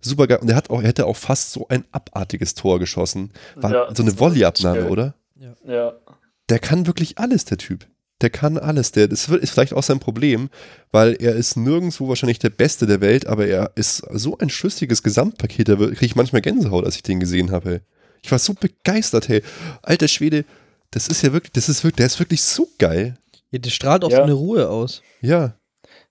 Super 0.00 0.26
geil. 0.26 0.38
Und 0.40 0.50
er, 0.50 0.56
hat 0.56 0.70
auch, 0.70 0.82
er 0.82 0.88
hätte 0.88 1.06
auch 1.06 1.16
fast 1.16 1.52
so 1.52 1.68
ein 1.68 1.84
abartiges 1.92 2.54
Tor 2.54 2.78
geschossen. 2.80 3.30
War 3.54 3.70
Ja, 3.72 3.94
so 3.94 4.02
eine 4.02 4.12
Volleyabnahme, 4.12 4.88
oder? 4.88 5.14
ja. 5.66 5.92
Der 6.48 6.58
kann 6.58 6.86
wirklich 6.86 7.16
alles, 7.18 7.44
der 7.44 7.58
Typ. 7.58 7.86
Der 8.20 8.30
kann 8.30 8.58
alles. 8.58 8.92
Der, 8.92 9.08
das 9.08 9.28
ist 9.28 9.50
vielleicht 9.50 9.72
auch 9.72 9.82
sein 9.82 9.98
Problem, 10.00 10.50
weil 10.92 11.16
er 11.20 11.34
ist 11.34 11.56
nirgendwo 11.56 12.08
wahrscheinlich 12.08 12.38
der 12.38 12.50
Beste 12.50 12.86
der 12.86 13.00
Welt, 13.00 13.26
aber 13.26 13.46
er 13.46 13.72
ist 13.76 14.02
so 14.12 14.36
ein 14.38 14.50
schlüssiges 14.50 15.02
Gesamtpaket, 15.02 15.68
da 15.68 15.76
kriege 15.76 16.04
ich 16.04 16.16
manchmal 16.16 16.42
Gänsehaut, 16.42 16.84
als 16.84 16.96
ich 16.96 17.02
den 17.02 17.20
gesehen 17.20 17.50
habe. 17.50 17.80
Ich 18.22 18.30
war 18.30 18.38
so 18.38 18.52
begeistert, 18.54 19.28
hey. 19.28 19.42
Alter 19.82 20.08
Schwede, 20.08 20.44
das 20.90 21.08
ist 21.08 21.22
ja 21.22 21.32
wirklich, 21.32 21.52
das 21.52 21.68
ist 21.68 21.82
wirklich, 21.84 21.96
der 21.96 22.06
ist 22.06 22.18
wirklich 22.18 22.42
so 22.42 22.68
geil. 22.78 23.16
Ja, 23.50 23.58
der 23.58 23.70
strahlt 23.70 24.04
auch 24.04 24.10
Ja. 24.10 24.18
so 24.18 24.22
eine 24.24 24.32
Ruhe 24.34 24.68
aus. 24.68 25.02
Ja. 25.22 25.54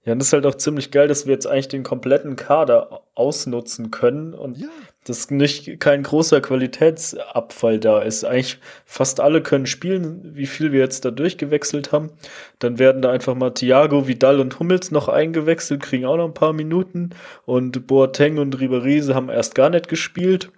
Ja, 0.05 0.13
und 0.13 0.19
das 0.19 0.29
ist 0.29 0.33
halt 0.33 0.45
auch 0.45 0.55
ziemlich 0.55 0.91
geil, 0.91 1.07
dass 1.07 1.25
wir 1.27 1.33
jetzt 1.33 1.45
eigentlich 1.45 1.67
den 1.67 1.83
kompletten 1.83 2.35
Kader 2.35 3.01
ausnutzen 3.15 3.91
können 3.91 4.33
und 4.33 4.57
Ja. 4.57 4.67
Dass 5.05 5.31
nicht 5.31 5.79
kein 5.79 6.03
großer 6.03 6.41
Qualitätsabfall 6.41 7.79
da 7.79 8.01
ist. 8.01 8.25
Eigentlich 8.25 8.59
fast 8.85 9.19
alle 9.19 9.41
können 9.41 9.65
spielen, 9.65 10.35
wie 10.35 10.45
viel 10.45 10.71
wir 10.71 10.79
jetzt 10.79 11.05
da 11.05 11.11
durchgewechselt 11.11 11.91
haben. 11.91 12.11
Dann 12.59 12.79
werden 12.79 13.01
da 13.01 13.11
einfach 13.11 13.35
mal 13.35 13.51
Thiago, 13.51 14.07
Vidal 14.07 14.39
und 14.39 14.59
Hummels 14.59 14.91
noch 14.91 15.07
eingewechselt, 15.07 15.81
kriegen 15.81 16.05
auch 16.05 16.17
noch 16.17 16.25
ein 16.25 16.33
paar 16.33 16.53
Minuten. 16.53 17.11
Und 17.45 17.87
Boateng 17.87 18.37
und 18.37 18.57
Ribéry 18.57 19.13
haben 19.13 19.29
erst 19.29 19.55
gar 19.55 19.69
nicht 19.69 19.87
gespielt. 19.87 20.51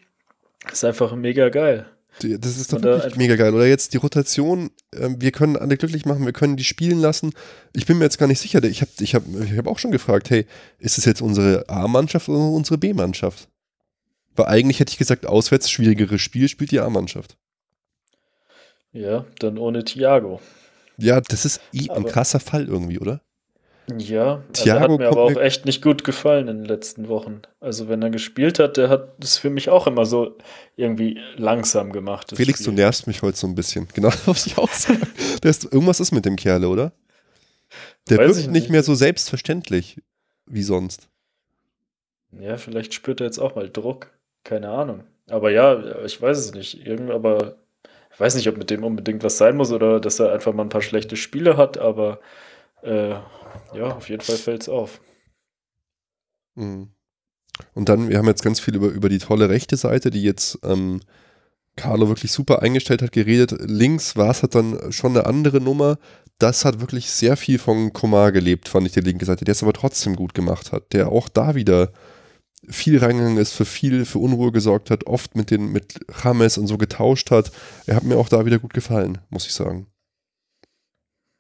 Das 0.63 0.73
ist 0.73 0.83
einfach 0.83 1.15
mega 1.15 1.49
geil. 1.49 1.85
Das 2.19 2.57
ist 2.57 2.73
doch 2.73 2.81
wirklich 2.83 3.15
mega 3.15 3.35
geil. 3.35 3.53
Oder 3.53 3.67
jetzt 3.67 3.93
die 3.93 3.97
Rotation, 3.97 4.69
ähm, 4.95 5.15
wir 5.19 5.31
können 5.31 5.55
alle 5.55 5.77
glücklich 5.77 6.05
machen, 6.05 6.25
wir 6.25 6.33
können 6.33 6.57
die 6.57 6.63
spielen 6.63 6.99
lassen. 6.99 7.31
Ich 7.73 7.85
bin 7.85 7.97
mir 7.97 8.03
jetzt 8.03 8.17
gar 8.17 8.27
nicht 8.27 8.39
sicher. 8.39 8.61
Ich 8.63 8.81
habe 8.81 8.91
ich 8.99 9.15
hab, 9.15 9.23
ich 9.43 9.57
hab 9.57 9.67
auch 9.67 9.79
schon 9.79 9.91
gefragt, 9.91 10.29
hey, 10.29 10.45
ist 10.77 10.97
es 10.97 11.05
jetzt 11.05 11.21
unsere 11.21 11.67
A-Mannschaft 11.69 12.27
oder 12.27 12.39
unsere 12.39 12.77
B-Mannschaft? 12.77 13.47
Weil 14.36 14.45
eigentlich 14.47 14.79
hätte 14.79 14.91
ich 14.91 14.97
gesagt, 14.97 15.25
auswärts 15.25 15.69
schwierigeres 15.69 16.21
Spiel 16.21 16.47
spielt 16.47 16.71
die 16.71 16.79
A-Mannschaft. 16.79 17.38
Ja, 18.93 19.25
dann 19.39 19.57
ohne 19.57 19.84
Thiago. 19.84 20.41
Ja, 20.97 21.21
das 21.21 21.45
ist 21.45 21.61
eh 21.73 21.89
ein 21.89 21.97
Aber- 21.97 22.09
krasser 22.09 22.39
Fall 22.39 22.67
irgendwie, 22.67 22.99
oder? 22.99 23.21
Ja, 23.97 24.36
also 24.36 24.63
Thiago 24.63 24.93
hat 24.93 24.99
mir 24.99 25.07
aber 25.09 25.23
auch 25.23 25.36
echt 25.41 25.65
nicht 25.65 25.82
gut 25.82 26.03
gefallen 26.03 26.47
in 26.47 26.57
den 26.59 26.65
letzten 26.65 27.09
Wochen. 27.09 27.41
Also 27.59 27.89
wenn 27.89 28.01
er 28.01 28.09
gespielt 28.09 28.59
hat, 28.59 28.77
der 28.77 28.89
hat 28.89 29.15
das 29.19 29.38
für 29.38 29.49
mich 29.49 29.69
auch 29.69 29.88
immer 29.88 30.05
so 30.05 30.38
irgendwie 30.77 31.19
langsam 31.36 31.91
gemacht. 31.91 32.32
Felix, 32.34 32.59
du 32.59 32.65
Spiel. 32.65 32.75
nervst 32.75 33.07
mich 33.07 33.21
heute 33.21 33.38
so 33.38 33.47
ein 33.47 33.55
bisschen. 33.55 33.88
Genau, 33.93 34.11
muss 34.27 34.45
ich 34.45 34.57
auch 34.57 34.69
ist, 34.71 35.63
irgendwas 35.65 35.99
ist 35.99 36.11
mit 36.11 36.25
dem 36.25 36.36
Kerle, 36.36 36.69
oder? 36.69 36.93
Der 38.09 38.19
Weiß 38.19 38.27
wirkt 38.27 38.39
ich 38.41 38.47
nicht 38.47 38.53
nicht. 38.63 38.69
mehr 38.69 38.84
so 38.84 38.95
selbstverständlich 38.95 40.01
wie 40.45 40.63
sonst. 40.63 41.09
Ja, 42.39 42.57
vielleicht 42.57 42.93
spürt 42.93 43.19
er 43.19 43.25
jetzt 43.25 43.39
auch 43.39 43.55
mal 43.55 43.69
Druck. 43.69 44.11
Keine 44.43 44.69
Ahnung. 44.69 45.03
Aber 45.29 45.51
ja, 45.51 46.03
ich 46.03 46.21
weiß 46.21 46.37
es 46.37 46.53
nicht. 46.53 46.85
Irgend, 46.85 47.11
aber 47.11 47.55
ich 48.13 48.19
weiß 48.19 48.35
nicht, 48.35 48.47
ob 48.49 48.57
mit 48.57 48.69
dem 48.69 48.83
unbedingt 48.83 49.23
was 49.23 49.37
sein 49.37 49.55
muss 49.55 49.71
oder 49.71 49.99
dass 49.99 50.19
er 50.19 50.31
einfach 50.33 50.53
mal 50.53 50.63
ein 50.63 50.69
paar 50.69 50.81
schlechte 50.81 51.15
Spiele 51.15 51.57
hat, 51.57 51.77
aber 51.77 52.19
äh, 52.83 53.11
ja, 53.11 53.95
auf 53.95 54.09
jeden 54.09 54.21
Fall 54.21 54.35
fällt 54.35 54.63
es 54.63 54.69
auf. 54.69 54.99
Mhm. 56.55 56.89
Und 57.73 57.89
dann, 57.89 58.09
wir 58.09 58.17
haben 58.17 58.27
jetzt 58.27 58.43
ganz 58.43 58.59
viel 58.59 58.75
über, 58.75 58.87
über 58.87 59.09
die 59.09 59.19
tolle 59.19 59.49
rechte 59.49 59.77
Seite, 59.77 60.09
die 60.09 60.23
jetzt 60.23 60.59
ähm, 60.63 61.01
Carlo 61.75 62.07
wirklich 62.07 62.31
super 62.31 62.61
eingestellt 62.61 63.01
hat, 63.01 63.11
geredet. 63.11 63.55
Links 63.59 64.17
war 64.17 64.31
es 64.31 64.41
halt 64.41 64.55
dann 64.55 64.91
schon 64.91 65.15
eine 65.15 65.25
andere 65.25 65.61
Nummer. 65.61 65.97
Das 66.39 66.65
hat 66.65 66.81
wirklich 66.81 67.11
sehr 67.11 67.37
viel 67.37 67.59
von 67.59 67.93
Komar 67.93 68.31
gelebt, 68.31 68.67
fand 68.67 68.87
ich, 68.87 68.93
die 68.93 69.01
linke 69.01 69.25
Seite, 69.25 69.45
der 69.45 69.51
es 69.53 69.63
aber 69.63 69.73
trotzdem 69.73 70.15
gut 70.15 70.33
gemacht 70.33 70.71
hat, 70.71 70.91
der 70.93 71.09
auch 71.09 71.29
da 71.29 71.55
wieder 71.55 71.91
viel 72.68 72.99
reingegangen 72.99 73.38
ist, 73.38 73.53
für 73.53 73.66
viel, 73.66 74.05
für 74.05 74.20
Unruhe 74.20 74.51
gesorgt 74.51 74.91
hat, 74.91 75.07
oft 75.07 75.36
mit 75.36 75.51
den, 75.51 75.72
mit 75.72 75.99
James 76.24 76.57
und 76.57 76.68
so 76.68 76.78
getauscht 76.78 77.32
hat. 77.32 77.51
Er 77.88 77.95
hat 77.95 78.03
mir 78.03 78.18
auch 78.18 78.30
da 78.30 78.45
wieder 78.45 78.59
gut 78.59 78.74
gefallen, 78.74 79.18
muss 79.30 79.45
ich 79.45 79.53
sagen. 79.53 79.88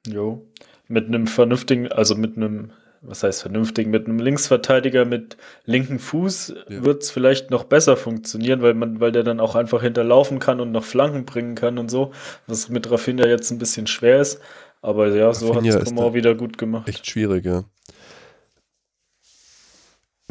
Jo. 0.07 0.47
Mit 0.87 1.07
einem 1.07 1.27
vernünftigen, 1.27 1.91
also 1.91 2.15
mit 2.15 2.35
einem, 2.37 2.71
was 3.01 3.23
heißt 3.23 3.41
vernünftigen, 3.43 3.91
mit 3.91 4.07
einem 4.07 4.19
Linksverteidiger 4.19 5.05
mit 5.05 5.37
linkem 5.65 5.99
Fuß 5.99 6.53
Ja. 6.69 6.83
wird 6.83 7.03
es 7.03 7.11
vielleicht 7.11 7.49
noch 7.51 7.63
besser 7.65 7.95
funktionieren, 7.97 8.61
weil 8.61 8.73
man, 8.73 8.99
weil 8.99 9.11
der 9.11 9.23
dann 9.23 9.39
auch 9.39 9.55
einfach 9.55 9.81
hinterlaufen 9.81 10.39
kann 10.39 10.59
und 10.59 10.71
noch 10.71 10.83
Flanken 10.83 11.25
bringen 11.25 11.55
kann 11.55 11.77
und 11.77 11.89
so, 11.89 12.11
was 12.47 12.69
mit 12.69 12.89
Rafinha 12.89 13.25
jetzt 13.27 13.51
ein 13.51 13.59
bisschen 13.59 13.87
schwer 13.87 14.19
ist. 14.21 14.41
Aber 14.81 15.15
ja, 15.15 15.31
so 15.33 15.55
hat 15.55 15.63
es 15.63 15.93
da 15.93 16.13
wieder 16.15 16.33
gut 16.33 16.57
gemacht. 16.57 16.89
Echt 16.89 17.05
schwierig, 17.05 17.45
ja. 17.45 17.63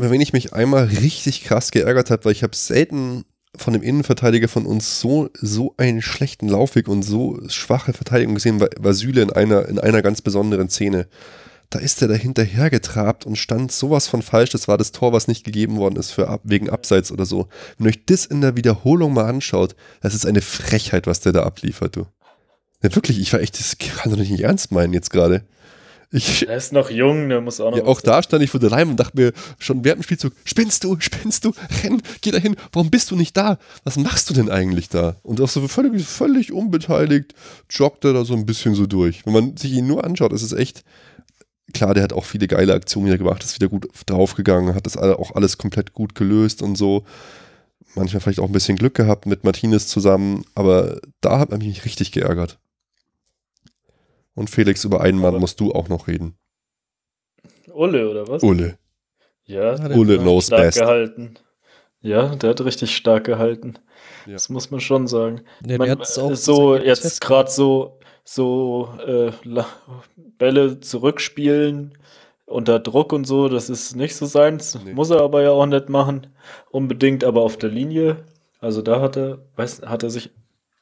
Wenn 0.08 0.20
ich 0.20 0.32
mich 0.32 0.54
einmal 0.54 0.84
richtig 0.84 1.44
krass 1.44 1.70
geärgert 1.70 2.10
habe, 2.10 2.24
weil 2.24 2.32
ich 2.32 2.42
habe 2.42 2.56
selten 2.56 3.24
von 3.56 3.74
dem 3.74 3.82
Innenverteidiger 3.82 4.48
von 4.48 4.64
uns 4.64 5.00
so, 5.00 5.28
so 5.34 5.74
einen 5.76 6.00
schlechten 6.00 6.48
Laufweg 6.48 6.88
und 6.88 7.02
so 7.02 7.38
schwache 7.48 7.92
Verteidigung 7.92 8.34
gesehen, 8.34 8.60
war, 8.60 8.94
Süle 8.94 9.20
in 9.20 9.30
einer, 9.30 9.68
in 9.68 9.78
einer 9.78 10.02
ganz 10.02 10.22
besonderen 10.22 10.70
Szene. 10.70 11.06
da 11.68 11.78
ist 11.78 12.00
er 12.02 12.08
da 12.08 12.14
hinterhergetrabt 12.14 13.26
und 13.26 13.36
stand 13.36 13.72
sowas 13.72 14.08
von 14.08 14.22
falsch. 14.22 14.50
Das 14.50 14.68
war 14.68 14.78
das 14.78 14.92
Tor, 14.92 15.12
was 15.12 15.28
nicht 15.28 15.44
gegeben 15.44 15.76
worden 15.76 15.96
ist 15.96 16.10
für 16.10 16.40
wegen 16.44 16.70
Abseits 16.70 17.12
oder 17.12 17.26
so. 17.26 17.48
Wenn 17.76 17.86
ihr 17.86 17.90
euch 17.90 18.06
das 18.06 18.24
in 18.24 18.40
der 18.40 18.56
Wiederholung 18.56 19.12
mal 19.12 19.26
anschaut, 19.26 19.76
das 20.00 20.14
ist 20.14 20.26
eine 20.26 20.40
Frechheit, 20.40 21.06
was 21.06 21.20
der 21.20 21.32
da 21.32 21.42
abliefert, 21.42 21.96
du. 21.96 22.06
Ja, 22.82 22.94
wirklich, 22.94 23.20
ich 23.20 23.32
war 23.32 23.40
echt, 23.40 23.58
das 23.60 23.76
kann 23.78 24.10
doch 24.10 24.18
nicht 24.18 24.40
ernst 24.40 24.72
meinen 24.72 24.94
jetzt 24.94 25.10
gerade. 25.10 25.44
Ich, 26.12 26.48
Er 26.48 26.56
ist 26.56 26.72
noch 26.72 26.90
jung, 26.90 27.28
der 27.28 27.40
muss 27.40 27.60
auch 27.60 27.70
noch. 27.70 27.78
ja, 27.78 27.84
auch 27.84 28.00
da 28.00 28.22
stand 28.22 28.42
ich 28.42 28.50
vor 28.50 28.60
der 28.60 28.70
Leim 28.70 28.90
und 28.90 28.96
dachte 28.98 29.16
mir 29.16 29.32
schon 29.58 29.84
während 29.84 30.00
dem 30.00 30.04
Spielzug, 30.04 30.32
spinnst 30.44 30.84
du, 30.84 30.96
spinnst 30.98 31.44
du, 31.44 31.52
renn, 31.82 32.02
geh 32.20 32.30
dahin, 32.30 32.56
warum 32.72 32.90
bist 32.90 33.10
du 33.10 33.16
nicht 33.16 33.36
da? 33.36 33.58
Was 33.84 33.96
machst 33.96 34.28
du 34.30 34.34
denn 34.34 34.50
eigentlich 34.50 34.88
da? 34.88 35.16
Und 35.22 35.40
auch 35.40 35.48
so 35.48 35.66
völlig, 35.68 36.04
völlig 36.06 36.52
unbeteiligt 36.52 37.34
joggt 37.70 38.04
er 38.04 38.12
da 38.12 38.24
so 38.24 38.34
ein 38.34 38.46
bisschen 38.46 38.74
so 38.74 38.86
durch. 38.86 39.24
Wenn 39.24 39.32
man 39.32 39.56
sich 39.56 39.72
ihn 39.72 39.86
nur 39.86 40.04
anschaut, 40.04 40.32
ist 40.32 40.42
es 40.42 40.52
echt, 40.52 40.82
klar, 41.72 41.94
der 41.94 42.02
hat 42.02 42.12
auch 42.12 42.24
viele 42.24 42.48
geile 42.48 42.74
Aktionen 42.74 43.06
wieder 43.06 43.18
gemacht, 43.18 43.44
ist 43.44 43.54
wieder 43.54 43.68
gut 43.68 43.88
draufgegangen, 44.06 44.74
hat 44.74 44.86
das 44.86 44.96
auch 44.96 45.34
alles 45.34 45.58
komplett 45.58 45.92
gut 45.92 46.14
gelöst 46.14 46.62
und 46.62 46.76
so. 46.76 47.04
Manchmal 47.94 48.20
vielleicht 48.20 48.40
auch 48.40 48.46
ein 48.46 48.52
bisschen 48.52 48.76
Glück 48.76 48.94
gehabt 48.94 49.26
mit 49.26 49.42
Martinez 49.44 49.88
zusammen, 49.88 50.44
aber 50.54 51.00
da 51.20 51.38
hat 51.38 51.50
man 51.50 51.58
mich 51.58 51.84
richtig 51.84 52.12
geärgert. 52.12 52.58
Und 54.40 54.48
Felix, 54.48 54.84
über 54.84 55.02
einen 55.02 55.18
Mann 55.18 55.28
Aber- 55.34 55.40
musst 55.40 55.60
du 55.60 55.72
auch 55.72 55.88
noch 55.90 56.08
reden. 56.08 56.34
Ulle, 57.72 58.08
oder 58.10 58.26
was? 58.26 58.42
Ulle. 58.42 58.78
Ja, 59.44 59.74
Ja, 59.76 59.88
der 59.88 59.98
Ulle 59.98 60.18
knows 60.18 60.46
stark 60.46 60.62
best. 60.62 60.78
gehalten. 60.80 61.34
Ja, 62.00 62.34
der 62.34 62.50
hat 62.50 62.60
richtig 62.64 62.96
stark 62.96 63.24
gehalten. 63.24 63.74
Ja. 64.24 64.32
Das 64.32 64.48
muss 64.48 64.70
man 64.70 64.80
schon 64.80 65.06
sagen. 65.06 65.42
Ja, 65.66 65.76
Man, 65.76 65.88
der 65.88 65.98
hat's 65.98 66.18
auch 66.18 66.34
so 66.34 66.72
Ergebnis 66.72 67.04
jetzt 67.04 67.20
gerade 67.20 67.50
so 67.50 67.98
so 68.24 68.88
äh, 69.06 69.32
Bälle 70.38 70.80
zurückspielen 70.80 71.98
unter 72.46 72.78
Druck 72.78 73.12
und 73.12 73.26
so, 73.26 73.48
das 73.48 73.68
ist 73.68 73.94
nicht 73.94 74.16
so 74.16 74.24
seins. 74.24 74.78
Nee. 74.82 74.94
Muss 74.94 75.10
er 75.10 75.20
aber 75.20 75.42
ja 75.42 75.50
auch 75.50 75.66
nicht 75.66 75.88
machen, 75.90 76.28
unbedingt. 76.70 77.24
Aber 77.24 77.42
auf 77.42 77.56
der 77.58 77.68
Linie, 77.70 78.24
also 78.60 78.80
da 78.82 79.00
hat 79.02 79.16
er, 79.16 79.38
weiß, 79.56 79.82
hat 79.82 80.02
er 80.02 80.10
sich 80.10 80.30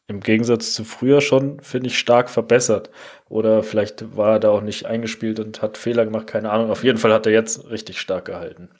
im 0.08 0.20
Gegensatz 0.20 0.72
zu 0.72 0.84
früher 0.84 1.20
schon, 1.20 1.60
finde 1.60 1.88
ich, 1.88 1.98
stark 1.98 2.30
verbessert. 2.30 2.90
Oder 3.28 3.62
vielleicht 3.62 4.16
war 4.16 4.32
er 4.32 4.40
da 4.40 4.50
auch 4.50 4.62
nicht 4.62 4.86
eingespielt 4.86 5.38
und 5.38 5.60
hat 5.60 5.76
Fehler 5.76 6.06
gemacht, 6.06 6.26
keine 6.26 6.50
Ahnung. 6.50 6.70
Auf 6.70 6.82
jeden 6.82 6.98
Fall 6.98 7.12
hat 7.12 7.26
er 7.26 7.32
jetzt 7.32 7.70
richtig 7.70 8.00
stark 8.00 8.24
gehalten. 8.24 8.70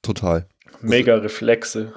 Total. 0.00 0.46
Mega 0.80 1.16
Reflexe. 1.16 1.92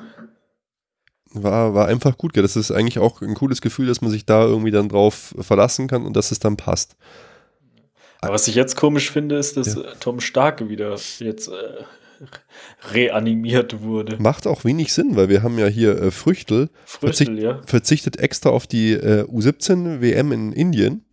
War, 1.32 1.74
war 1.74 1.88
einfach 1.88 2.18
gut, 2.18 2.34
gell? 2.34 2.44
Das 2.44 2.56
ist 2.56 2.72
eigentlich 2.72 3.00
auch 3.00 3.22
ein 3.22 3.36
cooles 3.36 3.62
Gefühl, 3.62 3.88
dass 3.88 4.02
man 4.02 4.12
sich 4.12 4.26
da 4.26 4.44
irgendwie 4.44 4.72
dann 4.72 4.90
drauf 4.90 5.34
verlassen 5.40 5.88
kann 5.88 6.06
und 6.06 6.16
dass 6.16 6.32
es 6.32 6.40
dann 6.40 6.58
passt. 6.58 6.98
Aber 8.22 8.34
was 8.34 8.48
ich 8.50 8.56
jetzt 8.56 8.76
komisch 8.76 9.12
finde, 9.12 9.38
ist, 9.38 9.56
dass 9.56 9.76
Ja. 9.76 9.84
Tom 10.00 10.20
Starke 10.20 10.68
wieder 10.68 10.98
jetzt 11.20 11.48
äh, 11.48 11.84
reanimiert 12.94 13.82
wurde. 13.82 14.18
Macht 14.22 14.48
auch 14.48 14.64
wenig 14.64 14.94
Sinn, 14.94 15.16
weil 15.16 15.30
wir 15.30 15.44
haben 15.44 15.58
ja 15.58 15.68
hier 15.68 16.02
äh, 16.02 16.12
Früchtel, 16.12 16.70
Früchtel, 16.86 17.40
ja. 17.42 17.62
verzichtet 17.66 18.18
extra 18.20 18.50
auf 18.50 18.68
die 18.68 18.94
äh, 18.94 19.24
U17 19.24 20.02
WM 20.02 20.32
in 20.32 20.52
Indien 20.54 21.06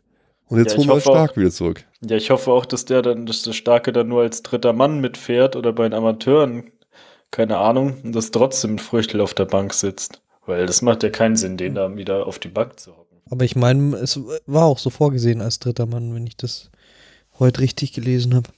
und 0.46 0.58
jetzt 0.58 0.72
Ja, 0.72 0.78
holen 0.78 0.88
wir 0.88 1.00
Stark 1.00 1.32
auch- 1.32 1.36
wieder 1.36 1.50
zurück. 1.50 1.84
Ja, 2.08 2.16
ich 2.16 2.30
hoffe 2.30 2.52
auch, 2.52 2.66
dass 2.66 2.84
der 2.84 3.02
dann, 3.02 3.26
dass 3.26 3.42
der 3.42 3.52
Starke 3.52 3.92
dann 3.92 4.08
nur 4.08 4.22
als 4.22 4.42
dritter 4.42 4.72
Mann 4.72 5.00
mitfährt 5.00 5.56
oder 5.56 5.72
bei 5.72 5.84
den 5.88 5.94
Amateuren, 5.94 6.70
keine 7.30 7.56
Ahnung, 7.58 7.96
und 8.04 8.14
dass 8.14 8.30
trotzdem 8.30 8.78
Früchtel 8.78 9.20
auf 9.20 9.34
der 9.34 9.46
Bank 9.46 9.74
sitzt. 9.74 10.20
Weil 10.44 10.66
das 10.66 10.80
macht 10.82 11.02
ja 11.02 11.10
keinen 11.10 11.34
Sinn, 11.34 11.56
den 11.56 11.74
da 11.74 11.96
wieder 11.96 12.26
auf 12.26 12.38
die 12.38 12.48
Bank 12.48 12.78
zu 12.78 12.92
hocken. 12.96 13.16
Aber 13.28 13.44
ich 13.44 13.56
meine, 13.56 13.96
es 13.96 14.20
war 14.46 14.66
auch 14.66 14.78
so 14.78 14.90
vorgesehen 14.90 15.40
als 15.40 15.58
dritter 15.58 15.86
Mann, 15.86 16.14
wenn 16.14 16.24
ich 16.28 16.36
das 16.36 16.70
heute 17.40 17.60
richtig 17.62 17.92
gelesen 17.92 18.32
habe. 18.34 18.50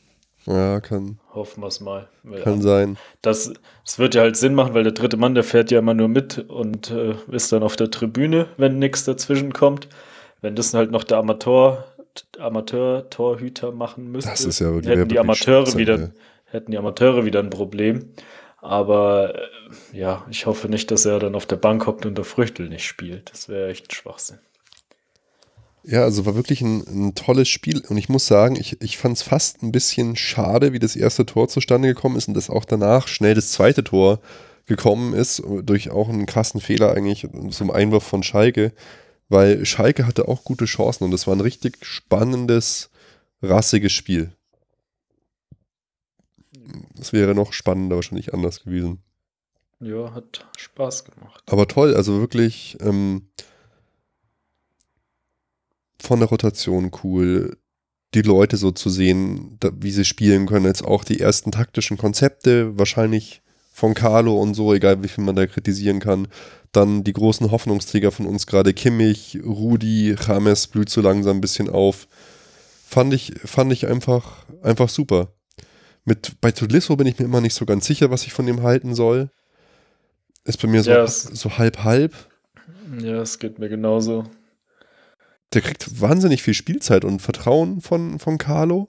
Ja, 0.48 0.80
kann, 0.80 1.18
Hoffen 1.34 1.62
wir 1.62 1.66
es 1.68 1.80
mal. 1.80 2.08
Kann 2.42 2.62
sein. 2.62 2.96
Das, 3.22 3.52
das 3.84 3.98
wird 3.98 4.14
ja 4.14 4.22
halt 4.22 4.36
Sinn 4.36 4.54
machen, 4.54 4.72
weil 4.74 4.82
der 4.82 4.92
dritte 4.92 5.16
Mann, 5.18 5.34
der 5.34 5.44
fährt 5.44 5.70
ja 5.70 5.78
immer 5.78 5.92
nur 5.94 6.08
mit 6.08 6.38
und 6.48 6.90
äh, 6.90 7.14
ist 7.30 7.52
dann 7.52 7.62
auf 7.62 7.76
der 7.76 7.90
Tribüne, 7.90 8.46
wenn 8.56 8.78
nichts 8.78 9.04
dazwischen 9.04 9.52
kommt. 9.52 9.88
Wenn 10.40 10.56
das 10.56 10.72
halt 10.72 10.90
noch 10.90 11.04
der 11.04 11.18
Amateur, 11.18 11.84
Amateur-Torhüter 12.38 13.72
machen 13.72 14.10
müsste, 14.10 14.30
Das 14.30 14.44
ist 14.44 14.58
ja 14.60 14.72
wirklich- 14.72 14.96
hätten 14.96 15.08
die 15.08 15.18
Amateure 15.18 15.76
wieder, 15.76 15.98
ja. 15.98 16.08
hätten 16.46 16.70
die 16.70 16.78
Amateure 16.78 17.24
wieder 17.24 17.40
ein 17.40 17.50
Problem. 17.50 18.10
Aber 18.60 19.34
äh, 19.36 19.40
ja, 19.92 20.24
ich 20.30 20.46
hoffe 20.46 20.68
nicht, 20.68 20.90
dass 20.90 21.04
er 21.06 21.18
dann 21.20 21.34
auf 21.34 21.46
der 21.46 21.56
Bank 21.56 21.86
hockt 21.86 22.06
und 22.06 22.16
der 22.16 22.24
Früchtel 22.24 22.68
nicht 22.68 22.84
spielt. 22.86 23.30
Das 23.30 23.48
wäre 23.48 23.68
echt 23.68 23.94
Schwachsinn. 23.94 24.38
Ja, 25.90 26.02
also 26.02 26.26
war 26.26 26.34
wirklich 26.34 26.60
ein, 26.60 26.82
ein 26.86 27.14
tolles 27.14 27.48
Spiel 27.48 27.82
und 27.88 27.96
ich 27.96 28.10
muss 28.10 28.26
sagen, 28.26 28.56
ich, 28.56 28.78
ich 28.82 28.98
fand 28.98 29.16
es 29.16 29.22
fast 29.22 29.62
ein 29.62 29.72
bisschen 29.72 30.16
schade, 30.16 30.74
wie 30.74 30.78
das 30.78 30.96
erste 30.96 31.24
Tor 31.24 31.48
zustande 31.48 31.88
gekommen 31.88 32.16
ist 32.16 32.28
und 32.28 32.34
dass 32.34 32.50
auch 32.50 32.66
danach 32.66 33.08
schnell 33.08 33.32
das 33.32 33.52
zweite 33.52 33.82
Tor 33.82 34.20
gekommen 34.66 35.14
ist, 35.14 35.42
durch 35.62 35.88
auch 35.88 36.10
einen 36.10 36.26
krassen 36.26 36.60
Fehler 36.60 36.92
eigentlich, 36.92 37.26
zum 37.52 37.70
Einwurf 37.70 38.04
von 38.04 38.22
Schalke, 38.22 38.74
weil 39.30 39.64
Schalke 39.64 40.06
hatte 40.06 40.28
auch 40.28 40.44
gute 40.44 40.66
Chancen 40.66 41.04
und 41.04 41.14
es 41.14 41.26
war 41.26 41.34
ein 41.34 41.40
richtig 41.40 41.78
spannendes, 41.80 42.90
rassiges 43.40 43.92
Spiel. 43.92 44.30
Das 46.96 47.14
wäre 47.14 47.34
noch 47.34 47.54
spannender 47.54 47.96
wahrscheinlich 47.96 48.34
anders 48.34 48.62
gewesen. 48.62 48.98
Ja, 49.80 50.12
hat 50.12 50.46
Spaß 50.58 51.06
gemacht. 51.06 51.42
Aber 51.46 51.66
toll, 51.66 51.94
also 51.94 52.20
wirklich 52.20 52.76
ähm, 52.82 53.22
von 56.00 56.20
der 56.20 56.28
Rotation 56.28 56.90
cool, 57.02 57.56
die 58.14 58.22
Leute 58.22 58.56
so 58.56 58.70
zu 58.70 58.88
sehen, 58.88 59.56
da, 59.60 59.70
wie 59.78 59.90
sie 59.90 60.04
spielen 60.04 60.46
können, 60.46 60.66
jetzt 60.66 60.84
auch 60.84 61.04
die 61.04 61.20
ersten 61.20 61.52
taktischen 61.52 61.98
Konzepte, 61.98 62.78
wahrscheinlich 62.78 63.42
von 63.72 63.94
Carlo 63.94 64.40
und 64.40 64.54
so, 64.54 64.74
egal 64.74 65.02
wie 65.02 65.08
viel 65.08 65.24
man 65.24 65.36
da 65.36 65.46
kritisieren 65.46 66.00
kann. 66.00 66.28
Dann 66.72 67.04
die 67.04 67.12
großen 67.12 67.50
Hoffnungsträger 67.50 68.10
von 68.10 68.26
uns 68.26 68.46
gerade, 68.46 68.74
Kimmich, 68.74 69.38
Rudi, 69.44 70.16
James 70.26 70.66
blüht 70.66 70.88
so 70.88 71.00
langsam 71.00 71.38
ein 71.38 71.40
bisschen 71.40 71.70
auf. 71.70 72.08
Fand 72.84 73.14
ich, 73.14 73.34
fand 73.44 73.72
ich 73.72 73.86
einfach, 73.86 74.44
einfach 74.62 74.88
super. 74.88 75.32
Mit, 76.04 76.40
bei 76.40 76.50
Tolisso 76.50 76.96
bin 76.96 77.06
ich 77.06 77.18
mir 77.18 77.26
immer 77.26 77.40
nicht 77.40 77.54
so 77.54 77.66
ganz 77.66 77.86
sicher, 77.86 78.10
was 78.10 78.24
ich 78.24 78.32
von 78.32 78.46
dem 78.46 78.62
halten 78.62 78.94
soll. 78.94 79.30
Ist 80.44 80.60
bei 80.60 80.68
mir 80.68 80.82
so, 80.82 80.90
Ja, 80.90 81.06
so 81.06 81.58
halb 81.58 81.84
halb. 81.84 82.14
Ja, 83.00 83.20
es 83.20 83.38
geht 83.38 83.58
mir 83.58 83.68
genauso. 83.68 84.24
Der 85.54 85.62
kriegt 85.62 86.00
wahnsinnig 86.00 86.42
viel 86.42 86.54
Spielzeit 86.54 87.04
und 87.04 87.22
Vertrauen 87.22 87.80
von, 87.80 88.18
von 88.18 88.38
Carlo. 88.38 88.88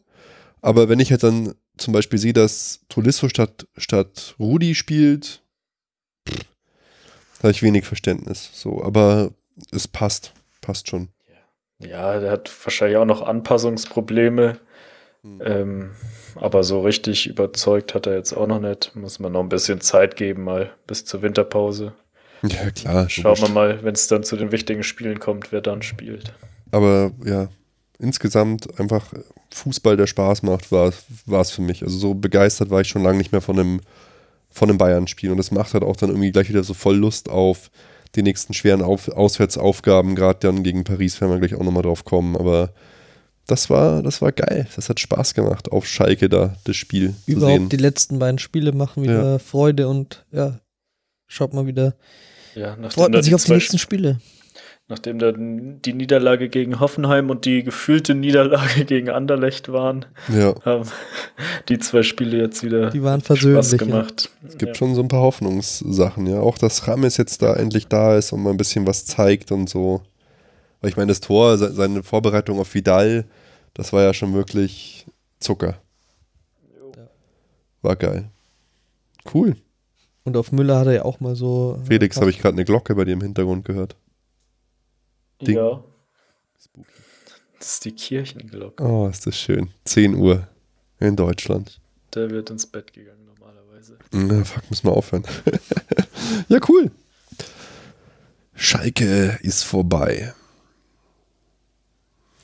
Aber 0.62 0.90
wenn 0.90 1.00
ich 1.00 1.10
jetzt 1.10 1.24
dann 1.24 1.56
zum 1.78 1.94
Beispiel 1.94 2.20
sehe, 2.20 2.34
dass 2.34 2.82
Tolisso 2.90 3.30
statt, 3.30 3.68
statt 3.78 4.36
Rudi 4.40 4.76
spielt, 4.76 5.42
habe 7.40 7.52
ich 7.52 7.64
wenig 7.64 7.86
Verständnis. 7.86 8.50
So, 8.54 8.84
aber 8.84 9.32
es 9.72 9.88
passt. 9.88 10.34
Passt 10.62 10.90
schon. 10.90 11.10
Ja, 11.80 12.20
der 12.20 12.32
hat 12.32 12.52
wahrscheinlich 12.66 12.98
auch 12.98 13.06
noch 13.06 13.22
Anpassungsprobleme. 13.22 14.60
Hm. 15.24 15.42
Ähm, 15.44 15.92
aber 16.36 16.64
so 16.64 16.82
richtig 16.82 17.28
überzeugt 17.28 17.94
hat 17.94 18.08
er 18.08 18.16
jetzt 18.16 18.34
auch 18.34 18.48
noch 18.48 18.60
nicht. 18.60 18.96
Muss 18.96 19.20
man 19.20 19.32
noch 19.32 19.42
ein 19.42 19.50
bisschen 19.50 19.82
Zeit 19.82 20.16
geben, 20.16 20.44
mal 20.44 20.74
bis 20.88 21.06
zur 21.06 21.22
Winterpause. 21.22 21.94
Ja, 22.44 22.72
klar. 22.72 23.10
Schauen 23.10 23.38
wir 23.42 23.50
mal, 23.50 23.84
wenn 23.84 23.94
es 23.94 24.08
dann 24.08 24.24
zu 24.24 24.36
den 24.36 24.52
wichtigen 24.52 24.84
Spielen 24.84 25.20
kommt, 25.20 25.52
wer 25.52 25.62
dann 25.62 25.82
spielt. 25.82 26.34
Aber 26.72 27.12
ja, 27.26 27.50
insgesamt 28.00 28.80
einfach 28.80 29.14
Fußball, 29.52 29.98
der 29.98 30.08
Spaß 30.08 30.44
macht, 30.44 30.72
war 30.72 30.92
es 31.28 31.52
für 31.52 31.62
mich. 31.62 31.84
Also 31.84 31.98
so 31.98 32.14
begeistert 32.14 32.70
war 32.70 32.82
ich 32.82 32.88
schon 32.88 33.04
lange 33.04 33.18
nicht 33.18 33.32
mehr 33.32 33.42
von 33.42 33.60
einem, 33.60 33.82
von 34.50 34.70
einem 34.70 34.78
Bayern-Spiel. 34.78 35.32
Und 35.32 35.38
das 35.38 35.52
macht 35.52 35.74
halt 35.74 35.84
auch 35.84 35.96
dann 35.96 36.10
irgendwie 36.10 36.32
gleich 36.32 36.50
wieder 36.50 36.64
so 36.64 36.74
voll 36.74 36.96
Lust 36.96 37.30
auf 37.30 37.70
die 38.16 38.24
nächsten 38.24 38.54
schweren 38.54 38.82
auf 38.82 39.08
Auswärtsaufgaben, 39.08 40.16
gerade 40.16 40.40
dann 40.40 40.64
gegen 40.64 40.84
Paris 40.84 41.22
werden 41.22 41.32
wir 41.32 41.40
gleich 41.40 41.60
auch 41.60 41.64
nochmal 41.64 41.84
drauf 41.84 42.06
kommen. 42.06 42.36
Aber 42.36 42.74
das 43.46 43.70
war, 43.70 44.04
das 44.04 44.22
war 44.22 44.32
geil. 44.32 44.68
Das 44.76 44.90
hat 44.90 45.00
Spaß 45.00 45.34
gemacht, 45.34 45.72
auf 45.72 45.86
Schalke 45.88 46.30
da 46.30 46.56
das 46.64 46.76
Spiel 46.76 47.14
zu 47.26 47.32
Überhaupt 47.32 47.58
sehen. 47.58 47.70
die 47.70 47.78
letzten 47.78 48.20
beiden 48.20 48.40
Spiele 48.40 48.72
machen 48.72 49.04
wieder 49.04 49.40
Freude 49.40 49.88
und 49.88 50.26
ja, 50.32 50.60
schaut 51.28 51.54
mal 51.54 51.68
wieder. 51.68 51.96
Ja, 52.60 52.76
nachdem, 52.76 52.90
Freut 52.92 53.14
da 53.14 53.18
man 53.18 53.24
sich 53.24 53.34
auf 53.36 53.44
die 53.46 53.54
nächsten 53.54 53.78
Spiele. 53.78 54.20
nachdem 54.88 55.20
da 55.20 55.32
die 55.34 55.94
Niederlage 55.94 56.50
gegen 56.50 56.80
Hoffenheim 56.80 57.30
und 57.30 57.46
die 57.46 57.64
gefühlte 57.64 58.16
Niederlage 58.16 58.86
gegen 58.86 59.10
Anderlecht 59.10 59.72
waren, 59.72 60.06
Ja, 60.28 60.56
haben 60.66 60.90
die 61.70 61.78
zwei 61.80 62.04
Spiele 62.04 62.38
jetzt 62.38 62.64
wieder 62.64 62.90
Die 62.90 63.04
waren 63.04 63.22
Spaß 63.22 63.28
versöhnlich. 63.28 63.72
Ja. 63.72 63.78
gemacht. 63.78 64.30
es 64.48 64.58
gibt 64.58 64.70
ja. 64.70 64.76
schon 64.76 64.96
so 64.96 65.02
ein 65.02 65.08
paar 65.08 65.22
Hoffnungssachen, 65.22 66.28
ja. 66.28 66.40
Auch 66.40 66.58
dass 66.58 66.88
Rames 66.88 67.18
jetzt 67.18 67.42
da 67.42 67.54
endlich 67.56 67.88
da 67.88 68.18
ist 68.18 68.32
und 68.34 68.42
mal 68.44 68.52
ein 68.52 68.58
bisschen 68.58 68.86
was 68.88 69.06
zeigt 69.06 69.52
und 69.52 69.70
so. 69.70 70.02
Weil 70.82 70.90
ich 70.90 70.98
meine, 70.98 71.08
das 71.10 71.20
Tor, 71.22 71.58
se- 71.58 71.74
seine 71.74 72.04
Vorbereitung 72.04 72.60
auf 72.60 72.74
Vidal, 72.74 73.26
das 73.74 73.94
war 73.94 74.02
ja 74.04 74.14
schon 74.14 74.34
wirklich 74.34 75.06
Zucker. 75.40 75.76
War 77.82 77.96
geil. 77.96 78.30
Cool. 79.34 79.56
Und 80.30 80.38
auf 80.38 80.52
Müller 80.52 80.78
hat 80.78 80.86
er 80.86 80.94
ja 80.94 81.06
auch 81.06 81.20
mal 81.22 81.36
so. 81.36 81.82
Felix, 81.88 82.18
habe 82.18 82.30
ich 82.30 82.38
gerade 82.38 82.54
eine 82.54 82.64
Glocke 82.64 82.94
bei 82.94 83.04
dir 83.04 83.14
im 83.14 83.22
Hintergrund 83.22 83.66
gehört. 83.66 83.96
Ding. 85.42 85.56
Ja. 85.56 85.84
Das 87.58 87.74
ist 87.74 87.86
die 87.86 87.94
Kirchenglocke. 87.94 88.84
Oh, 88.84 89.08
ist 89.08 89.26
das 89.26 89.36
schön. 89.36 89.72
10 89.86 90.14
Uhr 90.14 90.48
in 91.00 91.16
Deutschland. 91.16 91.82
Der 92.14 92.30
wird 92.30 92.52
ins 92.52 92.68
Bett 92.68 92.94
gegangen 92.94 93.26
normalerweise. 93.26 93.98
Na, 94.12 94.44
fuck, 94.44 94.70
müssen 94.70 94.86
wir 94.86 94.92
aufhören. 94.92 95.24
ja, 96.48 96.60
cool. 96.70 96.92
Schalke 98.54 99.40
ist 99.42 99.64
vorbei. 99.64 100.36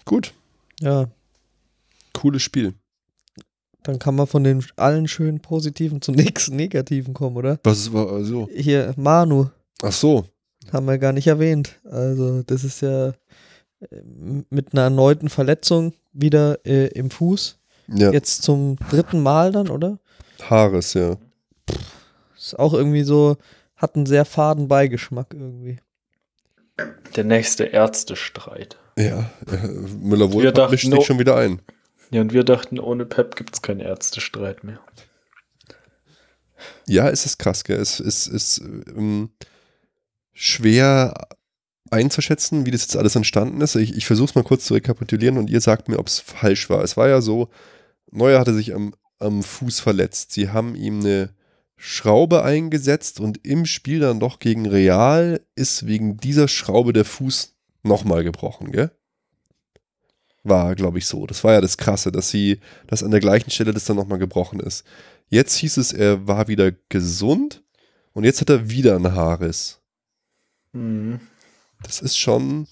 Gut, 0.06 0.34
Ja, 0.80 1.08
cooles 2.14 2.42
Spiel. 2.42 2.74
Dann 3.88 4.00
kann 4.00 4.16
man 4.16 4.28
von 4.28 4.44
den 4.44 4.64
allen 4.76 5.08
schönen 5.08 5.40
Positiven 5.42 6.02
zum 6.02 6.16
nächsten 6.16 6.56
Negativen 6.56 7.14
kommen, 7.14 7.38
oder? 7.38 7.60
Was 7.64 7.92
war 7.94 8.12
also? 8.12 8.48
Hier, 8.54 8.94
Manu, 8.98 9.48
Ach 9.82 9.92
so. 9.92 10.26
haben 10.74 10.86
wir 10.88 10.98
gar 10.98 11.14
nicht 11.14 11.28
erwähnt. 11.28 11.80
Also, 11.90 12.44
das 12.44 12.64
ist 12.64 12.82
ja 12.82 13.10
äh, 13.10 13.14
mit 14.50 14.74
einer 14.74 14.84
erneuten 14.84 15.30
Verletzung 15.30 15.94
wieder 16.14 16.60
äh, 16.66 16.88
im 16.88 17.10
Fuß. 17.12 17.58
Ja, 17.88 18.12
Jetzt 18.12 18.42
zum 18.42 18.78
dritten 18.90 19.22
Mal 19.22 19.52
dann, 19.52 19.70
oder? 19.70 20.00
Haares, 20.50 20.94
ja. 20.96 21.18
Ist 22.36 22.58
auch 22.58 22.74
irgendwie 22.74 23.04
so, 23.04 23.38
hat 23.76 23.96
einen 23.96 24.06
sehr 24.08 24.26
faden 24.26 24.68
Beigeschmack 24.68 25.28
irgendwie. 25.34 25.78
Der 27.16 27.24
nächste 27.24 27.66
Ärztestreit. 27.66 28.78
Ja, 28.98 29.30
äh, 29.52 29.68
Müller 29.68 30.28
Wir 30.30 30.34
Wohlfahrt 30.34 30.58
dachten, 30.58 30.72
mischt 30.72 30.88
no- 30.88 30.98
sich 30.98 31.06
schon 31.06 31.20
wieder 31.20 31.36
ein. 31.38 31.62
Ja, 32.12 32.22
und 32.22 32.34
wir 32.34 32.44
dachten, 32.44 32.80
ohne 32.80 33.06
Pep 33.06 33.36
gibt 33.36 33.56
es 33.56 33.62
keinen 33.62 33.80
Ärztestreit 33.80 34.64
mehr. 34.64 34.80
Ja, 36.88 37.10
es 37.10 37.26
ist 37.26 37.38
krass, 37.38 37.64
gell? 37.64 37.80
Es 37.80 38.00
ist, 38.00 38.60
ähm, 38.60 39.30
schwer 40.36 41.14
einzuschätzen, 41.90 42.66
wie 42.66 42.72
das 42.72 42.82
jetzt 42.82 42.98
alles 42.98 43.16
entstanden 43.16 43.62
ist. 43.62 43.76
Ich, 43.76 43.96
ich 43.96 44.06
versuche 44.06 44.30
es 44.30 44.36
mal 44.36 44.44
kurz 44.44 44.66
zu 44.66 44.74
rekapitulieren 44.74 45.38
und 45.38 45.50
ihr 45.50 45.62
sagt 45.62 45.88
mir, 45.88 45.98
ob 45.98 46.08
es 46.08 46.20
falsch 46.20 46.70
war. 46.70 46.84
Es 46.84 46.98
war 46.98 47.08
ja 47.08 47.22
so, 47.22 47.50
Neuer 48.12 48.40
hatte 48.40 48.54
sich 48.54 48.76
am, 48.76 48.94
am 49.20 49.42
Fuß 49.42 49.80
verletzt. 49.80 50.32
Sie 50.32 50.50
haben 50.50 50.76
ihm 50.76 51.00
eine 51.00 51.30
Schraube 51.78 52.44
eingesetzt 52.44 53.20
und 53.20 53.46
im 53.46 53.66
Spiel 53.66 54.00
dann 54.00 54.20
doch 54.20 54.40
gegen 54.40 54.66
Real 54.66 55.42
ist 55.56 55.88
wegen 55.88 56.18
dieser 56.18 56.48
Schraube 56.48 56.94
der 56.94 57.06
Fuß 57.06 57.56
nochmal 57.84 58.24
gebrochen, 58.24 58.72
gell? 58.72 58.92
War, 60.46 60.76
glaube 60.76 61.00
ich, 61.00 61.08
so. 61.08 61.26
Das 61.26 61.44
war 61.44 61.54
ja 61.54 61.62
das 61.62 61.76
Krasse, 61.78 62.12
dass 62.12 62.30
sie, 62.30 62.60
dass 62.86 63.04
an 63.04 63.10
der 63.12 63.20
gleichen 63.20 63.50
Stelle 63.50 63.74
das 63.74 63.86
dann 63.86 63.96
nochmal 63.96 64.20
gebrochen 64.20 64.60
ist. 64.60 64.86
Jetzt 65.28 65.56
hieß 65.56 65.78
es, 65.78 65.92
er 65.92 66.28
war 66.28 66.48
wieder 66.48 66.72
gesund 66.90 67.64
und 68.14 68.26
jetzt 68.26 68.42
hat 68.42 68.52
er 68.52 68.70
wieder 68.70 68.96
einen 68.96 69.16
Haarriss. 69.16 69.82
Mhm. 70.72 71.20
Das 71.84 72.00
ist 72.00 72.18
schon 72.18 72.68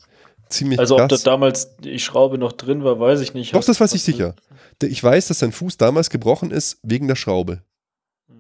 ziemlich 0.50 0.80
Also, 0.80 0.96
ob 0.96 1.02
da 1.02 1.08
krass. 1.08 1.24
damals 1.24 1.78
die 1.78 1.98
Schraube 1.98 2.38
noch 2.38 2.52
drin 2.52 2.84
war, 2.84 3.00
weiß 3.00 3.22
ich 3.22 3.34
nicht. 3.34 3.56
Doch, 3.56 3.64
das 3.64 3.80
weiß 3.80 3.94
ich 3.96 4.04
sicher. 4.04 4.36
Ich 4.82 5.04
weiß, 5.04 5.28
dass 5.28 5.40
sein 5.40 5.52
Fuß 5.52 5.78
damals 5.78 6.10
gebrochen 6.10 6.52
ist 6.52 6.78
wegen 6.84 7.08
der 7.08 7.16
Schraube. 7.16 7.64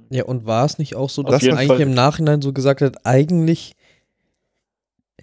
Ja, 0.09 0.25
und 0.25 0.45
war 0.45 0.65
es 0.65 0.77
nicht 0.77 0.95
auch 0.95 1.09
so, 1.09 1.23
dass 1.23 1.41
man 1.41 1.57
eigentlich 1.57 1.67
Fall. 1.69 1.81
im 1.81 1.93
Nachhinein 1.93 2.41
so 2.41 2.53
gesagt 2.53 2.81
hat, 2.81 3.05
eigentlich 3.05 3.75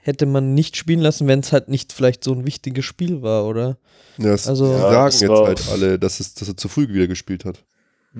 hätte 0.02 0.26
man 0.26 0.54
nicht 0.54 0.76
spielen 0.76 1.00
lassen, 1.00 1.26
wenn 1.28 1.40
es 1.40 1.52
halt 1.52 1.68
nicht 1.68 1.92
vielleicht 1.92 2.24
so 2.24 2.32
ein 2.32 2.46
wichtiges 2.46 2.84
Spiel 2.84 3.22
war, 3.22 3.46
oder? 3.46 3.78
Ja, 4.18 4.30
das 4.30 4.46
Also- 4.48 4.66
sagen 4.66 4.92
Ja, 4.92 5.04
das 5.06 5.20
jetzt 5.20 5.30
halt 5.30 5.68
alle, 5.70 5.98
dass, 5.98 6.20
es, 6.20 6.34
dass 6.34 6.48
er 6.48 6.56
zu 6.56 6.68
früh 6.68 6.88
wieder 6.88 7.06
gespielt 7.06 7.44
hat. 7.44 7.64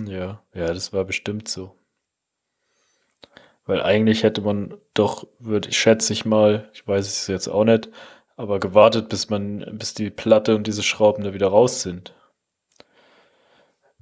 Ja, 0.06 0.42
ja, 0.54 0.72
das 0.72 0.92
war 0.92 1.04
bestimmt 1.04 1.48
so. 1.48 1.74
Weil 3.66 3.82
eigentlich 3.82 4.22
hätte 4.22 4.40
man 4.40 4.74
doch, 4.94 5.26
würde 5.38 5.68
ich 5.68 5.78
schätze 5.78 6.12
ich 6.12 6.24
mal, 6.24 6.68
ich 6.72 6.86
weiß 6.86 7.06
es 7.06 7.26
jetzt 7.26 7.48
auch 7.48 7.64
nicht, 7.64 7.88
aber 8.36 8.58
gewartet, 8.58 9.08
bis 9.08 9.28
man, 9.30 9.64
bis 9.78 9.94
die 9.94 10.10
Platte 10.10 10.56
und 10.56 10.66
diese 10.66 10.82
Schrauben 10.82 11.22
da 11.24 11.34
wieder 11.34 11.48
raus 11.48 11.82
sind. 11.82 12.14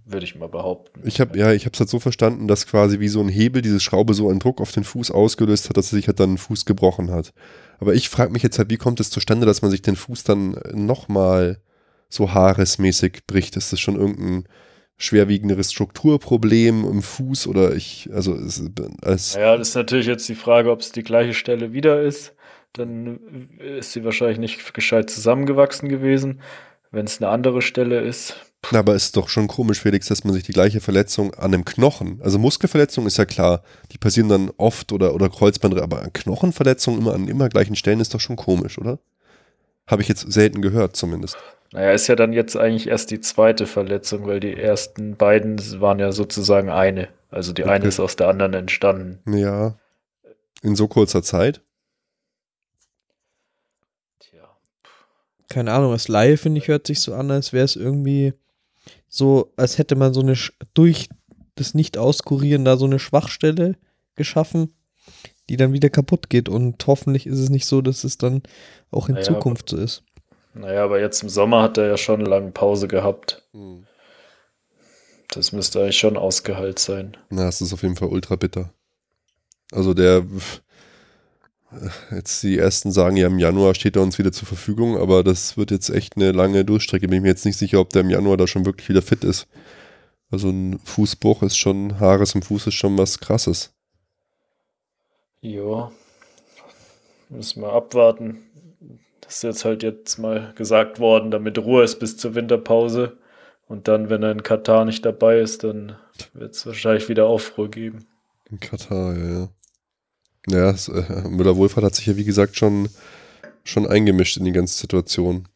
Würde 0.04 0.24
ich 0.24 0.36
mal 0.36 0.48
behaupten. 0.48 1.02
Ich 1.04 1.20
habe 1.20 1.36
ja, 1.38 1.52
ich 1.52 1.66
habe 1.66 1.74
es 1.74 1.80
halt 1.80 1.90
so 1.90 2.00
verstanden, 2.00 2.48
dass 2.48 2.66
quasi 2.66 2.98
wie 2.98 3.08
so 3.08 3.20
ein 3.20 3.28
Hebel 3.28 3.60
diese 3.60 3.78
Schraube 3.80 4.14
so 4.14 4.30
einen 4.30 4.38
Druck 4.38 4.60
auf 4.62 4.72
den 4.72 4.84
Fuß 4.84 5.10
ausgelöst 5.10 5.68
hat, 5.68 5.76
dass 5.76 5.92
er 5.92 5.96
sich 5.96 6.06
halt 6.08 6.18
dann 6.18 6.30
den 6.30 6.38
Fuß 6.38 6.64
gebrochen 6.64 7.10
hat. 7.10 7.34
Aber 7.78 7.94
ich 7.94 8.08
frage 8.08 8.32
mich 8.32 8.42
jetzt 8.42 8.58
halt, 8.58 8.70
wie 8.70 8.76
kommt 8.76 9.00
es 9.00 9.10
zustande, 9.10 9.46
dass 9.46 9.62
man 9.62 9.70
sich 9.70 9.82
den 9.82 9.96
Fuß 9.96 10.24
dann 10.24 10.60
nochmal 10.72 11.60
so 12.08 12.32
haaresmäßig 12.32 13.26
bricht? 13.26 13.56
Ist 13.56 13.72
das 13.72 13.80
schon 13.80 13.96
irgendein 13.96 14.44
schwerwiegenderes 14.96 15.72
Strukturproblem 15.72 16.84
im 16.84 17.02
Fuß 17.02 17.46
oder 17.46 17.74
ich, 17.74 18.10
also 18.12 18.34
es, 18.34 18.62
als, 19.02 19.36
Naja, 19.36 19.56
das 19.56 19.68
ist 19.68 19.74
natürlich 19.76 20.06
jetzt 20.06 20.28
die 20.28 20.34
Frage, 20.34 20.70
ob 20.72 20.80
es 20.80 20.90
die 20.90 21.04
gleiche 21.04 21.34
Stelle 21.34 21.72
wieder 21.72 22.02
ist. 22.02 22.34
Dann 22.72 23.20
ist 23.58 23.92
sie 23.92 24.04
wahrscheinlich 24.04 24.38
nicht 24.38 24.74
gescheit 24.74 25.08
zusammengewachsen 25.08 25.88
gewesen. 25.88 26.40
Wenn 26.90 27.06
es 27.06 27.22
eine 27.22 27.30
andere 27.30 27.62
Stelle 27.62 28.00
ist, 28.00 28.34
Na, 28.72 28.80
aber 28.80 28.94
ist 28.94 29.16
doch 29.16 29.28
schon 29.28 29.46
komisch, 29.46 29.80
Felix, 29.80 30.08
dass 30.08 30.24
man 30.24 30.34
sich 30.34 30.42
die 30.42 30.52
gleiche 30.52 30.80
Verletzung 30.80 31.32
an 31.34 31.54
einem 31.54 31.64
Knochen, 31.64 32.20
also 32.22 32.38
Muskelverletzung 32.38 33.06
ist 33.06 33.16
ja 33.16 33.24
klar, 33.24 33.62
die 33.92 33.98
passieren 33.98 34.28
dann 34.28 34.50
oft 34.56 34.92
oder, 34.92 35.14
oder 35.14 35.30
Kreuzbandriss, 35.30 35.82
aber 35.82 36.02
an 36.02 36.12
Knochenverletzungen 36.12 37.00
immer 37.00 37.14
an 37.14 37.28
immer 37.28 37.48
gleichen 37.48 37.76
Stellen 37.76 38.00
ist 38.00 38.14
doch 38.14 38.20
schon 38.20 38.36
komisch, 38.36 38.78
oder? 38.78 38.98
Habe 39.86 40.02
ich 40.02 40.08
jetzt 40.08 40.30
selten 40.30 40.60
gehört 40.60 40.96
zumindest. 40.96 41.38
Naja, 41.72 41.92
ist 41.92 42.08
ja 42.08 42.16
dann 42.16 42.32
jetzt 42.32 42.56
eigentlich 42.56 42.88
erst 42.88 43.10
die 43.10 43.20
zweite 43.20 43.66
Verletzung, 43.66 44.26
weil 44.26 44.40
die 44.40 44.54
ersten 44.54 45.16
beiden 45.16 45.58
waren 45.80 45.98
ja 45.98 46.12
sozusagen 46.12 46.68
eine. 46.68 47.08
Also 47.30 47.52
die 47.52 47.64
eine 47.64 47.76
Okay. 47.76 47.88
ist 47.88 48.00
aus 48.00 48.16
der 48.16 48.28
anderen 48.28 48.54
entstanden. 48.54 49.20
Ja. 49.34 49.76
In 50.62 50.76
so 50.76 50.88
kurzer 50.88 51.22
Zeit. 51.22 51.60
Tja. 54.18 54.48
Keine 55.48 55.72
Ahnung, 55.72 55.92
das 55.92 56.08
Live, 56.08 56.42
finde 56.42 56.58
ich, 56.58 56.68
hört 56.68 56.86
sich 56.86 57.00
so 57.00 57.14
an, 57.14 57.30
als 57.30 57.52
wäre 57.52 57.64
es 57.64 57.76
irgendwie 57.76 58.34
so, 59.08 59.52
als 59.56 59.78
hätte 59.78 59.96
man 59.96 60.14
so 60.14 60.20
eine, 60.20 60.34
Sch- 60.34 60.52
durch 60.74 61.08
das 61.54 61.74
Nicht-Auskurieren 61.74 62.64
da 62.64 62.76
so 62.76 62.84
eine 62.84 62.98
Schwachstelle 62.98 63.76
geschaffen, 64.14 64.74
die 65.48 65.56
dann 65.56 65.72
wieder 65.72 65.90
kaputt 65.90 66.28
geht. 66.30 66.48
Und 66.48 66.86
hoffentlich 66.86 67.26
ist 67.26 67.38
es 67.38 67.50
nicht 67.50 67.66
so, 67.66 67.80
dass 67.80 68.04
es 68.04 68.18
dann 68.18 68.42
auch 68.90 69.08
in 69.08 69.14
Naja, 69.14 69.26
Zukunft 69.26 69.70
so 69.70 69.76
ist. 69.76 70.02
Naja, 70.54 70.84
aber 70.84 71.00
jetzt 71.00 71.22
im 71.22 71.28
Sommer 71.28 71.62
hat 71.62 71.78
er 71.78 71.86
ja 71.88 71.96
schon 71.96 72.20
lange 72.20 72.50
Pause 72.50 72.88
gehabt. 72.88 73.48
Das 75.30 75.52
müsste 75.52 75.80
eigentlich 75.82 75.98
schon 75.98 76.16
ausgeheilt 76.16 76.78
sein. 76.78 77.16
Na, 77.30 77.48
es 77.48 77.60
ist 77.60 77.72
auf 77.72 77.82
jeden 77.82 77.96
Fall 77.96 78.08
ultra 78.08 78.36
bitter. 78.36 78.72
Also 79.72 79.94
der, 79.94 80.24
jetzt 82.10 82.42
die 82.42 82.58
ersten 82.58 82.92
sagen 82.92 83.16
ja, 83.16 83.26
im 83.26 83.38
Januar 83.38 83.74
steht 83.74 83.96
er 83.96 84.02
uns 84.02 84.18
wieder 84.18 84.32
zur 84.32 84.48
Verfügung, 84.48 84.96
aber 84.96 85.22
das 85.22 85.56
wird 85.56 85.70
jetzt 85.70 85.90
echt 85.90 86.16
eine 86.16 86.32
lange 86.32 86.64
Durchstrecke. 86.64 87.08
Bin 87.08 87.18
ich 87.18 87.22
mir 87.22 87.28
jetzt 87.28 87.44
nicht 87.44 87.58
sicher, 87.58 87.80
ob 87.80 87.90
der 87.90 88.02
im 88.02 88.10
Januar 88.10 88.36
da 88.36 88.46
schon 88.46 88.66
wirklich 88.66 88.88
wieder 88.88 89.02
fit 89.02 89.24
ist. 89.24 89.46
Also 90.30 90.50
ein 90.50 90.78
Fußbruch 90.84 91.42
ist 91.42 91.56
schon, 91.56 92.00
Haares 92.00 92.34
im 92.34 92.42
Fuß 92.42 92.68
ist 92.68 92.74
schon 92.74 92.98
was 92.98 93.18
krasses. 93.18 93.72
Ja. 95.40 95.90
Müssen 97.28 97.62
wir 97.62 97.72
abwarten. 97.72 98.42
Das 99.20 99.36
ist 99.36 99.42
jetzt 99.42 99.64
halt 99.64 99.82
jetzt 99.82 100.18
mal 100.18 100.52
gesagt 100.54 100.98
worden, 101.00 101.30
damit 101.30 101.58
Ruhe 101.58 101.82
ist 101.82 101.98
bis 101.98 102.16
zur 102.16 102.34
Winterpause. 102.34 103.18
Und 103.66 103.86
dann, 103.86 104.08
wenn 104.08 104.22
er 104.22 104.32
in 104.32 104.42
Katar 104.42 104.86
nicht 104.86 105.04
dabei 105.04 105.40
ist, 105.40 105.64
dann 105.64 105.96
wird 106.32 106.54
es 106.54 106.64
wahrscheinlich 106.64 107.10
wieder 107.10 107.26
Aufruhr 107.26 107.70
geben. 107.70 108.06
In 108.50 108.58
Katar, 108.60 109.14
ja, 109.16 109.48
ja. 110.46 110.70
Ja, 110.70 110.70
äh, 110.70 111.28
Müller-Wohlfahrt 111.28 111.84
hat 111.84 111.94
sich 111.94 112.06
ja, 112.06 112.16
wie 112.16 112.24
gesagt, 112.24 112.56
schon, 112.56 112.88
schon 113.64 113.86
eingemischt 113.86 114.36
in 114.36 114.44
die 114.44 114.52
ganze 114.52 114.78
Situation. 114.78 115.48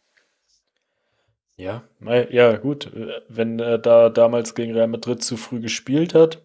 Ja, 1.57 1.85
ja, 2.31 2.57
gut. 2.57 2.91
Wenn 3.29 3.59
er 3.61 3.79
da 3.79 4.09
damals 4.09 4.55
gegen 4.55 4.73
Real 4.73 4.89
Madrid 4.89 5.23
zu 5.23 5.37
früh 5.37 5.61
gespielt 5.61 6.15
hat, 6.15 6.43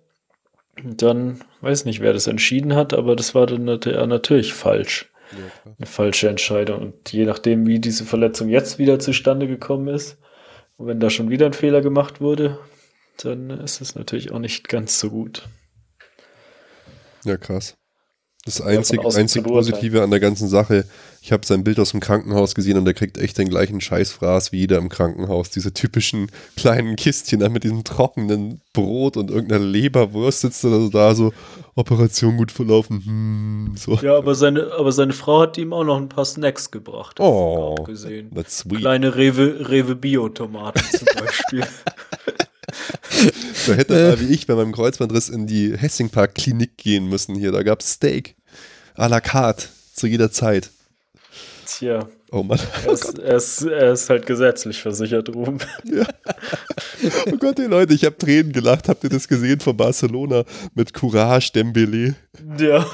dann 0.83 1.41
weiß 1.61 1.85
nicht, 1.85 2.01
wer 2.01 2.13
das 2.13 2.27
entschieden 2.27 2.75
hat, 2.75 2.93
aber 2.93 3.15
das 3.15 3.33
war 3.33 3.47
dann 3.47 3.63
nat- 3.65 3.85
ja 3.87 4.05
natürlich 4.05 4.53
falsch. 4.53 5.11
Eine 5.65 5.87
falsche 5.87 6.29
Entscheidung. 6.29 6.79
Und 6.81 7.11
je 7.11 7.25
nachdem, 7.25 7.65
wie 7.65 7.79
diese 7.79 8.05
Verletzung 8.05 8.47
jetzt 8.49 8.77
wieder 8.77 8.99
zustande 8.99 9.47
gekommen 9.47 9.87
ist, 9.87 10.17
und 10.77 10.85
wenn 10.87 10.99
da 10.99 11.09
schon 11.09 11.29
wieder 11.31 11.47
ein 11.47 11.53
Fehler 11.53 11.81
gemacht 11.81 12.21
wurde, 12.21 12.59
dann 13.23 13.49
ist 13.49 13.81
es 13.81 13.95
natürlich 13.95 14.31
auch 14.31 14.39
nicht 14.39 14.69
ganz 14.69 14.99
so 14.99 15.09
gut. 15.09 15.49
Ja, 17.25 17.37
krass. 17.37 17.75
Das 18.47 18.61
einzig, 18.61 19.01
einzig. 19.03 19.43
Positive 19.43 20.01
an 20.01 20.09
der 20.09 20.21
ganzen 20.21 20.47
Sache, 20.47 20.85
ich 21.21 21.33
habe 21.33 21.45
sein 21.45 21.65
Bild 21.65 21.81
aus 21.81 21.91
dem 21.91 21.99
Krankenhaus 21.99 22.55
gesehen 22.55 22.77
und 22.77 22.85
der 22.85 22.93
kriegt 22.93 23.17
echt 23.17 23.37
den 23.37 23.49
gleichen 23.49 23.81
Scheißfraß 23.81 24.53
wie 24.53 24.59
jeder 24.59 24.77
im 24.77 24.87
Krankenhaus. 24.87 25.49
Diese 25.49 25.73
typischen 25.73 26.31
kleinen 26.55 26.95
Kistchen 26.95 27.41
da 27.41 27.49
mit 27.49 27.65
diesem 27.65 27.83
trockenen 27.83 28.61
Brot 28.71 29.17
und 29.17 29.31
irgendeiner 29.31 29.65
Leberwurst 29.65 30.39
sitzt 30.39 30.63
er 30.63 30.69
so 30.69 30.87
da 30.87 31.13
so, 31.13 31.33
Operation 31.75 32.37
gut 32.37 32.53
verlaufen, 32.53 33.03
hm, 33.03 33.73
so. 33.75 33.95
Ja, 33.95 34.15
aber 34.15 34.33
seine, 34.33 34.71
aber 34.79 34.93
seine 34.93 35.11
Frau 35.11 35.41
hat 35.41 35.57
ihm 35.57 35.73
auch 35.73 35.83
noch 35.83 35.97
ein 35.97 36.07
paar 36.07 36.23
Snacks 36.23 36.71
gebracht. 36.71 37.19
Oh, 37.19 37.75
Abgesehen. 37.77 38.33
that's 38.33 38.59
sweet. 38.59 38.79
Kleine 38.79 39.13
Rewe, 39.17 39.67
Rewe 39.69 39.93
Bio-Tomaten 39.93 40.83
zum 40.97 41.07
Beispiel. 41.19 41.65
Da 43.67 43.73
hätte 43.73 43.95
er 43.95 44.11
mal 44.11 44.19
wie 44.21 44.33
ich 44.33 44.47
bei 44.47 44.55
meinem 44.55 44.71
Kreuzbandriss 44.71 45.27
in 45.27 45.47
die 45.47 45.75
Hessingpark-Klinik 45.77 46.77
gehen 46.77 47.09
müssen 47.09 47.35
hier. 47.35 47.51
Da 47.51 47.63
gab 47.63 47.81
es 47.81 47.91
Steak 47.91 48.36
à 48.97 49.07
la 49.07 49.21
carte 49.21 49.69
zu 49.93 50.07
jeder 50.07 50.31
Zeit. 50.31 50.69
Tja, 51.65 52.07
Oh 52.29 52.43
Mann. 52.43 52.59
er 52.85 52.91
ist, 52.91 53.17
er, 53.19 53.35
ist, 53.37 53.61
er 53.63 53.93
ist 53.93 54.09
halt 54.09 54.25
gesetzlich 54.25 54.81
versichert, 54.81 55.29
Ruben. 55.33 55.59
Oh 57.31 57.37
Gott, 57.37 57.57
ey 57.59 57.67
Leute, 57.67 57.93
ich 57.93 58.03
habe 58.03 58.17
Tränen 58.17 58.51
gelacht. 58.51 58.89
Habt 58.89 59.03
ihr 59.05 59.09
das 59.09 59.27
gesehen 59.29 59.59
von 59.61 59.77
Barcelona 59.77 60.43
mit 60.75 60.93
Courage 60.93 61.51
Dembele? 61.53 62.15
Ja. 62.59 62.85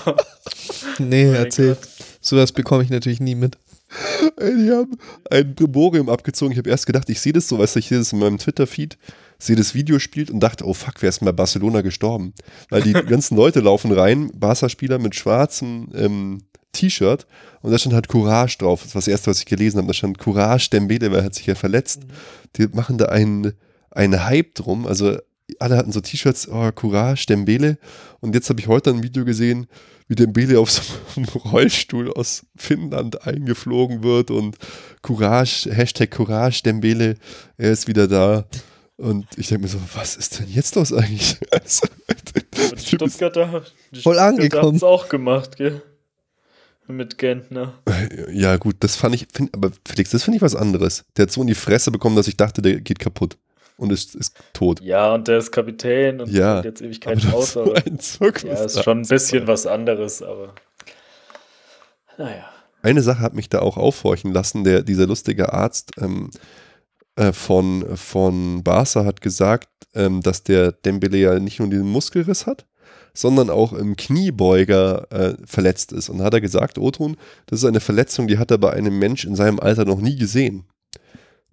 Nee, 1.00 1.26
Mein 1.26 1.36
erzähl. 1.36 1.70
Gott. 1.76 1.88
Sowas 2.22 2.52
bekomme 2.52 2.84
ich 2.84 2.90
natürlich 2.92 3.20
nie 3.20 3.34
mit. 3.36 3.58
Ey, 4.38 4.56
die 4.56 4.72
haben 4.72 4.98
ein 5.32 5.56
Brimborium 5.56 6.10
abgezogen. 6.10 6.52
Ich 6.52 6.58
habe 6.60 6.70
erst 6.70 6.86
gedacht, 6.86 7.10
ich 7.10 7.20
sehe 7.20 7.34
das 7.34 7.48
so, 7.48 7.58
weißt 7.58 7.76
du, 7.76 7.80
ich 7.80 7.88
sehe 7.88 7.98
das 8.00 8.14
in 8.14 8.20
meinem 8.20 8.38
Twitter-Feed, 8.38 8.98
sehe 9.46 9.56
das 9.56 9.76
Video 9.76 10.00
spielt 10.00 10.30
und 10.30 10.40
dachte, 10.40 10.66
oh 10.66 10.74
fuck, 10.74 10.96
wer 11.02 11.10
ist 11.10 11.22
denn 11.22 11.26
bei 11.26 11.32
Barcelona 11.32 11.82
gestorben? 11.82 12.34
Weil 12.70 12.82
die 12.82 12.94
ganzen 13.08 13.36
Leute 13.36 13.60
laufen 13.60 13.92
rein, 13.92 14.32
Barca-Spieler 14.34 15.00
mit 15.00 15.16
schwarzem 15.16 15.90
ähm, 15.94 16.44
T-Shirt 16.72 17.28
und 17.62 17.72
da 17.72 17.78
stand 17.78 17.94
halt 17.94 18.08
Courage 18.08 18.58
drauf. 18.58 18.84
Das 18.84 18.96
war 18.96 19.00
das 19.00 19.08
erste, 19.08 19.30
was 19.30 19.40
ich 19.40 19.46
gelesen 19.46 19.78
habe. 19.78 19.88
Da 19.88 19.94
stand 19.94 20.18
Courage 20.18 20.70
Dembele, 20.70 21.12
weil 21.12 21.20
er 21.20 21.26
hat 21.26 21.36
sich 21.36 21.46
ja 21.46 21.56
verletzt. 21.56 22.02
Die 22.56 22.68
machen 22.68 22.98
da 22.98 23.06
einen, 23.06 23.54
einen 23.92 24.26
Hype 24.26 24.56
drum. 24.56 24.88
Also 24.88 25.18
alle 25.60 25.78
hatten 25.78 25.92
so 25.92 26.02
T-Shirts, 26.02 26.48
oh, 26.50 26.72
Courage 26.72 27.26
Dembele. 27.28 27.78
Und 28.22 28.36
jetzt 28.36 28.50
habe 28.50 28.60
ich 28.60 28.68
heute 28.68 28.90
ein 28.90 29.04
Video 29.04 29.26
gesehen, 29.26 29.68
wie 30.08 30.16
Dembele 30.16 30.60
auf 30.60 30.72
so 30.72 30.82
einem 31.16 31.26
Rollstuhl 31.52 32.12
aus 32.14 32.46
Finnland 32.56 33.26
eingeflogen 33.26 34.04
wird 34.04 34.32
und 34.32 34.58
Courage, 35.02 35.70
Hashtag 35.72 36.12
Courage 36.12 36.64
Dembele, 36.64 37.16
er 37.58 37.72
ist 37.72 37.88
wieder 37.88 38.08
da. 38.08 38.46
Und 38.98 39.26
ich 39.38 39.48
denke 39.48 39.64
mir 39.64 39.70
so, 39.70 39.80
was 39.96 40.16
ist 40.16 40.40
denn 40.40 40.50
jetzt 40.50 40.76
los 40.76 40.94
eigentlich? 40.94 41.38
Also, 41.52 41.88
die 42.76 42.96
Stuttgarter, 42.96 43.64
die 43.92 44.02
Voll 44.02 44.20
angekommen. 44.20 44.66
haben's 44.66 44.84
auch 44.84 45.10
gemacht, 45.10 45.58
gell? 45.58 45.82
Mit 46.88 47.18
Gentner. 47.18 47.74
ja, 48.32 48.58
gut, 48.58 48.76
das 48.82 48.96
fand 48.96 49.16
ich, 49.16 49.28
find, 49.34 49.54
aber 49.54 49.72
Felix, 49.88 50.10
das 50.12 50.24
finde 50.24 50.38
ich 50.38 50.42
was 50.42 50.56
anderes. 50.56 51.06
Der 51.16 51.24
hat 51.24 51.32
so 51.32 51.42
in 51.42 51.48
die 51.48 51.56
Fresse 51.56 51.92
bekommen, 51.92 52.16
dass 52.16 52.28
ich 52.28 52.36
dachte, 52.38 52.62
der 52.62 52.82
geht 52.82 53.00
kaputt 53.00 53.38
und 53.78 53.92
ist, 53.92 54.16
ist 54.16 54.36
tot. 54.54 54.82
Ja, 54.82 55.14
und 55.14 55.28
der 55.28 55.38
ist 55.38 55.52
Kapitän 55.52 56.22
und 56.22 56.30
Ja, 56.32 56.58
hat 56.58 56.66
jetzt 56.66 56.82
Aber 56.82 56.90
Ewigkeiten 56.90 57.30
raus. 57.30 57.46
ist 57.46 57.54
so 57.54 57.62
Aber, 57.62 57.78
ein 57.86 58.00
Zirkus. 58.00 58.44
ja, 58.44 58.64
ist 58.64 58.84
schon 58.84 59.00
ein 59.02 59.08
bisschen 59.08 59.48
was 59.48 59.66
anderes, 59.66 60.22
aber. 60.22 60.54
Naja. 62.18 62.46
Eine 62.82 63.02
Sache 63.02 63.20
hat 63.22 63.34
mich 63.34 63.48
da 63.50 63.60
auch 63.60 63.78
aufhorchen 63.78 64.34
lassen. 64.34 64.64
Der, 64.66 64.82
dieser 64.84 65.08
lustige 65.08 65.54
Arzt 65.54 65.92
ähm, 65.98 66.30
äh, 66.32 66.38
von, 67.34 67.86
von 67.96 68.64
Barca 68.64 69.06
hat 69.06 69.22
gesagt, 69.22 69.70
ähm, 69.94 70.22
dass 70.22 70.44
der 70.44 70.72
Dembele 70.72 71.18
ja 71.18 71.40
nicht 71.40 71.60
nur 71.60 71.70
diesen 71.70 71.92
Muskelriss 71.92 72.48
hat, 72.48 72.66
sondern 73.14 73.50
auch 73.50 73.74
im 73.74 73.96
Kniebeuger 73.96 75.12
äh, 75.12 75.36
verletzt 75.46 75.92
ist. 75.92 76.10
Und 76.10 76.20
da 76.20 76.26
hat 76.26 76.34
er 76.34 76.42
gesagt, 76.42 76.78
Oton, 76.78 77.18
das 77.46 77.60
ist 77.60 77.66
eine 77.66 77.80
Verletzung, 77.80 78.28
die 78.28 78.38
hat 78.38 78.52
er 78.52 78.58
bei 78.58 78.74
einem 78.74 78.98
Mensch 78.98 79.26
in 79.26 79.36
seinem 79.36 79.60
Alter 79.60 79.86
noch 79.86 80.02
nie 80.02 80.16
gesehen. 80.16 80.66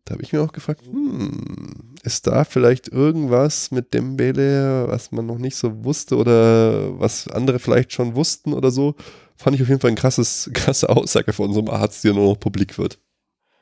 Da 0.07 0.15
habe 0.15 0.23
ich 0.23 0.33
mir 0.33 0.43
auch 0.43 0.53
gefragt, 0.53 0.83
hm, 0.87 1.95
ist 2.03 2.27
da 2.27 2.45
vielleicht 2.45 2.89
irgendwas 2.89 3.71
mit 3.71 3.93
Dembele, 3.93 4.89
was 4.89 5.13
man 5.13 5.27
noch 5.27 5.39
nicht 5.39 5.57
so 5.57 5.85
wusste 5.85 6.17
oder 6.17 6.99
was 6.99 7.29
andere 7.29 7.59
vielleicht 7.59 7.93
schon 7.93 8.17
wussten 8.17 8.55
oder 8.55 8.71
so? 8.71 8.95
Fand 9.37 9.57
ich 9.57 9.63
auf 9.63 9.69
jeden 9.69 9.81
Fall 9.81 9.91
eine 9.91 9.97
krasse 10.55 10.89
Aussage 10.89 11.33
von 11.33 11.49
unserem 11.49 11.69
Arzt, 11.69 12.03
die 12.03 12.13
nur 12.13 12.31
noch 12.31 12.41
publik 12.41 12.79
wird. 12.79 12.99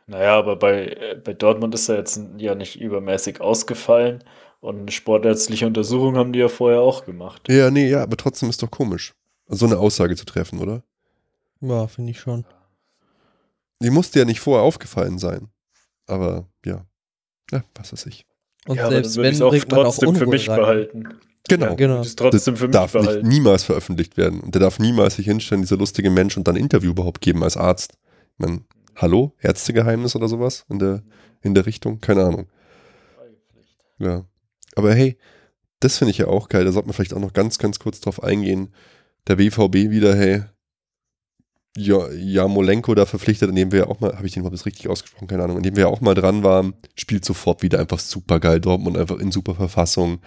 Naja, 0.08 0.38
aber 0.38 0.56
bei, 0.56 0.86
äh, 0.86 1.20
bei 1.22 1.34
Dortmund 1.34 1.74
ist 1.74 1.88
er 1.88 1.96
jetzt 1.98 2.20
ja 2.38 2.54
nicht 2.54 2.80
übermäßig 2.80 3.40
ausgefallen 3.40 4.24
und 4.60 4.80
eine 4.80 4.90
sportärztliche 4.90 5.66
Untersuchung 5.66 6.16
haben 6.16 6.32
die 6.32 6.38
ja 6.40 6.48
vorher 6.48 6.80
auch 6.80 7.04
gemacht. 7.04 7.42
Ja, 7.48 7.70
nee, 7.70 7.88
ja, 7.88 8.02
aber 8.02 8.16
trotzdem 8.16 8.48
ist 8.48 8.62
doch 8.62 8.70
komisch, 8.70 9.14
so 9.48 9.66
eine 9.66 9.78
Aussage 9.78 10.16
zu 10.16 10.24
treffen, 10.24 10.58
oder? 10.60 10.82
Ja, 11.60 11.86
finde 11.86 12.10
ich 12.12 12.20
schon. 12.20 12.44
Die 13.82 13.90
musste 13.90 14.18
ja 14.18 14.24
nicht 14.24 14.40
vorher 14.40 14.64
aufgefallen 14.64 15.18
sein. 15.18 15.48
Aber 16.06 16.48
ja, 16.64 16.86
ja, 17.52 17.62
was 17.74 17.92
weiß 17.92 18.06
ich. 18.06 18.24
Und 18.66 18.76
ja, 18.76 18.84
aber 18.84 18.92
selbst 18.94 19.16
dann 19.16 19.24
würde 19.24 19.26
wenn, 19.26 19.32
ich 19.56 19.62
es 19.62 19.70
auch 19.70 19.76
man 19.76 19.86
auch 19.86 19.94
trotzdem 19.94 20.16
für 20.16 20.26
mich 20.26 20.48
rein. 20.48 20.56
behalten. 20.60 21.08
Genau. 21.48 21.66
Ja, 21.66 21.74
Genau. 21.74 22.00
es 22.00 22.16
trotzdem 22.16 22.56
für 22.56 22.66
mich 22.68 22.72
darf 22.72 22.94
nicht, 22.94 23.04
behalten. 23.04 23.28
niemals 23.28 23.64
veröffentlicht 23.64 24.16
werden. 24.16 24.40
Und 24.40 24.54
der 24.54 24.60
darf 24.60 24.78
niemals 24.78 25.16
sich 25.16 25.26
hinstellen, 25.26 25.62
dieser 25.62 25.76
lustige 25.76 26.10
Mensch, 26.10 26.36
und 26.36 26.48
dann 26.48 26.56
ein 26.56 26.62
Interview 26.62 26.90
überhaupt 26.90 27.20
geben 27.20 27.42
als 27.44 27.56
Arzt. 27.56 27.94
Ich 28.32 28.38
meine, 28.38 28.62
hallo, 28.98 29.34
Ärztegeheimnis 29.40 30.14
oder 30.16 30.28
sowas 30.28 30.64
in 30.68 30.78
der, 30.78 31.02
in 31.40 31.54
der 31.54 31.66
Richtung? 31.66 32.00
Keine 32.00 32.24
Ahnung. 32.24 32.48
Ja. 33.98 34.24
Aber 34.74 34.94
hey, 34.94 35.16
das 35.80 35.98
finde 35.98 36.10
ich 36.10 36.18
ja 36.18 36.26
auch 36.26 36.48
geil. 36.48 36.64
Da 36.64 36.72
sollte 36.72 36.88
man 36.88 36.94
vielleicht 36.94 37.14
auch 37.14 37.20
noch 37.20 37.32
ganz, 37.32 37.58
ganz 37.58 37.78
kurz 37.78 38.00
drauf 38.00 38.22
eingehen. 38.22 38.74
Der 39.26 39.36
BVB 39.36 39.90
wieder, 39.90 40.14
hey, 40.14 40.42
ja, 41.76 42.10
Jamolenko 42.10 42.94
da 42.94 43.06
verpflichtet, 43.06 43.48
an 43.48 43.54
dem 43.54 43.70
wir 43.70 43.80
ja 43.80 43.86
auch 43.86 44.00
mal, 44.00 44.16
habe 44.16 44.26
ich 44.26 44.32
den 44.32 44.40
überhaupt 44.40 44.58
das 44.58 44.66
richtig 44.66 44.88
ausgesprochen? 44.88 45.28
Keine 45.28 45.44
Ahnung, 45.44 45.58
an 45.58 45.62
dem 45.62 45.76
wir 45.76 45.84
ja 45.84 45.88
auch 45.88 46.00
mal 46.00 46.14
dran 46.14 46.42
waren, 46.42 46.74
spielt 46.96 47.24
sofort 47.24 47.62
wieder 47.62 47.78
einfach 47.78 48.00
super 48.00 48.40
geil. 48.40 48.60
Dortmund 48.60 48.96
einfach 48.96 49.18
in 49.18 49.30
super 49.30 49.54
Verfassung. 49.54 50.20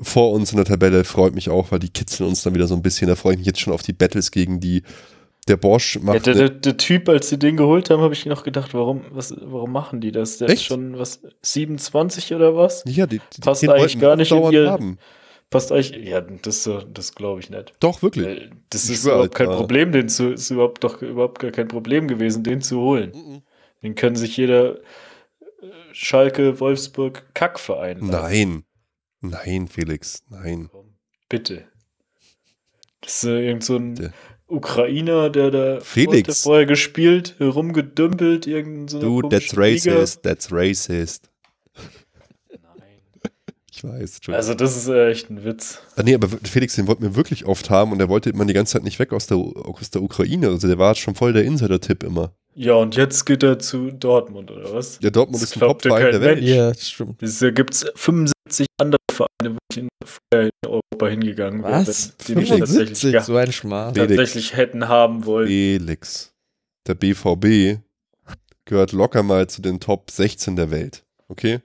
Vor 0.00 0.32
uns 0.32 0.52
in 0.52 0.56
der 0.56 0.64
Tabelle 0.64 1.04
freut 1.04 1.34
mich 1.34 1.50
auch, 1.50 1.72
weil 1.72 1.80
die 1.80 1.90
kitzeln 1.90 2.28
uns 2.28 2.42
dann 2.42 2.54
wieder 2.54 2.68
so 2.68 2.74
ein 2.74 2.82
bisschen. 2.82 3.08
Da 3.08 3.16
freue 3.16 3.32
ich 3.32 3.38
mich 3.38 3.46
jetzt 3.46 3.60
schon 3.60 3.72
auf 3.74 3.82
die 3.82 3.92
Battles 3.92 4.30
gegen 4.30 4.60
die. 4.60 4.82
Der 5.48 5.56
Bosch 5.56 5.96
Ja, 5.96 6.02
macht. 6.02 6.26
der, 6.26 6.34
eine- 6.34 6.50
der, 6.50 6.60
der 6.60 6.76
Typ, 6.76 7.08
als 7.08 7.28
sie 7.28 7.38
den 7.38 7.56
geholt 7.56 7.90
haben, 7.90 8.02
habe 8.02 8.12
ich 8.14 8.26
noch 8.26 8.42
gedacht, 8.44 8.74
warum, 8.74 9.04
was, 9.10 9.34
warum 9.40 9.72
machen 9.72 10.00
die 10.00 10.12
das? 10.12 10.38
Der 10.38 10.48
Echt? 10.48 10.58
ist 10.58 10.64
schon 10.64 10.98
was 10.98 11.22
27 11.42 12.34
oder 12.34 12.54
was? 12.56 12.82
ja, 12.86 13.06
die, 13.06 13.20
die, 13.36 13.40
passt 13.40 13.62
den 13.62 13.70
eigentlich 13.70 13.98
gar 13.98 14.16
nicht 14.16 14.30
in 14.32 14.52
ihr- 14.52 14.70
haben. 14.70 14.98
Passt 15.50 15.72
euch? 15.72 15.92
Ja, 15.96 16.20
das, 16.20 16.68
das 16.92 17.14
glaube 17.14 17.40
ich 17.40 17.48
nicht. 17.48 17.72
Doch, 17.80 18.02
wirklich. 18.02 18.50
Das 18.68 18.84
Ich 18.84 18.96
ist 18.96 19.06
überhaupt 19.06 19.34
kein 19.34 19.46
Alter. 19.48 19.58
Problem, 19.58 19.92
den 19.92 20.10
zu, 20.10 20.32
ist 20.32 20.50
überhaupt 20.50 20.84
doch 20.84 21.00
überhaupt 21.00 21.38
gar 21.38 21.50
kein 21.50 21.68
Problem 21.68 22.06
gewesen, 22.06 22.42
den 22.44 22.60
zu 22.60 22.78
holen. 22.80 23.12
Mhm. 23.14 23.42
Den 23.82 23.94
können 23.94 24.14
sich 24.16 24.36
jeder 24.36 24.74
äh, 24.76 24.80
Schalke, 25.92 26.60
Wolfsburg, 26.60 27.32
Kackverein. 27.34 27.98
Nein. 28.02 28.64
Nein, 29.22 29.68
Felix. 29.68 30.22
Nein. 30.28 30.68
Bitte. 31.30 31.64
Das 33.00 33.14
ist 33.14 33.24
äh, 33.24 33.46
irgend 33.46 33.64
so 33.64 33.76
ein 33.76 33.94
Der- 33.94 34.12
Ukrainer, 34.48 35.30
der 35.30 35.50
da 35.50 35.80
Felix. 35.80 36.42
vorher 36.42 36.66
gespielt, 36.66 37.36
rumgedümpelt, 37.40 38.46
irgendein 38.46 38.88
so 38.88 39.00
Du, 39.00 39.28
that's 39.28 39.56
racist. 39.56 40.22
That's 40.22 40.50
racist. 40.50 41.30
Nein. 42.50 42.98
Ich 43.70 43.84
weiß. 43.84 44.20
Also 44.28 44.54
das 44.54 44.76
ist 44.76 44.88
äh, 44.88 45.10
echt 45.10 45.30
ein 45.30 45.44
Witz. 45.44 45.80
Ah, 45.96 46.02
nee, 46.02 46.14
aber 46.14 46.28
Felix, 46.44 46.74
den 46.76 46.86
wollten 46.86 47.02
wir 47.02 47.14
wirklich 47.14 47.44
oft 47.44 47.70
haben 47.70 47.92
und 47.92 47.98
der 47.98 48.08
wollte 48.08 48.32
man 48.34 48.48
die 48.48 48.54
ganze 48.54 48.72
Zeit 48.72 48.84
nicht 48.84 48.98
weg 48.98 49.12
aus 49.12 49.26
der, 49.26 49.36
aus 49.36 49.90
der 49.90 50.02
Ukraine. 50.02 50.48
Also 50.48 50.66
der 50.66 50.78
war 50.78 50.94
schon 50.94 51.14
voll 51.14 51.32
der 51.32 51.44
Insider-Tipp 51.44 52.02
immer. 52.02 52.32
Ja, 52.54 52.72
und 52.74 52.96
jetzt 52.96 53.24
geht 53.24 53.44
er 53.44 53.60
zu 53.60 53.92
Dortmund, 53.92 54.50
oder 54.50 54.74
was? 54.74 54.98
Ja, 55.00 55.10
Dortmund 55.10 55.40
Das 55.40 55.50
ist 55.50 55.56
ein 55.56 55.60
Top-Verein 55.60 56.02
kein 56.02 56.12
der 56.12 56.20
Welt. 56.22 56.38
Mensch. 56.40 56.50
Ja, 56.50 56.74
stimmt. 56.74 57.22
Es 57.22 57.38
gibt 57.38 57.92
75 57.94 58.32
andere 58.80 59.00
Vereine, 59.10 59.54
wo 59.54 59.58
ich 59.70 59.78
in, 59.78 59.88
vorher 60.04 60.46
in 60.48 60.68
Europa 60.68 61.06
hingegangen 61.08 61.62
wäre, 61.62 61.86
Was? 61.86 62.14
wenn 62.26 62.26
die 62.26 62.34
mich 62.40 62.48
tatsächlich, 62.50 62.98
75? 62.98 63.12
ja, 63.14 63.22
So 63.22 63.36
ein 63.36 63.52
Schmarrn. 63.52 63.94
Tatsächlich 63.94 64.56
hätten 64.56 64.88
haben 64.88 65.24
wollen. 65.26 65.46
Felix. 65.48 66.32
Der 66.86 66.94
BVB 66.94 67.80
gehört 68.64 68.92
locker 68.92 69.22
mal 69.22 69.46
zu 69.48 69.60
den 69.62 69.80
Top 69.80 70.10
16 70.10 70.56
der 70.56 70.70
Welt. 70.70 71.04
Okay? 71.28 71.60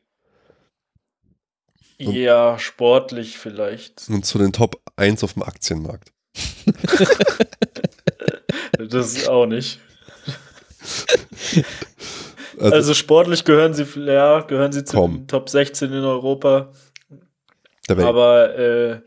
Und- 1.99 2.14
Ja, 2.15 2.57
sportlich 2.60 3.38
vielleicht. 3.38 4.10
Und 4.10 4.26
zu 4.26 4.38
den 4.38 4.51
Top 4.53 4.81
1 4.95 5.23
auf 5.23 5.34
dem 5.34 5.43
Aktienmarkt. 5.43 6.11
Das 8.89 9.14
ist 9.15 9.30
auch 9.30 9.45
nicht. 9.45 9.80
Also, 12.59 12.75
Also 12.75 12.93
sportlich 12.93 13.43
gehören 13.45 13.73
sie, 13.73 13.85
ja, 14.05 14.41
gehören 14.41 14.71
sie 14.71 14.84
zu 14.84 15.07
den 15.07 15.27
Top 15.27 15.49
16 15.49 15.91
in 15.91 16.03
Europa, 16.03 16.71
aber 17.89 18.57
äh, 18.57 19.01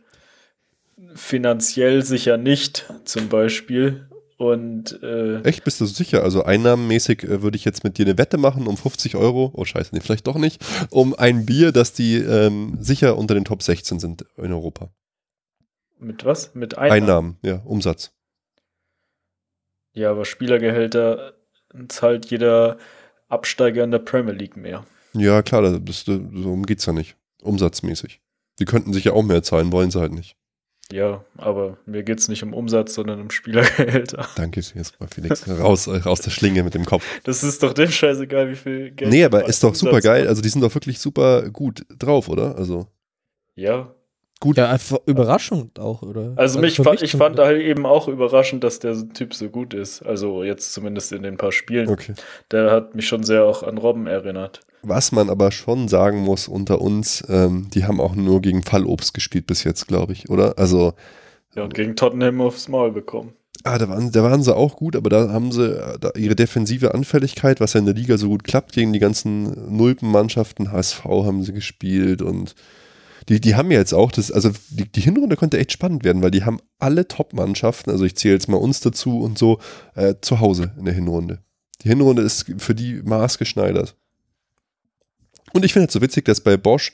finanziell 1.14 2.02
sicher 2.02 2.36
nicht, 2.36 2.90
zum 3.04 3.28
Beispiel. 3.28 4.08
Und 4.38 5.02
äh, 5.02 5.40
Echt, 5.42 5.64
bist 5.64 5.80
du 5.80 5.86
so 5.86 5.94
sicher? 5.94 6.22
Also 6.22 6.42
einnahmenmäßig 6.44 7.24
äh, 7.24 7.40
würde 7.42 7.56
ich 7.56 7.64
jetzt 7.64 7.84
mit 7.84 7.96
dir 7.96 8.04
eine 8.04 8.18
Wette 8.18 8.36
machen 8.36 8.66
um 8.66 8.76
50 8.76 9.16
Euro. 9.16 9.50
Oh 9.54 9.64
scheiße, 9.64 9.94
nee, 9.94 10.00
vielleicht 10.02 10.26
doch 10.26 10.36
nicht. 10.36 10.62
Um 10.90 11.14
ein 11.14 11.46
Bier, 11.46 11.72
dass 11.72 11.94
die 11.94 12.16
ähm, 12.16 12.76
sicher 12.78 13.16
unter 13.16 13.32
den 13.32 13.46
Top 13.46 13.62
16 13.62 13.98
sind 13.98 14.26
in 14.36 14.52
Europa. 14.52 14.90
mit 15.98 16.26
was? 16.26 16.54
Mit 16.54 16.76
Einnahmen. 16.76 17.02
Einnahmen, 17.02 17.38
ja, 17.42 17.62
Umsatz. 17.64 18.12
Ja, 19.94 20.10
aber 20.10 20.26
Spielergehälter 20.26 21.32
zahlt 21.88 22.26
jeder 22.26 22.76
Absteiger 23.28 23.84
in 23.84 23.90
der 23.90 23.98
Premier 23.98 24.32
League 24.32 24.56
mehr. 24.56 24.84
Ja, 25.12 25.42
klar, 25.42 25.62
das, 25.62 26.04
das, 26.04 26.04
so 26.04 26.52
um 26.52 26.66
geht's 26.66 26.86
ja 26.86 26.92
nicht. 26.92 27.16
Umsatzmäßig. 27.42 28.20
Die 28.58 28.64
könnten 28.64 28.92
sich 28.92 29.04
ja 29.04 29.12
auch 29.12 29.22
mehr 29.22 29.42
zahlen, 29.42 29.72
wollen 29.72 29.90
sie 29.90 30.00
halt 30.00 30.12
nicht. 30.12 30.36
Ja, 30.92 31.24
aber 31.36 31.78
mir 31.84 32.04
geht 32.04 32.20
es 32.20 32.28
nicht 32.28 32.44
um 32.44 32.54
Umsatz, 32.54 32.94
sondern 32.94 33.20
um 33.20 33.30
Spielergehälter. 33.30 34.28
Danke, 34.36 34.60
jetzt 34.60 35.00
mal 35.00 35.08
Felix. 35.08 35.48
Raus, 35.48 35.88
raus 35.88 36.20
der 36.20 36.30
Schlinge 36.30 36.62
mit 36.62 36.74
dem 36.74 36.84
Kopf. 36.84 37.04
Das 37.24 37.42
ist 37.42 37.62
doch 37.62 37.72
dem 37.72 37.90
scheißegal, 37.90 38.50
wie 38.50 38.56
viel 38.56 38.90
Geld. 38.92 39.10
Nee, 39.10 39.24
aber 39.24 39.48
ist 39.48 39.64
doch 39.64 39.74
super 39.74 40.00
geil. 40.00 40.28
Also 40.28 40.42
die 40.42 40.48
sind 40.48 40.60
doch 40.60 40.74
wirklich 40.74 41.00
super 41.00 41.50
gut 41.50 41.84
drauf, 41.98 42.28
oder? 42.28 42.56
Also, 42.56 42.86
Ja, 43.56 43.95
Gut. 44.38 44.58
Ja, 44.58 44.68
einfach 44.70 44.98
überraschend 45.06 45.78
auch, 45.78 46.02
oder? 46.02 46.34
Also 46.36 46.60
mich 46.60 46.76
für 46.76 46.84
fa 46.84 46.90
mich 46.90 47.02
ich 47.02 47.12
fand 47.12 47.38
halt 47.38 47.62
eben 47.62 47.86
auch 47.86 48.06
überraschend, 48.06 48.62
dass 48.64 48.78
der 48.80 49.08
Typ 49.14 49.32
so 49.32 49.48
gut 49.48 49.72
ist. 49.72 50.02
Also 50.02 50.42
jetzt 50.44 50.74
zumindest 50.74 51.12
in 51.12 51.22
den 51.22 51.38
paar 51.38 51.52
Spielen. 51.52 51.88
Okay. 51.88 52.12
Der 52.50 52.70
hat 52.70 52.94
mich 52.94 53.08
schon 53.08 53.22
sehr 53.22 53.44
auch 53.44 53.62
an 53.62 53.78
Robben 53.78 54.06
erinnert. 54.06 54.60
Was 54.82 55.10
man 55.10 55.30
aber 55.30 55.50
schon 55.52 55.88
sagen 55.88 56.18
muss 56.20 56.48
unter 56.48 56.80
uns, 56.82 57.24
ähm, 57.28 57.68
die 57.72 57.86
haben 57.86 57.98
auch 58.00 58.14
nur 58.14 58.42
gegen 58.42 58.62
Fallobst 58.62 59.14
gespielt 59.14 59.46
bis 59.46 59.64
jetzt, 59.64 59.88
glaube 59.88 60.12
ich, 60.12 60.28
oder? 60.28 60.58
Also, 60.58 60.92
Ja, 61.54 61.64
und 61.64 61.72
gegen 61.74 61.96
Tottenham 61.96 62.40
aufs 62.42 62.68
Maul 62.68 62.92
bekommen. 62.92 63.32
ah, 63.64 63.78
da 63.78 63.88
waren, 63.88 64.12
da 64.12 64.22
waren 64.22 64.42
sie 64.42 64.54
auch 64.54 64.76
gut, 64.76 64.94
aber 64.94 65.08
da 65.08 65.30
haben 65.30 65.50
sie 65.50 65.80
da 65.98 66.10
ihre 66.14 66.36
defensive 66.36 66.94
Anfälligkeit, 66.94 67.58
was 67.58 67.72
ja 67.72 67.80
in 67.80 67.86
der 67.86 67.94
Liga 67.94 68.16
so 68.18 68.28
gut 68.28 68.44
klappt, 68.44 68.72
gegen 68.74 68.92
die 68.92 69.00
ganzen 69.00 69.74
Nulpenmannschaften, 69.74 70.70
HSV 70.70 71.04
haben 71.04 71.42
sie 71.42 71.54
gespielt 71.54 72.20
und 72.22 72.54
die, 73.28 73.40
die 73.40 73.56
haben 73.56 73.70
ja 73.70 73.78
jetzt 73.78 73.92
auch 73.92 74.12
das, 74.12 74.30
also 74.30 74.50
die, 74.70 74.90
die 74.90 75.00
Hinrunde 75.00 75.36
konnte 75.36 75.58
echt 75.58 75.72
spannend 75.72 76.04
werden, 76.04 76.22
weil 76.22 76.30
die 76.30 76.44
haben 76.44 76.60
alle 76.78 77.08
Top-Mannschaften, 77.08 77.90
also 77.90 78.04
ich 78.04 78.16
zähle 78.16 78.34
jetzt 78.34 78.48
mal 78.48 78.56
uns 78.56 78.80
dazu 78.80 79.20
und 79.20 79.38
so, 79.38 79.58
äh, 79.94 80.14
zu 80.20 80.40
Hause 80.40 80.72
in 80.78 80.84
der 80.84 80.94
Hinrunde. 80.94 81.42
Die 81.82 81.88
Hinrunde 81.88 82.22
ist 82.22 82.46
für 82.58 82.74
die 82.74 83.02
maßgeschneidert. 83.02 83.96
Und 85.52 85.64
ich 85.64 85.72
finde 85.72 85.88
es 85.88 85.92
so 85.92 86.00
witzig, 86.00 86.24
dass 86.24 86.40
bei 86.40 86.56
Bosch, 86.56 86.92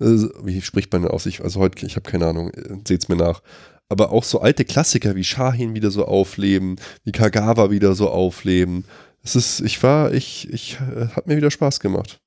äh, 0.00 0.04
wie 0.42 0.60
spricht 0.62 0.92
man 0.92 1.02
denn 1.02 1.10
aus? 1.10 1.26
Ich, 1.26 1.42
also 1.42 1.60
heute, 1.60 1.84
ich 1.86 1.96
habe 1.96 2.10
keine 2.10 2.26
Ahnung, 2.26 2.50
äh, 2.50 2.76
seht's 2.86 3.08
mir 3.08 3.16
nach. 3.16 3.42
Aber 3.88 4.12
auch 4.12 4.24
so 4.24 4.40
alte 4.40 4.64
Klassiker 4.64 5.14
wie 5.14 5.24
Shahin 5.24 5.74
wieder 5.74 5.90
so 5.90 6.06
aufleben, 6.06 6.76
wie 7.04 7.12
Kagawa 7.12 7.70
wieder 7.70 7.94
so 7.94 8.08
aufleben. 8.08 8.84
Es 9.22 9.36
ist, 9.36 9.60
ich 9.60 9.82
war, 9.82 10.12
ich, 10.12 10.48
ich, 10.52 10.78
äh, 10.80 11.08
hat 11.08 11.26
mir 11.26 11.36
wieder 11.36 11.50
Spaß 11.50 11.80
gemacht. 11.80 12.20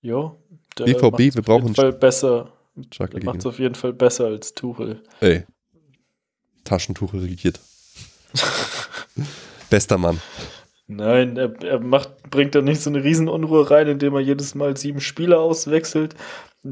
Jo. 0.00 0.36
Der 0.78 0.84
BVB, 0.84 1.00
macht's 1.00 1.18
wir 1.18 1.26
auf 1.26 1.34
jeden 1.34 1.44
brauchen 1.44 1.74
Fall 1.74 1.92
besser. 1.92 2.52
Macht 3.22 3.38
es 3.38 3.46
auf 3.46 3.58
jeden 3.58 3.74
Fall 3.74 3.92
besser 3.94 4.26
als 4.26 4.54
Tuchel. 4.54 5.02
Ey. 5.20 5.44
Taschentuch 6.64 7.14
regiert. 7.14 7.60
Bester 9.70 9.98
Mann. 9.98 10.20
Nein, 10.88 11.36
er, 11.36 11.62
er 11.62 11.80
macht, 11.80 12.30
bringt 12.30 12.54
da 12.54 12.62
nicht 12.62 12.80
so 12.80 12.90
eine 12.90 13.02
Riesenunruhe 13.02 13.70
rein, 13.70 13.88
indem 13.88 14.14
er 14.14 14.20
jedes 14.20 14.54
Mal 14.54 14.76
sieben 14.76 15.00
Spieler 15.00 15.40
auswechselt. 15.40 16.14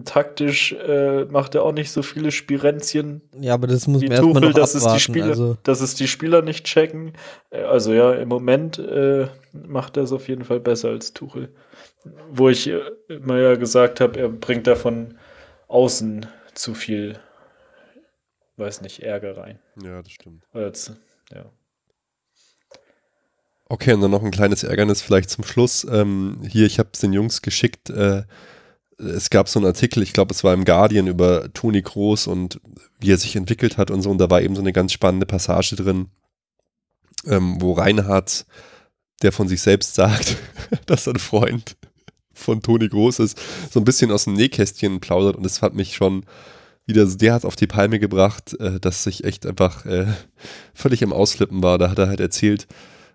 Taktisch 0.04 0.72
äh, 0.72 1.24
macht 1.26 1.54
er 1.54 1.62
auch 1.62 1.72
nicht 1.72 1.90
so 1.92 2.02
viele 2.02 2.30
Spirenzchen 2.32 3.20
Ja, 3.38 3.54
aber 3.54 3.66
das 3.68 3.86
muss 3.86 4.02
man 4.02 4.10
erstmal 4.10 4.32
Tuchel, 4.34 4.48
noch 4.48 4.54
dass 4.54 4.74
es, 4.74 4.82
die 4.82 4.86
abwarten. 4.88 5.00
Spieler, 5.00 5.26
also, 5.26 5.56
dass 5.62 5.80
es 5.80 5.94
die 5.94 6.08
Spieler 6.08 6.42
nicht 6.42 6.64
checken. 6.64 7.12
Äh, 7.50 7.62
Also 7.62 7.92
ja, 7.92 8.12
im 8.14 8.28
Moment 8.28 8.78
äh, 8.78 9.28
macht 9.52 9.96
er 9.96 10.02
es 10.02 10.12
auf 10.12 10.28
jeden 10.28 10.44
Fall 10.44 10.58
besser 10.60 10.88
als 10.88 11.12
Tuchel. 11.12 11.54
Wo 12.30 12.48
ich 12.48 12.66
äh, 12.66 12.80
immer 13.08 13.38
ja 13.38 13.54
gesagt 13.54 14.00
habe, 14.00 14.18
er 14.18 14.28
bringt 14.28 14.66
da 14.66 14.74
von 14.74 15.16
außen 15.68 16.26
zu 16.54 16.74
viel, 16.74 17.18
weiß 18.56 18.80
nicht, 18.82 19.02
Ärger 19.02 19.36
rein. 19.36 19.58
Ja, 19.82 20.02
das 20.02 20.12
stimmt. 20.12 20.44
Zu- 20.72 20.96
ja. 21.32 21.44
Okay, 23.68 23.94
und 23.94 24.02
dann 24.02 24.10
noch 24.10 24.22
ein 24.22 24.30
kleines 24.30 24.62
Ärgernis 24.62 25.00
vielleicht 25.00 25.30
zum 25.30 25.42
Schluss. 25.42 25.86
Ähm, 25.90 26.40
hier, 26.46 26.66
ich 26.66 26.78
habe 26.78 26.90
es 26.92 27.00
den 27.00 27.12
Jungs 27.12 27.40
geschickt. 27.42 27.88
Äh, 27.90 28.24
es 28.98 29.30
gab 29.30 29.48
so 29.48 29.58
einen 29.58 29.66
Artikel, 29.66 30.02
ich 30.02 30.12
glaube, 30.12 30.32
es 30.32 30.44
war 30.44 30.54
im 30.54 30.64
Guardian 30.64 31.06
über 31.06 31.52
Toni 31.52 31.82
Kroos 31.82 32.26
und 32.26 32.60
wie 33.00 33.12
er 33.12 33.18
sich 33.18 33.36
entwickelt 33.36 33.76
hat 33.76 33.90
und 33.90 34.02
so. 34.02 34.10
Und 34.10 34.18
da 34.18 34.30
war 34.30 34.42
eben 34.42 34.54
so 34.54 34.60
eine 34.60 34.72
ganz 34.72 34.92
spannende 34.92 35.26
Passage 35.26 35.76
drin, 35.76 36.08
ähm, 37.26 37.60
wo 37.60 37.72
Reinhard, 37.72 38.46
der 39.22 39.32
von 39.32 39.48
sich 39.48 39.62
selbst 39.62 39.94
sagt, 39.94 40.36
dass 40.86 41.06
er 41.06 41.14
ein 41.14 41.18
Freund 41.18 41.76
von 42.32 42.62
Toni 42.62 42.88
Kroos 42.88 43.18
ist, 43.18 43.40
so 43.70 43.80
ein 43.80 43.84
bisschen 43.84 44.10
aus 44.10 44.24
dem 44.24 44.34
Nähkästchen 44.34 45.00
plaudert. 45.00 45.36
Und 45.36 45.44
das 45.44 45.62
hat 45.62 45.74
mich 45.74 45.94
schon 45.94 46.24
wieder 46.86 47.06
so 47.06 47.16
derart 47.16 47.44
auf 47.44 47.56
die 47.56 47.66
Palme 47.66 47.98
gebracht, 47.98 48.58
äh, 48.60 48.78
dass 48.80 49.06
ich 49.06 49.24
echt 49.24 49.46
einfach 49.46 49.86
äh, 49.86 50.06
völlig 50.74 51.02
im 51.02 51.12
Ausflippen 51.12 51.62
war. 51.62 51.78
Da 51.78 51.90
hat 51.90 51.98
er 51.98 52.08
halt 52.08 52.20
erzählt, 52.20 52.66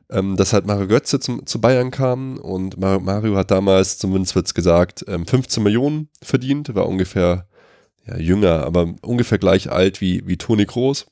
ähm, 0.10 0.36
dass 0.36 0.54
halt 0.54 0.66
Mario 0.66 0.88
Götze 0.88 1.20
zum, 1.20 1.46
zu 1.46 1.62
Bayern 1.62 1.92
kam 1.92 2.38
und 2.38 2.80
Mario, 2.80 3.00
Mario 3.00 3.36
hat 3.36 3.52
damals, 3.52 3.98
zumindest 3.98 4.36
wird's 4.36 4.54
gesagt, 4.54 5.06
ähm, 5.08 5.26
15 5.26 5.62
Millionen 5.64 6.10
verdient, 6.22 6.74
war 6.76 6.88
ungefähr 6.88 7.48
ja, 8.06 8.18
jünger, 8.18 8.66
aber 8.66 8.94
ungefähr 9.02 9.38
gleich 9.38 9.72
alt 9.72 10.02
wie, 10.02 10.28
wie 10.28 10.38
Toni 10.38 10.66
Kroos. 10.66 11.06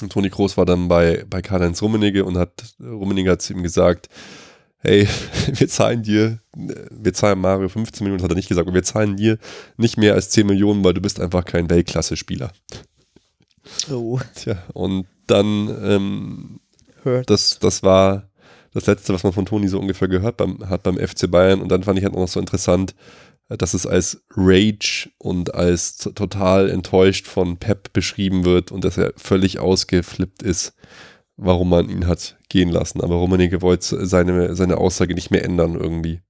Und 0.00 0.10
Toni 0.12 0.30
Kroos 0.30 0.56
war 0.56 0.64
dann 0.64 0.88
bei, 0.88 1.24
bei 1.28 1.40
Karl-Heinz 1.40 1.82
Rummenigge 1.82 2.24
und 2.24 2.36
hat, 2.36 2.74
Rummenigge 2.80 3.30
hat 3.30 3.42
zu 3.42 3.52
ihm 3.52 3.62
gesagt, 3.62 4.08
hey, 4.78 5.06
wir 5.52 5.68
zahlen 5.68 6.02
dir, 6.02 6.40
wir 6.54 7.12
zahlen 7.12 7.40
Mario 7.40 7.68
15 7.68 8.04
Millionen, 8.04 8.22
hat 8.22 8.30
er 8.30 8.36
nicht 8.36 8.48
gesagt, 8.48 8.66
aber 8.66 8.74
wir 8.74 8.82
zahlen 8.82 9.16
dir 9.16 9.38
nicht 9.76 9.98
mehr 9.98 10.14
als 10.14 10.30
10 10.30 10.46
Millionen, 10.46 10.84
weil 10.84 10.94
du 10.94 11.00
bist 11.00 11.20
einfach 11.20 11.44
kein 11.44 11.68
Weltklasse-Spieler. 11.68 12.50
oh, 13.90 14.20
Tja, 14.34 14.62
und 14.72 15.06
dann 15.26 15.74
ähm, 15.82 16.60
hört. 17.04 17.30
das, 17.30 17.58
das 17.58 17.82
war 17.82 18.28
das 18.74 18.86
Letzte, 18.86 19.14
was 19.14 19.22
man 19.22 19.32
von 19.32 19.46
Toni 19.46 19.68
so 19.68 19.78
ungefähr 19.78 20.08
gehört 20.08 20.36
beim, 20.36 20.68
hat 20.68 20.82
beim 20.82 20.98
FC 20.98 21.30
Bayern. 21.30 21.62
Und 21.62 21.70
dann 21.70 21.84
fand 21.84 21.98
ich 21.98 22.04
halt 22.04 22.14
auch 22.14 22.20
noch 22.20 22.28
so 22.28 22.40
interessant, 22.40 22.94
äh, 23.48 23.56
dass 23.56 23.72
es 23.72 23.86
als 23.86 24.24
Rage 24.36 25.10
und 25.18 25.54
als 25.54 25.96
total 25.96 26.68
enttäuscht 26.68 27.26
von 27.26 27.56
Pep 27.56 27.92
beschrieben 27.92 28.44
wird 28.44 28.72
und 28.72 28.84
dass 28.84 28.98
er 28.98 29.12
völlig 29.16 29.60
ausgeflippt 29.60 30.42
ist, 30.42 30.74
warum 31.36 31.70
man 31.70 31.88
ihn 31.88 32.06
hat 32.08 32.36
gehen 32.48 32.68
lassen. 32.68 33.00
Aber 33.00 33.14
Rummenigge 33.14 33.62
wollte 33.62 34.04
seine, 34.06 34.56
seine 34.56 34.78
Aussage 34.78 35.14
nicht 35.14 35.30
mehr 35.30 35.44
ändern 35.44 35.76
irgendwie. 35.76 36.20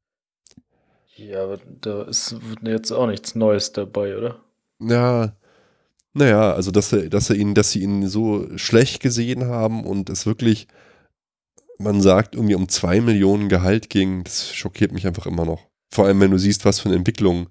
Ja, 1.16 1.44
aber 1.44 1.58
da 1.80 2.02
ist 2.02 2.36
jetzt 2.62 2.92
auch 2.92 3.06
nichts 3.06 3.34
Neues 3.34 3.72
dabei, 3.72 4.18
oder? 4.18 4.40
Ja, 4.80 5.34
naja, 6.14 6.52
also 6.52 6.70
dass 6.70 6.92
er, 6.92 7.08
dass 7.08 7.30
er 7.30 7.36
ihn, 7.36 7.54
dass 7.54 7.72
sie 7.72 7.82
ihn 7.82 8.08
so 8.08 8.46
schlecht 8.56 9.00
gesehen 9.00 9.44
haben 9.46 9.84
und 9.84 10.08
es 10.10 10.26
wirklich, 10.26 10.68
man 11.78 12.00
sagt, 12.00 12.34
irgendwie 12.34 12.54
um 12.54 12.68
zwei 12.68 13.00
Millionen 13.00 13.48
Gehalt 13.48 13.90
ging, 13.90 14.24
das 14.24 14.54
schockiert 14.54 14.92
mich 14.92 15.06
einfach 15.06 15.26
immer 15.26 15.44
noch. 15.44 15.68
Vor 15.92 16.06
allem, 16.06 16.20
wenn 16.20 16.30
du 16.30 16.38
siehst, 16.38 16.64
was 16.64 16.80
für 16.80 16.88
eine 16.88 16.96
Entwicklung 16.96 17.48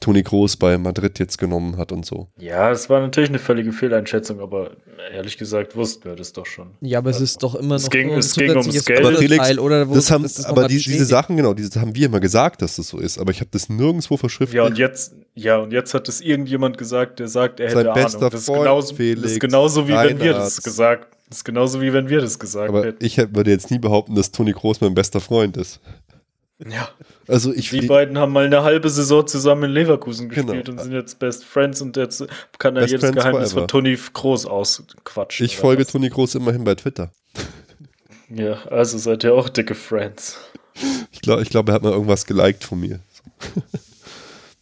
Toni 0.00 0.22
Kroos 0.22 0.56
bei 0.56 0.76
Madrid 0.76 1.18
jetzt 1.18 1.38
genommen 1.38 1.76
hat 1.78 1.92
und 1.92 2.04
so. 2.04 2.26
Ja, 2.38 2.70
es 2.70 2.90
war 2.90 3.00
natürlich 3.00 3.30
eine 3.30 3.38
völlige 3.38 3.72
Fehleinschätzung, 3.72 4.40
aber 4.40 4.72
ehrlich 5.12 5.38
gesagt 5.38 5.76
wussten 5.76 6.04
wir 6.04 6.16
das 6.16 6.32
doch 6.32 6.44
schon. 6.46 6.72
Ja, 6.80 6.98
aber 6.98 7.10
es 7.10 7.20
ist 7.20 7.42
doch 7.42 7.54
immer 7.54 7.76
Es 7.76 7.84
noch 7.84 7.90
ging- 7.90 8.08
so 8.08 8.14
ein 8.14 8.18
es 8.18 8.34
ging 8.34 8.50
ums 8.50 8.84
Geld. 8.84 9.00
Aber 9.04 9.16
Felix, 9.16 9.42
Teil, 9.46 9.58
oder 9.58 9.88
wo 9.88 9.94
Das 9.94 10.10
haben, 10.10 10.24
ist 10.24 10.38
das 10.38 10.46
aber 10.46 10.68
die, 10.68 10.76
diese? 10.78 11.04
Sachen, 11.04 11.36
genau, 11.36 11.54
diese 11.54 11.80
haben 11.80 11.94
wir 11.94 12.06
immer 12.06 12.20
gesagt, 12.20 12.60
dass 12.62 12.76
das 12.76 12.88
so 12.88 12.98
ist, 12.98 13.18
aber 13.18 13.30
ich 13.30 13.40
habe 13.40 13.50
das 13.52 13.68
nirgendwo 13.68 14.16
verschriftlicht. 14.16 14.56
Ja, 14.62 14.64
und 14.64 14.76
jetzt, 14.78 15.14
ja, 15.34 15.56
und 15.58 15.72
jetzt 15.72 15.94
hat 15.94 16.08
es 16.08 16.20
irgendjemand 16.20 16.76
gesagt, 16.76 17.18
der 17.20 17.28
sagt, 17.28 17.60
er 17.60 17.70
Sein 17.70 17.86
hätte 17.86 17.92
bester 17.94 18.18
Ahnung. 18.18 18.30
Das 18.30 18.40
ist, 18.40 18.46
Freund, 18.46 18.60
genauso, 18.62 18.88
das 18.88 18.96
Felix 18.96 19.32
ist 19.32 19.40
genauso 19.40 19.84
wie 19.88 19.92
wenn 19.92 20.18
wir 20.20 20.30
Reinhardt. 20.32 20.46
das 20.46 20.62
gesagt 20.62 21.08
Das 21.28 21.38
ist 21.38 21.44
genauso 21.44 21.80
wie 21.80 21.92
wenn 21.92 22.08
wir 22.08 22.20
das 22.20 22.38
gesagt 22.38 22.68
aber 22.68 22.84
hätten. 22.84 23.04
ich 23.04 23.16
würde 23.16 23.50
jetzt 23.50 23.70
nie 23.70 23.78
behaupten, 23.78 24.14
dass 24.14 24.30
Toni 24.32 24.52
Kroos 24.52 24.80
mein 24.80 24.94
bester 24.94 25.20
Freund 25.20 25.56
ist. 25.56 25.80
Ja. 26.58 26.88
Also 27.26 27.52
ich 27.52 27.70
Die 27.70 27.82
beiden 27.86 28.16
haben 28.16 28.32
mal 28.32 28.44
eine 28.46 28.62
halbe 28.62 28.88
Saison 28.88 29.26
zusammen 29.26 29.64
in 29.64 29.70
Leverkusen 29.72 30.28
Genau. 30.28 30.46
gespielt 30.52 30.68
und 30.68 30.80
sind 30.80 30.92
jetzt 30.92 31.18
Best 31.18 31.44
Friends 31.44 31.80
und 31.82 31.96
jetzt 31.96 32.24
kann 32.58 32.76
er 32.76 32.82
Best 32.82 32.92
jedes 32.92 33.04
Friends 33.10 33.16
Geheimnis 33.24 33.52
forever. 33.52 33.60
von 33.62 33.68
Toni 33.68 33.98
Groß 34.12 34.46
ausquatschen. 34.46 35.44
ich 35.46 35.56
folge 35.56 35.82
was? 35.84 35.92
Toni 35.92 36.10
Kroos 36.10 36.34
immerhin 36.36 36.62
bei 36.64 36.74
Twitter. 36.76 37.10
Ja, 38.30 38.62
also 38.68 38.98
seid 38.98 39.24
ihr 39.24 39.34
auch 39.34 39.48
dicke 39.48 39.74
Friends. 39.74 40.38
Ich 41.12 41.20
glaube, 41.20 41.42
ich 41.42 41.50
glaub, 41.50 41.68
er 41.68 41.74
hat 41.74 41.82
mal 41.82 41.92
irgendwas 41.92 42.24
geliked 42.26 42.64
von 42.64 42.80
mir. 42.80 43.00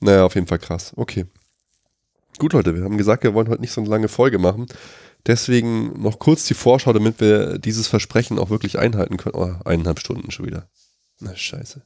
Naja, 0.01 0.25
auf 0.25 0.35
jeden 0.35 0.49
Fall 0.49 0.59
krass. 0.59 0.93
Okay. 0.97 1.27
Gut, 2.39 2.55
Leute, 2.55 2.75
wir 2.75 2.83
haben 2.83 2.99
gesagt, 2.99 3.23
wir 3.23 3.35
wollen 3.35 3.49
heute 3.49 3.61
nicht 3.61 3.71
so 3.71 3.81
eine 3.81 3.89
lange 3.89 4.09
Folge 4.09 4.39
machen. 4.41 4.67
Deswegen 5.27 6.03
noch 6.03 6.19
kurz 6.19 6.45
die 6.47 6.55
Vorschau, 6.55 6.93
damit 6.93 7.21
wir 7.21 7.59
dieses 7.59 7.87
Versprechen 7.87 8.41
auch 8.41 8.51
wirklich 8.51 8.79
einhalten 8.81 9.17
können. 9.17 9.37
Oh, 9.37 9.55
eineinhalb 9.65 10.01
Stunden 10.01 10.33
schon 10.33 10.47
wieder. 10.47 10.69
Na, 11.21 11.35
scheiße. 11.37 11.83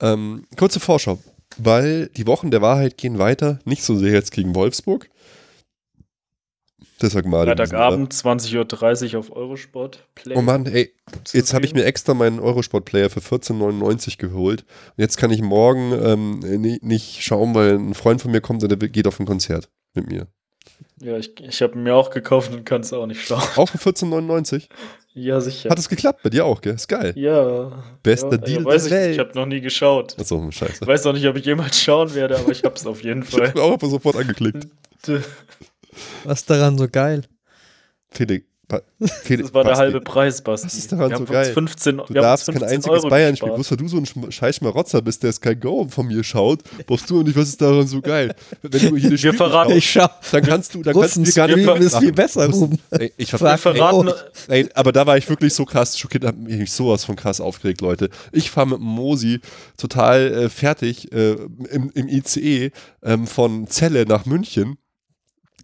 Ähm, 0.00 0.46
kurze 0.56 0.80
Vorschau, 0.80 1.18
weil 1.56 2.08
die 2.08 2.26
Wochen 2.26 2.50
der 2.50 2.62
Wahrheit 2.62 2.96
gehen 2.98 3.18
weiter. 3.18 3.60
Nicht 3.64 3.84
so 3.84 3.96
sehr 3.96 4.12
jetzt 4.12 4.32
gegen 4.32 4.54
Wolfsburg. 4.54 5.08
Deshalb 7.00 7.26
mal. 7.26 7.46
Freitagabend, 7.46 8.12
20.30 8.12 9.14
Uhr 9.14 9.18
auf 9.20 9.30
Eurosport. 9.32 10.08
Play 10.14 10.36
Oh 10.36 10.42
Mann, 10.42 10.66
ey, 10.66 10.94
Jetzt 11.32 11.52
habe 11.52 11.64
ich 11.66 11.74
mir 11.74 11.84
extra 11.84 12.14
meinen 12.14 12.38
Eurosport-Player 12.40 13.10
für 13.10 13.20
14,99 13.20 14.18
geholt. 14.18 14.62
Und 14.62 14.98
jetzt 15.02 15.16
kann 15.16 15.30
ich 15.30 15.42
morgen 15.42 15.92
ähm, 15.92 16.38
ni- 16.60 16.78
nicht 16.82 17.22
schauen, 17.22 17.54
weil 17.54 17.74
ein 17.74 17.94
Freund 17.94 18.22
von 18.22 18.30
mir 18.30 18.40
kommt 18.40 18.62
und 18.62 18.68
der 18.70 18.88
geht 18.88 19.06
auf 19.06 19.18
ein 19.20 19.26
Konzert 19.26 19.68
mit 19.94 20.06
mir. 20.06 20.28
Ja, 21.00 21.16
ich, 21.18 21.38
ich 21.40 21.60
habe 21.62 21.76
mir 21.76 21.94
auch 21.94 22.10
gekauft 22.10 22.52
und 22.52 22.64
kann 22.64 22.80
es 22.82 22.92
auch 22.92 23.06
nicht 23.06 23.26
schauen. 23.26 23.42
Auch 23.56 23.68
für 23.68 23.78
14,99? 23.78 24.68
Ja, 25.16 25.40
sicher. 25.40 25.70
Hat 25.70 25.78
es 25.78 25.88
geklappt? 25.88 26.22
Bei 26.22 26.30
dir 26.30 26.44
auch, 26.44 26.60
gell? 26.60 26.74
Ist 26.74 26.88
geil. 26.88 27.12
ja. 27.16 27.84
Bester 28.02 28.32
ja, 28.32 28.36
Deal 28.38 28.60
ja, 28.60 28.64
weiß 28.64 28.84
der 28.88 28.90
ich, 28.92 29.04
Welt. 29.06 29.12
Ich 29.14 29.18
habe 29.20 29.32
noch 29.34 29.46
nie 29.46 29.60
geschaut. 29.60 30.18
Achso, 30.18 30.46
Ich 30.48 30.56
scheiße. 30.56 30.86
weiß 30.86 31.06
auch 31.06 31.12
nicht, 31.12 31.26
ob 31.26 31.36
ich 31.36 31.44
jemals 31.44 31.80
schauen 31.80 32.14
werde, 32.14 32.36
aber 32.38 32.50
ich 32.50 32.64
habe 32.64 32.74
es 32.74 32.86
auf 32.86 33.02
jeden 33.04 33.22
Ich 33.28 33.28
Fall. 33.30 33.48
habe 33.48 33.62
auch 33.62 33.72
einfach 33.72 33.88
sofort 33.88 34.16
angeklickt. 34.16 34.66
Was 36.24 36.44
daran 36.44 36.78
so 36.78 36.88
geil? 36.88 37.22
Felix, 38.10 38.46
Felix, 39.22 39.48
Das 39.48 39.54
war 39.54 39.64
der 39.64 39.76
halbe 39.76 40.00
Preis, 40.00 40.40
Basti. 40.42 40.66
Was 40.66 40.74
ist 40.74 40.90
daran 40.92 41.10
wir 41.10 41.16
so 41.18 41.24
haben 41.26 41.32
geil? 41.32 41.46
Uns 41.46 41.54
15, 41.54 41.96
Du 41.98 42.14
darfst 42.14 42.46
kein 42.46 42.54
15 42.56 42.74
einziges 42.76 42.98
Euro 42.98 43.08
Bayern 43.10 43.36
spielen. 43.36 43.56
gespart. 43.56 43.56
Bloß 43.56 43.70
weil 43.70 43.76
du 44.02 44.06
so 44.06 44.24
ein 44.24 44.32
scheiß 44.32 44.56
Schmarotzer 44.56 45.02
bist, 45.02 45.22
der 45.22 45.32
Sky 45.32 45.54
Go 45.54 45.86
von 45.88 46.06
mir 46.06 46.24
schaut, 46.24 46.62
brauchst 46.86 47.08
du 47.10 47.22
nicht, 47.22 47.36
was 47.36 47.48
ist 47.48 47.60
daran 47.60 47.86
so 47.86 48.00
geil? 48.00 48.34
Wenn 48.62 48.70
du 48.90 48.96
jedes 48.96 49.20
Spiel 49.20 49.32
verraten- 49.34 49.80
schaust, 49.80 50.10
dann 50.32 50.42
kannst 50.42 50.74
du, 50.74 50.82
dann 50.82 50.94
kannst 50.94 51.16
du 51.16 51.20
Russen 51.20 51.24
dir 51.24 51.64
gar 51.66 51.76
nicht 51.78 51.86
ist 51.86 51.98
viel 51.98 52.12
besser, 52.12 52.48
Ruben. 52.50 52.78
Ey, 52.90 53.12
ich 53.16 53.30
Wir 53.32 53.38
ver 53.38 53.58
verraten, 53.58 54.10
Ey, 54.48 54.68
aber 54.74 54.92
da 54.92 55.06
war 55.06 55.16
ich 55.18 55.28
wirklich 55.28 55.52
so 55.52 55.64
krass 55.64 55.98
schockiert, 55.98 56.24
hab 56.24 56.36
mich 56.36 56.72
sowas 56.72 57.04
von 57.04 57.16
krass 57.16 57.40
aufgeregt, 57.40 57.80
Leute. 57.80 58.08
Ich 58.32 58.50
fahre 58.50 58.68
mit 58.68 58.78
dem 58.78 58.84
Mosi 58.86 59.40
total 59.76 60.32
äh, 60.32 60.48
fertig 60.48 61.12
äh, 61.12 61.32
im, 61.70 61.90
im 61.94 62.08
ICE 62.08 62.70
ähm, 63.02 63.26
von 63.26 63.66
Celle 63.68 64.06
nach 64.06 64.24
München. 64.26 64.78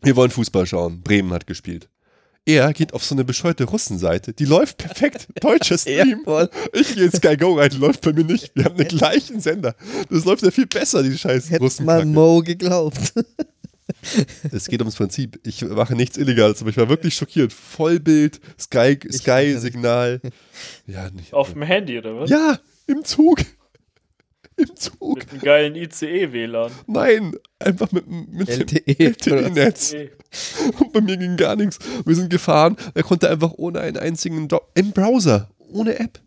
Wir 0.02 0.16
wollen 0.16 0.30
Fußball 0.30 0.66
schauen. 0.66 1.02
Bremen 1.02 1.32
hat 1.32 1.46
gespielt. 1.46 1.88
Er 2.56 2.72
geht 2.72 2.94
auf 2.94 3.04
so 3.04 3.14
eine 3.14 3.24
bescheuerte 3.24 3.64
Russenseite. 3.64 4.32
Die 4.32 4.44
läuft 4.44 4.78
perfekt. 4.78 5.28
Deutscher 5.40 5.78
Stream. 5.78 6.22
voll. 6.24 6.48
Ich 6.72 6.94
gehe 6.94 7.04
in 7.04 7.12
Sky 7.12 7.36
Go 7.36 7.54
rein, 7.54 7.70
die 7.70 7.76
läuft 7.76 8.00
bei 8.00 8.12
mir 8.12 8.24
nicht. 8.24 8.50
Wir 8.54 8.64
haben 8.64 8.76
den 8.76 8.88
gleichen 8.88 9.40
Sender. 9.40 9.74
Das 10.10 10.24
läuft 10.24 10.42
ja 10.42 10.50
viel 10.50 10.66
besser, 10.66 11.02
die 11.02 11.16
scheiß 11.16 11.50
Hättest 11.50 11.80
mal 11.82 11.98
Russenkacke. 12.00 12.06
Mo 12.06 12.40
geglaubt. 12.40 13.12
Es 14.52 14.68
geht 14.68 14.80
ums 14.80 14.94
Prinzip. 14.94 15.40
Ich 15.44 15.62
mache 15.62 15.94
nichts 15.96 16.16
Illegales, 16.16 16.60
aber 16.60 16.70
ich 16.70 16.76
war 16.76 16.88
wirklich 16.88 17.14
schockiert. 17.14 17.52
Vollbild, 17.52 18.40
Sky, 18.58 18.96
Sky-Signal. 19.10 20.20
Ja, 20.86 21.10
nicht. 21.10 21.34
auf 21.34 21.52
dem 21.52 21.62
Handy, 21.62 21.98
oder 21.98 22.18
was? 22.20 22.30
ja, 22.30 22.58
im 22.86 23.04
Zug. 23.04 23.40
Im 24.60 24.76
Zug. 24.76 25.18
Mit 25.18 25.30
einem 25.30 25.40
geilen 25.40 25.74
ICE-WLAN. 25.76 26.72
Nein, 26.86 27.34
einfach 27.58 27.90
mit, 27.92 28.06
mit 28.06 28.48
dem 28.48 28.60
LTE. 28.60 28.98
LTE-Netz. 28.98 29.94
Und 30.78 30.92
bei 30.92 31.00
mir 31.00 31.16
ging 31.16 31.36
gar 31.36 31.56
nichts. 31.56 31.78
Wir 32.04 32.14
sind 32.14 32.30
gefahren. 32.30 32.76
Er 32.94 33.02
konnte 33.02 33.28
einfach 33.28 33.52
ohne 33.56 33.80
einen 33.80 33.96
einzigen 33.96 34.48
Do 34.48 34.60
im 34.74 34.92
Browser, 34.92 35.50
ohne 35.58 35.98
App. 35.98 36.20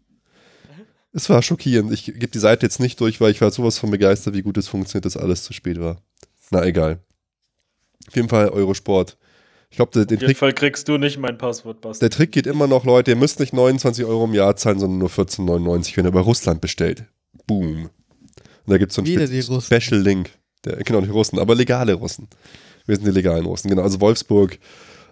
Es 1.13 1.29
war 1.29 1.41
schockierend. 1.43 1.91
Ich 1.93 2.05
gebe 2.05 2.27
die 2.27 2.39
Seite 2.39 2.65
jetzt 2.65 2.79
nicht 2.79 2.99
durch, 2.99 3.21
weil 3.21 3.31
ich 3.31 3.39
war 3.41 3.51
sowas 3.51 3.77
von 3.77 3.91
begeistert, 3.91 4.33
wie 4.33 4.41
gut 4.41 4.57
es 4.57 4.67
funktioniert, 4.67 5.05
dass 5.05 5.15
alles 5.15 5.43
zu 5.43 5.53
spät 5.53 5.79
war. 5.79 6.01
Na 6.49 6.65
egal. 6.65 6.99
Auf 8.07 8.15
jeden 8.15 8.29
Fall 8.29 8.49
Eurosport. 8.49 9.17
Ich 9.69 9.77
glaube, 9.77 9.91
den 9.91 10.03
Auf 10.03 10.11
jeden 10.11 10.25
Trick 10.25 10.37
Fall 10.37 10.53
kriegst 10.53 10.87
du 10.87 10.97
nicht 10.97 11.17
mein 11.17 11.37
Passwort, 11.37 11.81
Basti. 11.81 12.01
Der 12.01 12.09
Trick 12.09 12.31
geht 12.31 12.45
immer 12.45 12.67
noch, 12.67 12.85
Leute, 12.85 13.11
ihr 13.11 13.17
müsst 13.17 13.39
nicht 13.39 13.53
29 13.53 14.05
Euro 14.05 14.25
im 14.25 14.33
Jahr 14.33 14.55
zahlen, 14.55 14.79
sondern 14.79 14.99
nur 14.99 15.09
14,99, 15.09 15.97
wenn 15.97 16.05
ihr 16.05 16.11
bei 16.11 16.19
Russland 16.19 16.61
bestellt. 16.61 17.05
Boom. 17.47 17.89
Und 18.65 18.71
da 18.71 18.77
gibt 18.77 18.91
es 18.91 18.95
so 18.95 19.01
einen. 19.01 19.61
Special 19.61 19.99
Link. 19.99 20.31
Der, 20.65 20.77
genau, 20.77 21.01
die 21.01 21.09
Russen, 21.09 21.39
aber 21.39 21.55
legale 21.55 21.93
Russen. 21.93 22.27
Wir 22.85 22.95
sind 22.95 23.05
die 23.05 23.11
legalen 23.11 23.45
Russen, 23.45 23.69
genau, 23.69 23.81
also 23.81 23.99
Wolfsburg. 24.01 24.57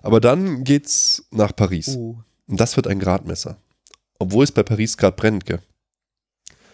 Aber 0.01 0.19
dann 0.19 0.63
geht's 0.63 1.25
nach 1.31 1.55
Paris. 1.55 1.95
Oh. 1.97 2.17
Und 2.47 2.59
das 2.59 2.75
wird 2.75 2.87
ein 2.87 2.99
Gradmesser. 2.99 3.57
Obwohl 4.19 4.43
es 4.43 4.51
bei 4.51 4.63
Paris 4.63 4.97
gerade 4.97 5.15
brennt, 5.15 5.45
gell? 5.45 5.59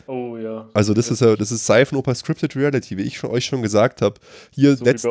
Oh 0.07 0.37
ja. 0.37 0.69
Also 0.73 0.93
das 0.93 1.11
ist 1.11 1.19
ja, 1.19 1.35
das 1.35 1.51
ist 1.51 1.65
Seifenoper 1.65 2.15
Scripted 2.15 2.55
Reality, 2.55 2.97
wie 2.97 3.01
ich 3.01 3.17
schon, 3.17 3.29
euch 3.29 3.45
schon 3.45 3.61
gesagt 3.61 4.01
habe. 4.01 4.15
Hier 4.51 4.77
So 4.77 4.85
letzte, 4.85 5.09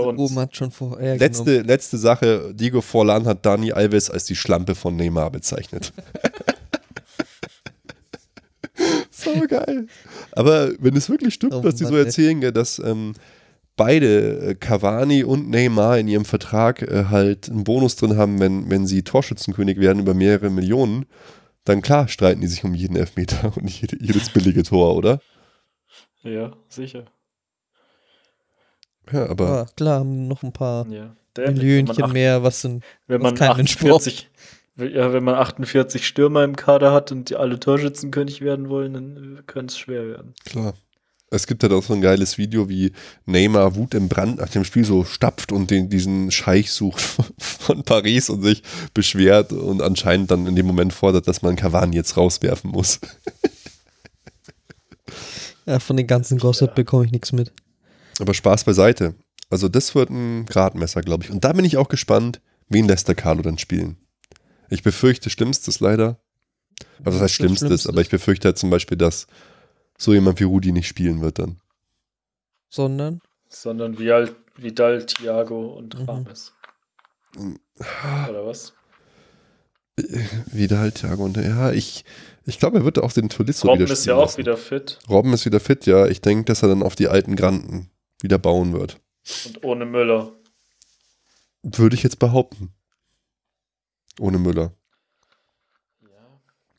schon 0.52 0.70
vorher 0.70 1.18
letzte, 1.18 1.60
letzte 1.60 1.98
Sache, 1.98 2.54
Diego 2.54 2.80
Forlan 2.80 3.26
hat 3.26 3.44
Dani 3.44 3.72
Alves 3.72 4.10
als 4.10 4.24
die 4.24 4.36
Schlampe 4.36 4.74
von 4.74 4.96
Neymar 4.96 5.30
bezeichnet. 5.30 5.92
so 9.40 9.46
geil. 9.46 9.86
Aber 10.32 10.70
wenn 10.78 10.96
es 10.96 11.08
wirklich 11.10 11.34
stimmt, 11.34 11.54
Oh 11.54 11.64
was 11.64 11.76
die 11.76 11.84
so 11.84 11.94
ey. 11.94 12.04
erzählen, 12.04 12.40
gell, 12.40 12.52
dass 12.52 12.78
ähm, 12.78 13.14
beide, 13.76 14.38
äh, 14.50 14.54
Cavani 14.54 15.24
und 15.24 15.50
Neymar 15.50 15.98
in 15.98 16.08
ihrem 16.08 16.24
Vertrag 16.24 16.82
äh, 16.82 17.04
halt 17.10 17.48
einen 17.50 17.64
Bonus 17.64 17.96
drin 17.96 18.16
haben, 18.16 18.40
wenn, 18.40 18.70
wenn 18.70 18.86
sie 18.86 19.02
Torschützenkönig 19.02 19.78
werden 19.78 20.00
über 20.00 20.14
mehrere 20.14 20.50
Millionen, 20.50 21.06
dann 21.64 21.82
klar 21.82 22.08
streiten 22.08 22.40
die 22.40 22.46
sich 22.46 22.64
um 22.64 22.74
jeden 22.74 22.96
Elfmeter 22.96 23.52
und 23.56 23.68
jede, 23.68 23.96
jedes 24.02 24.30
billige 24.30 24.62
Tor, 24.62 24.94
oder? 24.96 25.20
Ja, 26.22 26.52
sicher. 26.68 27.04
Ja, 29.12 29.26
aber 29.28 29.48
Ah, 29.48 29.66
klar, 29.76 30.00
haben 30.00 30.26
noch 30.26 30.42
ein 30.42 30.52
paar 30.52 30.86
Ja. 30.88 31.14
Millionchen 31.38 32.12
mehr, 32.12 32.42
was 32.42 32.62
sind. 32.62 32.82
wenn 33.06 33.20
was 33.22 33.30
man 33.32 33.34
kein 33.34 33.56
Mensch 33.56 33.76
braucht. 33.78 34.06
48, 34.06 34.30
ja, 34.76 35.12
wenn 35.12 35.24
man 35.24 35.34
48 35.34 36.06
Stürmer 36.06 36.44
im 36.44 36.56
Kader 36.56 36.92
hat 36.92 37.12
und 37.12 37.30
die 37.30 37.36
alle 37.36 37.58
Torschützenkönig 37.58 38.40
werden 38.40 38.68
wollen, 38.68 38.94
dann 38.94 39.42
könnte 39.46 39.72
es 39.72 39.78
schwer 39.78 40.06
werden. 40.06 40.34
Klar. 40.44 40.74
Es 41.28 41.48
gibt 41.48 41.64
halt 41.64 41.72
auch 41.72 41.82
so 41.82 41.92
ein 41.92 42.00
geiles 42.00 42.38
Video, 42.38 42.68
wie 42.68 42.92
Neymar 43.24 43.74
Wut 43.74 43.94
im 43.94 44.08
Brand 44.08 44.38
nach 44.38 44.48
dem 44.48 44.64
Spiel 44.64 44.84
so 44.84 45.04
stapft 45.04 45.50
und 45.50 45.72
den, 45.72 45.88
diesen 45.88 46.30
Scheich 46.30 46.70
sucht 46.70 47.00
von 47.38 47.82
Paris 47.82 48.30
und 48.30 48.42
sich 48.42 48.62
beschwert 48.94 49.52
und 49.52 49.82
anscheinend 49.82 50.30
dann 50.30 50.46
in 50.46 50.54
dem 50.54 50.66
Moment 50.66 50.92
fordert, 50.92 51.26
dass 51.26 51.42
man 51.42 51.56
Cavani 51.56 51.96
jetzt 51.96 52.16
rauswerfen 52.16 52.70
muss. 52.70 53.00
Ja, 55.66 55.80
von 55.80 55.96
den 55.96 56.06
ganzen 56.06 56.38
Gossip 56.38 56.76
bekomme 56.76 57.04
ich 57.04 57.10
nichts 57.10 57.32
mit. 57.32 57.52
Aber 58.20 58.34
Spaß 58.34 58.62
beiseite. 58.62 59.16
Also 59.50 59.68
das 59.68 59.94
wird 59.96 60.10
ein 60.10 60.46
Gradmesser, 60.46 61.00
glaube 61.00 61.24
ich. 61.24 61.30
Und 61.30 61.44
da 61.44 61.52
bin 61.52 61.64
ich 61.64 61.76
auch 61.76 61.88
gespannt, 61.88 62.40
wen 62.68 62.86
lässt 62.86 63.08
der 63.08 63.16
Carlo 63.16 63.42
dann 63.42 63.58
spielen. 63.58 63.96
Ich 64.68 64.82
befürchte 64.82 65.30
Schlimmstes 65.30 65.80
leider. 65.80 66.18
Also 66.98 67.12
das 67.12 67.14
heißt 67.14 67.22
Das 67.22 67.32
Schlimmstes, 67.32 67.68
Schlimmste. 67.68 67.88
aber 67.90 68.00
ich 68.00 68.10
befürchte 68.10 68.48
halt 68.48 68.58
zum 68.58 68.70
Beispiel, 68.70 68.98
dass 68.98 69.26
so 69.98 70.12
jemand 70.12 70.40
wie 70.40 70.44
Rudi 70.44 70.72
nicht 70.72 70.88
spielen 70.88 71.20
wird 71.22 71.38
dann. 71.38 71.60
Sondern. 72.68 73.20
Sondern 73.48 73.98
Vidal, 73.98 74.34
Vidal 74.56 75.06
Thiago 75.06 75.68
und 75.74 75.98
Mhm. 75.98 76.04
Rames. 76.08 76.52
Oder 78.28 78.46
was? 78.46 78.72
Wieder 80.52 80.78
halt, 80.78 80.96
Thiago. 80.96 81.24
Und 81.24 81.36
ja, 81.38 81.72
ich, 81.72 82.04
ich 82.44 82.58
glaube, 82.58 82.78
er 82.78 82.84
wird 82.84 82.98
auch 82.98 83.12
den 83.12 83.30
Tolisso 83.30 83.68
Robben 83.68 83.84
wieder 83.84 83.92
ist 83.92 84.04
ja 84.04 84.14
auch 84.14 84.22
lassen. 84.22 84.38
wieder 84.38 84.56
fit 84.58 84.98
Robben 85.08 85.32
ist 85.32 85.46
wieder 85.46 85.60
fit, 85.60 85.86
ja. 85.86 86.06
Ich 86.06 86.20
denke, 86.20 86.44
dass 86.44 86.62
er 86.62 86.68
dann 86.68 86.82
auf 86.82 86.96
die 86.96 87.08
alten 87.08 87.34
Granten 87.36 87.90
wieder 88.20 88.36
bauen 88.38 88.72
wird. 88.74 89.00
und 89.46 89.64
ohne 89.64 89.86
Müller. 89.86 90.32
Würde 91.62 91.96
ich 91.96 92.02
jetzt 92.02 92.18
behaupten. 92.18 92.74
Ohne 94.18 94.38
Müller. 94.38 94.72
Ja, 96.02 96.08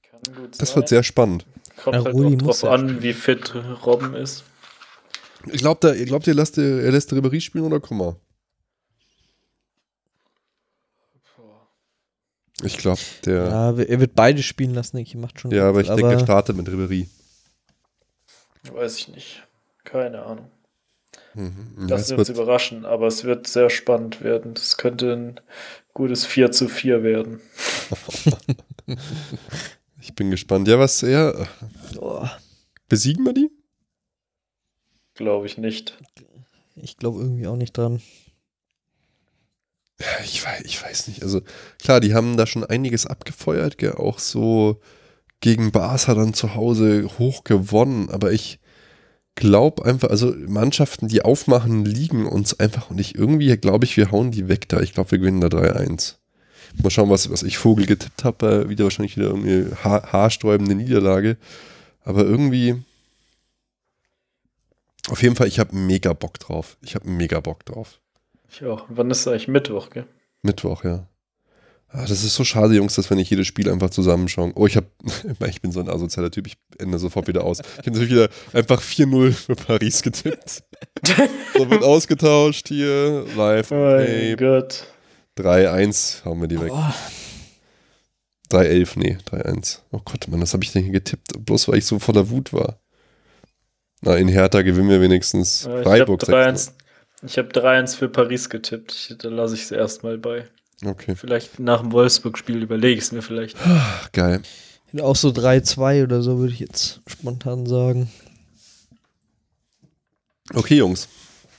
kann 0.10 0.22
gut 0.36 0.60
Das 0.60 0.70
sein. 0.70 0.76
wird 0.78 0.90
sehr 0.90 1.04
spannend. 1.04 1.46
Kommt 1.84 1.96
Ja, 1.98 2.04
halt 2.06 2.16
Rudi 2.16 2.36
auch 2.36 2.42
drauf 2.42 2.62
ja 2.64 2.72
an, 2.72 3.02
wie 3.04 3.14
fit 3.14 3.54
Robben 3.86 4.14
ist. 4.16 4.44
Ich 5.46 5.60
glaube, 5.60 5.96
ihr 5.96 6.06
glaubt, 6.06 6.28
ihr 6.28 6.34
lasst, 6.34 6.58
er 6.58 6.92
lässt 6.92 7.12
Ribéry 7.14 7.40
spielen 7.40 7.66
oder 7.66 7.80
Komma? 7.80 8.18
Ich 12.64 12.78
glaube, 12.78 13.00
der. 13.26 13.46
Ja, 13.46 13.72
Ja, 13.72 13.80
er 13.84 14.00
wird 14.00 14.16
beide 14.16 14.42
spielen 14.42 14.74
lassen, 14.74 14.96
denke 14.98 15.10
ich. 15.10 15.16
Macht 15.16 15.40
schon. 15.40 15.54
aber 15.54 15.74
gut, 15.84 15.90
ich 15.90 15.96
denke, 15.96 16.14
er 16.14 16.20
startet 16.20 16.58
mit 16.58 16.68
Ribéry. 16.68 17.08
Weiß 18.72 18.98
ich 18.98 19.08
nicht. 19.10 19.48
Keine 19.84 20.24
Ahnung. 20.24 20.50
Mhm. 21.38 21.88
Lassen 21.88 22.02
Es 22.02 22.10
wir 22.10 22.18
uns 22.18 22.28
wird, 22.30 22.38
überraschen, 22.38 22.86
aber 22.86 23.08
es 23.08 23.24
wird 23.24 23.48
sehr 23.48 23.70
spannend 23.70 24.22
werden. 24.22 24.56
Das 24.56 24.78
könnte 24.78 25.14
ein 25.14 25.40
gutes 25.94 26.26
4 26.26 26.52
zu 26.52 26.68
4 26.68 27.04
werden. 27.04 27.40
ich 30.02 30.16
bin 30.16 30.32
gespannt. 30.32 30.68
Ja, 30.68 30.80
was 30.80 31.04
er. 31.04 31.48
Oh, 32.00 32.26
Besiegen 32.90 33.24
wir 33.26 33.34
die? 33.34 33.52
Glaube 35.14 35.46
ich 35.46 35.58
nicht. 35.58 35.98
ich 36.76 36.98
glaube 36.98 37.20
irgendwie 37.20 37.48
auch 37.48 37.56
nicht 37.56 37.78
dran. 37.78 38.02
Ich 40.24 40.46
weiß, 40.46 40.62
ich 40.64 40.82
weiß 40.82 41.08
nicht. 41.08 41.24
Also 41.24 41.42
klar, 41.80 42.00
die 42.00 42.14
haben 42.14 42.38
da 42.38 42.46
schon 42.46 42.64
einiges 42.64 43.06
abgefeuert, 43.06 43.78
gell? 43.78 43.94
auch 43.94 44.20
so 44.20 44.80
gegen 45.40 45.72
Barca 45.72 46.14
dann 46.14 46.34
zu 46.34 46.56
Hause 46.56 47.10
hoch 47.18 47.44
gewonnen. 47.44 48.10
Aber 48.10 48.32
ich 48.32 48.60
glaube 49.38 49.86
einfach, 49.86 50.10
also 50.10 50.34
Mannschaften, 50.48 51.08
die 51.08 51.22
aufmachen, 51.22 51.86
liegen 51.86 52.26
uns 52.26 52.60
einfach 52.60 52.90
und 52.90 53.00
ich 53.00 53.16
irgendwie 53.16 53.56
glaube 53.56 53.86
ich, 53.86 53.96
wir 53.96 54.12
hauen 54.12 54.32
die 54.32 54.50
weg 54.50 54.68
da. 54.68 54.82
Ich 54.82 54.94
glaube, 54.94 55.12
wir 55.12 55.20
gewinnen 55.20 55.40
da 55.40 55.48
3-1. 55.48 56.16
Mal 56.84 56.90
schauen, 56.90 57.10
was, 57.10 57.32
was 57.32 57.44
ich 57.44 57.58
Vogel 57.58 57.86
getippt 57.86 58.24
habe. 58.24 58.66
Äh, 58.66 58.70
wieder 58.70 58.84
wahrscheinlich 58.84 59.16
wieder 59.16 59.28
irgendwie 59.28 59.74
ha 59.84 60.12
haarsträubende 60.12 60.76
Niederlage. 60.76 61.38
Aber 62.04 62.24
irgendwie. 62.26 62.84
Auf 65.10 65.24
jeden 65.24 65.36
Fall, 65.36 65.48
ich 65.48 65.60
habe 65.60 65.76
mega 65.76 66.12
Bock 66.12 66.40
drauf. 66.40 66.78
Ich 66.82 66.96
habe 66.96 67.10
mega 67.10 67.40
Bock 67.40 67.64
drauf. 67.66 68.02
Ich 68.52 68.66
auch. 68.66 68.86
Wann 68.90 69.10
ist 69.10 69.28
eigentlich 69.28 69.48
Mittwoch, 69.48 69.90
gell? 69.90 70.06
Mittwoch, 70.42 70.84
ja. 70.84 71.08
Ah, 71.90 72.02
das 72.06 72.24
ist 72.24 72.36
so 72.36 72.44
schade, 72.44 72.76
Jungs, 72.76 72.96
dass 72.96 73.10
wir 73.10 73.16
nicht 73.16 73.30
jedes 73.30 73.48
Spiel 73.48 73.70
einfach 73.72 73.90
zusammenschauen. 73.90 74.52
Oh, 74.56 74.68
ich 74.68 74.76
hab, 74.76 74.86
ich 75.48 75.62
bin 75.62 75.72
so 75.72 75.80
ein 75.80 75.90
asozialer 75.90 76.32
Typ, 76.32 76.48
ich 76.48 76.58
ende 76.78 77.00
sofort 77.00 77.28
wieder 77.28 77.44
aus. 77.44 77.60
Ich 77.60 77.88
habe 77.88 77.92
natürlich 77.92 78.12
wieder 78.12 78.30
einfach 78.54 78.82
4-0 78.82 79.32
für 79.32 79.56
Paris 79.56 80.02
getippt. 80.04 80.64
so 81.58 81.70
wird 81.70 81.84
ausgetauscht 81.84 82.68
hier, 82.68 83.26
live. 83.36 83.72
Oh 83.72 83.76
mein 83.76 84.36
Gott. 84.36 84.86
3-1 85.38 86.26
haben 86.26 86.42
wir 86.42 86.48
die 86.48 86.60
weg. 86.60 86.72
Oh, 86.74 86.94
3-11, 88.52 89.00
nee, 89.00 89.18
3-1. 89.30 89.80
Oh 89.92 90.02
Gott, 90.04 90.28
Mann, 90.28 90.42
was 90.42 90.54
habe 90.54 90.64
ich 90.64 90.72
denn 90.72 90.84
hier 90.84 90.94
getippt? 90.94 91.46
Bloß 91.46 91.68
weil 91.68 91.78
ich 91.78 91.86
so 91.86 92.00
voller 92.00 92.30
Wut 92.30 92.54
war. 92.54 92.80
Na, 94.02 94.16
in 94.16 94.28
Hertha 94.28 94.62
gewinnen 94.62 94.90
wir 94.90 95.02
wenigstens 95.02 95.66
Äh, 95.66 95.70
Ich 95.70 95.76
habe 95.76 95.84
Freiburg. 95.84 96.24
3-1 96.24 96.72
ich 97.24 97.38
hab 97.38 97.48
3-1 97.52 97.96
für 97.98 98.10
Paris 98.10 98.50
getippt. 98.50 98.92
Ich, 98.94 99.18
da 99.18 99.30
lasse 99.30 99.56
ich 99.56 99.64
es 99.64 99.72
erstmal 99.72 100.18
bei. 100.18 100.48
Okay. 100.86 101.16
Vielleicht 101.16 101.60
nach 101.60 101.82
dem 101.82 101.92
Wolfsburg-Spiel 101.92 102.62
überlege 102.62 102.98
ich 103.00 103.06
es 103.06 103.12
mir 103.12 103.22
vielleicht. 103.22 103.58
Ach, 103.64 104.12
geil. 104.12 104.42
Auch 105.02 105.16
so 105.16 105.30
3-2 105.30 106.04
oder 106.04 106.22
so, 106.22 106.38
würde 106.40 106.54
ich 106.54 106.60
jetzt 106.60 107.02
spontan 107.08 107.66
sagen. 107.66 108.10
Okay, 110.54 110.76
Jungs. 110.78 111.08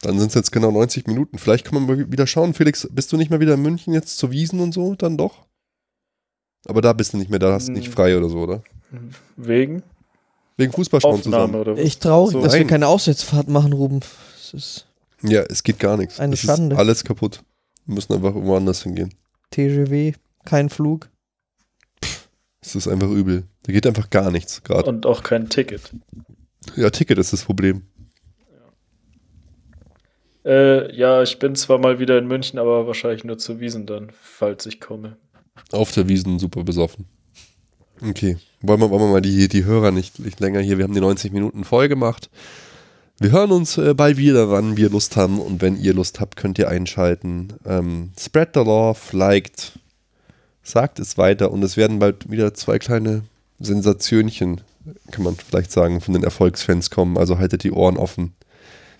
Dann 0.02 0.18
sind 0.18 0.28
es 0.28 0.34
jetzt 0.34 0.52
genau 0.52 0.70
90 0.70 1.06
Minuten. 1.08 1.38
Vielleicht 1.38 1.64
kann 1.64 1.74
man 1.74 1.86
mal 1.86 2.10
wieder 2.12 2.26
schauen. 2.26 2.54
Felix, 2.54 2.88
bist 2.90 3.12
du 3.12 3.16
nicht 3.16 3.30
mehr 3.30 3.40
wieder 3.40 3.54
in 3.54 3.62
München 3.62 3.92
jetzt 3.92 4.16
zu 4.18 4.30
Wiesen 4.30 4.60
und 4.60 4.72
so? 4.72 4.94
Dann 4.94 5.16
doch? 5.16 5.44
Aber 6.66 6.80
da 6.80 6.92
bist 6.92 7.12
du 7.12 7.16
nicht 7.16 7.30
mehr, 7.30 7.38
da 7.38 7.52
hast 7.52 7.68
du 7.68 7.72
nicht 7.72 7.86
Hm. 7.86 7.92
frei 7.92 8.16
oder 8.16 8.28
so, 8.28 8.38
oder? 8.38 8.62
Wegen 9.36 9.82
Wegen 10.56 10.72
Fußball 10.72 11.00
schauen 11.00 11.14
Aufnahme 11.14 11.46
zusammen. 11.46 11.54
oder 11.56 11.72
was? 11.76 11.80
Echt 11.84 12.02
traurig, 12.02 12.32
So, 12.32 12.42
dass 12.42 12.52
wir 12.52 12.60
nein. 12.60 12.66
keine 12.68 12.86
Auswärtsfahrt 12.88 13.48
machen, 13.48 13.72
Ruben. 13.72 14.00
Das 14.00 14.54
ist 14.54 14.86
Ja, 15.22 15.42
es 15.42 15.62
geht 15.62 15.78
gar 15.78 15.96
nichts. 15.96 16.18
Eine 16.20 16.34
es 16.34 16.40
Schande. 16.40 16.74
ist 16.74 16.78
alles 16.78 17.04
kaputt. 17.04 17.42
Wir 17.88 17.94
müssen 17.94 18.12
einfach 18.12 18.34
irgendwo 18.34 18.54
anders 18.54 18.82
hingehen. 18.82 19.14
TGW, 19.50 20.12
kein 20.44 20.68
Flug. 20.68 21.08
Es 22.60 22.74
ist 22.74 22.86
einfach 22.86 23.08
übel. 23.08 23.44
Da 23.62 23.72
geht 23.72 23.86
einfach 23.86 24.10
gar 24.10 24.30
nichts 24.30 24.62
gerade. 24.62 24.86
Und 24.90 25.06
auch 25.06 25.22
kein 25.22 25.48
Ticket. 25.48 25.90
Ja, 26.76 26.90
Ticket 26.90 27.16
ist 27.16 27.32
das 27.32 27.44
Problem. 27.44 27.82
Äh, 30.44 30.94
ja, 30.94 31.22
ich 31.22 31.38
bin 31.38 31.54
zwar 31.54 31.78
mal 31.78 31.98
wieder 31.98 32.18
in 32.18 32.26
München, 32.26 32.58
aber 32.58 32.86
wahrscheinlich 32.86 33.24
nur 33.24 33.38
zu 33.38 33.58
Wiesen 33.58 33.86
dann, 33.86 34.10
falls 34.12 34.66
ich 34.66 34.80
komme. 34.80 35.16
Auf 35.72 35.90
der 35.92 36.08
Wiesen 36.10 36.38
super 36.38 36.64
besoffen. 36.64 37.06
Okay. 38.06 38.36
Wollen 38.60 38.80
wir, 38.80 38.90
wollen 38.90 39.02
wir 39.02 39.12
mal 39.12 39.22
die, 39.22 39.48
die 39.48 39.64
Hörer 39.64 39.92
nicht, 39.92 40.18
nicht 40.18 40.40
länger 40.40 40.60
hier. 40.60 40.76
Wir 40.76 40.84
haben 40.84 40.94
die 40.94 41.00
90 41.00 41.32
Minuten 41.32 41.64
voll 41.64 41.88
gemacht. 41.88 42.28
Wir 43.20 43.32
hören 43.32 43.50
uns 43.50 43.76
äh, 43.78 43.94
bald 43.94 44.16
wieder, 44.16 44.48
wann 44.48 44.76
wir 44.76 44.90
Lust 44.90 45.16
haben. 45.16 45.40
Und 45.40 45.60
wenn 45.60 45.76
ihr 45.76 45.92
Lust 45.92 46.20
habt, 46.20 46.36
könnt 46.36 46.56
ihr 46.58 46.68
einschalten. 46.68 47.48
Ähm, 47.66 48.12
spread 48.18 48.50
the 48.54 48.60
love, 48.60 48.98
liked, 49.10 49.72
sagt 50.62 51.00
es 51.00 51.18
weiter. 51.18 51.50
Und 51.50 51.64
es 51.64 51.76
werden 51.76 51.98
bald 51.98 52.30
wieder 52.30 52.54
zwei 52.54 52.78
kleine 52.78 53.22
Sensationchen, 53.58 54.60
kann 55.10 55.24
man 55.24 55.34
vielleicht 55.34 55.72
sagen, 55.72 56.00
von 56.00 56.14
den 56.14 56.22
Erfolgsfans 56.22 56.90
kommen. 56.90 57.18
Also 57.18 57.38
haltet 57.38 57.64
die 57.64 57.72
Ohren 57.72 57.96
offen. 57.96 58.34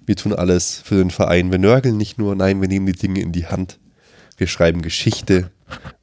Wir 0.04 0.16
tun 0.16 0.32
alles 0.32 0.82
für 0.84 0.96
den 0.96 1.12
Verein. 1.12 1.52
Wir 1.52 1.60
nörgeln 1.60 1.96
nicht 1.96 2.18
nur, 2.18 2.34
nein, 2.34 2.60
wir 2.60 2.68
nehmen 2.68 2.86
die 2.86 2.92
Dinge 2.92 3.20
in 3.20 3.30
die 3.30 3.46
Hand. 3.46 3.78
Wir 4.36 4.48
schreiben 4.48 4.82
Geschichte 4.82 5.52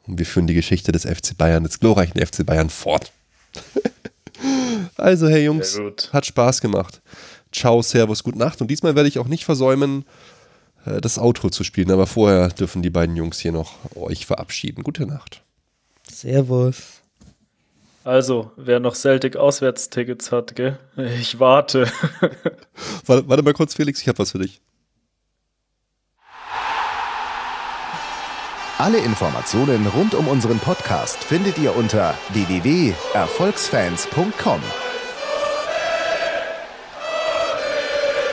und 0.08 0.20
wir 0.20 0.26
führen 0.26 0.48
die 0.48 0.54
Geschichte 0.54 0.94
des 0.94 1.04
FC 1.04 1.38
Bayern, 1.38 1.64
des 1.64 1.82
glorreichen 1.82 2.26
FC 2.26 2.46
Bayern 2.46 2.70
fort. 2.70 3.12
also, 4.96 5.28
hey 5.28 5.44
Jungs, 5.44 5.78
hat 6.14 6.26
Spaß 6.26 6.62
gemacht. 6.62 7.02
Ciao, 7.56 7.82
Servus, 7.82 8.24
gute 8.24 8.38
Nacht. 8.38 8.60
Und 8.60 8.68
diesmal 8.68 8.96
werde 8.96 9.08
ich 9.08 9.18
auch 9.18 9.28
nicht 9.28 9.46
versäumen, 9.46 10.04
äh, 10.86 11.00
das 11.00 11.18
Outro 11.18 11.50
zu 11.50 11.64
spielen. 11.64 11.90
Aber 11.90 12.06
vorher 12.06 12.50
dürfen 12.50 12.82
die 12.82 12.90
beiden 12.90 13.16
Jungs 13.16 13.40
hier 13.40 13.54
noch 13.54 13.76
euch 13.96 14.26
verabschieden. 14.26 14.84
Gute 14.84 15.06
Nacht. 15.06 15.42
Servus. 16.12 17.02
Also, 18.04 18.52
wer 18.58 18.82
noch 18.82 18.96
Celtic 18.96 19.38
Auswärtstickets 19.38 20.34
hat, 20.34 20.56
gell? 20.56 20.78
Ich 21.20 21.40
warte. 21.40 21.86
Warte, 23.06 23.28
warte 23.28 23.44
mal 23.44 23.54
kurz, 23.54 23.74
Felix, 23.74 24.02
ich 24.02 24.08
habe 24.08 24.20
was 24.20 24.32
für 24.32 24.40
dich. 24.40 24.62
Alle 28.78 29.00
Informationen 29.00 29.88
rund 29.88 30.14
um 30.14 30.28
unseren 30.28 30.60
Podcast 30.60 31.24
findet 31.24 31.58
ihr 31.58 31.76
unter 31.76 32.14
www.erfolgsfans.com. 32.34 34.62